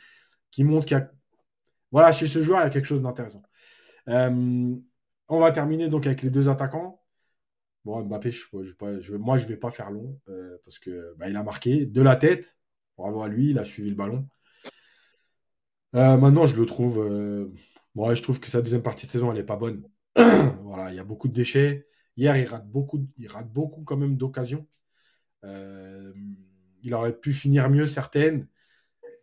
qui 0.49 0.63
montrent 0.63 0.87
qu'il 0.87 0.97
y 0.97 0.99
a. 0.99 1.11
Voilà, 1.91 2.11
chez 2.11 2.25
ce 2.25 2.41
joueur, 2.41 2.61
il 2.61 2.63
y 2.63 2.65
a 2.65 2.69
quelque 2.71 2.87
chose 2.87 3.03
d'intéressant. 3.03 3.43
Euh, 4.09 4.75
on 5.27 5.39
va 5.39 5.51
terminer 5.51 5.89
donc 5.89 6.07
avec 6.07 6.23
les 6.23 6.31
deux 6.31 6.49
attaquants. 6.49 7.03
Bon, 7.85 8.01
Mbappé, 8.01 8.31
moi, 9.19 9.37
je 9.37 9.43
ne 9.43 9.47
vais 9.49 9.57
pas 9.57 9.69
faire 9.69 9.91
long 9.91 10.19
parce 10.65 10.79
que 10.79 11.13
bah, 11.17 11.27
a 11.27 11.43
marqué 11.43 11.85
de 11.85 12.01
la 12.01 12.15
tête. 12.15 12.57
Bravo 12.97 13.21
à 13.21 13.27
lui, 13.27 13.51
il 13.51 13.59
a 13.59 13.63
suivi 13.63 13.91
le 13.91 13.95
ballon. 13.95 14.27
maintenant, 15.93 16.47
je 16.47 16.55
le 16.55 16.65
trouve. 16.65 16.97
Bon, 17.93 18.15
je 18.15 18.23
trouve 18.23 18.39
que 18.39 18.49
sa 18.49 18.63
deuxième 18.63 18.81
partie 18.81 19.05
de 19.05 19.11
saison, 19.11 19.29
elle 19.31 19.37
n'est 19.37 19.43
pas 19.43 19.55
bonne. 19.55 19.83
voilà, 20.15 20.89
il 20.89 20.95
y 20.95 20.99
a 20.99 21.03
beaucoup 21.03 21.27
de 21.27 21.33
déchets. 21.33 21.85
Hier, 22.17 22.37
il 22.37 22.45
rate 22.45 22.67
beaucoup, 22.69 23.07
il 23.17 23.29
beaucoup 23.51 23.83
quand 23.83 23.97
même 23.97 24.17
d'occasions. 24.17 24.67
Euh, 25.43 26.13
il 26.83 26.93
aurait 26.93 27.17
pu 27.17 27.33
finir 27.33 27.69
mieux 27.69 27.87
certaines. 27.87 28.47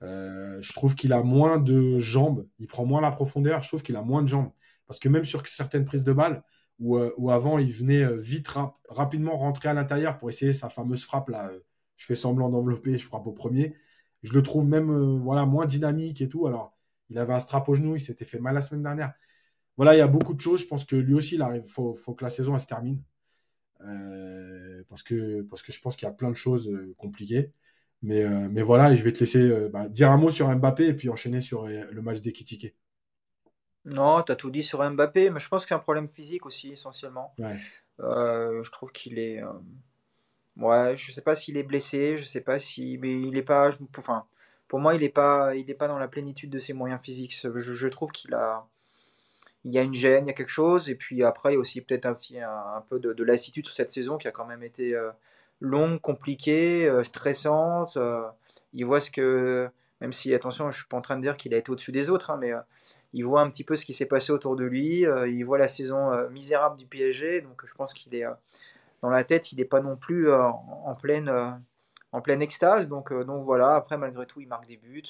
Euh, 0.03 0.61
je 0.63 0.73
trouve 0.73 0.95
qu'il 0.95 1.13
a 1.13 1.23
moins 1.23 1.59
de 1.59 1.99
jambes. 1.99 2.47
Il 2.59 2.67
prend 2.67 2.85
moins 2.85 3.01
la 3.01 3.13
profondeur. 3.13 3.63
Je 3.63 3.69
trouve 3.69 3.83
qu'il 3.83 3.97
a 3.97 4.03
moins 4.03 4.23
de 4.23 4.29
jambes. 4.29 4.51
Parce 4.87 4.99
que 4.99 5.09
même 5.09 5.25
sur 5.25 5.47
certaines 5.47 5.85
prises 5.85 6.03
de 6.05 6.13
balles, 6.13 6.43
où, 6.79 6.97
euh, 6.97 7.13
avant 7.31 7.59
il 7.59 7.73
venait 7.73 8.17
vite, 8.17 8.49
rapidement 8.89 9.37
rentrer 9.37 9.69
à 9.69 9.75
l'intérieur 9.75 10.19
pour 10.19 10.31
essayer 10.31 10.53
sa 10.53 10.69
fameuse 10.69 11.05
frappe 11.05 11.29
là. 11.29 11.51
je 11.97 12.07
fais 12.07 12.15
semblant 12.15 12.49
d'envelopper, 12.49 12.99
je 12.99 13.07
frappe 13.07 13.27
au 13.27 13.33
premier. 13.33 13.77
Je 14.23 14.33
le 14.33 14.43
trouve 14.43 14.67
même 14.67 15.19
voilà 15.19 15.47
moins 15.47 15.67
dynamique 15.67 16.21
et 16.23 16.29
tout. 16.29 16.47
Alors, 16.47 16.77
il 17.11 17.19
avait 17.19 17.35
un 17.35 17.41
strap 17.41 17.69
au 17.69 17.75
genou, 17.75 17.97
il 17.97 18.01
s'était 18.01 18.25
fait 18.25 18.41
mal 18.41 18.55
la 18.55 18.63
semaine 18.63 18.83
dernière 18.83 19.13
voilà, 19.81 19.95
il 19.95 19.99
y 19.99 20.03
a 20.03 20.09
beaucoup 20.09 20.35
de 20.35 20.41
choses. 20.43 20.61
Je 20.61 20.67
pense 20.67 20.85
que 20.85 20.95
lui 20.95 21.15
aussi, 21.15 21.37
il 21.37 21.41
arrive. 21.41 21.65
Faut, 21.65 21.95
faut 21.95 22.13
que 22.13 22.23
la 22.23 22.29
saison 22.29 22.55
elle 22.55 22.61
se 22.61 22.67
termine. 22.67 23.03
Euh, 23.81 24.83
parce, 24.91 25.03
que, 25.03 25.41
parce 25.41 25.63
que 25.63 25.73
je 25.73 25.81
pense 25.81 25.97
qu'il 25.97 26.07
y 26.07 26.11
a 26.11 26.13
plein 26.13 26.29
de 26.29 26.37
choses 26.37 26.69
euh, 26.69 26.95
compliquées. 26.99 27.51
Mais, 28.03 28.23
euh, 28.23 28.47
mais 28.51 28.61
voilà, 28.61 28.95
je 28.95 29.03
vais 29.03 29.11
te 29.11 29.21
laisser 29.21 29.49
bah, 29.71 29.89
dire 29.89 30.11
un 30.11 30.19
mot 30.19 30.29
sur 30.29 30.55
Mbappé 30.55 30.89
et 30.89 30.93
puis 30.93 31.09
enchaîner 31.09 31.41
sur 31.41 31.67
le 31.67 32.03
match 32.03 32.21
d'Ekitike. 32.21 32.75
Non, 33.87 34.23
tu 34.23 34.33
as 34.33 34.37
tout 34.37 34.51
dit 34.51 34.63
sur 34.63 34.83
Mbappé, 34.91 35.31
mais 35.31 35.41
je 35.41 35.49
pense 35.49 35.63
que 35.63 35.71
c'est 35.71 35.75
un 35.75 35.79
problème 35.79 36.11
physique 36.11 36.45
aussi, 36.45 36.73
essentiellement. 36.73 37.35
je 37.39 38.71
trouve 38.71 38.93
qu'il 38.93 39.19
est. 39.19 39.43
Ouais, 40.59 40.95
je 40.95 41.11
sais 41.11 41.23
pas 41.23 41.37
s'il 41.37 41.57
est 41.57 41.63
blessé, 41.63 42.19
je 42.19 42.25
sais 42.25 42.43
pas 42.43 42.59
si. 42.59 42.99
Mais 42.99 43.19
il 43.19 43.35
est 43.39 43.43
pas. 43.43 43.71
Enfin, 43.97 44.27
pour 44.69 44.79
moi, 44.79 44.95
il 44.95 45.01
n'est 45.01 45.09
pas, 45.09 45.55
il 45.57 45.71
est 45.71 45.75
pas 45.75 45.89
dans 45.89 45.99
la 45.99 46.09
plénitude 46.09 46.51
de 46.51 46.59
ses 46.59 46.75
moyens 46.75 47.01
physiques. 47.03 47.35
je 47.43 47.89
trouve 47.89 48.11
qu'il 48.11 48.35
a 48.35 48.69
il 49.65 49.73
y 49.73 49.79
a 49.79 49.83
une 49.83 49.95
gêne, 49.95 50.27
il 50.27 50.29
y 50.29 50.31
a 50.31 50.35
quelque 50.35 50.49
chose. 50.49 50.89
Et 50.89 50.95
puis 50.95 51.23
après, 51.23 51.53
il 51.53 51.55
y 51.55 51.57
a 51.57 51.61
aussi 51.61 51.81
peut-être 51.81 52.07
un, 52.07 52.15
un, 52.77 52.81
peu 52.89 52.99
de, 52.99 53.25
lassitude 53.25 53.67
sur 53.67 53.75
cette 53.75 53.91
saison 53.91 54.19
qui 54.19 54.29
a 54.29 54.33
quand 54.33 54.47
même 54.47 54.63
été 54.63 54.95
euh, 54.95 55.11
longue, 55.61 56.01
compliquée, 56.01 56.89
euh, 56.89 57.03
stressante. 57.03 57.97
Euh, 57.97 58.23
il 58.73 58.85
voit 58.85 59.01
ce 59.01 59.11
que, 59.11 59.69
même 60.01 60.13
si, 60.13 60.33
attention, 60.35 60.71
je 60.71 60.79
suis 60.79 60.89
pas 60.89 60.97
en 60.97 61.03
train 61.03 61.17
de 61.17 61.23
dire 61.23 61.37
qu'il 61.37 61.55
a 61.55 61.59
été 61.59 61.71
au-dessus 61.71 61.93
des 61.93 62.11
autres, 62.11 62.31
hein, 62.31 62.39
mais 62.41 62.53
il 63.13 63.25
voit 63.25 63.41
un 63.43 63.49
petit 63.49 63.65
peu 63.65 63.77
ce 63.77 63.85
qui 63.85 63.93
s'est 63.93 64.07
passé 64.07 64.33
autour 64.33 64.57
de 64.57 64.65
lui. 64.65 65.01
il 65.01 65.43
voit 65.43 65.59
la 65.59 65.69
saison 65.69 66.29
misérable 66.31 66.79
du 66.79 66.87
PSG. 66.87 67.41
Donc 67.43 67.63
je 67.67 67.75
pense 67.75 67.93
qu'il 67.93 68.15
est 68.15 68.25
dans 69.03 69.11
la 69.11 69.25
tête, 69.25 69.53
il 69.53 69.57
n'est 69.57 69.65
pas 69.65 69.81
non 69.81 69.97
plus 69.97 70.33
en, 70.33 70.95
pleine, 70.95 71.61
en 72.13 72.21
pleine 72.21 72.43
extase. 72.43 72.89
Donc 72.89 73.13
voilà, 73.13 73.75
après, 73.75 73.99
malgré 73.99 74.27
tout, 74.27 74.41
il 74.41 74.47
marque 74.47 74.69
des 74.69 74.77
buts. 74.77 75.03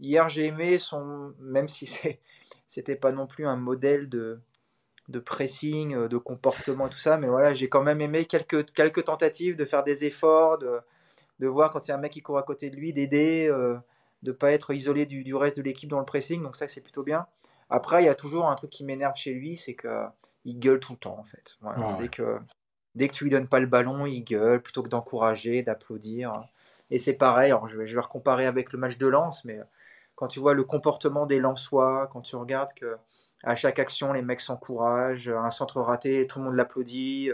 Hier, 0.00 0.28
j'ai 0.28 0.46
aimé 0.46 0.78
son, 0.78 1.34
même 1.38 1.68
si 1.68 1.86
c'était 2.68 2.96
pas 2.96 3.12
non 3.12 3.26
plus 3.26 3.46
un 3.46 3.56
modèle 3.56 4.08
de, 4.08 4.40
de 5.08 5.18
pressing, 5.18 5.94
euh, 5.94 6.08
de 6.08 6.16
comportement, 6.16 6.88
tout 6.88 6.98
ça. 6.98 7.16
Mais 7.16 7.28
voilà, 7.28 7.54
j'ai 7.54 7.68
quand 7.68 7.82
même 7.82 8.00
aimé 8.00 8.24
quelques, 8.24 8.72
quelques 8.72 9.04
tentatives 9.04 9.56
de 9.56 9.64
faire 9.64 9.84
des 9.84 10.04
efforts, 10.04 10.58
de, 10.58 10.80
de 11.38 11.46
voir 11.46 11.70
quand 11.70 11.86
il 11.86 11.90
y 11.90 11.92
a 11.92 11.96
un 11.96 12.00
mec 12.00 12.12
qui 12.12 12.22
court 12.22 12.38
à 12.38 12.42
côté 12.42 12.70
de 12.70 12.76
lui, 12.76 12.92
d'aider, 12.92 13.46
euh, 13.48 13.76
de 14.22 14.32
pas 14.32 14.52
être 14.52 14.72
isolé 14.72 15.06
du, 15.06 15.22
du 15.24 15.34
reste 15.34 15.56
de 15.56 15.62
l'équipe 15.62 15.90
dans 15.90 16.00
le 16.00 16.06
pressing. 16.06 16.42
Donc 16.42 16.56
ça, 16.56 16.68
c'est 16.68 16.80
plutôt 16.80 17.02
bien. 17.02 17.26
Après, 17.70 18.02
il 18.02 18.06
y 18.06 18.10
a 18.10 18.14
toujours 18.14 18.48
un 18.48 18.54
truc 18.54 18.70
qui 18.70 18.84
m'énerve 18.84 19.16
chez 19.16 19.32
lui, 19.32 19.56
c'est 19.56 19.74
qu'il 19.74 20.58
gueule 20.58 20.80
tout 20.80 20.92
le 20.92 20.98
temps, 20.98 21.18
en 21.18 21.24
fait. 21.24 21.56
Voilà, 21.60 21.96
dès, 21.98 22.08
que, 22.08 22.38
dès 22.94 23.08
que 23.08 23.14
tu 23.14 23.24
lui 23.24 23.30
donnes 23.30 23.48
pas 23.48 23.60
le 23.60 23.66
ballon, 23.66 24.06
il 24.06 24.22
gueule 24.22 24.60
plutôt 24.60 24.82
que 24.82 24.88
d'encourager, 24.88 25.62
d'applaudir. 25.62 26.44
Et 26.90 26.98
c'est 26.98 27.14
pareil, 27.14 27.50
alors 27.50 27.68
je 27.68 27.78
vais, 27.78 27.86
je 27.86 27.94
vais 27.94 28.02
recomparer 28.02 28.46
avec 28.46 28.72
le 28.72 28.78
match 28.78 28.98
de 28.98 29.06
Lens, 29.06 29.44
mais 29.44 29.58
quand 30.14 30.28
tu 30.28 30.40
vois 30.40 30.54
le 30.54 30.64
comportement 30.64 31.26
des 31.26 31.38
Lensois, 31.38 32.08
quand 32.12 32.20
tu 32.20 32.36
regardes 32.36 32.72
que 32.74 32.96
à 33.42 33.54
chaque 33.56 33.78
action, 33.78 34.12
les 34.12 34.22
mecs 34.22 34.40
s'encouragent, 34.40 35.28
un 35.28 35.50
centre 35.50 35.80
raté, 35.80 36.26
tout 36.26 36.38
le 36.38 36.46
monde 36.46 36.54
l'applaudit. 36.54 37.30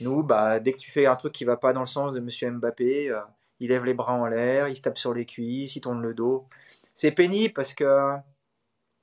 Nous, 0.00 0.22
bah, 0.22 0.60
dès 0.60 0.72
que 0.72 0.78
tu 0.78 0.90
fais 0.90 1.06
un 1.06 1.16
truc 1.16 1.32
qui 1.32 1.44
va 1.44 1.56
pas 1.56 1.72
dans 1.72 1.80
le 1.80 1.86
sens 1.86 2.12
de 2.12 2.20
Monsieur 2.20 2.50
Mbappé, 2.50 3.10
euh, 3.10 3.20
il 3.60 3.68
lève 3.68 3.84
les 3.84 3.94
bras 3.94 4.14
en 4.14 4.26
l'air, 4.26 4.68
il 4.68 4.76
se 4.76 4.82
tape 4.82 4.98
sur 4.98 5.14
les 5.14 5.26
cuisses, 5.26 5.76
il 5.76 5.80
tourne 5.80 6.00
le 6.02 6.14
dos. 6.14 6.46
C'est 6.94 7.12
pénible 7.12 7.54
parce 7.54 7.74
que 7.74 8.16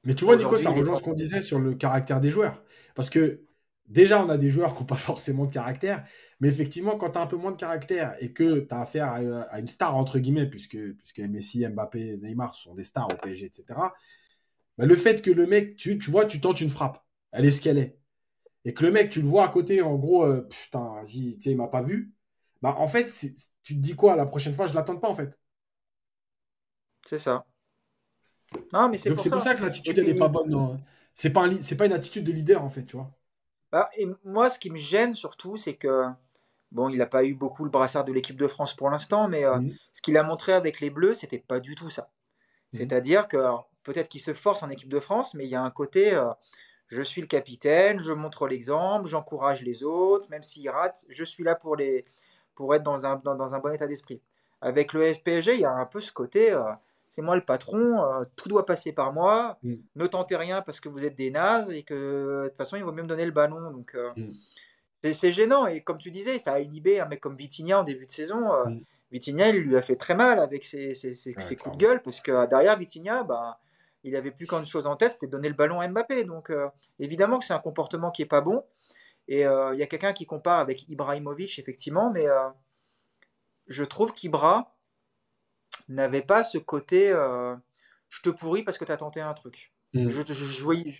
Mais 0.06 0.16
tu 0.16 0.26
vois, 0.26 0.36
Nico, 0.36 0.58
ça 0.58 0.72
rejoint 0.72 0.96
ce 0.96 1.04
qu'on 1.04 1.14
disait 1.14 1.42
sur 1.42 1.60
le 1.60 1.76
caractère 1.76 2.20
des 2.22 2.32
joueurs. 2.32 2.62
Parce 2.96 3.10
que 3.10 3.42
déjà, 3.88 4.24
on 4.24 4.30
a 4.30 4.38
des 4.38 4.50
joueurs 4.50 4.74
qui 4.74 4.82
n'ont 4.82 4.86
pas 4.86 4.96
forcément 4.96 5.46
de 5.46 5.52
caractère. 5.52 6.06
Mais 6.40 6.48
effectivement, 6.48 6.98
quand 6.98 7.12
tu 7.12 7.18
as 7.18 7.22
un 7.22 7.28
peu 7.28 7.36
moins 7.36 7.52
de 7.52 7.58
caractère 7.58 8.16
et 8.20 8.32
que 8.32 8.60
tu 8.60 8.74
as 8.74 8.82
affaire 8.82 9.12
à, 9.12 9.60
une 9.60 9.68
star, 9.68 9.96
entre 9.96 10.20
guillemets, 10.20 10.46
puisque, 10.46 10.78
puisque 10.94 11.20
Messi, 11.20 11.68
Mbappé, 11.68 12.18
Neymar 12.18 12.56
sont 12.56 12.76
des 12.76 12.86
stars 12.86 13.10
au 13.12 13.18
PSG, 13.18 13.46
etc., 13.48 13.66
bah, 14.78 14.86
le 14.86 14.96
fait 14.96 15.22
que 15.22 15.32
le 15.32 15.46
mec, 15.46 15.76
tu, 15.76 15.98
tu 15.98 16.10
vois, 16.10 16.26
tu 16.26 16.40
tentes 16.40 16.62
une 16.62 16.70
frappe, 16.70 17.04
elle 17.32 17.46
est 17.46 17.52
ce 17.52 17.62
qu'elle 17.62 17.78
est. 17.78 18.00
Et 18.64 18.74
que 18.74 18.86
le 18.86 18.92
mec, 18.92 19.10
tu 19.10 19.22
le 19.22 19.28
vois 19.28 19.46
à 19.46 19.50
côté, 19.50 19.82
en 19.82 19.96
gros, 19.96 20.24
euh, 20.24 20.48
putain, 20.50 20.94
vas-y, 20.94 21.36
tu 21.36 21.42
sais, 21.42 21.52
il 21.52 21.58
m'a 21.58 21.68
pas 21.68 21.82
vu. 21.82 22.14
Bah, 22.62 22.76
en 22.78 22.88
fait, 22.88 23.08
tu 23.64 23.76
te 23.76 23.80
dis 23.80 23.96
quoi 23.96 24.16
La 24.16 24.26
prochaine 24.26 24.54
fois, 24.54 24.68
je 24.68 24.76
l'attends 24.76 24.98
pas, 24.98 25.10
en 25.10 25.14
fait. 25.14 25.38
C'est 27.06 27.20
ça. 27.20 27.46
Non, 28.74 28.90
mais 28.90 28.98
c'est 28.98 29.10
Donc, 29.10 29.20
c'est 29.20 29.30
pour 29.30 29.42
ça 29.42 29.56
que 29.56 29.62
l'attitude, 29.62 29.98
elle 29.98 30.06
n'est 30.06 30.16
pas 30.16 30.28
bonne. 30.30 30.78
C'est 31.14 31.32
pas, 31.32 31.46
un... 31.46 31.76
pas 31.78 31.86
une 31.86 31.94
attitude 31.94 32.24
de 32.24 32.32
leader, 32.32 32.64
en 32.64 32.70
fait, 32.70 32.86
tu 32.86 32.96
vois. 32.96 33.12
Bah, 33.72 33.90
et 33.98 34.08
moi, 34.24 34.50
ce 34.50 34.58
qui 34.58 34.70
me 34.70 34.78
gêne 34.78 35.14
surtout, 35.14 35.58
c'est 35.58 35.76
que 35.76 36.06
Bon, 36.72 36.90
il 36.90 36.98
n'a 36.98 37.08
pas 37.08 37.24
eu 37.24 37.34
beaucoup 37.34 37.64
le 37.64 37.70
brassard 37.70 38.06
de 38.06 38.14
l'équipe 38.14 38.38
de 38.38 38.48
France 38.48 38.76
pour 38.76 38.90
l'instant, 38.90 39.28
mais 39.28 39.46
euh, 39.46 39.58
mmh. 39.58 39.74
ce 39.92 40.02
qu'il 40.02 40.18
a 40.18 40.24
montré 40.24 40.54
avec 40.54 40.80
les 40.80 40.90
Bleus, 40.90 41.16
c'était 41.16 41.40
pas 41.40 41.60
du 41.60 41.76
tout 41.76 41.90
ça. 41.90 42.04
Mmh. 42.74 42.78
C'est-à-dire 42.78 43.28
que 43.28 43.38
peut-être 43.84 44.10
qu'il 44.10 44.22
se 44.22 44.34
force 44.34 44.62
en 44.62 44.70
équipe 44.70 44.90
de 44.90 45.00
France, 45.00 45.34
mais 45.34 45.46
il 45.46 45.50
y 45.50 45.56
a 45.56 45.64
un 45.64 45.72
côté 45.72 46.14
euh, 46.14 46.30
je 46.88 47.02
suis 47.02 47.22
le 47.22 47.28
capitaine, 47.28 48.00
je 48.00 48.14
montre 48.14 48.48
l'exemple, 48.48 49.08
j'encourage 49.08 49.64
les 49.64 49.84
autres, 49.84 50.30
même 50.30 50.44
s'ils 50.44 50.70
ratent, 50.70 51.06
je 51.10 51.24
suis 51.24 51.44
là 51.44 51.56
pour, 51.56 51.76
les, 51.76 52.06
pour 52.56 52.74
être 52.76 52.84
dans 52.84 53.06
un, 53.06 53.16
dans, 53.18 53.56
un 53.56 53.60
bon 53.60 53.74
état 53.74 53.88
d'esprit. 53.88 54.22
Avec 54.62 54.94
le 54.94 55.12
SPG, 55.14 55.54
il 55.54 55.62
y 55.62 55.66
a 55.66 55.72
un 55.72 55.86
peu 55.86 56.02
ce 56.02 56.12
côté 56.12 56.52
euh, 56.52 56.64
c'est 57.08 57.24
moi 57.24 57.36
le 57.36 57.42
patron, 57.42 58.06
tout 58.36 58.50
doit 58.50 58.68
passer 58.68 58.92
par 58.92 59.12
moi, 59.14 59.58
mmh. 59.64 59.74
ne 59.96 60.06
tentez 60.06 60.36
rien 60.36 60.62
parce 60.62 60.80
que 60.80 60.90
vous 60.90 61.06
êtes 61.06 61.16
des 61.16 61.32
nazes 61.32 61.72
et 61.72 61.82
que 61.82 62.44
de 62.44 62.48
toute 62.50 62.58
façon, 62.58 62.78
il 62.78 62.84
vaut 62.84 62.92
mieux 62.92 63.02
me 63.02 63.08
donner 63.08 63.26
le 63.26 63.32
ballon. 63.32 63.72
Donc. 63.72 63.98
C'est 65.04 65.32
gênant. 65.32 65.68
Et 65.68 65.82
comme 65.82 65.98
tu 65.98 66.12
disais, 66.12 66.38
ça 66.38 66.54
a 66.54 66.60
inhibé 66.60 67.00
un 67.00 67.06
mec 67.06 67.22
comme 67.22 67.36
Vitinha 67.36 67.80
en 67.80 67.84
début 67.84 68.06
de 68.06 68.12
saison. 68.12 68.52
Euh, 68.54 68.66
mm. 68.66 68.84
Vitinha, 69.12 69.50
il 69.50 69.58
lui 69.58 69.78
a 69.78 69.82
fait 69.82 69.96
très 69.96 70.16
mal 70.16 70.40
avec 70.40 70.64
ses, 70.66 70.94
coups 71.58 71.78
de 71.78 71.78
gueule, 71.78 72.02
parce 72.02 72.22
que 72.22 72.48
derrière 72.48 72.78
Vitinha, 72.78 73.24
bah, 73.24 73.60
il 74.04 74.16
avait 74.16 74.32
plus 74.32 74.46
qu'une 74.46 74.66
chose 74.66 74.88
en 74.88 74.96
tête, 74.96 75.14
c'était 75.14 75.28
donner 75.28 75.50
le 75.50 75.56
ballon 75.56 75.80
à 75.80 75.88
Mbappé. 75.88 76.26
Donc 76.26 76.50
euh, 76.50 76.68
évidemment 77.00 77.40
que 77.40 77.46
c'est 77.46 77.54
un 77.54 77.60
comportement 77.60 78.12
qui 78.12 78.22
est 78.22 78.28
pas 78.28 78.42
bon. 78.42 78.64
Et 79.28 79.46
euh, 79.46 79.74
il 79.74 79.80
y 79.80 79.84
a 79.84 79.88
quelqu'un 79.88 80.14
qui 80.14 80.26
compare 80.26 80.60
avec 80.60 80.88
Ibrahimovic, 80.90 81.60
effectivement, 81.60 82.12
mais 82.12 82.26
je 83.68 83.84
trouve 83.84 84.14
qu'Ibra 84.14 84.76
n'avait 85.88 86.22
pas 86.22 86.44
ce 86.44 86.58
côté 86.58 87.14
je 88.10 88.22
te 88.22 88.30
pourris 88.30 88.64
parce 88.64 88.78
que 88.78 88.86
tu 88.86 88.92
as 88.92 88.98
tenté 88.98 89.22
un 89.22 89.34
truc. 89.34 89.72
Mm. 89.94 90.10
Je, 90.10 90.22
je, 90.26 90.64
voyais, 90.64 90.94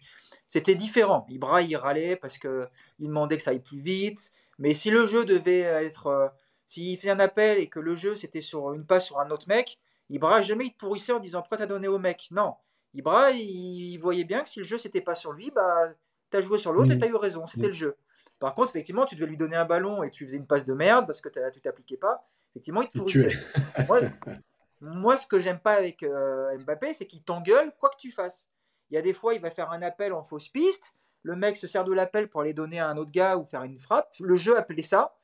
c'était 0.50 0.74
différent. 0.76 1.28
Ibra, 1.30 1.62
il 1.62 1.78
râlait 1.78 2.16
parce 2.16 2.40
qu'il 2.40 2.68
demandait 3.00 3.38
que 3.38 3.44
ça 3.44 3.52
aille 3.52 3.60
plus 3.60 3.80
vite. 3.80 4.32
Mais 4.58 4.74
si 4.74 4.90
le 4.90 5.06
jeu 5.06 5.24
devait 5.24 5.60
être. 5.60 6.08
Euh, 6.08 6.28
s'il 6.66 6.98
faisait 6.98 7.10
un 7.10 7.20
appel 7.20 7.58
et 7.58 7.68
que 7.68 7.80
le 7.80 7.96
jeu 7.96 8.14
c'était 8.14 8.42
sur 8.42 8.74
une 8.74 8.86
passe 8.86 9.08
sur 9.08 9.20
un 9.20 9.32
autre 9.32 9.48
mec, 9.48 9.80
Ibra 10.12 10.42
jamais 10.44 10.66
il 10.66 10.74
te 10.74 10.78
pourrissait 10.78 11.14
en 11.14 11.20
disant 11.20 11.42
pourquoi 11.42 11.58
t'as 11.58 11.66
donné 11.66 11.88
au 11.88 11.98
mec? 11.98 12.28
Non. 12.30 12.56
Ibra, 12.94 13.32
il, 13.32 13.98
voyait 13.98 14.24
bien 14.24 14.44
que 14.44 14.50
si 14.50 14.60
le 14.60 14.66
jeu 14.66 14.78
c'était 14.78 15.02
pas 15.02 15.16
sur 15.16 15.32
lui, 15.32 15.50
bah 15.50 15.90
t'as 16.30 16.42
joué 16.42 16.60
sur 16.60 16.74
l'autre 16.74 16.92
et 16.92 16.96
mm. 16.96 17.00
t'as 17.00 17.08
eu 17.08 17.16
raison. 17.16 17.48
C'était 17.48 17.68
mm. 17.68 17.70
le 17.70 17.74
jeu. 17.74 17.98
Par 18.40 18.54
contre, 18.54 18.70
effectivement, 18.70 19.06
tu 19.06 19.16
devais 19.16 19.28
lui 19.28 19.38
donner 19.38 19.56
un 19.56 19.66
ballon 19.66 20.04
et 20.04 20.12
tu 20.12 20.26
faisais 20.26 20.38
une 20.38 20.48
passe 20.48 20.66
de 20.66 20.74
merde 20.74 21.06
parce 21.06 21.22
que 21.22 21.30
tu 21.30 21.62
t'appliquais 21.62 21.98
pas. 21.98 22.28
Effectivement, 22.52 22.82
il 22.82 22.90
te 22.90 22.98
pourrissait. 22.98 23.36
moi, 24.82 25.18
ce 25.18 25.28
que 25.28 25.40
j'aime 25.40 25.60
pas 25.60 25.74
avec 25.74 26.04
euh, 26.04 26.58
Mbappé, 26.60 26.94
c'est 26.94 27.06
qu'il 27.06 27.24
t'engueule 27.24 27.72
quoi 27.80 27.90
que 27.90 27.98
tu 27.98 28.12
fasses. 28.12 28.48
Il 28.90 28.96
y 28.96 28.98
a 28.98 29.02
des 29.02 29.14
fois, 29.14 29.34
il 29.34 29.42
va 29.42 29.52
faire 29.52 29.72
un 29.72 29.82
appel 29.82 30.14
en 30.14 30.24
fausse 30.24 30.50
piste. 30.50 30.96
Le 31.22 31.36
mec 31.36 31.58
se 31.58 31.68
sert 31.68 31.84
de 31.84 31.94
l'appel 31.94 32.30
pour 32.30 32.42
aller 32.42 32.54
donner 32.54 32.80
à 32.80 32.88
un 32.88 32.98
autre 32.98 33.12
gars 33.12 33.38
ou 33.38 33.46
faire 33.46 33.64
une 33.64 33.80
frappe. 33.80 34.14
Le 34.20 34.36
jeu 34.36 34.58
appelé 34.58 34.82
ça. 34.82 35.16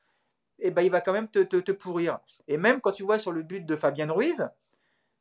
Et 0.60 0.68
eh 0.68 0.72
ben, 0.72 0.84
il 0.84 0.92
va 0.92 1.02
quand 1.02 1.12
même 1.12 1.28
te, 1.28 1.40
te, 1.40 1.72
pourrir. 1.72 2.20
Et 2.48 2.58
même 2.58 2.80
quand 2.80 2.92
tu 2.92 3.04
vois 3.04 3.20
sur 3.20 3.34
le 3.34 3.44
but 3.44 3.66
de 3.66 3.76
Fabien 3.76 4.10
Ruiz, 4.10 4.48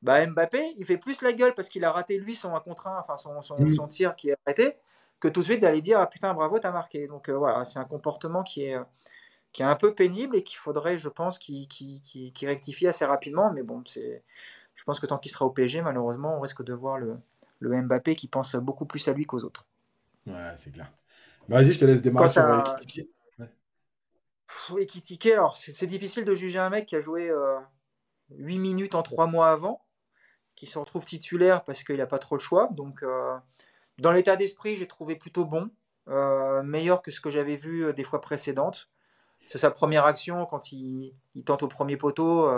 bah, 0.03 0.25
Mbappé, 0.25 0.75
il 0.77 0.85
fait 0.85 0.99
plus 0.99 1.23
la 1.23 1.33
gueule 1.33 1.55
parce 1.55 1.69
qu'il 1.69 1.85
a 1.85 1.91
raté 1.91 2.19
lui 2.19 2.37
son 2.37 2.55
1 2.55 2.61
contre 2.61 2.87
1, 2.87 2.99
enfin 3.01 3.17
son, 3.17 3.43
son, 3.43 3.89
tir 3.89 4.15
qui 4.15 4.31
est 4.31 4.37
arrêté, 4.47 4.77
que 5.19 5.27
tout 5.27 5.41
de 5.41 5.47
suite 5.47 5.61
d'aller 5.61 5.81
dire 5.81 5.99
ah, 5.99 6.07
putain 6.07 6.35
bravo 6.35 6.59
t'as 6.61 6.71
marqué. 6.71 7.09
Donc 7.09 7.29
euh, 7.29 7.37
voilà, 7.37 7.65
c'est 7.65 7.81
un 7.81 7.85
comportement 7.85 8.45
qui 8.45 8.65
est, 8.67 8.79
qui 9.53 9.63
est 9.63 9.65
un 9.65 9.77
peu 9.77 9.95
pénible 9.95 10.37
et 10.37 10.45
qu'il 10.45 10.59
faudrait, 10.59 10.99
je 10.99 11.09
pense, 11.09 11.39
qu'il 11.39 11.67
rectifie 12.43 12.87
assez 12.87 13.05
rapidement. 13.05 13.53
Mais 13.53 13.63
bon, 13.63 13.83
c'est, 13.87 14.23
je 14.75 14.85
pense 14.85 15.01
que 15.01 15.07
tant 15.07 15.19
qu'il 15.19 15.33
sera 15.33 15.47
au 15.47 15.51
PSG, 15.51 15.81
malheureusement, 15.83 16.37
on 16.37 16.41
risque 16.41 16.63
de 16.63 16.75
voir 16.75 16.99
le, 16.99 17.19
le 17.65 17.83
Mbappé 17.83 18.15
qui 18.15 18.29
pense 18.29 18.55
beaucoup 18.57 18.87
plus 18.87 19.07
à 19.09 19.13
lui 19.13 19.25
qu'aux 19.27 19.41
autres. 19.41 19.67
Ouais, 20.27 20.53
c'est 20.57 20.71
clair. 20.71 20.93
Vas-y, 21.49 21.73
je 21.73 21.79
te 21.79 21.85
laisse 21.85 22.01
démarrer 22.01 22.29
sur 22.29 22.43
Ekitike. 22.61 23.11
Ekitike, 24.79 25.27
alors 25.27 25.57
c'est 25.57 25.87
difficile 25.87 26.25
de 26.25 26.35
juger 26.35 26.59
un 26.59 26.71
mec 26.71 26.87
qui 26.87 26.97
a 26.97 27.01
joué 27.01 27.31
8 28.31 28.57
euh, 28.57 28.61
minutes 28.61 28.95
en 28.95 29.03
3 29.03 29.27
mois 29.27 29.51
avant, 29.51 29.85
qui 30.55 30.67
se 30.67 30.79
retrouve 30.79 31.05
titulaire 31.05 31.65
parce 31.65 31.85
qu'il 31.85 31.97
n'a 31.97 32.07
pas 32.07 32.19
trop 32.19 32.37
le 32.37 32.41
choix. 32.41 32.69
Donc, 32.73 33.03
euh, 33.03 33.37
dans 33.99 34.13
l'état 34.13 34.37
d'esprit, 34.37 34.77
j'ai 34.77 34.87
trouvé 34.87 35.17
plutôt 35.17 35.45
bon, 35.45 35.71
euh, 36.09 36.63
meilleur 36.63 37.03
que 37.03 37.11
ce 37.11 37.21
que 37.21 37.31
j'avais 37.31 37.57
vu 37.57 37.93
des 37.95 38.05
fois 38.05 38.21
précédentes. 38.21 38.89
C'est 39.47 39.59
sa 39.59 39.71
première 39.71 40.07
action 40.07 40.47
quand 40.47 40.73
il, 40.73 41.15
il, 41.35 41.45
tente 41.45 41.63
au 41.63 41.69
premier 41.69 41.99
poteau 41.99 42.49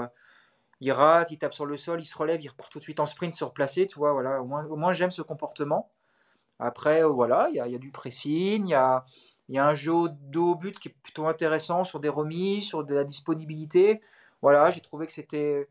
il 0.80 0.92
rate, 0.92 1.30
il 1.30 1.38
tape 1.38 1.54
sur 1.54 1.66
le 1.66 1.76
sol, 1.76 2.00
il 2.00 2.06
se 2.06 2.16
relève, 2.16 2.40
il 2.42 2.48
repart 2.48 2.70
tout 2.70 2.78
de 2.78 2.84
suite 2.84 3.00
en 3.00 3.06
sprint 3.06 3.34
surplacé, 3.34 3.86
tu 3.86 3.98
vois, 3.98 4.12
voilà, 4.12 4.42
au 4.42 4.44
moins, 4.44 4.64
au 4.66 4.92
j'aime 4.92 5.10
ce 5.10 5.22
comportement. 5.22 5.90
Après, 6.58 7.02
euh, 7.02 7.08
voilà, 7.08 7.48
il 7.50 7.56
y, 7.56 7.60
a, 7.60 7.78
du 7.78 7.90
pressing, 7.90 8.66
il 8.66 8.70
y 8.70 8.74
a, 8.74 9.04
un 9.66 9.74
jeu 9.74 9.92
de 10.10 10.54
but 10.58 10.78
qui 10.78 10.88
est 10.88 10.94
plutôt 11.02 11.26
intéressant 11.26 11.84
sur 11.84 12.00
des 12.00 12.08
remises, 12.08 12.66
sur 12.66 12.84
de 12.84 12.94
la 12.94 13.04
disponibilité. 13.04 14.00
Voilà, 14.42 14.70
j'ai 14.70 14.80
trouvé 14.80 15.06
que 15.06 15.12
c'était. 15.12 15.68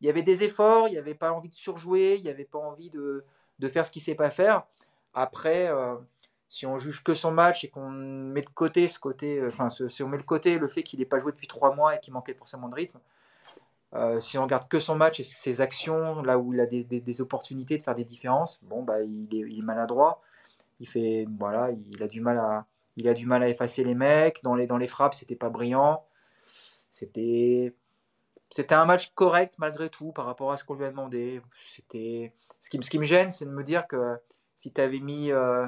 Il 0.00 0.06
y 0.06 0.10
avait 0.10 0.22
des 0.22 0.44
efforts, 0.44 0.88
il 0.88 0.92
n'y 0.92 0.98
avait 0.98 1.14
pas 1.14 1.32
envie 1.32 1.48
de 1.48 1.54
surjouer, 1.56 2.16
il 2.16 2.22
n'y 2.22 2.30
avait 2.30 2.44
pas 2.44 2.58
envie 2.58 2.90
de, 2.90 3.24
faire 3.72 3.84
ce 3.86 3.90
qu'il 3.90 4.00
ne 4.00 4.04
sait 4.04 4.14
pas 4.14 4.30
faire. 4.30 4.64
Après, 5.14 5.68
euh, 5.68 5.96
si 6.48 6.66
on 6.66 6.78
juge 6.78 7.02
que 7.02 7.14
son 7.14 7.32
match 7.32 7.64
et 7.64 7.68
qu'on 7.68 7.90
met 7.90 8.42
de 8.42 8.48
côté 8.48 8.88
ce 8.88 8.98
côté, 8.98 9.38
euh, 9.38 9.48
enfin, 9.48 9.70
si 9.70 10.02
on 10.02 10.08
met 10.08 10.18
de 10.18 10.22
côté 10.22 10.58
le 10.58 10.68
fait 10.68 10.82
qu'il 10.82 11.00
n'ait 11.00 11.06
pas 11.06 11.18
joué 11.20 11.32
depuis 11.32 11.48
trois 11.48 11.74
mois 11.74 11.96
et 11.96 12.00
qu'il 12.00 12.12
manquait 12.12 12.34
forcément 12.34 12.68
de 12.68 12.74
rythme, 12.74 13.00
euh, 13.94 14.20
si 14.20 14.36
on 14.36 14.42
regarde 14.42 14.68
que 14.68 14.78
son 14.78 14.96
match 14.96 15.20
et 15.20 15.24
ses 15.24 15.60
actions, 15.60 16.22
là 16.22 16.38
où 16.38 16.52
il 16.52 16.60
a 16.60 16.66
des, 16.66 17.20
opportunités 17.20 17.78
de 17.78 17.82
faire 17.82 17.94
des 17.94 18.04
différences, 18.04 18.62
bon, 18.64 18.82
bah, 18.82 19.02
il, 19.02 19.28
est, 19.34 19.62
maladroit. 19.62 20.20
Il, 20.80 20.88
fait, 20.88 21.26
voilà, 21.38 21.70
il, 21.70 22.02
a 22.02 22.06
du 22.06 22.20
mal 22.20 22.38
à, 22.38 22.66
il 22.96 23.08
a 23.08 23.14
du 23.14 23.26
mal 23.26 23.42
à 23.42 23.48
effacer 23.48 23.84
les 23.84 23.94
mecs. 23.94 24.42
Dans 24.42 24.54
les, 24.54 24.66
dans 24.66 24.76
les 24.76 24.88
frappes, 24.88 25.14
c'était 25.14 25.36
pas 25.36 25.48
brillant. 25.48 26.04
C'était, 26.90 27.74
c'était 28.50 28.74
un 28.74 28.84
match 28.84 29.12
correct 29.14 29.54
malgré 29.58 29.88
tout 29.90 30.12
par 30.12 30.26
rapport 30.26 30.52
à 30.52 30.56
ce 30.56 30.64
qu'on 30.64 30.74
lui 30.74 30.84
a 30.84 30.90
demandé. 30.90 31.40
C'était, 31.74 32.32
ce, 32.60 32.70
qui, 32.70 32.82
ce 32.82 32.90
qui 32.90 32.98
me 32.98 33.04
gêne, 33.04 33.30
c'est 33.30 33.46
de 33.46 33.50
me 33.50 33.64
dire 33.64 33.86
que 33.86 34.16
si 34.56 34.72
tu 34.72 34.80
avais 34.80 35.00
mis 35.00 35.32
euh, 35.32 35.66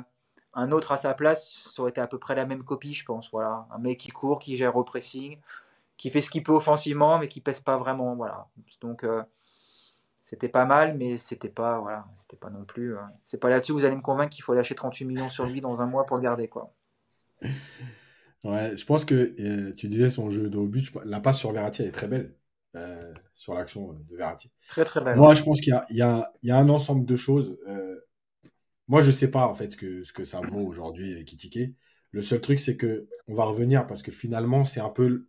un 0.53 0.73
autre 0.73 0.93
à 0.93 0.99
sa 0.99 1.15
place, 1.15 1.69
ça 1.71 1.83
aurait 1.83 1.91
été 1.91 2.01
à 2.03 2.07
peu 2.07 2.19
près 2.19 2.35
la 2.35 2.45
même 2.45 2.65
copie, 2.65 2.93
je 2.93 3.05
pense. 3.05 3.31
Voilà, 3.31 3.67
un 3.71 3.79
mec 3.79 3.99
qui 3.99 4.11
court, 4.11 4.41
qui 4.41 4.57
gère 4.57 4.77
au 4.77 4.85
pressing 4.85 5.39
qui 6.01 6.09
fait 6.09 6.23
ce 6.23 6.31
qu'il 6.31 6.43
peut 6.43 6.55
offensivement, 6.55 7.19
mais 7.19 7.29
qui 7.29 7.43
pèse 7.43 7.61
pas 7.61 7.77
vraiment. 7.77 8.17
Voilà. 8.17 8.49
Donc 8.81 9.05
euh, 9.05 9.23
c'était 10.19 10.49
pas 10.49 10.65
mal, 10.65 10.97
mais 10.97 11.19
c'était 11.19 11.51
pas 11.51 11.79
voilà, 11.79 12.07
c'était 12.17 12.39
pas 12.39 12.49
non 12.49 12.65
plus. 12.65 12.97
Euh, 12.97 13.03
c'est 13.27 13.39
pas 13.39 13.51
là-dessus 13.51 13.73
que 13.75 13.79
vous 13.79 13.85
allez 13.85 13.97
me 13.97 14.01
convaincre 14.01 14.35
qu'il 14.35 14.43
faut 14.43 14.55
lâcher 14.55 14.75
38 14.75 15.05
millions 15.05 15.29
sur 15.29 15.45
lui 15.45 15.61
dans 15.61 15.83
un 15.83 15.87
mois 15.87 16.07
pour 16.07 16.17
le 16.17 16.23
garder 16.23 16.49
quoi. 16.49 16.73
Ouais, 18.43 18.75
je 18.75 18.87
pense 18.87 19.05
que 19.05 19.35
euh, 19.39 19.75
tu 19.75 19.89
disais 19.89 20.09
son 20.09 20.31
jeu 20.31 20.49
de 20.49 20.57
haut 20.57 20.67
but, 20.67 20.91
la 21.05 21.21
passe 21.21 21.37
sur 21.37 21.53
Verratti 21.53 21.83
elle 21.83 21.89
est 21.89 21.93
très 21.93 22.09
belle. 22.09 22.35
sur 23.35 23.53
l'action 23.53 23.93
de 23.93 24.17
Verratti. 24.17 24.51
Très 24.69 24.87
très 24.87 25.05
belle. 25.05 25.19
Moi, 25.19 25.35
je 25.35 25.43
pense 25.43 25.61
qu'il 25.61 25.79
y, 25.91 25.97
y, 25.97 25.99
y 25.99 26.51
a, 26.51 26.57
un 26.57 26.69
ensemble 26.71 27.05
de 27.05 27.17
choses. 27.17 27.59
moi, 28.89 29.03
je 29.03 29.11
sais 29.11 29.29
pas 29.29 29.47
en 29.47 29.53
fait 29.53 29.77
que, 29.77 30.03
ce 30.05 30.15
que 30.15 30.25
ça 30.25 30.41
vaut 30.41 30.67
aujourd'hui 30.67 31.23
Kitike. 31.27 31.77
Le 32.13 32.23
seul 32.23 32.41
truc, 32.41 32.59
c'est 32.59 32.79
que 32.79 33.07
on 33.29 33.35
va 33.35 33.45
revenir 33.45 33.87
parce 33.87 34.03
que 34.03 34.11
finalement, 34.11 34.65
c'est 34.65 34.81
un 34.81 34.89
peu 34.89 35.29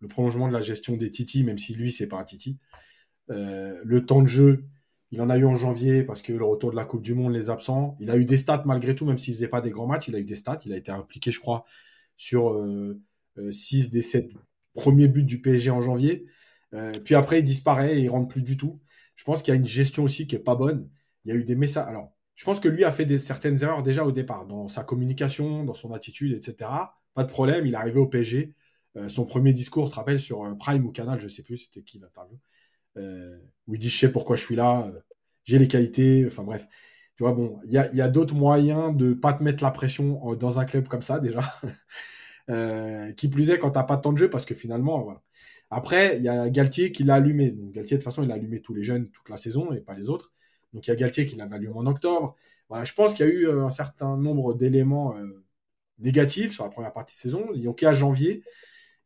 le 0.00 0.08
prolongement 0.08 0.48
de 0.48 0.52
la 0.52 0.60
gestion 0.60 0.96
des 0.96 1.10
Titi, 1.10 1.44
même 1.44 1.58
si 1.58 1.74
lui, 1.74 1.92
c'est 1.92 2.06
pas 2.06 2.18
un 2.18 2.24
Titi. 2.24 2.58
Euh, 3.30 3.78
le 3.84 4.06
temps 4.06 4.22
de 4.22 4.26
jeu, 4.26 4.64
il 5.10 5.20
en 5.20 5.30
a 5.30 5.38
eu 5.38 5.44
en 5.44 5.56
janvier 5.56 6.04
parce 6.04 6.22
que 6.22 6.32
le 6.32 6.44
retour 6.44 6.70
de 6.70 6.76
la 6.76 6.84
Coupe 6.84 7.02
du 7.02 7.14
Monde, 7.14 7.32
les 7.32 7.50
absents. 7.50 7.96
Il 8.00 8.10
a 8.10 8.16
eu 8.16 8.24
des 8.24 8.36
stats 8.36 8.62
malgré 8.64 8.94
tout, 8.94 9.04
même 9.04 9.18
s'il 9.18 9.34
faisait 9.34 9.48
pas 9.48 9.60
des 9.60 9.70
grands 9.70 9.86
matchs, 9.86 10.08
il 10.08 10.16
a 10.16 10.18
eu 10.18 10.24
des 10.24 10.34
stats. 10.34 10.60
Il 10.64 10.72
a 10.72 10.76
été 10.76 10.90
impliqué, 10.90 11.30
je 11.30 11.40
crois, 11.40 11.64
sur 12.16 12.52
6 13.50 13.82
euh, 13.82 13.86
euh, 13.86 13.90
des 13.90 14.02
7 14.02 14.30
premiers 14.74 15.08
buts 15.08 15.24
du 15.24 15.40
PSG 15.40 15.70
en 15.70 15.80
janvier. 15.80 16.26
puis 17.04 17.14
après, 17.14 17.40
il 17.40 17.44
disparaît 17.44 17.98
et 17.98 18.02
il 18.02 18.08
rentre 18.08 18.28
plus 18.28 18.42
du 18.42 18.56
tout. 18.56 18.80
Je 19.16 19.24
pense 19.24 19.42
qu'il 19.42 19.52
y 19.52 19.56
a 19.56 19.60
une 19.60 19.66
gestion 19.66 20.04
aussi 20.04 20.26
qui 20.26 20.36
est 20.36 20.38
pas 20.38 20.54
bonne. 20.54 20.88
Il 21.24 21.30
y 21.30 21.32
a 21.32 21.34
eu 21.36 21.44
des 21.44 21.56
messages. 21.56 21.86
Alors, 21.88 22.14
je 22.36 22.44
pense 22.44 22.60
que 22.60 22.68
lui 22.68 22.84
a 22.84 22.90
fait 22.90 23.18
certaines 23.18 23.62
erreurs 23.62 23.82
déjà 23.82 24.04
au 24.06 24.12
départ, 24.12 24.46
dans 24.46 24.68
sa 24.68 24.82
communication, 24.82 25.64
dans 25.64 25.74
son 25.74 25.92
attitude, 25.92 26.32
etc. 26.32 26.70
Pas 27.12 27.24
de 27.24 27.28
problème, 27.28 27.66
il 27.66 27.74
est 27.74 27.76
arrivé 27.76 27.98
au 27.98 28.06
PSG. 28.06 28.54
Euh, 28.96 29.08
son 29.08 29.24
premier 29.24 29.52
discours, 29.52 29.86
tu 29.86 29.92
te 29.92 29.96
rappelles, 29.96 30.20
sur 30.20 30.44
euh, 30.44 30.54
Prime 30.54 30.84
ou 30.84 30.90
Canal, 30.92 31.20
je 31.20 31.28
sais 31.28 31.42
plus, 31.42 31.56
c'était 31.58 31.82
qui 31.82 31.98
l'interview, 31.98 32.38
euh, 32.96 33.38
où 33.66 33.74
il 33.74 33.78
dit 33.78 33.88
Je 33.88 33.98
sais 33.98 34.12
pourquoi 34.12 34.36
je 34.36 34.42
suis 34.42 34.56
là, 34.56 34.90
j'ai 35.44 35.58
les 35.58 35.68
qualités, 35.68 36.24
enfin 36.26 36.42
bref. 36.42 36.66
Tu 37.16 37.24
vois, 37.24 37.32
bon, 37.32 37.60
il 37.64 37.72
y 37.72 38.00
a, 38.00 38.08
d'autres 38.08 38.34
moyens 38.34 38.96
de 38.96 39.12
pas 39.14 39.34
te 39.34 39.42
mettre 39.42 39.62
la 39.62 39.70
pression 39.70 40.34
dans 40.36 40.58
un 40.58 40.64
club 40.64 40.88
comme 40.88 41.02
ça, 41.02 41.20
déjà. 41.20 41.42
Qui 43.16 43.28
plus 43.28 43.50
est 43.50 43.58
quand 43.58 43.70
t'as 43.70 43.84
pas 43.84 43.96
tant 43.98 44.12
de 44.12 44.18
jeu, 44.18 44.30
parce 44.30 44.44
que 44.46 44.54
finalement, 44.54 45.02
voilà. 45.02 45.22
Après, 45.70 46.16
il 46.16 46.24
y 46.24 46.28
a 46.28 46.50
Galtier 46.50 46.92
qui 46.92 47.04
l'a 47.04 47.14
allumé. 47.16 47.52
Donc, 47.52 47.72
Galtier, 47.72 47.96
de 47.96 48.02
toute 48.02 48.04
façon, 48.04 48.24
il 48.24 48.32
a 48.32 48.34
allumé 48.34 48.60
tous 48.60 48.74
les 48.74 48.82
jeunes 48.82 49.10
toute 49.10 49.28
la 49.28 49.36
saison 49.36 49.72
et 49.72 49.80
pas 49.80 49.94
les 49.94 50.10
autres. 50.10 50.32
Donc, 50.72 50.86
il 50.86 50.90
y 50.90 50.92
a 50.92 50.96
Galtier 50.96 51.26
qui 51.26 51.36
l'a 51.36 51.44
allumé 51.44 51.72
en 51.74 51.86
octobre. 51.86 52.36
Voilà, 52.68 52.84
je 52.84 52.92
pense 52.94 53.14
qu'il 53.14 53.26
y 53.26 53.28
a 53.28 53.32
eu 53.32 53.50
un 53.50 53.70
certain 53.70 54.16
nombre 54.16 54.54
d'éléments 54.54 55.14
négatifs 55.98 56.54
sur 56.54 56.64
la 56.64 56.70
première 56.70 56.92
partie 56.92 57.14
de 57.16 57.20
saison. 57.20 57.44
Ils 57.54 57.68
ont 57.68 57.74
qu'à 57.74 57.92
janvier. 57.92 58.42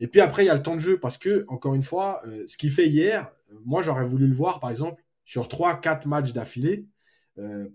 Et 0.01 0.09
puis 0.09 0.21
après, 0.21 0.45
il 0.45 0.47
y 0.47 0.51
a 0.51 0.55
le 0.55 0.63
temps 0.63 0.75
de 0.75 0.81
jeu 0.81 0.99
parce 1.01 1.19
que, 1.19 1.45
encore 1.49 1.75
une 1.75 1.83
fois, 1.83 2.23
ce 2.47 2.57
qu'il 2.57 2.71
fait 2.71 2.89
hier, 2.89 3.31
moi, 3.65 3.83
j'aurais 3.83 4.05
voulu 4.05 4.27
le 4.27 4.35
voir, 4.35 4.61
par 4.61 4.71
exemple, 4.71 5.03
sur 5.25 5.49
3-4 5.49 6.07
matchs 6.09 6.33
d'affilée. 6.33 6.87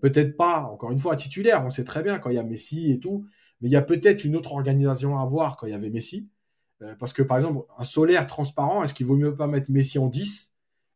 peut-être 0.00 0.36
pas, 0.36 0.62
encore 0.62 0.92
une 0.92 0.98
fois, 0.98 1.16
titulaire. 1.16 1.64
On 1.64 1.70
sait 1.70 1.84
très 1.84 2.02
bien 2.02 2.18
quand 2.18 2.30
il 2.30 2.36
y 2.36 2.38
a 2.38 2.44
Messi 2.44 2.90
et 2.92 2.98
tout. 3.00 3.26
Mais 3.60 3.68
il 3.68 3.72
y 3.72 3.76
a 3.76 3.82
peut-être 3.82 4.24
une 4.24 4.36
autre 4.36 4.52
organisation 4.52 5.18
à 5.18 5.24
voir 5.24 5.56
quand 5.56 5.66
il 5.66 5.70
y 5.70 5.74
avait 5.74 5.90
Messi. 5.90 6.28
Euh, 6.82 6.94
parce 6.96 7.12
que, 7.12 7.22
par 7.22 7.36
exemple, 7.38 7.66
un 7.78 7.84
solaire 7.84 8.26
transparent, 8.26 8.82
est-ce 8.84 8.94
qu'il 8.94 9.06
vaut 9.06 9.16
mieux 9.16 9.36
pas 9.36 9.46
mettre 9.46 9.70
Messi 9.70 9.98
en 9.98 10.06
10 10.06 10.54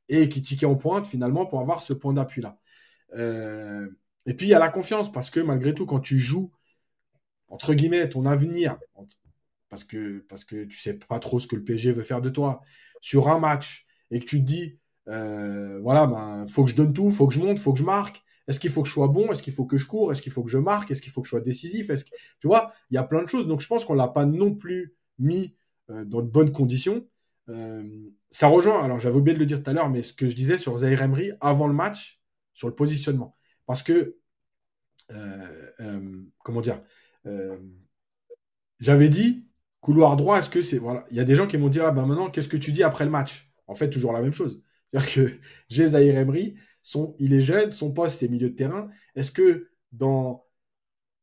et 0.08 0.28
qui 0.28 0.42
tiquait 0.42 0.66
en 0.66 0.76
pointe 0.76 1.06
finalement 1.06 1.46
pour 1.46 1.60
avoir 1.60 1.82
ce 1.82 1.92
point 1.92 2.14
d'appui-là? 2.14 2.58
Euh, 3.14 3.88
Et 4.26 4.34
puis, 4.34 4.46
il 4.46 4.50
y 4.50 4.54
a 4.54 4.58
la 4.58 4.70
confiance 4.70 5.12
parce 5.12 5.30
que 5.30 5.40
malgré 5.40 5.74
tout, 5.74 5.86
quand 5.86 6.00
tu 6.00 6.18
joues, 6.18 6.52
entre 7.48 7.74
guillemets, 7.74 8.08
ton 8.08 8.26
avenir, 8.26 8.78
parce 9.68 9.84
que, 9.84 10.24
parce 10.28 10.44
que 10.44 10.64
tu 10.64 10.78
sais 10.78 10.94
pas 10.94 11.18
trop 11.18 11.38
ce 11.38 11.46
que 11.46 11.56
le 11.56 11.64
PSG 11.64 11.92
veut 11.92 12.02
faire 12.02 12.20
de 12.20 12.30
toi, 12.30 12.60
sur 13.00 13.28
un 13.28 13.38
match, 13.38 13.86
et 14.10 14.20
que 14.20 14.24
tu 14.24 14.40
te 14.40 14.44
dis, 14.44 14.78
euh, 15.08 15.80
voilà, 15.82 16.06
ben, 16.06 16.46
faut 16.46 16.64
que 16.64 16.70
je 16.70 16.76
donne 16.76 16.92
tout, 16.92 17.10
faut 17.10 17.26
que 17.26 17.34
je 17.34 17.40
monte, 17.40 17.58
faut 17.58 17.72
que 17.72 17.78
je 17.78 17.84
marque, 17.84 18.24
est-ce 18.46 18.60
qu'il 18.60 18.70
faut 18.70 18.82
que 18.82 18.88
je 18.88 18.92
sois 18.92 19.08
bon? 19.08 19.30
Est-ce 19.32 19.42
qu'il 19.42 19.52
faut 19.52 19.64
que 19.64 19.78
je 19.78 19.86
cours? 19.86 20.12
Est-ce 20.12 20.22
qu'il 20.22 20.32
faut 20.32 20.42
que 20.42 20.50
je 20.50 20.58
marque? 20.58 20.90
Est-ce 20.90 21.00
qu'il 21.00 21.12
faut 21.12 21.22
que 21.22 21.26
je 21.26 21.30
sois 21.30 21.40
décisif? 21.40 21.90
Est-ce 21.90 22.04
que... 22.04 22.10
Tu 22.40 22.46
vois, 22.46 22.72
il 22.90 22.94
y 22.94 22.98
a 22.98 23.04
plein 23.04 23.22
de 23.22 23.26
choses. 23.26 23.46
Donc 23.46 23.60
je 23.60 23.66
pense 23.66 23.84
qu'on 23.84 23.94
l'a 23.94 24.08
pas 24.08 24.26
non 24.26 24.54
plus 24.54 24.94
mis 25.18 25.56
euh, 25.90 26.04
dans 26.04 26.20
de 26.20 26.28
bonnes 26.28 26.52
conditions. 26.52 27.06
Euh, 27.48 28.10
ça 28.30 28.48
rejoint, 28.48 28.82
alors 28.82 28.98
j'avais 28.98 29.16
oublié 29.16 29.34
de 29.34 29.40
le 29.40 29.46
dire 29.46 29.62
tout 29.62 29.70
à 29.70 29.72
l'heure, 29.72 29.90
mais 29.90 30.02
ce 30.02 30.12
que 30.12 30.28
je 30.28 30.34
disais 30.34 30.58
sur 30.58 30.76
Zaire 30.78 31.02
Emery 31.02 31.32
avant 31.40 31.66
le 31.66 31.74
match, 31.74 32.20
sur 32.52 32.68
le 32.68 32.74
positionnement. 32.74 33.36
Parce 33.66 33.82
que, 33.82 34.16
euh, 35.12 36.22
comment 36.42 36.60
dire, 36.60 36.82
j'avais 38.80 39.08
dit, 39.08 39.46
couloir 39.84 40.16
droit, 40.16 40.38
est-ce 40.38 40.48
que 40.48 40.62
c'est. 40.62 40.78
Voilà, 40.78 41.04
il 41.10 41.16
y 41.18 41.20
a 41.20 41.24
des 41.24 41.36
gens 41.36 41.46
qui 41.46 41.58
m'ont 41.58 41.68
dit, 41.68 41.78
ah 41.78 41.90
ben 41.90 42.06
maintenant, 42.06 42.30
qu'est-ce 42.30 42.48
que 42.48 42.56
tu 42.56 42.72
dis 42.72 42.82
après 42.82 43.04
le 43.04 43.10
match? 43.10 43.52
En 43.66 43.74
fait, 43.74 43.90
toujours 43.90 44.14
la 44.14 44.22
même 44.22 44.32
chose. 44.32 44.62
J'ai 45.68 45.94
Emery, 45.94 46.54
il 47.18 47.34
est 47.34 47.42
jeune, 47.42 47.70
son 47.70 47.92
poste, 47.92 48.18
c'est 48.18 48.28
milieu 48.28 48.48
de 48.48 48.54
terrain. 48.54 48.88
Est-ce 49.14 49.30
que 49.30 49.68
dans 49.92 50.46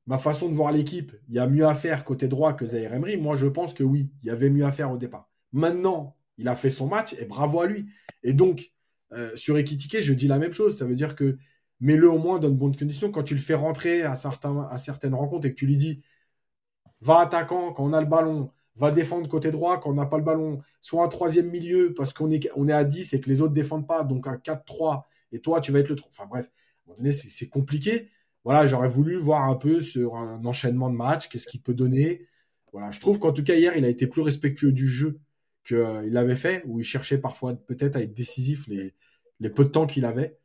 ma 0.06 0.20
façon 0.20 0.48
de 0.48 0.54
voir 0.54 0.72
l'équipe, 0.72 1.12
il 1.28 1.36
y 1.36 1.40
a 1.40 1.48
mieux 1.48 1.66
à 1.66 1.74
faire 1.74 2.04
côté 2.04 2.28
droit 2.28 2.54
que 2.54 2.68
Zaire 2.68 2.94
Emery? 2.94 3.18
Moi, 3.18 3.36
je 3.36 3.48
pense 3.48 3.74
que 3.74 3.84
oui, 3.84 4.12
il 4.22 4.28
y 4.28 4.30
avait 4.30 4.52
mieux 4.52 4.66
à 4.66 4.72
faire 4.72 4.92
au 4.92 4.98
départ. 4.98 5.28
Maintenant, 5.54 6.16
il 6.38 6.48
a 6.48 6.56
fait 6.56 6.70
son 6.70 6.86
match 6.86 7.14
et 7.14 7.26
bravo 7.26 7.62
à 7.62 7.66
lui. 7.66 7.88
Et 8.22 8.34
donc, 8.34 8.72
euh, 9.14 9.36
sur 9.36 9.58
Ekitike, 9.58 10.02
je 10.02 10.14
dis 10.14 10.28
la 10.28 10.38
même 10.38 10.54
chose. 10.54 10.78
Ça 10.78 10.86
veut 10.86 10.96
dire 10.96 11.16
que 11.16 11.40
mets-le 11.80 12.12
au 12.12 12.20
moins 12.20 12.38
dans 12.38 12.50
de 12.50 12.56
bonnes 12.56 12.76
conditions. 12.76 13.10
Quand 13.10 13.24
tu 13.24 13.34
le 13.34 13.42
fais 13.42 13.56
rentrer 13.56 14.04
à, 14.04 14.12
à 14.12 14.78
certaines 14.78 15.16
rencontres 15.16 15.48
et 15.48 15.50
que 15.50 15.56
tu 15.56 15.66
lui 15.66 15.78
dis 15.78 16.04
va 17.02 17.20
attaquant 17.20 17.74
quand 17.74 17.84
on 17.84 17.94
a 17.94 18.02
le 18.02 18.08
ballon, 18.08 18.52
va 18.76 18.92
défendre 18.92 19.28
côté 19.28 19.52
droit 19.52 19.80
quand 19.80 19.90
on 19.90 19.94
n'a 19.94 20.06
pas 20.06 20.18
le 20.18 20.24
ballon, 20.24 20.62
soit 20.80 21.04
un 21.04 21.08
troisième 21.08 21.50
milieu 21.50 21.94
parce 21.94 22.14
qu'on 22.14 22.32
est, 22.32 22.50
on 22.56 22.68
est 22.68 22.74
à 22.74 22.84
10 22.84 23.14
et 23.14 23.20
que 23.20 23.30
les 23.30 23.42
autres 23.42 23.54
défendent 23.54 23.88
pas, 23.88 24.04
donc 24.04 24.28
un 24.28 24.36
4-3 24.36 25.04
et 25.32 25.40
toi, 25.40 25.62
tu 25.62 25.72
vas 25.72 25.80
être 25.80 25.90
le. 25.90 25.96
Enfin 26.08 26.26
bref, 26.26 26.46
à 26.46 26.50
un 26.50 26.88
moment 26.88 26.98
donné, 26.98 27.12
c'est 27.12 27.48
compliqué. 27.48 28.10
Voilà, 28.44 28.66
j'aurais 28.66 28.88
voulu 28.88 29.18
voir 29.18 29.48
un 29.48 29.56
peu 29.56 29.82
sur 29.82 30.16
un 30.16 30.44
enchaînement 30.46 30.90
de 30.90 30.96
matchs, 30.96 31.30
qu'est-ce 31.30 31.48
qu'il 31.48 31.62
peut 31.62 31.74
donner. 31.74 32.28
Voilà, 32.72 32.92
je 32.92 33.00
trouve 33.00 33.20
qu'en 33.20 33.34
tout 33.34 33.44
cas, 33.44 33.56
hier, 33.56 33.76
il 33.78 33.86
a 33.86 33.90
été 33.90 34.08
plus 34.08 34.22
respectueux 34.22 34.72
du 34.72 34.88
jeu 34.88 35.20
qu'il 35.66 36.18
avait 36.18 36.36
fait, 36.36 36.64
où 36.66 36.80
il 36.80 36.84
cherchait 36.84 37.18
parfois 37.18 37.54
peut-être 37.54 37.96
à 37.96 38.02
être 38.02 38.14
décisif 38.16 38.68
les, 38.68 38.96
les 39.40 39.50
peu 39.50 39.64
de 39.64 39.70
temps 39.70 39.86
qu'il 39.86 40.06
avait. 40.06 40.38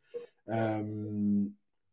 Euh, 0.49 1.45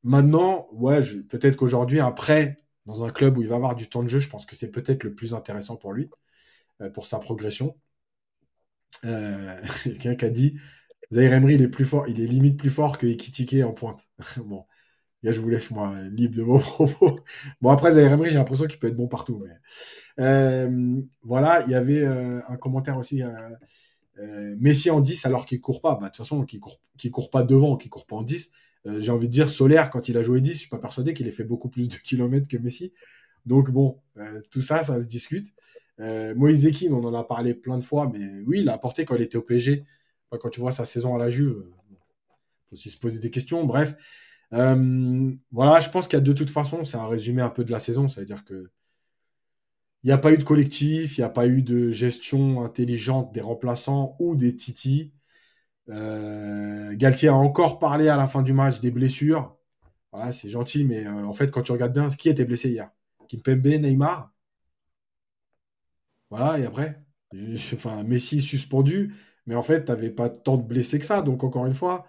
maintenant, 0.04 0.68
ouais, 0.74 1.00
peut-être 1.30 1.56
qu'aujourd'hui, 1.56 2.00
après, 2.00 2.58
dans 2.86 3.04
un 3.04 3.12
club 3.12 3.38
où 3.38 3.42
il 3.42 3.48
va 3.48 3.56
avoir 3.56 3.76
du 3.76 3.90
temps 3.90 4.04
de 4.04 4.08
jeu, 4.10 4.20
je 4.20 4.30
pense 4.30 4.46
que 4.46 4.56
c'est 4.56 4.72
peut-être 4.72 5.04
le 5.04 5.14
plus 5.14 5.34
intéressant 5.34 5.76
pour 5.76 5.94
lui, 5.94 6.10
euh, 6.82 6.90
pour 6.90 7.06
sa 7.06 7.20
progression. 7.20 7.78
Quelqu'un 9.04 10.16
qui 10.16 10.26
a 10.26 10.30
dit 10.30 10.60
Zaire 11.12 11.34
Emery, 11.34 11.56
il 11.56 11.62
est 11.62 11.68
plus 11.68 11.86
fort, 11.86 12.08
il 12.08 12.22
est 12.22 12.26
limite 12.26 12.58
plus 12.58 12.70
fort 12.70 12.98
que 12.98 13.08
Ekitike 13.08 13.64
en 13.64 13.74
pointe. 13.74 14.08
bon, 14.38 14.66
là, 15.24 15.32
je 15.32 15.40
vous 15.40 15.50
laisse 15.50 15.72
moi 15.72 15.96
libre 16.12 16.36
de 16.36 16.42
vos 16.44 16.60
propos. 16.60 17.20
Bon, 17.62 17.70
après 17.70 17.94
Zaire 17.94 18.12
Emery, 18.12 18.32
j'ai 18.32 18.38
l'impression 18.38 18.66
qu'il 18.68 18.80
peut 18.80 18.88
être 18.88 18.96
bon 18.98 19.08
partout. 19.08 19.44
Mais... 19.46 20.24
Euh, 20.24 21.02
voilà, 21.22 21.64
il 21.66 21.72
y 21.72 21.76
avait 21.76 22.04
euh, 22.04 22.42
un 22.48 22.58
commentaire 22.58 22.98
aussi. 22.98 23.22
Euh, 24.20 24.56
Messi 24.60 24.92
en 24.92 25.02
10 25.02 25.26
alors 25.26 25.46
qu'il 25.46 25.62
court 25.62 25.82
pas. 25.82 25.96
Bah, 25.96 26.02
de 26.02 26.06
toute 26.08 26.18
façon, 26.18 26.44
qu'il 26.46 26.60
court, 26.60 26.80
court 27.12 27.30
pas 27.30 27.44
devant, 27.44 27.78
qu'il 27.78 27.90
court 27.90 28.06
pas 28.06 28.16
en 28.16 28.24
10. 28.24 28.52
J'ai 28.86 29.12
envie 29.12 29.28
de 29.28 29.34
dire 29.34 29.50
Solaire, 29.50 29.90
quand 29.90 30.10
il 30.10 30.18
a 30.18 30.24
joué 30.24 30.42
10, 30.42 30.54
je 30.54 30.58
suis 30.58 30.70
pas 30.70 30.78
persuadé 30.78 31.14
qu'il 31.14 31.28
ait 31.28 31.32
fait 31.32 31.44
beaucoup 31.44 31.70
plus 31.70 31.88
de 31.88 31.96
kilomètres 31.96 32.48
que 32.48 32.58
Messi. 32.58 32.94
Donc 33.46 33.72
bon, 33.72 34.00
tout 34.52 34.62
ça, 34.62 34.84
ça 34.84 35.00
se 35.00 35.08
discute. 35.08 35.54
Moïse 36.00 36.66
Ekin, 36.66 36.92
on 36.92 37.04
en 37.04 37.14
a 37.14 37.24
parlé 37.24 37.54
plein 37.54 37.78
de 37.78 37.84
fois, 37.84 38.12
mais 38.14 38.42
oui, 38.46 38.60
il 38.62 38.70
a 38.70 38.74
apporté 38.74 39.06
quand 39.06 39.16
il 39.16 39.22
était 39.22 39.38
au 39.38 39.42
PSG 39.42 39.86
quand 40.38 40.50
tu 40.50 40.60
vois 40.60 40.72
sa 40.72 40.86
saison 40.86 41.16
à 41.16 41.18
la 41.18 41.30
Juve, 41.30 41.64
il 41.90 41.94
euh, 41.96 41.98
faut 42.70 42.74
aussi 42.74 42.90
se 42.90 42.98
poser 42.98 43.20
des 43.20 43.30
questions. 43.30 43.66
Bref, 43.66 43.96
euh, 44.54 45.34
voilà, 45.52 45.80
je 45.80 45.90
pense 45.90 46.08
qu'il 46.08 46.18
y 46.18 46.22
a 46.22 46.26
de 46.26 46.34
toute 46.34 46.50
façon, 46.50 46.86
c'est 46.86 46.98
un 46.98 47.08
résumé 47.08 47.42
un 47.42 47.50
peu 47.50 47.64
de 47.64 47.72
la 47.72 47.80
saison, 47.80 48.08
ça 48.08 48.22
veut 48.22 48.28
dire 48.28 48.44
que 48.46 48.70
il 50.04 50.08
n'y 50.08 50.12
a 50.12 50.18
pas 50.18 50.34
eu 50.34 50.38
de 50.38 50.44
collectif, 50.44 51.18
il 51.18 51.22
n'y 51.22 51.26
a 51.26 51.30
pas 51.30 51.48
eu 51.48 51.62
de 51.62 51.92
gestion 51.92 52.62
intelligente 52.62 53.34
des 53.34 53.40
remplaçants 53.40 54.18
ou 54.20 54.36
des 54.36 54.54
titis. 54.54 55.14
Euh, 55.90 56.96
Galtier 56.96 57.30
a 57.30 57.36
encore 57.36 57.80
parlé 57.80 58.10
à 58.10 58.18
la 58.18 58.28
fin 58.28 58.42
du 58.42 58.54
match 58.54 58.80
des 58.80 58.92
blessures. 58.92 59.58
Voilà, 60.12 60.32
c'est 60.32 60.50
gentil, 60.50 60.86
mais 60.86 61.08
en 61.08 61.34
fait, 61.34 61.52
quand 61.52 61.64
tu 61.64 61.72
regardes 61.72 61.94
bien, 61.94 62.08
qui 62.10 62.30
était 62.30 62.46
blessé 62.46 62.70
hier? 62.70 62.92
Kimpembe, 63.30 63.66
Neymar? 63.82 64.32
Voilà, 66.30 66.60
et 66.60 66.66
après? 66.66 67.02
Enfin, 67.74 68.04
Messi 68.04 68.42
suspendu. 68.42 69.16
Mais 69.46 69.56
en 69.56 69.62
fait, 69.62 69.86
tu 69.86 69.92
n'avais 69.92 70.10
pas 70.12 70.30
tant 70.30 70.58
de 70.58 70.64
blessés 70.64 71.00
que 71.00 71.06
ça. 71.06 71.22
Donc, 71.22 71.44
encore 71.44 71.66
une 71.66 71.74
fois, 71.74 72.06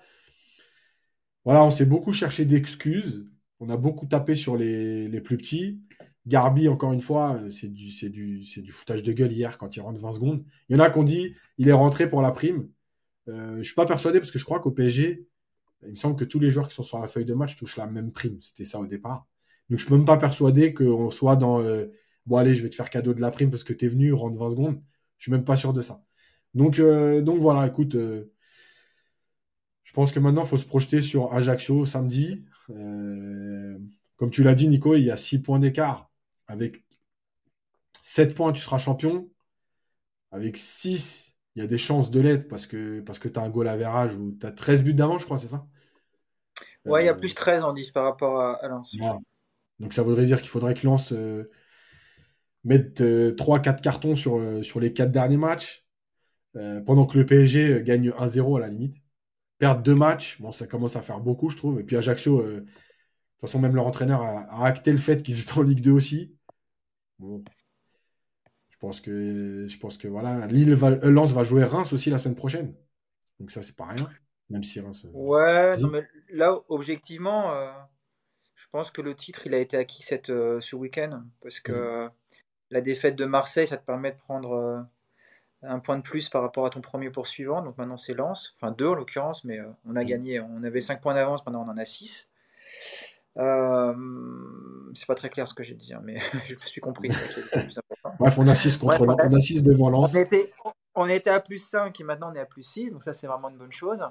voilà, 1.45 1.65
on 1.65 1.71
s'est 1.71 1.87
beaucoup 1.87 2.13
cherché 2.13 2.45
d'excuses. 2.45 3.29
On 3.61 3.69
a 3.71 3.77
beaucoup 3.77 4.07
tapé 4.07 4.35
sur 4.35 4.57
les, 4.57 5.21
plus 5.21 5.37
petits. 5.37 5.83
Garbi, 6.27 6.69
encore 6.69 6.93
une 6.93 7.01
fois, 7.01 7.41
c'est 7.51 7.69
du, 7.73 7.91
du, 8.11 8.41
du 8.63 8.71
foutage 8.73 9.03
de 9.03 9.13
gueule 9.13 9.33
hier 9.33 9.59
quand 9.59 9.77
il 9.77 9.81
rentre 9.81 10.01
20 10.01 10.13
secondes. 10.13 10.45
Il 10.69 10.75
y 10.75 10.77
en 10.77 10.81
a 10.81 10.91
qui 10.91 10.99
ont 10.99 11.05
dit 11.05 11.35
il 11.59 11.69
est 11.69 11.73
rentré 11.73 12.09
pour 12.09 12.23
la 12.23 12.33
prime. 12.33 12.69
Euh, 13.29 13.59
je 13.59 13.63
suis 13.63 13.75
pas 13.75 13.87
persuadé 13.87 14.21
parce 14.21 14.31
que 14.31 14.39
je 14.39 14.45
crois 14.45 14.61
qu'au 14.61 14.71
PSG, 14.71 15.27
il 15.85 15.91
me 15.91 15.97
semble 15.97 16.17
que 16.17 16.25
tous 16.25 16.41
les 16.41 16.51
joueurs 16.51 16.69
qui 16.69 16.75
sont 16.75 16.83
sur 16.83 16.99
la 17.01 17.07
feuille 17.07 17.25
de 17.25 17.35
match 17.35 17.57
touchent 17.57 17.77
la 17.77 17.87
même 17.87 18.13
prime. 18.13 18.41
C'était 18.41 18.65
ça 18.65 18.79
au 18.79 18.87
départ. 18.87 19.27
Donc 19.71 19.79
je 19.79 19.85
suis 19.85 19.95
même 19.95 20.05
pas 20.05 20.17
persuadé 20.17 20.75
qu'on 20.75 21.11
soit 21.11 21.37
dans 21.37 21.61
euh, 21.61 21.87
bon, 22.27 22.37
allez, 22.37 22.55
je 22.55 22.63
vais 22.63 22.71
te 22.71 22.75
faire 22.75 22.91
cadeau 22.91 23.15
de 23.15 23.21
la 23.21 23.31
prime 23.31 23.51
parce 23.51 23.65
que 23.65 23.73
tu 23.73 23.87
es 23.87 23.89
venu, 23.89 24.13
rentre 24.13 24.39
20 24.39 24.51
secondes. 24.51 24.83
Je 25.19 25.25
suis 25.25 25.33
même 25.33 25.45
pas 25.45 25.57
sûr 25.57 25.73
de 25.73 25.83
ça. 25.83 26.05
Donc, 26.55 26.79
euh, 26.79 27.23
donc 27.23 27.41
voilà, 27.41 27.67
écoute, 27.67 27.95
euh, 27.95 28.33
je 29.85 29.93
pense 29.93 30.13
que 30.13 30.21
maintenant, 30.21 30.43
il 30.43 30.49
faut 30.49 30.59
se 30.59 30.67
projeter 30.67 31.01
sur 31.01 31.33
Ajaccio 31.33 31.85
samedi. 31.85 32.45
Comme 34.17 34.31
tu 34.31 34.43
l'as 34.43 34.55
dit, 34.55 34.69
Nico, 34.69 34.95
il 34.95 35.05
y 35.05 35.11
a 35.11 35.17
6 35.17 35.43
points 35.43 35.59
d'écart. 35.59 36.11
Avec 36.47 36.85
7 38.03 38.35
points, 38.35 38.53
tu 38.53 38.61
seras 38.63 38.79
champion. 38.79 39.29
Avec 40.31 40.57
6, 40.57 41.34
il 41.55 41.63
y 41.63 41.65
a 41.65 41.69
des 41.69 41.79
chances 41.79 42.11
de 42.11 42.21
l'être 42.21 42.49
parce 42.49 42.67
que, 42.67 43.01
parce 43.01 43.19
que 43.19 43.29
tu 43.29 43.39
as 43.39 43.43
un 43.43 43.49
goal 43.49 43.69
à 43.69 43.77
verrage 43.77 44.17
ou 44.17 44.37
tu 44.39 44.47
as 44.47 44.53
13 44.53 44.85
buts 44.85 44.95
d'avant, 44.95 45.19
je 45.19 45.25
crois, 45.25 45.39
c'est 45.39 45.49
ça? 45.49 45.67
Ouais, 46.85 47.03
il 47.05 47.07
y 47.07 47.09
a 47.11 47.15
plus 47.15 47.35
13 47.35 47.63
en 47.63 47.73
10 47.73 47.93
par 47.93 48.05
rapport 48.05 48.41
à, 48.41 48.69
Lens. 48.69 48.97
Donc 49.81 49.93
ça 49.93 50.03
voudrait 50.03 50.27
dire 50.27 50.41
qu'il 50.41 50.51
faudrait 50.51 50.75
que 50.75 50.87
Lens 50.87 51.15
mette 52.65 53.01
3-4 53.01 53.81
cartons 53.81 54.15
sur, 54.15 54.41
sur 54.65 54.81
les 54.81 54.93
4 54.93 55.11
derniers 55.11 55.37
matchs. 55.37 55.85
Euh, 56.57 56.81
pendant 56.81 57.07
que 57.07 57.19
le 57.19 57.27
PSG 57.27 57.83
gagne 57.83 58.11
1-0 58.11 58.57
à 58.57 58.61
la 58.61 58.69
limite. 58.69 58.97
Perdre 59.59 59.83
deux 59.83 59.95
matchs, 59.95 60.41
bon, 60.41 60.51
ça 60.51 60.67
commence 60.67 60.97
à 60.97 61.03
faire 61.03 61.21
beaucoup, 61.21 61.49
je 61.49 61.57
trouve. 61.57 61.81
Et 61.81 61.85
puis 61.85 61.97
Ajaccio, 61.97 62.41
euh, 62.41 62.47
de 62.47 62.61
toute 62.61 63.41
façon, 63.41 63.61
même 63.61 63.75
leur 63.75 63.87
entraîneur 63.87 64.23
a, 64.23 64.65
acté 64.65 64.93
le 64.93 64.99
fait 64.99 65.23
qu'ils 65.23 65.41
étaient 65.41 65.59
en 65.59 65.63
Ligue 65.63 65.81
2 65.81 65.91
aussi. 65.91 66.37
Bon. 67.19 67.43
Je 68.85 68.89
pense 68.89 69.01
que, 69.01 69.67
je 69.67 69.79
pense 69.79 69.97
que 69.97 70.09
voilà, 70.09 70.47
Lille 70.47 70.75
va, 70.75 70.89
euh, 70.89 71.11
Lens 71.11 71.33
va 71.33 71.43
jouer 71.43 71.65
Reims 71.65 71.93
aussi 71.95 72.11
la 72.11 72.19
semaine 72.19 72.35
prochaine. 72.35 72.75
Donc 73.41 73.51
ça, 73.51 73.63
c'est 73.63 73.77
pas 73.77 73.87
rien. 73.87 74.09
Même 74.51 74.63
si 74.63 74.79
Reims. 74.79 75.07
Ouais, 75.15 75.73
mais 75.91 76.07
là, 76.29 76.61
objectivement, 76.69 77.55
je 78.55 78.67
pense 78.71 78.91
que 78.91 79.01
le 79.01 79.15
titre, 79.15 79.47
il 79.47 79.55
a 79.55 79.59
été 79.59 79.79
acquis 79.79 80.03
cette, 80.03 80.27
ce 80.27 80.77
week-end. 80.77 81.23
Parce 81.41 81.61
que 81.61 82.11
la 82.71 82.81
défaite 82.83 83.17
de 83.17 83.25
Marseille, 83.25 83.67
ça 83.67 83.79
te 83.79 83.87
permet 83.87 84.13
de 84.13 84.19
prendre 84.19 84.87
un 85.67 85.79
point 85.79 85.97
de 85.97 86.03
plus 86.03 86.29
par 86.29 86.43
rapport 86.43 86.67
à 86.67 86.71
ton 86.71 86.81
premier 86.81 87.11
poursuivant. 87.11 87.63
Donc 87.63 87.79
maintenant 87.79 87.97
c'est 87.97 88.15
Lens, 88.15 88.55
enfin 88.57 88.73
deux 88.73 88.87
en 88.87 88.95
l'occurrence, 88.95 89.45
mais 89.45 89.59
euh, 89.59 89.71
on 89.87 89.97
a 89.97 90.05
gagné. 90.05 90.41
On 90.41 90.63
avait 90.63 90.81
5 90.81 91.01
points 91.01 91.15
d'avance, 91.15 91.45
maintenant 91.47 91.65
on 91.67 91.71
en 91.71 91.77
a 91.77 91.85
6. 91.85 92.29
Euh, 93.37 93.95
c'est 94.95 95.07
pas 95.07 95.15
très 95.15 95.29
clair 95.29 95.49
ce 95.49 95.55
que 95.55 95.63
j'ai 95.63 95.75
dit, 95.75 95.93
hein, 95.93 96.01
mais 96.03 96.21
je 96.47 96.55
me 96.55 96.61
suis 96.61 96.81
compris. 96.81 97.09
Bref, 98.19 98.39
on 98.39 98.47
a 98.47 98.55
6 98.55 98.77
contre 98.77 99.01
on, 99.03 99.17
a 99.17 99.41
6 99.41 99.63
devant 99.63 99.91
Lens. 99.91 100.15
On 100.15 100.19
était, 100.19 100.53
on 100.95 101.07
était 101.07 101.31
à 101.31 101.41
plus 101.41 101.59
5 101.59 101.99
et 101.99 102.05
maintenant 102.05 102.31
on 102.33 102.35
est 102.35 102.41
à 102.41 102.47
plus 102.47 102.63
6, 102.63 102.93
donc 102.93 103.03
ça 103.03 103.13
c'est 103.13 103.27
vraiment 103.27 103.49
une 103.49 103.57
bonne 103.57 103.73
chose. 103.73 104.07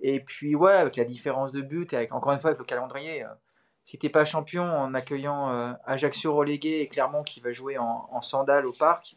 Et 0.00 0.20
puis 0.20 0.54
ouais, 0.54 0.72
avec 0.72 0.96
la 0.96 1.04
différence 1.04 1.52
de 1.52 1.60
but 1.60 1.92
et 1.92 1.96
avec, 1.96 2.14
encore 2.14 2.32
une 2.32 2.38
fois 2.38 2.50
avec 2.50 2.58
le 2.58 2.64
calendrier, 2.64 3.24
euh, 3.24 3.28
si 3.84 3.98
t'es 3.98 4.08
pas 4.08 4.24
champion 4.24 4.64
en 4.64 4.94
accueillant 4.94 5.50
euh, 5.50 5.72
Ajaccio 5.84 6.34
relégué 6.34 6.80
et 6.80 6.88
Clermont 6.88 7.22
qui 7.22 7.40
va 7.40 7.52
jouer 7.52 7.76
en, 7.76 8.08
en 8.10 8.20
sandales 8.22 8.66
au 8.66 8.72
parc, 8.72 9.16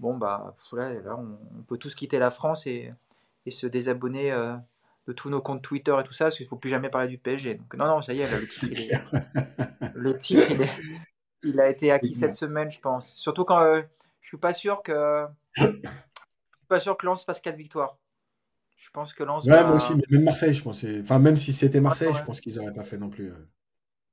bon 0.00 0.16
bah 0.16 0.54
là, 0.72 0.92
là 0.92 1.16
on, 1.16 1.62
peut 1.62 1.76
tous 1.76 1.94
quitter 1.94 2.18
la 2.18 2.30
France 2.30 2.66
et, 2.66 2.92
et 3.44 3.50
se 3.50 3.66
désabonner 3.66 4.32
de 5.06 5.12
tous 5.12 5.30
nos 5.30 5.40
comptes 5.40 5.62
Twitter 5.62 5.96
et 5.98 6.04
tout 6.04 6.12
ça, 6.12 6.26
parce 6.26 6.36
qu'il 6.36 6.46
ne 6.46 6.48
faut 6.48 6.56
plus 6.56 6.70
jamais 6.70 6.88
parler 6.88 7.08
du 7.08 7.18
PSG. 7.18 7.54
Donc, 7.54 7.74
non, 7.74 7.86
non, 7.86 8.02
ça 8.02 8.12
y 8.12 8.20
est, 8.20 8.28
le 9.94 10.16
titre, 10.18 10.50
il, 10.50 10.62
est... 10.62 10.70
il, 11.42 11.60
a 11.60 11.68
été 11.68 11.92
acquis 11.92 12.14
cette 12.14 12.34
semaine, 12.34 12.70
je 12.70 12.80
pense. 12.80 13.14
Surtout 13.14 13.44
quand 13.44 13.60
je 13.60 13.66
euh, 13.66 13.82
je 14.20 14.28
suis 14.28 14.38
pas 14.38 14.54
sûr 14.54 14.82
que 14.82 15.24
je 15.56 15.64
suis 15.64 15.80
pas 16.68 16.80
sûr 16.80 16.96
que 16.96 17.06
Lens 17.06 17.24
fasse 17.24 17.40
4 17.40 17.56
victoires. 17.56 17.96
Je 18.76 18.90
pense 18.90 19.14
que 19.14 19.22
Lens. 19.22 19.44
Ouais, 19.44 19.62
moi 19.62 19.76
aussi, 19.76 19.92
même 20.10 20.24
Marseille, 20.24 20.54
je 20.54 20.62
pense. 20.62 20.84
Enfin, 21.00 21.18
même 21.18 21.36
si 21.36 21.52
c'était 21.52 21.80
Marseille, 21.80 22.12
je 22.14 22.22
pense 22.24 22.40
qu'ils 22.40 22.56
n'auraient 22.56 22.72
pas 22.72 22.82
fait 22.82 22.98
non 22.98 23.08
plus. 23.08 23.30
Euh. 23.30 23.48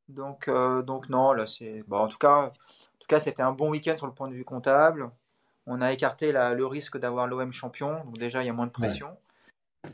Donc, 0.07 0.48
euh, 0.48 0.82
donc 0.84 1.10
non, 1.10 1.34
là, 1.34 1.48
c'est. 1.48 1.84
Bon, 1.88 1.98
en 1.98 2.07
tout 2.07 2.18
cas, 2.18 2.45
en 2.45 2.49
tout 2.99 3.07
cas, 3.07 3.20
c'était 3.20 3.41
un 3.41 3.52
bon 3.52 3.70
week-end 3.72 3.95
sur 3.95 4.07
le 4.07 4.14
point 4.14 4.28
de 4.28 4.34
vue 4.34 4.45
comptable. 4.45 5.10
On 5.65 5.82
a 5.82 5.94
écarté 5.94 6.32
la, 6.32 6.53
le 6.53 6.65
risque 6.65 6.98
d'avoir 6.98 7.28
l'OM 7.28 7.52
champion, 7.52 8.03
donc 8.03 8.18
déjà 8.18 8.44
il 8.44 8.48
y 8.48 8.49
a 8.49 8.53
moins 8.53 8.68
de 8.68 8.72
pression. 8.72 9.18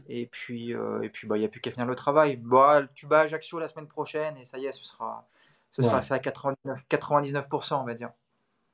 Et 0.07 0.25
puis, 0.27 0.73
euh, 0.73 1.01
et 1.01 1.09
puis 1.09 1.27
bah, 1.27 1.37
il 1.37 1.41
n'y 1.41 1.45
a 1.45 1.49
plus 1.49 1.61
qu'à 1.61 1.71
finir 1.71 1.85
le 1.85 1.95
travail. 1.95 2.37
Bah, 2.37 2.81
tu 2.93 3.07
bats 3.07 3.21
Ajaccio 3.21 3.59
la 3.59 3.67
semaine 3.67 3.87
prochaine 3.87 4.37
et 4.37 4.45
ça 4.45 4.57
y 4.57 4.65
est, 4.65 4.71
ce 4.71 4.83
sera, 4.83 5.27
ce 5.71 5.81
sera 5.81 6.01
fait 6.01 6.15
à 6.15 6.19
99%, 6.19 6.55
99%, 6.89 7.81
on 7.81 7.83
va 7.83 7.93
dire. 7.93 8.11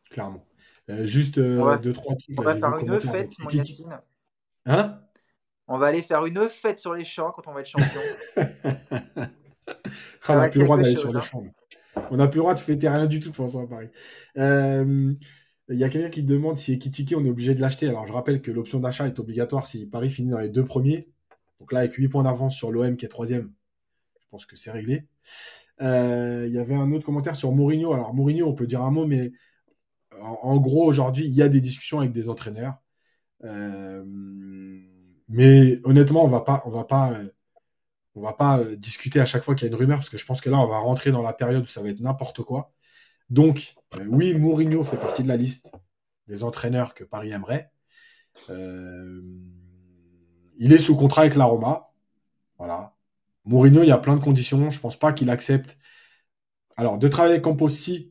Clairement. 0.10 0.46
Euh, 0.90 1.08
juste 1.08 1.38
euh, 1.40 1.78
deux, 1.78 1.94
trois 1.94 2.16
trucs. 2.16 2.40
On 2.40 2.44
va 2.44 2.56
faire 2.56 2.78
une 2.78 3.02
fête, 3.02 3.32
mon 3.40 3.50
Yacine. 3.50 4.00
Hein? 4.66 5.00
On 5.68 5.78
va 5.78 5.88
aller 5.88 6.04
faire 6.04 6.26
une 6.26 6.48
fête 6.48 6.78
sur 6.78 6.94
les 6.94 7.06
champs 7.06 7.32
quand 7.32 7.48
on 7.48 7.54
va 7.54 7.62
être 7.62 7.68
champion. 7.68 8.02
Ah, 10.28 10.34
on 10.34 10.36
n'a 10.38 10.50
plus 10.50 10.60
le 10.60 10.66
droit 10.66 10.78
d'aller 10.78 10.96
sur 10.96 11.12
les 11.12 11.18
hein. 11.18 11.22
champs. 11.22 11.44
On 12.12 12.18
n'a 12.18 12.28
plus 12.28 12.38
le 12.38 12.42
droit 12.42 12.54
de 12.54 12.60
fêter 12.60 12.88
rien 12.88 13.06
du 13.08 13.20
tout 13.20 13.30
de 13.30 13.36
façon 13.36 13.64
à 13.64 13.68
Paris. 13.68 13.90
Il 15.70 15.78
y 15.78 15.84
a 15.84 15.90
quelqu'un 15.90 16.10
qui 16.10 16.24
demande 16.24 16.58
si 16.58 16.74
Ekitike, 16.74 17.16
on 17.18 17.26
est 17.26 17.30
obligé 17.30 17.56
de 17.56 17.62
l'acheter. 17.62 17.88
Alors, 17.88 18.06
je 18.06 18.14
rappelle 18.14 18.42
que 18.42 18.52
l'option 18.52 18.80
d'achat 18.80 19.08
est 19.08 19.20
obligatoire 19.20 19.66
si 19.66 19.86
Paris 19.88 20.10
finit 20.10 20.30
dans 20.30 20.40
les 20.40 20.50
deux 20.50 20.66
premiers. 20.66 21.10
Donc 21.60 21.72
là, 21.72 21.80
avec 21.80 21.94
8 21.94 22.10
points 22.10 22.24
d'avance 22.24 22.56
sur 22.56 22.72
l'OM 22.72 22.96
qui 22.98 23.06
est 23.06 23.10
troisième, 23.10 23.52
je 24.22 24.28
pense 24.30 24.46
que 24.46 24.56
c'est 24.56 24.72
réglé. 24.72 25.08
Euh, 25.82 26.46
il 26.48 26.54
y 26.54 26.60
avait 26.60 26.76
un 26.76 26.92
autre 26.92 27.06
commentaire 27.06 27.36
sur 27.36 27.52
Mourinho. 27.52 27.94
Alors, 27.94 28.14
Mourinho, 28.14 28.48
on 28.48 28.54
peut 28.54 28.68
dire 28.68 28.82
un 28.84 28.92
mot, 28.92 29.08
mais 29.08 29.32
en, 30.22 30.58
gros, 30.58 30.86
aujourd'hui, 30.86 31.26
il 31.26 31.34
y 31.34 31.42
a 31.42 31.50
des 31.50 31.62
discussions 31.62 32.00
avec 32.00 32.12
des 32.12 32.30
entraîneurs. 32.30 32.76
Euh, 33.44 34.04
mais 35.28 35.80
honnêtement, 35.84 36.24
on 36.26 36.28
va 36.28 36.42
pas, 36.42 36.62
on 36.66 36.70
va 36.70 36.84
pas, 36.84 37.20
on 38.16 38.22
va 38.22 38.34
pas 38.34 38.60
euh, 38.60 38.76
discuter 38.76 39.20
à 39.20 39.26
chaque 39.26 39.44
fois 39.44 39.56
qu'il 39.56 39.68
y 39.68 39.70
a 39.70 39.74
une 39.74 39.80
rumeur, 39.80 39.98
parce 39.98 40.10
que 40.10 40.18
je 40.18 40.26
pense 40.26 40.42
que 40.42 40.50
là, 40.50 40.60
on 40.60 40.68
va 40.68 40.80
rentrer 40.80 41.12
dans 41.12 41.22
la 41.22 41.34
période 41.34 41.64
où 41.64 41.68
ça 41.68 41.82
va 41.82 41.90
être 41.90 42.00
n'importe 42.00 42.44
quoi. 42.44 42.72
Donc, 43.30 43.76
euh, 43.96 44.06
oui, 44.08 44.34
Mourinho 44.34 44.84
fait 44.84 44.98
partie 44.98 45.24
de 45.24 45.28
la 45.28 45.38
liste 45.38 45.72
des 46.28 46.44
entraîneurs 46.44 46.94
que 46.94 47.04
Paris 47.04 47.32
aimerait. 47.32 47.72
Euh, 48.50 49.22
il 50.58 50.74
est 50.74 50.78
sous 50.78 50.96
contrat 50.96 51.22
avec 51.22 51.36
la 51.36 51.46
Roma. 51.46 51.92
Voilà. 52.58 52.96
Mourinho, 53.46 53.84
il 53.84 53.90
y 53.90 53.92
a 53.92 53.98
plein 53.98 54.16
de 54.16 54.24
conditions. 54.24 54.70
Je 54.70 54.78
ne 54.78 54.82
pense 54.82 54.98
pas 54.98 55.14
qu'il 55.14 55.30
accepte. 55.30 55.78
Alors, 56.78 56.98
de 56.98 57.08
travailler 57.08 57.34
avec 57.36 57.44
Campos, 57.44 57.70
si, 57.70 58.10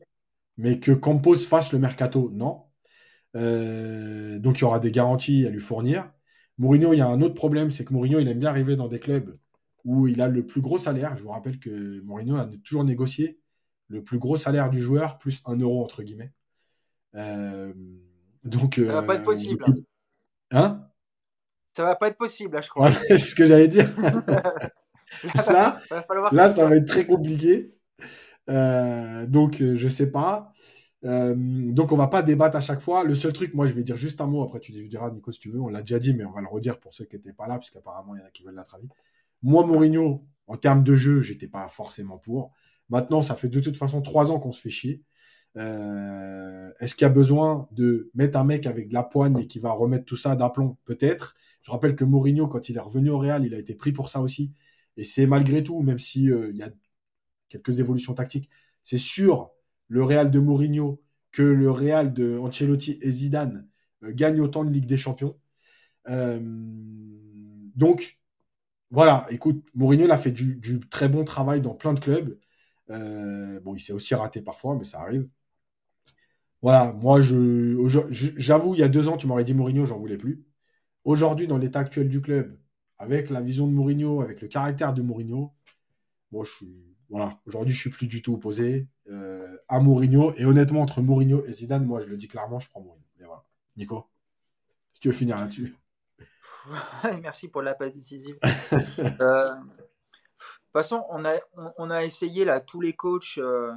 mais 0.57 0.79
que 0.79 0.91
Campos 0.91 1.35
fasse 1.37 1.73
le 1.73 1.79
mercato, 1.79 2.31
non. 2.33 2.63
Euh, 3.35 4.39
donc, 4.39 4.59
il 4.59 4.61
y 4.61 4.63
aura 4.65 4.79
des 4.79 4.91
garanties 4.91 5.45
à 5.45 5.49
lui 5.49 5.61
fournir. 5.61 6.11
Mourinho, 6.57 6.93
il 6.93 6.99
y 6.99 7.01
a 7.01 7.07
un 7.07 7.21
autre 7.21 7.35
problème, 7.35 7.71
c'est 7.71 7.85
que 7.85 7.93
Mourinho, 7.93 8.19
il 8.19 8.27
aime 8.27 8.39
bien 8.39 8.49
arriver 8.49 8.75
dans 8.75 8.87
des 8.87 8.99
clubs 8.99 9.37
où 9.83 10.07
il 10.07 10.21
a 10.21 10.29
le 10.29 10.45
plus 10.45 10.61
gros 10.61 10.77
salaire. 10.77 11.15
Je 11.17 11.23
vous 11.23 11.29
rappelle 11.29 11.59
que 11.59 12.01
Mourinho 12.01 12.37
a 12.37 12.49
toujours 12.63 12.83
négocié 12.83 13.39
le 13.87 14.03
plus 14.03 14.19
gros 14.19 14.37
salaire 14.37 14.69
du 14.69 14.81
joueur 14.81 15.17
plus 15.17 15.41
un 15.45 15.57
euro 15.57 15.83
entre 15.83 16.03
guillemets. 16.03 16.31
Euh, 17.15 17.73
donc, 18.43 18.75
ça 18.75 18.93
va 18.93 19.03
pas 19.03 19.15
être 19.15 19.21
euh, 19.21 19.25
possible. 19.25 19.65
Hein? 20.51 20.87
Ça 21.75 21.83
va 21.83 21.95
pas 21.95 22.07
être 22.07 22.17
possible, 22.17 22.55
là, 22.55 22.61
je 22.61 22.69
crois. 22.69 22.91
c'est 23.07 23.17
ce 23.17 23.35
que 23.35 23.45
j'allais 23.45 23.67
dire. 23.67 23.89
là, 25.47 25.77
là 26.31 26.53
ça 26.53 26.65
va 26.65 26.75
être 26.75 26.87
très 26.87 27.05
compliqué. 27.05 27.73
Euh, 28.49 29.25
donc, 29.25 29.61
je 29.61 29.87
sais 29.87 30.11
pas. 30.11 30.53
donc, 31.03 31.91
on 31.91 31.97
va 31.97 32.07
pas 32.07 32.21
débattre 32.21 32.57
à 32.57 32.61
chaque 32.61 32.81
fois. 32.81 33.03
Le 33.03 33.15
seul 33.15 33.33
truc, 33.33 33.53
moi, 33.53 33.65
je 33.65 33.73
vais 33.73 33.83
dire 33.83 33.97
juste 33.97 34.21
un 34.21 34.27
mot. 34.27 34.43
Après, 34.43 34.59
tu 34.59 34.71
diras, 34.71 35.09
Nico, 35.11 35.31
si 35.31 35.39
tu 35.39 35.49
veux. 35.49 35.59
On 35.59 35.69
l'a 35.69 35.81
déjà 35.81 35.99
dit, 35.99 36.13
mais 36.13 36.25
on 36.25 36.31
va 36.31 36.41
le 36.41 36.47
redire 36.47 36.79
pour 36.79 36.93
ceux 36.93 37.05
qui 37.05 37.15
n'étaient 37.15 37.33
pas 37.33 37.47
là, 37.47 37.57
puisqu'apparemment, 37.57 38.15
il 38.15 38.19
y 38.19 38.21
en 38.21 38.25
a 38.25 38.31
qui 38.31 38.43
veulent 38.43 38.55
notre 38.55 38.75
avis. 38.75 38.89
Moi, 39.41 39.65
Mourinho, 39.65 40.25
en 40.47 40.57
termes 40.57 40.83
de 40.83 40.95
jeu, 40.95 41.21
j'étais 41.21 41.47
pas 41.47 41.67
forcément 41.67 42.17
pour. 42.17 42.53
Maintenant, 42.89 43.21
ça 43.21 43.35
fait 43.35 43.49
de 43.49 43.59
toute 43.59 43.77
façon 43.77 44.01
trois 44.01 44.31
ans 44.31 44.39
qu'on 44.39 44.51
se 44.51 44.61
fait 44.61 44.69
chier. 44.69 45.03
Euh, 45.57 46.71
est-ce 46.79 46.95
qu'il 46.95 47.05
y 47.05 47.09
a 47.09 47.13
besoin 47.13 47.67
de 47.71 48.11
mettre 48.13 48.37
un 48.37 48.43
mec 48.43 48.67
avec 48.67 48.89
de 48.89 48.93
la 48.93 49.03
poigne 49.03 49.37
et 49.39 49.47
qui 49.47 49.59
va 49.59 49.71
remettre 49.71 50.05
tout 50.05 50.17
ça 50.17 50.35
d'aplomb? 50.35 50.77
Peut-être. 50.85 51.35
Je 51.63 51.71
rappelle 51.71 51.95
que 51.95 52.03
Mourinho, 52.03 52.47
quand 52.47 52.69
il 52.69 52.77
est 52.77 52.81
revenu 52.81 53.09
au 53.09 53.17
Real, 53.17 53.45
il 53.45 53.53
a 53.53 53.59
été 53.59 53.75
pris 53.75 53.91
pour 53.91 54.09
ça 54.09 54.21
aussi. 54.21 54.51
Et 54.97 55.03
c'est 55.03 55.25
malgré 55.25 55.63
tout, 55.63 55.81
même 55.81 55.99
s'il 55.99 56.31
euh, 56.31 56.51
il 56.51 56.57
y 56.57 56.63
a 56.63 56.69
quelques 57.49 57.79
évolutions 57.79 58.13
tactiques, 58.13 58.49
c'est 58.83 58.97
sûr 58.97 59.51
le 59.87 60.03
Real 60.03 60.31
de 60.31 60.39
Mourinho 60.39 61.01
que 61.31 61.43
le 61.43 61.71
Real 61.71 62.13
de 62.13 62.37
Ancelotti 62.37 62.97
et 63.01 63.11
Zidane 63.11 63.67
euh, 64.03 64.11
gagne 64.13 64.41
autant 64.41 64.63
de 64.63 64.71
Ligue 64.71 64.87
des 64.87 64.97
Champions. 64.97 65.37
donc, 67.75 68.19
voilà, 68.91 69.25
écoute, 69.29 69.65
Mourinho 69.73 70.09
a 70.11 70.17
fait 70.17 70.31
du, 70.31 70.59
très 70.89 71.09
bon 71.09 71.23
travail 71.23 71.61
dans 71.61 71.73
plein 71.73 71.93
de 71.93 71.99
clubs. 71.99 72.37
Euh, 72.89 73.59
bon, 73.61 73.75
il 73.75 73.79
s'est 73.79 73.93
aussi 73.93 74.15
raté 74.15 74.41
parfois, 74.41 74.75
mais 74.75 74.83
ça 74.83 75.01
arrive. 75.01 75.27
Voilà, 76.61 76.93
moi, 76.93 77.21
je, 77.21 77.77
j'avoue, 78.37 78.73
il 78.73 78.79
y 78.79 78.83
a 78.83 78.87
deux 78.87 79.07
ans, 79.07 79.17
tu 79.17 79.27
m'aurais 79.27 79.43
dit 79.43 79.53
Mourinho, 79.53 79.85
j'en 79.85 79.97
voulais 79.97 80.17
plus. 80.17 80.43
Aujourd'hui, 81.03 81.47
dans 81.47 81.57
l'état 81.57 81.79
actuel 81.79 82.09
du 82.09 82.21
club, 82.21 82.57
avec 82.97 83.29
la 83.29 83.41
vision 83.41 83.67
de 83.67 83.73
Mourinho, 83.73 84.21
avec 84.21 84.41
le 84.41 84.47
caractère 84.47 84.93
de 84.93 85.01
Mourinho, 85.01 85.53
moi, 86.31 86.43
je 86.45 86.51
suis, 86.51 86.95
voilà, 87.09 87.39
aujourd'hui, 87.45 87.73
je 87.73 87.79
suis 87.79 87.89
plus 87.91 88.07
du 88.07 88.21
tout 88.21 88.33
opposé 88.33 88.87
euh, 89.09 89.57
à 89.67 89.79
Mourinho. 89.79 90.33
Et 90.37 90.45
honnêtement, 90.45 90.81
entre 90.81 91.01
Mourinho 91.01 91.45
et 91.45 91.53
Zidane, 91.53 91.85
moi, 91.85 92.01
je 92.01 92.07
le 92.07 92.17
dis 92.17 92.27
clairement, 92.27 92.59
je 92.59 92.69
prends 92.69 92.81
Mourinho. 92.81 93.05
Mais 93.19 93.25
voilà. 93.25 93.43
Nico, 93.77 94.09
si 94.93 95.01
tu 95.01 95.09
veux 95.09 95.13
finir 95.13 95.35
là-dessus. 95.35 95.75
Merci 97.21 97.47
pour 97.47 97.61
l'appel 97.61 97.91
décisive. 97.91 98.39
euh, 99.21 99.53
façon, 100.79 101.03
on 101.09 101.25
a, 101.25 101.35
on, 101.77 101.89
a 101.89 102.03
essayé 102.03 102.45
là 102.45 102.61
tous 102.61 102.81
les 102.81 102.93
coachs, 102.93 103.37
euh, 103.37 103.73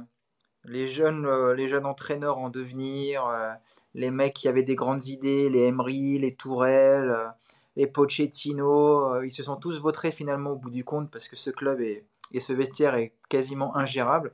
les, 0.65 0.87
jeunes, 0.87 1.25
euh, 1.25 1.53
les 1.53 1.67
jeunes 1.67 1.85
entraîneurs 1.85 2.37
en 2.37 2.49
devenir, 2.49 3.25
euh, 3.25 3.51
les 3.93 4.11
mecs 4.11 4.33
qui 4.33 4.47
avaient 4.47 4.63
des 4.63 4.75
grandes 4.75 5.07
idées, 5.07 5.49
les 5.49 5.67
Emery, 5.67 6.19
les 6.19 6.35
Tourelle, 6.35 7.15
les 7.75 7.87
Pochettino, 7.87 9.21
ils 9.23 9.31
se 9.31 9.43
sont 9.43 9.55
tous 9.55 9.79
votés 9.79 10.11
finalement 10.11 10.51
au 10.51 10.55
bout 10.55 10.69
du 10.69 10.83
compte 10.83 11.09
parce 11.09 11.27
que 11.27 11.35
ce 11.35 11.49
club 11.49 11.81
et 11.81 12.05
ce 12.39 12.53
vestiaire 12.53 12.95
est 12.95 13.13
quasiment 13.29 13.75
ingérable. 13.75 14.33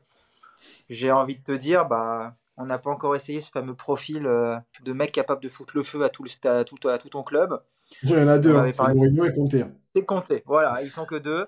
J'ai 0.89 1.11
envie 1.11 1.37
de 1.37 1.43
te 1.43 1.51
dire, 1.51 1.85
bah, 1.85 2.35
on 2.57 2.65
n'a 2.65 2.79
pas 2.79 2.89
encore 2.89 3.15
essayé 3.15 3.41
ce 3.41 3.51
fameux 3.51 3.75
profil 3.75 4.23
de 4.23 4.93
mec 4.93 5.11
capable 5.11 5.41
de 5.41 5.49
foutre 5.49 5.77
le 5.77 5.83
feu 5.83 6.03
à 6.03 6.09
tout, 6.09 6.23
le, 6.23 6.49
à 6.49 6.63
tout, 6.63 6.87
à 6.87 6.97
tout 6.97 7.09
ton 7.09 7.23
club. 7.23 7.61
Il 8.03 8.09
y 8.09 8.15
en 8.15 8.27
a 8.27 8.37
deux, 8.37 8.55
hein, 8.55 8.69
c'est 8.71 8.93
Mourinho 8.93 9.25
et. 9.25 9.61
Hein. 9.61 9.71
C'est 9.93 10.43
voilà, 10.45 10.81
ils 10.81 10.89
sont 10.89 11.05
que 11.05 11.15
deux. 11.15 11.47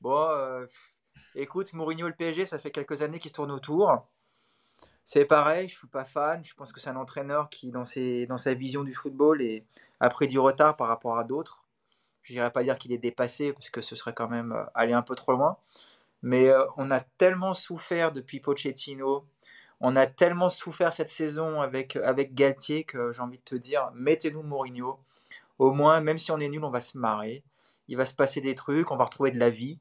Bon, 0.00 0.28
euh, 0.30 0.66
écoute, 1.34 1.72
Mourinho 1.72 2.06
et 2.06 2.10
le 2.10 2.16
PSG, 2.16 2.46
ça 2.46 2.58
fait 2.58 2.70
quelques 2.70 3.02
années 3.02 3.18
qu'ils 3.18 3.30
se 3.30 3.36
tournent 3.36 3.50
autour. 3.50 4.06
C'est 5.04 5.24
pareil, 5.24 5.68
je 5.68 5.76
suis 5.76 5.88
pas 5.88 6.04
fan. 6.04 6.42
Je 6.44 6.54
pense 6.54 6.72
que 6.72 6.80
c'est 6.80 6.90
un 6.90 6.96
entraîneur 6.96 7.50
qui, 7.50 7.70
dans, 7.70 7.84
ses, 7.84 8.26
dans 8.26 8.38
sa 8.38 8.54
vision 8.54 8.84
du 8.84 8.94
football, 8.94 9.42
est, 9.42 9.64
a 10.00 10.08
pris 10.08 10.28
du 10.28 10.38
retard 10.38 10.76
par 10.76 10.88
rapport 10.88 11.18
à 11.18 11.24
d'autres. 11.24 11.64
Je 12.22 12.32
n'irais 12.32 12.52
pas 12.52 12.62
dire 12.62 12.78
qu'il 12.78 12.92
est 12.92 12.98
dépassé, 12.98 13.52
parce 13.52 13.70
que 13.70 13.80
ce 13.80 13.96
serait 13.96 14.14
quand 14.14 14.28
même 14.28 14.52
euh, 14.52 14.64
aller 14.74 14.92
un 14.92 15.02
peu 15.02 15.14
trop 15.14 15.32
loin. 15.32 15.58
Mais 16.22 16.48
euh, 16.48 16.64
on 16.76 16.90
a 16.90 17.00
tellement 17.00 17.54
souffert 17.54 18.12
depuis 18.12 18.40
Pochettino, 18.40 19.26
on 19.80 19.96
a 19.96 20.06
tellement 20.06 20.50
souffert 20.50 20.92
cette 20.92 21.10
saison 21.10 21.62
avec, 21.62 21.96
avec 21.96 22.34
Galtier 22.34 22.84
que 22.84 23.12
j'ai 23.12 23.22
envie 23.22 23.38
de 23.38 23.44
te 23.44 23.54
dire, 23.54 23.90
mettez-nous 23.94 24.42
Mourinho. 24.42 24.98
Au 25.58 25.72
moins, 25.72 26.00
même 26.00 26.18
si 26.18 26.30
on 26.30 26.38
est 26.38 26.48
nul, 26.48 26.64
on 26.64 26.70
va 26.70 26.80
se 26.80 26.98
marrer. 26.98 27.42
Il 27.88 27.96
va 27.96 28.06
se 28.06 28.14
passer 28.14 28.40
des 28.40 28.54
trucs, 28.54 28.90
on 28.90 28.96
va 28.96 29.04
retrouver 29.04 29.30
de 29.30 29.38
la 29.38 29.50
vie. 29.50 29.78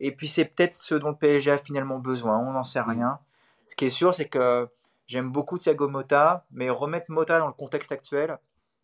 Et 0.00 0.12
puis 0.12 0.28
c'est 0.28 0.44
peut-être 0.44 0.74
ce 0.74 0.94
dont 0.94 1.10
le 1.10 1.16
PSG 1.16 1.50
a 1.50 1.58
finalement 1.58 1.98
besoin, 1.98 2.38
on 2.38 2.52
n'en 2.52 2.64
sait 2.64 2.80
rien. 2.80 3.18
Ce 3.66 3.74
qui 3.74 3.86
est 3.86 3.90
sûr, 3.90 4.14
c'est 4.14 4.28
que 4.28 4.68
j'aime 5.06 5.30
beaucoup 5.30 5.58
Thiago 5.58 5.88
Motta, 5.88 6.44
mais 6.50 6.70
remettre 6.70 7.10
Motta 7.10 7.38
dans 7.38 7.46
le 7.46 7.52
contexte 7.52 7.92
actuel, 7.92 8.38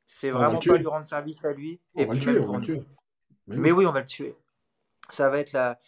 c'est 0.06 0.30
vraiment 0.30 0.58
pas 0.58 0.76
lui 0.76 0.86
rendre 0.86 1.06
service 1.06 1.44
à 1.44 1.52
lui. 1.52 1.80
On 1.94 2.04
va 2.04 2.14
le 2.14 2.20
tuer, 2.20 2.38
on 2.40 2.52
va 2.52 2.58
le 2.58 2.64
tuer. 2.64 2.82
Mais, 3.46 3.70
oui. 3.70 3.78
oui. 3.78 3.86
on 3.86 3.92
va 3.92 4.00
le 4.00 4.06
tuer. 4.06 4.36
Ça 5.10 5.28
va 5.28 5.38
être 5.38 5.52
la, 5.52 5.78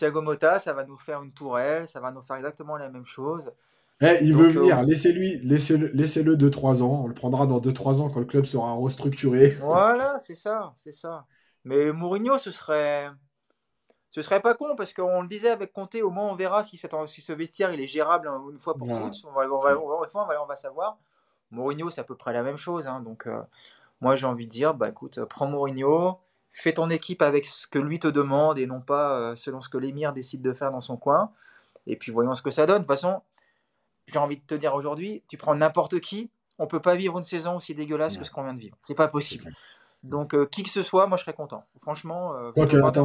Thiago 0.00 0.22
Motta, 0.22 0.58
ça 0.58 0.72
va 0.72 0.84
nous 0.84 0.96
faire 0.96 1.22
une 1.22 1.32
tourelle, 1.32 1.86
ça 1.86 2.00
va 2.00 2.10
nous 2.10 2.22
faire 2.22 2.36
exactement 2.36 2.78
la 2.78 2.88
même 2.88 3.04
chose. 3.04 3.50
Eh, 4.00 4.16
il 4.22 4.34
veut 4.34 4.48
venir, 4.48 4.78
euh, 4.78 4.82
laissez-lui, 4.82 5.40
laissez-le, 5.42 5.88
laissez-le 5.88 6.36
2-3 6.36 6.82
ans. 6.82 7.02
On 7.04 7.06
le 7.06 7.12
prendra 7.12 7.46
dans 7.46 7.60
2-3 7.60 8.00
ans 8.00 8.08
quand 8.08 8.20
le 8.20 8.24
club 8.24 8.46
sera 8.46 8.72
restructuré. 8.72 9.50
Voilà, 9.60 10.18
c'est 10.20 10.34
ça, 10.34 10.74
c'est 10.78 10.92
ça. 10.92 11.26
Mais 11.64 11.92
Mourinho, 11.92 12.38
ce 12.38 12.50
serait, 12.50 13.10
ce 14.10 14.22
serait 14.22 14.40
pas 14.40 14.54
con 14.54 14.74
parce 14.76 14.92
qu'on 14.92 15.22
le 15.22 15.28
disait 15.28 15.50
avec 15.50 15.72
Conte, 15.72 15.94
au 15.96 16.10
moins 16.10 16.26
on 16.26 16.34
verra 16.34 16.64
si, 16.64 16.76
si 16.76 17.20
ce 17.20 17.32
vestiaire 17.32 17.72
il 17.72 17.80
est 17.80 17.86
gérable 17.86 18.28
hein, 18.28 18.42
une 18.50 18.58
fois 18.58 18.74
pour 18.74 18.88
toutes. 18.88 19.24
On 19.24 19.32
va, 19.32 19.46
on, 19.46 19.60
va, 19.60 19.78
on, 20.42 20.46
va, 20.46 20.56
savoir. 20.56 20.98
Mourinho, 21.50 21.90
c'est 21.90 22.00
à 22.00 22.04
peu 22.04 22.16
près 22.16 22.32
la 22.32 22.42
même 22.42 22.56
chose. 22.56 22.86
Hein, 22.88 23.00
donc, 23.00 23.26
euh, 23.26 23.40
moi, 24.00 24.16
j'ai 24.16 24.26
envie 24.26 24.46
de 24.46 24.50
dire, 24.50 24.74
bah 24.74 24.88
écoute, 24.88 25.24
prends 25.26 25.46
Mourinho, 25.46 26.18
fais 26.52 26.72
ton 26.72 26.90
équipe 26.90 27.22
avec 27.22 27.46
ce 27.46 27.68
que 27.68 27.78
lui 27.78 28.00
te 28.00 28.08
demande 28.08 28.58
et 28.58 28.66
non 28.66 28.80
pas 28.80 29.16
euh, 29.16 29.36
selon 29.36 29.60
ce 29.60 29.68
que 29.68 29.78
l'émir 29.78 30.12
décide 30.12 30.42
de 30.42 30.52
faire 30.52 30.72
dans 30.72 30.80
son 30.80 30.96
coin. 30.96 31.30
Et 31.86 31.96
puis 31.96 32.10
voyons 32.10 32.34
ce 32.34 32.42
que 32.42 32.50
ça 32.50 32.66
donne. 32.66 32.82
De 32.82 32.86
toute 32.86 32.88
façon, 32.88 33.22
j'ai 34.06 34.18
envie 34.18 34.36
de 34.38 34.44
te 34.44 34.54
dire 34.54 34.74
aujourd'hui, 34.74 35.22
tu 35.28 35.36
prends 35.36 35.54
n'importe 35.54 36.00
qui, 36.00 36.30
on 36.58 36.66
peut 36.66 36.80
pas 36.80 36.96
vivre 36.96 37.16
une 37.16 37.24
saison 37.24 37.56
aussi 37.56 37.74
dégueulasse 37.74 38.18
que 38.18 38.24
ce 38.24 38.30
qu'on 38.30 38.42
vient 38.42 38.54
de 38.54 38.60
vivre. 38.60 38.76
C'est 38.82 38.96
pas 38.96 39.08
possible. 39.08 39.50
Donc 40.02 40.34
euh, 40.34 40.46
qui 40.46 40.62
que 40.62 40.70
ce 40.70 40.82
soit, 40.82 41.06
moi 41.06 41.16
je 41.16 41.24
serais 41.24 41.34
content. 41.34 41.64
Franchement, 41.82 42.34
euh, 42.34 42.52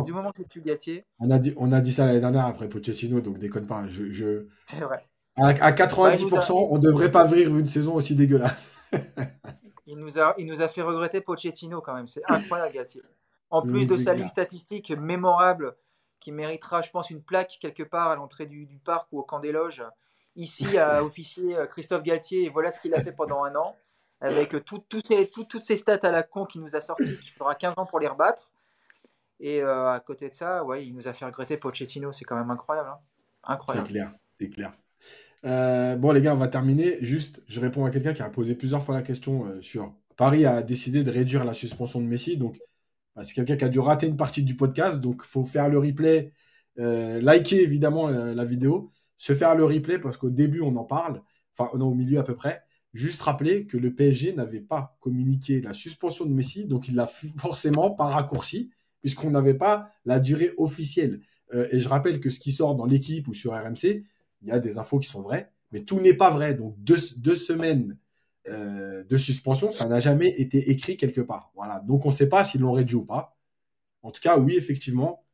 du 0.04 0.14
moment 0.14 0.32
que 0.32 0.38
c'est 0.38 0.48
plus 0.48 0.62
Gatier. 0.62 1.06
On 1.20 1.30
a 1.30 1.40
dit, 1.40 1.54
on 1.58 1.72
a 1.74 1.82
dit 1.82 1.92
ça 1.92 2.06
l'année 2.06 2.22
dernière 2.22 2.46
après 2.46 2.70
Pochettino, 2.70 3.20
donc 3.20 3.38
déconne 3.38 3.68
pas. 3.68 3.86
Je, 3.88 4.46
C'est 4.66 4.80
vrai. 4.80 5.06
À, 5.38 5.74
90%, 5.74 6.30
bah, 6.32 6.46
on 6.54 6.78
devrait 6.78 7.12
pas 7.12 7.26
vivre 7.26 7.58
une 7.58 7.66
saison 7.66 7.96
aussi 7.96 8.16
dégueulasse. 8.16 8.80
il, 9.86 9.98
nous 9.98 10.18
a, 10.18 10.34
il 10.38 10.46
nous 10.46 10.62
a 10.62 10.70
fait 10.70 10.82
regretter 10.82 11.20
Pochettino 11.20 11.82
quand 11.82 11.94
même. 11.94 12.08
C'est 12.08 12.24
incroyable, 12.30 12.74
Gatier. 12.74 13.02
En 13.50 13.62
plus 13.62 13.88
de 13.88 13.98
sa 13.98 14.14
ligne 14.14 14.28
statistique 14.28 14.92
mémorable 14.92 15.76
qui 16.22 16.32
méritera, 16.32 16.82
je 16.82 16.90
pense, 16.90 17.10
une 17.10 17.22
plaque 17.22 17.58
quelque 17.60 17.84
part 17.84 18.10
à 18.10 18.16
l'entrée 18.16 18.46
du, 18.46 18.66
du, 18.66 18.80
parc 18.80 19.08
ou 19.12 19.20
au 19.20 19.24
camp 19.24 19.40
des 19.40 19.52
loges. 19.52 19.84
Ici, 20.38 20.78
à 20.78 21.04
officier 21.04 21.56
euh, 21.56 21.66
Christophe 21.66 22.04
Galtier, 22.04 22.46
et 22.46 22.50
voilà 22.50 22.72
ce 22.72 22.80
qu'il 22.80 22.94
a 22.94 23.04
fait 23.04 23.12
pendant 23.12 23.44
un 23.44 23.56
an 23.56 23.76
avec 24.22 24.56
ces, 25.06 25.28
toutes 25.28 25.62
ces 25.62 25.78
stats 25.78 26.00
à 26.04 26.12
la 26.12 26.24
con 26.24 26.46
qu'il 26.46 26.62
nous 26.62 26.76
a 26.76 26.82
sorti, 26.82 27.04
il 27.04 27.32
faudra 27.38 27.56
15 27.56 27.76
ans 27.78 27.86
pour 27.86 28.00
les 28.00 28.08
rebattre. 28.08 28.50
Et 29.40 29.62
euh, 29.62 29.92
à 29.92 30.00
côté 30.00 30.30
de 30.30 30.34
ça, 30.34 30.64
ouais, 30.64 30.86
il 30.86 30.96
nous 30.96 31.08
a 31.08 31.14
fait 31.14 31.26
regretter 31.26 31.58
Pochettino, 31.58 32.12
c'est 32.12 32.26
quand 32.26 32.38
même 32.38 32.52
incroyable. 32.52 32.90
Hein. 32.90 33.00
incroyable. 33.44 33.88
C'est 33.88 33.94
clair, 33.94 34.14
c'est 34.40 34.50
clair. 34.50 34.74
Euh, 35.46 35.96
bon 35.96 36.12
les 36.12 36.22
gars, 36.22 36.34
on 36.34 36.38
va 36.38 36.48
terminer. 36.48 36.98
Juste, 37.04 37.42
je 37.48 37.60
réponds 37.60 37.86
à 37.86 37.92
quelqu'un 37.92 38.14
qui 38.14 38.22
a 38.22 38.30
posé 38.30 38.56
plusieurs 38.56 38.82
fois 38.82 38.96
la 38.96 39.02
question 39.02 39.46
euh, 39.46 39.62
sur 39.62 39.94
Paris 40.16 40.46
a 40.46 40.64
décidé 40.64 41.04
de 41.04 41.12
réduire 41.12 41.44
la 41.44 41.54
suspension 41.54 42.00
de 42.00 42.06
Messi. 42.06 42.38
Donc, 42.38 42.58
bah, 43.16 43.24
c'est 43.24 43.34
quelqu'un 43.34 43.58
qui 43.58 43.66
a 43.66 43.70
dû 43.70 43.80
rater 43.80 44.08
une 44.08 44.18
partie 44.18 44.44
du 44.44 44.56
podcast. 44.56 45.00
Donc, 45.00 45.22
il 45.24 45.28
faut 45.28 45.44
faire 45.44 45.70
le 45.70 45.78
replay, 45.78 46.32
liker 46.78 47.62
évidemment 47.62 48.08
la 48.08 48.46
vidéo, 48.46 48.92
se 49.18 49.34
faire 49.34 49.56
le 49.56 49.66
replay 49.66 50.00
parce 50.00 50.18
qu'au 50.18 50.30
début 50.30 50.62
on 50.62 50.76
en 50.76 50.84
parle, 50.84 51.22
enfin 51.58 51.70
on 51.74 51.80
est 51.80 51.84
au 51.84 51.94
milieu 51.94 52.20
à 52.20 52.24
peu 52.24 52.36
près. 52.36 52.65
Juste 52.96 53.24
rappeler 53.24 53.66
que 53.66 53.76
le 53.76 53.94
PSG 53.94 54.32
n'avait 54.32 54.62
pas 54.62 54.96
communiqué 55.02 55.60
la 55.60 55.74
suspension 55.74 56.26
de 56.26 56.34
Messi, 56.34 56.64
donc 56.64 56.88
il 56.88 56.96
l'a 56.96 57.08
forcément 57.38 57.92
pas 57.92 58.06
raccourci, 58.06 58.72
puisqu'on 59.02 59.32
n'avait 59.32 59.54
pas 59.54 59.90
la 60.06 60.22
durée 60.22 60.54
officielle. 60.58 61.20
Euh, 61.54 61.68
et 61.72 61.82
je 61.82 61.90
rappelle 61.90 62.22
que 62.22 62.30
ce 62.30 62.40
qui 62.40 62.54
sort 62.54 62.74
dans 62.74 62.86
l'équipe 62.86 63.28
ou 63.28 63.34
sur 63.34 63.52
RMC, 63.52 64.06
il 64.42 64.48
y 64.48 64.52
a 64.52 64.60
des 64.60 64.78
infos 64.78 64.98
qui 65.00 65.10
sont 65.10 65.22
vraies, 65.22 65.52
mais 65.74 65.82
tout 65.82 66.00
n'est 66.00 66.14
pas 66.14 66.30
vrai. 66.30 66.54
Donc 66.54 66.74
deux, 66.78 66.96
semaines 67.36 67.98
euh, 68.48 69.04
de 69.04 69.18
suspension, 69.18 69.74
ça 69.74 69.88
n'a 69.88 70.00
jamais 70.00 70.30
été 70.30 70.72
écrit 70.72 70.96
quelque 70.96 71.20
part. 71.20 71.52
Voilà. 71.54 71.82
Donc 71.82 72.06
on 72.06 72.10
ne 72.10 72.14
sait 72.14 72.30
pas 72.30 72.46
s'ils 72.46 72.62
l'ont 72.62 72.72
réduit 72.72 72.96
ou 72.96 73.04
pas. 73.04 73.36
En 74.04 74.12
tout 74.12 74.22
cas, 74.22 74.38
oui, 74.38 74.56
effectivement, 74.56 75.26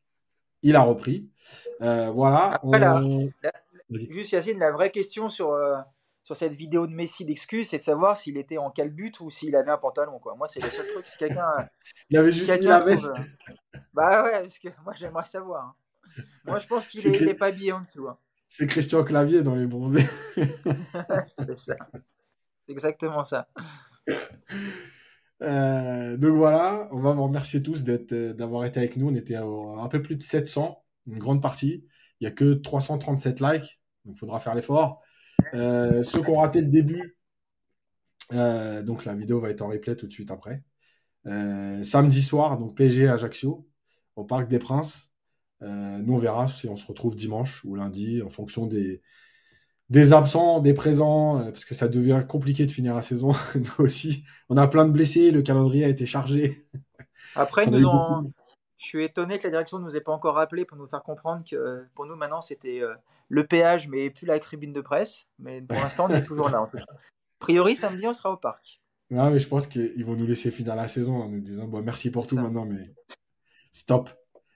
il 0.63 0.75
a 0.75 0.81
repris. 0.81 1.29
Euh, 1.81 2.09
voilà. 2.09 2.59
Juste 3.91 4.31
Yacine, 4.31 4.57
la 4.57 4.71
vraie 4.71 4.89
question 4.89 5.29
sur 5.29 5.55
sur 6.23 6.37
cette 6.37 6.53
vidéo 6.53 6.87
de 6.87 6.93
Messi 6.93 7.25
d'excuse, 7.25 7.69
c'est 7.69 7.79
de 7.79 7.83
savoir 7.83 8.17
s'il 8.17 8.37
était 8.37 8.57
en 8.57 8.69
calbut 8.69 9.13
ou 9.21 9.31
s'il 9.31 9.55
avait 9.55 9.71
un 9.71 9.77
pantalon. 9.77 10.19
Quoi. 10.19 10.35
Moi, 10.35 10.47
c'est 10.47 10.61
le 10.61 10.69
seul 10.69 10.85
truc. 10.93 11.05
Si 11.07 11.17
quelqu'un. 11.17 11.49
il 12.09 12.17
avait 12.17 12.31
juste 12.31 12.59
mis 12.59 12.67
la 12.67 12.79
veste. 12.79 13.11
Bah 13.93 14.23
ouais, 14.23 14.41
parce 14.41 14.59
que 14.59 14.69
moi, 14.83 14.93
j'aimerais 14.95 15.25
savoir. 15.25 15.65
Hein. 15.65 16.23
Moi, 16.45 16.59
je 16.59 16.67
pense 16.67 16.87
qu'il 16.87 17.09
n'est 17.25 17.33
pas 17.33 17.47
habillé 17.47 17.71
en 17.71 17.81
dessous. 17.81 18.07
Hein. 18.07 18.17
C'est 18.47 18.67
Christian 18.67 19.03
Clavier 19.03 19.43
dans 19.43 19.55
les 19.55 19.65
bronzés. 19.65 20.05
c'est 20.35 21.57
ça. 21.57 21.75
C'est 22.65 22.71
exactement 22.71 23.23
ça. 23.23 23.47
Euh, 25.41 26.17
donc 26.17 26.35
voilà, 26.35 26.87
on 26.91 26.99
va 26.99 27.13
vous 27.13 27.23
remercier 27.23 27.63
tous 27.63 27.83
euh, 27.87 28.33
d'avoir 28.33 28.65
été 28.65 28.79
avec 28.79 28.97
nous. 28.97 29.09
On 29.09 29.15
était 29.15 29.35
à 29.35 29.43
un 29.43 29.87
peu 29.87 30.01
plus 30.01 30.15
de 30.15 30.21
700, 30.21 30.83
une 31.07 31.17
grande 31.17 31.41
partie. 31.41 31.85
Il 32.19 32.25
n'y 32.25 32.27
a 32.27 32.31
que 32.31 32.53
337 32.53 33.39
likes, 33.39 33.81
donc 34.05 34.15
il 34.15 34.19
faudra 34.19 34.39
faire 34.39 34.53
l'effort. 34.53 35.01
Euh, 35.53 36.03
ceux 36.03 36.21
qui 36.21 36.29
ont 36.29 36.39
raté 36.39 36.61
le 36.61 36.67
début, 36.67 37.17
euh, 38.33 38.81
donc 38.83 39.05
la 39.05 39.13
vidéo 39.13 39.39
va 39.39 39.49
être 39.49 39.61
en 39.61 39.67
replay 39.67 39.95
tout 39.95 40.07
de 40.07 40.13
suite 40.13 40.31
après. 40.31 40.63
Euh, 41.27 41.83
samedi 41.83 42.21
soir, 42.21 42.57
donc 42.57 42.75
PSG 42.75 43.09
Ajaccio, 43.09 43.67
au 44.15 44.23
Parc 44.23 44.47
des 44.47 44.59
Princes. 44.59 45.11
nous, 45.61 46.13
on 46.13 46.17
verra 46.17 46.47
si 46.47 46.67
on 46.67 46.75
se 46.75 46.85
retrouve 46.85 47.15
dimanche 47.15 47.63
ou 47.65 47.75
lundi 47.75 48.21
en 48.21 48.29
fonction 48.29 48.65
des, 48.65 49.01
des 49.89 50.13
absents, 50.13 50.59
des 50.59 50.73
présents, 50.73 51.39
parce 51.51 51.65
que 51.65 51.75
ça 51.75 51.87
devient 51.87 52.23
compliqué 52.27 52.65
de 52.65 52.71
finir 52.71 52.95
la 52.95 53.01
saison. 53.01 53.31
nous 53.55 53.85
aussi, 53.85 54.23
on 54.49 54.57
a 54.57 54.67
plein 54.67 54.85
de 54.85 54.91
blessés, 54.91 55.31
le 55.31 55.41
calendrier 55.41 55.85
a 55.85 55.89
été 55.89 56.05
chargé. 56.05 56.65
Après, 57.35 57.65
nous 57.67 57.87
je 58.77 58.87
suis 58.87 59.03
étonné 59.03 59.37
que 59.37 59.43
la 59.43 59.51
direction 59.51 59.77
ne 59.77 59.83
nous 59.83 59.95
ait 59.95 60.01
pas 60.01 60.11
encore 60.11 60.33
rappelé 60.33 60.65
pour 60.65 60.75
nous 60.75 60.87
faire 60.87 61.03
comprendre 61.03 61.43
que 61.47 61.85
pour 61.93 62.07
nous, 62.07 62.15
maintenant, 62.15 62.41
c'était 62.41 62.81
le 63.31 63.47
péage, 63.47 63.87
mais 63.87 64.09
plus 64.09 64.25
la 64.25 64.39
tribune 64.39 64.73
de 64.73 64.81
presse. 64.81 65.27
Mais 65.39 65.61
pour 65.61 65.77
l'instant, 65.77 66.07
on 66.09 66.13
est 66.13 66.23
toujours 66.23 66.49
là. 66.49 66.61
En 66.61 66.65
A 66.65 66.85
priori, 67.39 67.77
samedi, 67.77 68.05
on 68.05 68.13
sera 68.13 68.31
au 68.31 68.37
parc. 68.37 68.81
Non, 69.09 69.31
mais 69.31 69.39
je 69.39 69.47
pense 69.47 69.67
qu'ils 69.67 70.05
vont 70.05 70.15
nous 70.15 70.27
laisser 70.27 70.51
finir 70.51 70.75
la 70.75 70.89
saison 70.89 71.15
en 71.15 71.29
nous 71.29 71.39
disant 71.39 71.65
bon, 71.67 71.81
merci 71.81 72.11
pour 72.11 72.27
tout 72.27 72.37
maintenant, 72.37 72.65
mais 72.65 72.83
stop. 73.71 74.09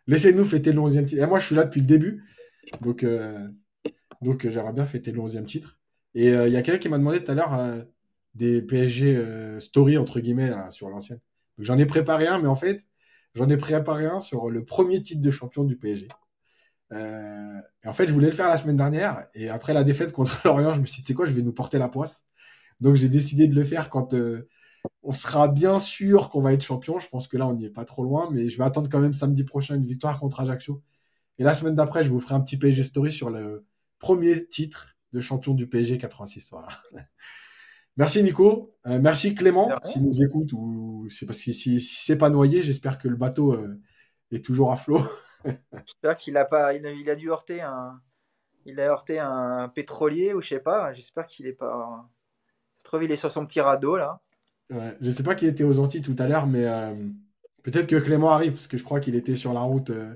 Laissez-nous 0.08 0.44
fêter 0.44 0.74
le 0.74 0.82
11e 0.82 1.06
titre. 1.06 1.24
Et 1.24 1.26
moi, 1.26 1.40
je 1.40 1.46
suis 1.46 1.56
là 1.56 1.64
depuis 1.64 1.82
le 1.82 1.88
début. 1.88 2.24
Donc, 2.82 3.04
euh, 3.04 3.48
donc 4.22 4.48
j'aimerais 4.48 4.74
bien 4.74 4.86
fêter 4.86 5.12
le 5.14 5.22
11e 5.22 5.46
titre. 5.46 5.80
Et 6.14 6.34
euh, 6.34 6.48
il 6.48 6.54
y 6.54 6.58
a 6.58 6.62
quelqu'un 6.62 6.80
qui 6.80 6.90
m'a 6.90 6.98
demandé 6.98 7.24
tout 7.24 7.32
à 7.32 7.36
l'heure 7.36 7.54
euh, 7.54 7.82
des 8.34 8.62
PSG 8.62 9.60
story, 9.60 9.98
entre 9.98 10.20
guillemets, 10.20 10.52
sur 10.70 10.90
l'ancienne. 10.90 11.20
Donc, 11.58 11.66
j'en 11.66 11.78
ai 11.78 11.86
préparé 11.86 12.28
un, 12.28 12.40
mais 12.40 12.50
en 12.50 12.56
fait, 12.56 12.86
j'en 13.36 13.48
ai 13.48 13.56
préparé 13.56 14.06
un 14.06 14.20
sur 14.20 14.50
le 14.50 14.66
premier 14.66 15.02
titre 15.02 15.22
de 15.22 15.32
champion 15.32 15.64
du 15.64 15.78
PSG. 15.78 16.10
Euh, 16.92 17.60
et 17.84 17.88
en 17.88 17.94
fait, 17.94 18.08
je 18.08 18.14
voulais 18.14 18.30
le 18.30 18.36
faire 18.36 18.50
la 18.50 18.58
semaine 18.58 18.78
dernière. 18.78 19.28
Et 19.34 19.50
après 19.50 19.74
la 19.74 19.84
défaite 19.84 20.12
contre 20.12 20.42
Lorient, 20.46 20.74
je 20.74 20.82
me 20.82 20.86
suis 20.86 20.98
dit, 20.98 21.04
tu 21.04 21.08
sais 21.08 21.14
quoi, 21.14 21.26
je 21.26 21.32
vais 21.32 21.42
nous 21.42 21.54
porter 21.54 21.78
la 21.78 21.88
poisse. 21.88 22.26
Donc 22.82 22.96
j'ai 22.96 23.10
décidé 23.10 23.48
de 23.48 23.56
le 23.56 23.64
faire 23.64 23.90
quand 23.90 24.14
euh, 24.14 24.48
on 25.02 25.14
sera 25.14 25.48
bien 25.48 25.80
sûr 25.80 26.30
qu'on 26.30 26.42
va 26.42 26.54
être 26.54 26.64
champion. 26.64 27.00
Je 27.00 27.08
pense 27.08 27.28
que 27.28 27.38
là, 27.38 27.48
on 27.48 27.54
n'y 27.54 27.66
est 27.66 27.70
pas 27.70 27.86
trop 27.86 28.04
loin. 28.04 28.30
Mais 28.32 28.50
je 28.50 28.58
vais 28.58 28.64
attendre 28.64 28.90
quand 28.90 29.00
même 29.00 29.14
samedi 29.14 29.44
prochain 29.44 29.76
une 29.76 29.86
victoire 29.86 30.20
contre 30.20 30.42
Ajaccio. 30.42 30.82
Et 31.38 31.44
la 31.44 31.54
semaine 31.54 31.76
d'après, 31.76 32.04
je 32.04 32.10
vous 32.10 32.20
ferai 32.20 32.36
un 32.36 32.42
petit 32.42 32.58
PSG 32.58 32.84
Story 32.84 33.12
sur 33.12 33.30
le 33.30 33.66
premier 34.00 34.48
titre 34.48 34.98
de 35.12 35.20
champion 35.20 35.54
du 35.54 35.68
PSG 35.68 35.98
86. 35.98 36.50
Voilà. 36.52 36.68
Merci 37.98 38.24
Nico. 38.24 38.76
Euh, 38.88 39.00
merci 39.02 39.34
Clément, 39.34 39.70
s'il 39.86 40.04
nous 40.04 40.22
écoute 40.22 40.52
ou 40.52 41.08
parce 41.26 41.42
que 41.42 41.54
si, 41.54 41.80
si 41.80 41.80
c'est 41.80 42.18
pas 42.18 42.30
noyé, 42.30 42.62
j'espère 42.62 42.98
que 42.98 43.08
le 43.08 43.16
bateau 43.16 43.58
est 44.32 44.44
toujours 44.44 44.74
à 44.74 44.76
flot. 44.76 45.02
J'espère 45.86 46.18
qu'il 46.18 46.38
a 46.38 46.46
pas, 46.46 46.74
il 46.74 47.10
a, 47.10 47.16
dû 47.16 47.30
heurter 47.30 47.62
un, 47.62 48.02
il 48.66 48.80
a 48.80 48.86
heurté 48.86 49.20
un 49.20 49.70
pétrolier 49.70 50.34
ou 50.34 50.42
je 50.42 50.50
sais 50.50 50.60
pas. 50.60 50.94
J'espère 50.94 51.26
qu'il 51.26 51.48
est 51.48 51.54
pas. 51.54 52.08
Je 52.80 52.86
trouve 52.86 53.04
il 53.04 53.12
est 53.12 53.16
sur 53.16 53.32
son 53.32 53.46
petit 53.46 53.62
radeau 53.62 53.98
là. 53.98 54.22
Ouais, 54.72 54.94
je 55.00 55.12
sais 55.12 55.24
pas 55.24 55.36
qu'il 55.36 55.48
était 55.48 55.64
aux 55.64 55.80
Antilles 55.80 56.02
tout 56.02 56.16
à 56.18 56.28
l'heure, 56.28 56.48
mais 56.48 56.66
euh, 56.66 56.96
peut-être 57.64 57.88
que 57.88 57.98
Clément 57.98 58.32
arrive 58.32 58.54
parce 58.54 58.68
que 58.68 58.78
je 58.78 58.84
crois 58.84 59.00
qu'il 59.00 59.16
était 59.16 59.36
sur 59.36 59.54
la 59.54 59.60
route, 59.60 59.92
euh, 59.92 60.16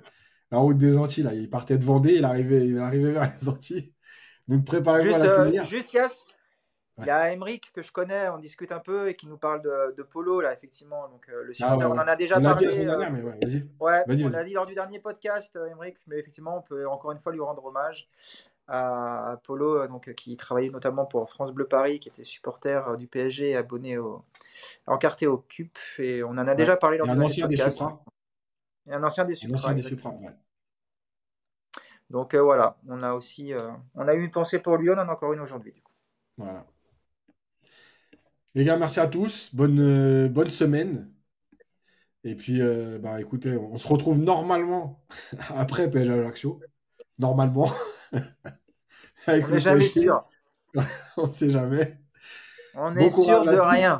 la 0.52 0.58
route 0.58 0.78
des 0.78 0.98
Antilles 0.98 1.24
là. 1.24 1.34
Il 1.36 1.50
partait 1.50 1.78
de 1.78 1.84
Vendée, 1.84 2.16
il 2.16 2.26
arrivait, 2.26 2.68
il 2.68 2.78
arrivait 2.80 3.12
vers 3.12 3.30
les 3.30 3.48
Antilles. 3.48 3.94
Donc 4.48 4.66
préparez-vous 4.66 5.14
à 5.14 5.18
l'accueillir. 5.20 5.62
Euh, 5.62 5.66
juste 5.66 5.94
Yass, 5.94 6.26
il 7.00 7.06
y 7.06 7.10
a 7.10 7.32
Emeric 7.32 7.72
que 7.72 7.82
je 7.82 7.92
connais, 7.92 8.30
on 8.30 8.38
discute 8.38 8.72
un 8.72 8.80
peu 8.80 9.10
et 9.10 9.16
qui 9.16 9.28
nous 9.28 9.38
parle 9.38 9.62
de, 9.62 10.04
Polo, 10.04 10.42
là, 10.42 10.54
effectivement. 10.54 11.08
Donc, 11.10 11.28
euh, 11.30 11.44
le 11.44 11.54
ah 11.62 11.78
on 11.78 11.92
en 11.92 11.98
a 12.00 12.16
déjà 12.16 12.40
parlé. 12.40 12.68
Euh, 12.68 13.10
mais 13.12 13.24
ouais, 13.80 14.04
on 14.08 14.30
l'a 14.30 14.44
dit 14.44 14.54
lors 14.54 14.66
du 14.66 14.74
dernier 14.74 15.00
podcast, 15.00 15.58
Emeric, 15.72 15.96
euh, 15.96 16.02
mais 16.08 16.20
effectivement, 16.20 16.58
on 16.58 16.62
peut 16.62 16.88
encore 16.88 17.12
une 17.12 17.20
fois 17.20 17.32
lui 17.32 17.42
rendre 17.42 17.64
hommage 17.66 18.10
à, 18.68 19.40
Polo, 19.44 19.88
donc, 19.88 20.14
qui 20.14 20.36
travaillait 20.38 20.70
notamment 20.70 21.06
pour 21.06 21.30
France 21.30 21.52
Bleu 21.52 21.68
Paris, 21.68 22.00
qui 22.00 22.10
était 22.10 22.24
supporter 22.24 22.96
du 22.98 23.08
PSG, 23.08 23.56
abonné 23.56 23.98
au, 23.98 24.24
encarté 24.86 25.26
au 25.28 25.38
CUP. 25.38 25.78
Et 25.98 26.24
on 26.24 26.32
en 26.32 26.48
a 26.48 26.56
déjà 26.56 26.76
parlé 26.78 26.98
lors 26.98 27.08
du 27.08 27.16
dernier 27.16 27.42
podcast. 27.42 27.82
Et 28.88 28.94
un 28.94 29.04
ancien 29.04 29.26
des 29.26 29.36
Supra. 29.36 29.74
Donc 32.10 32.34
voilà, 32.36 32.78
on 32.88 33.04
a 33.04 33.14
aussi 33.14 33.54
on 33.96 34.08
a 34.08 34.14
eu 34.14 34.24
une 34.24 34.32
pensée 34.32 34.60
pour 34.60 34.78
lui, 34.78 34.90
on 34.90 34.94
en 34.94 35.08
a 35.08 35.12
encore 35.12 35.34
une 35.34 35.42
aujourd'hui. 35.42 35.74
Voilà. 36.38 36.66
Les 38.60 38.66
gars, 38.66 38.76
merci 38.76 39.00
à 39.00 39.08
tous. 39.08 39.56
Bonne, 39.56 39.80
euh, 39.80 40.28
bonne 40.28 40.50
semaine. 40.50 41.10
Et 42.26 42.36
puis, 42.36 42.62
euh, 42.62 43.00
bah, 43.00 43.22
écoutez, 43.22 43.56
on, 43.56 43.78
se 43.78 43.88
retrouve 43.88 44.20
normalement 44.20 45.02
après 45.56 45.90
PSG 45.90 46.12
Ajaccio. 46.12 46.60
Normalement. 47.20 47.72
On 49.28 49.48
n'est 49.48 49.60
jamais 49.62 49.88
sûr. 49.88 50.22
on 51.16 51.28
ne 51.28 51.32
sait 51.32 51.52
jamais. 51.52 52.00
On 52.74 52.92
bon 52.92 53.00
est 53.00 53.12
sûr 53.12 53.46
de 53.46 53.56
rien. 53.56 53.98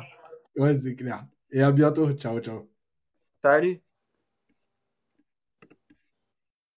Ouais, 0.56 0.74
c'est 0.74 0.94
clair. 0.94 1.24
Et 1.50 1.62
à 1.62 1.72
bientôt. 1.72 2.12
Ciao, 2.12 2.38
ciao. 2.40 2.68
Salut. 3.42 3.80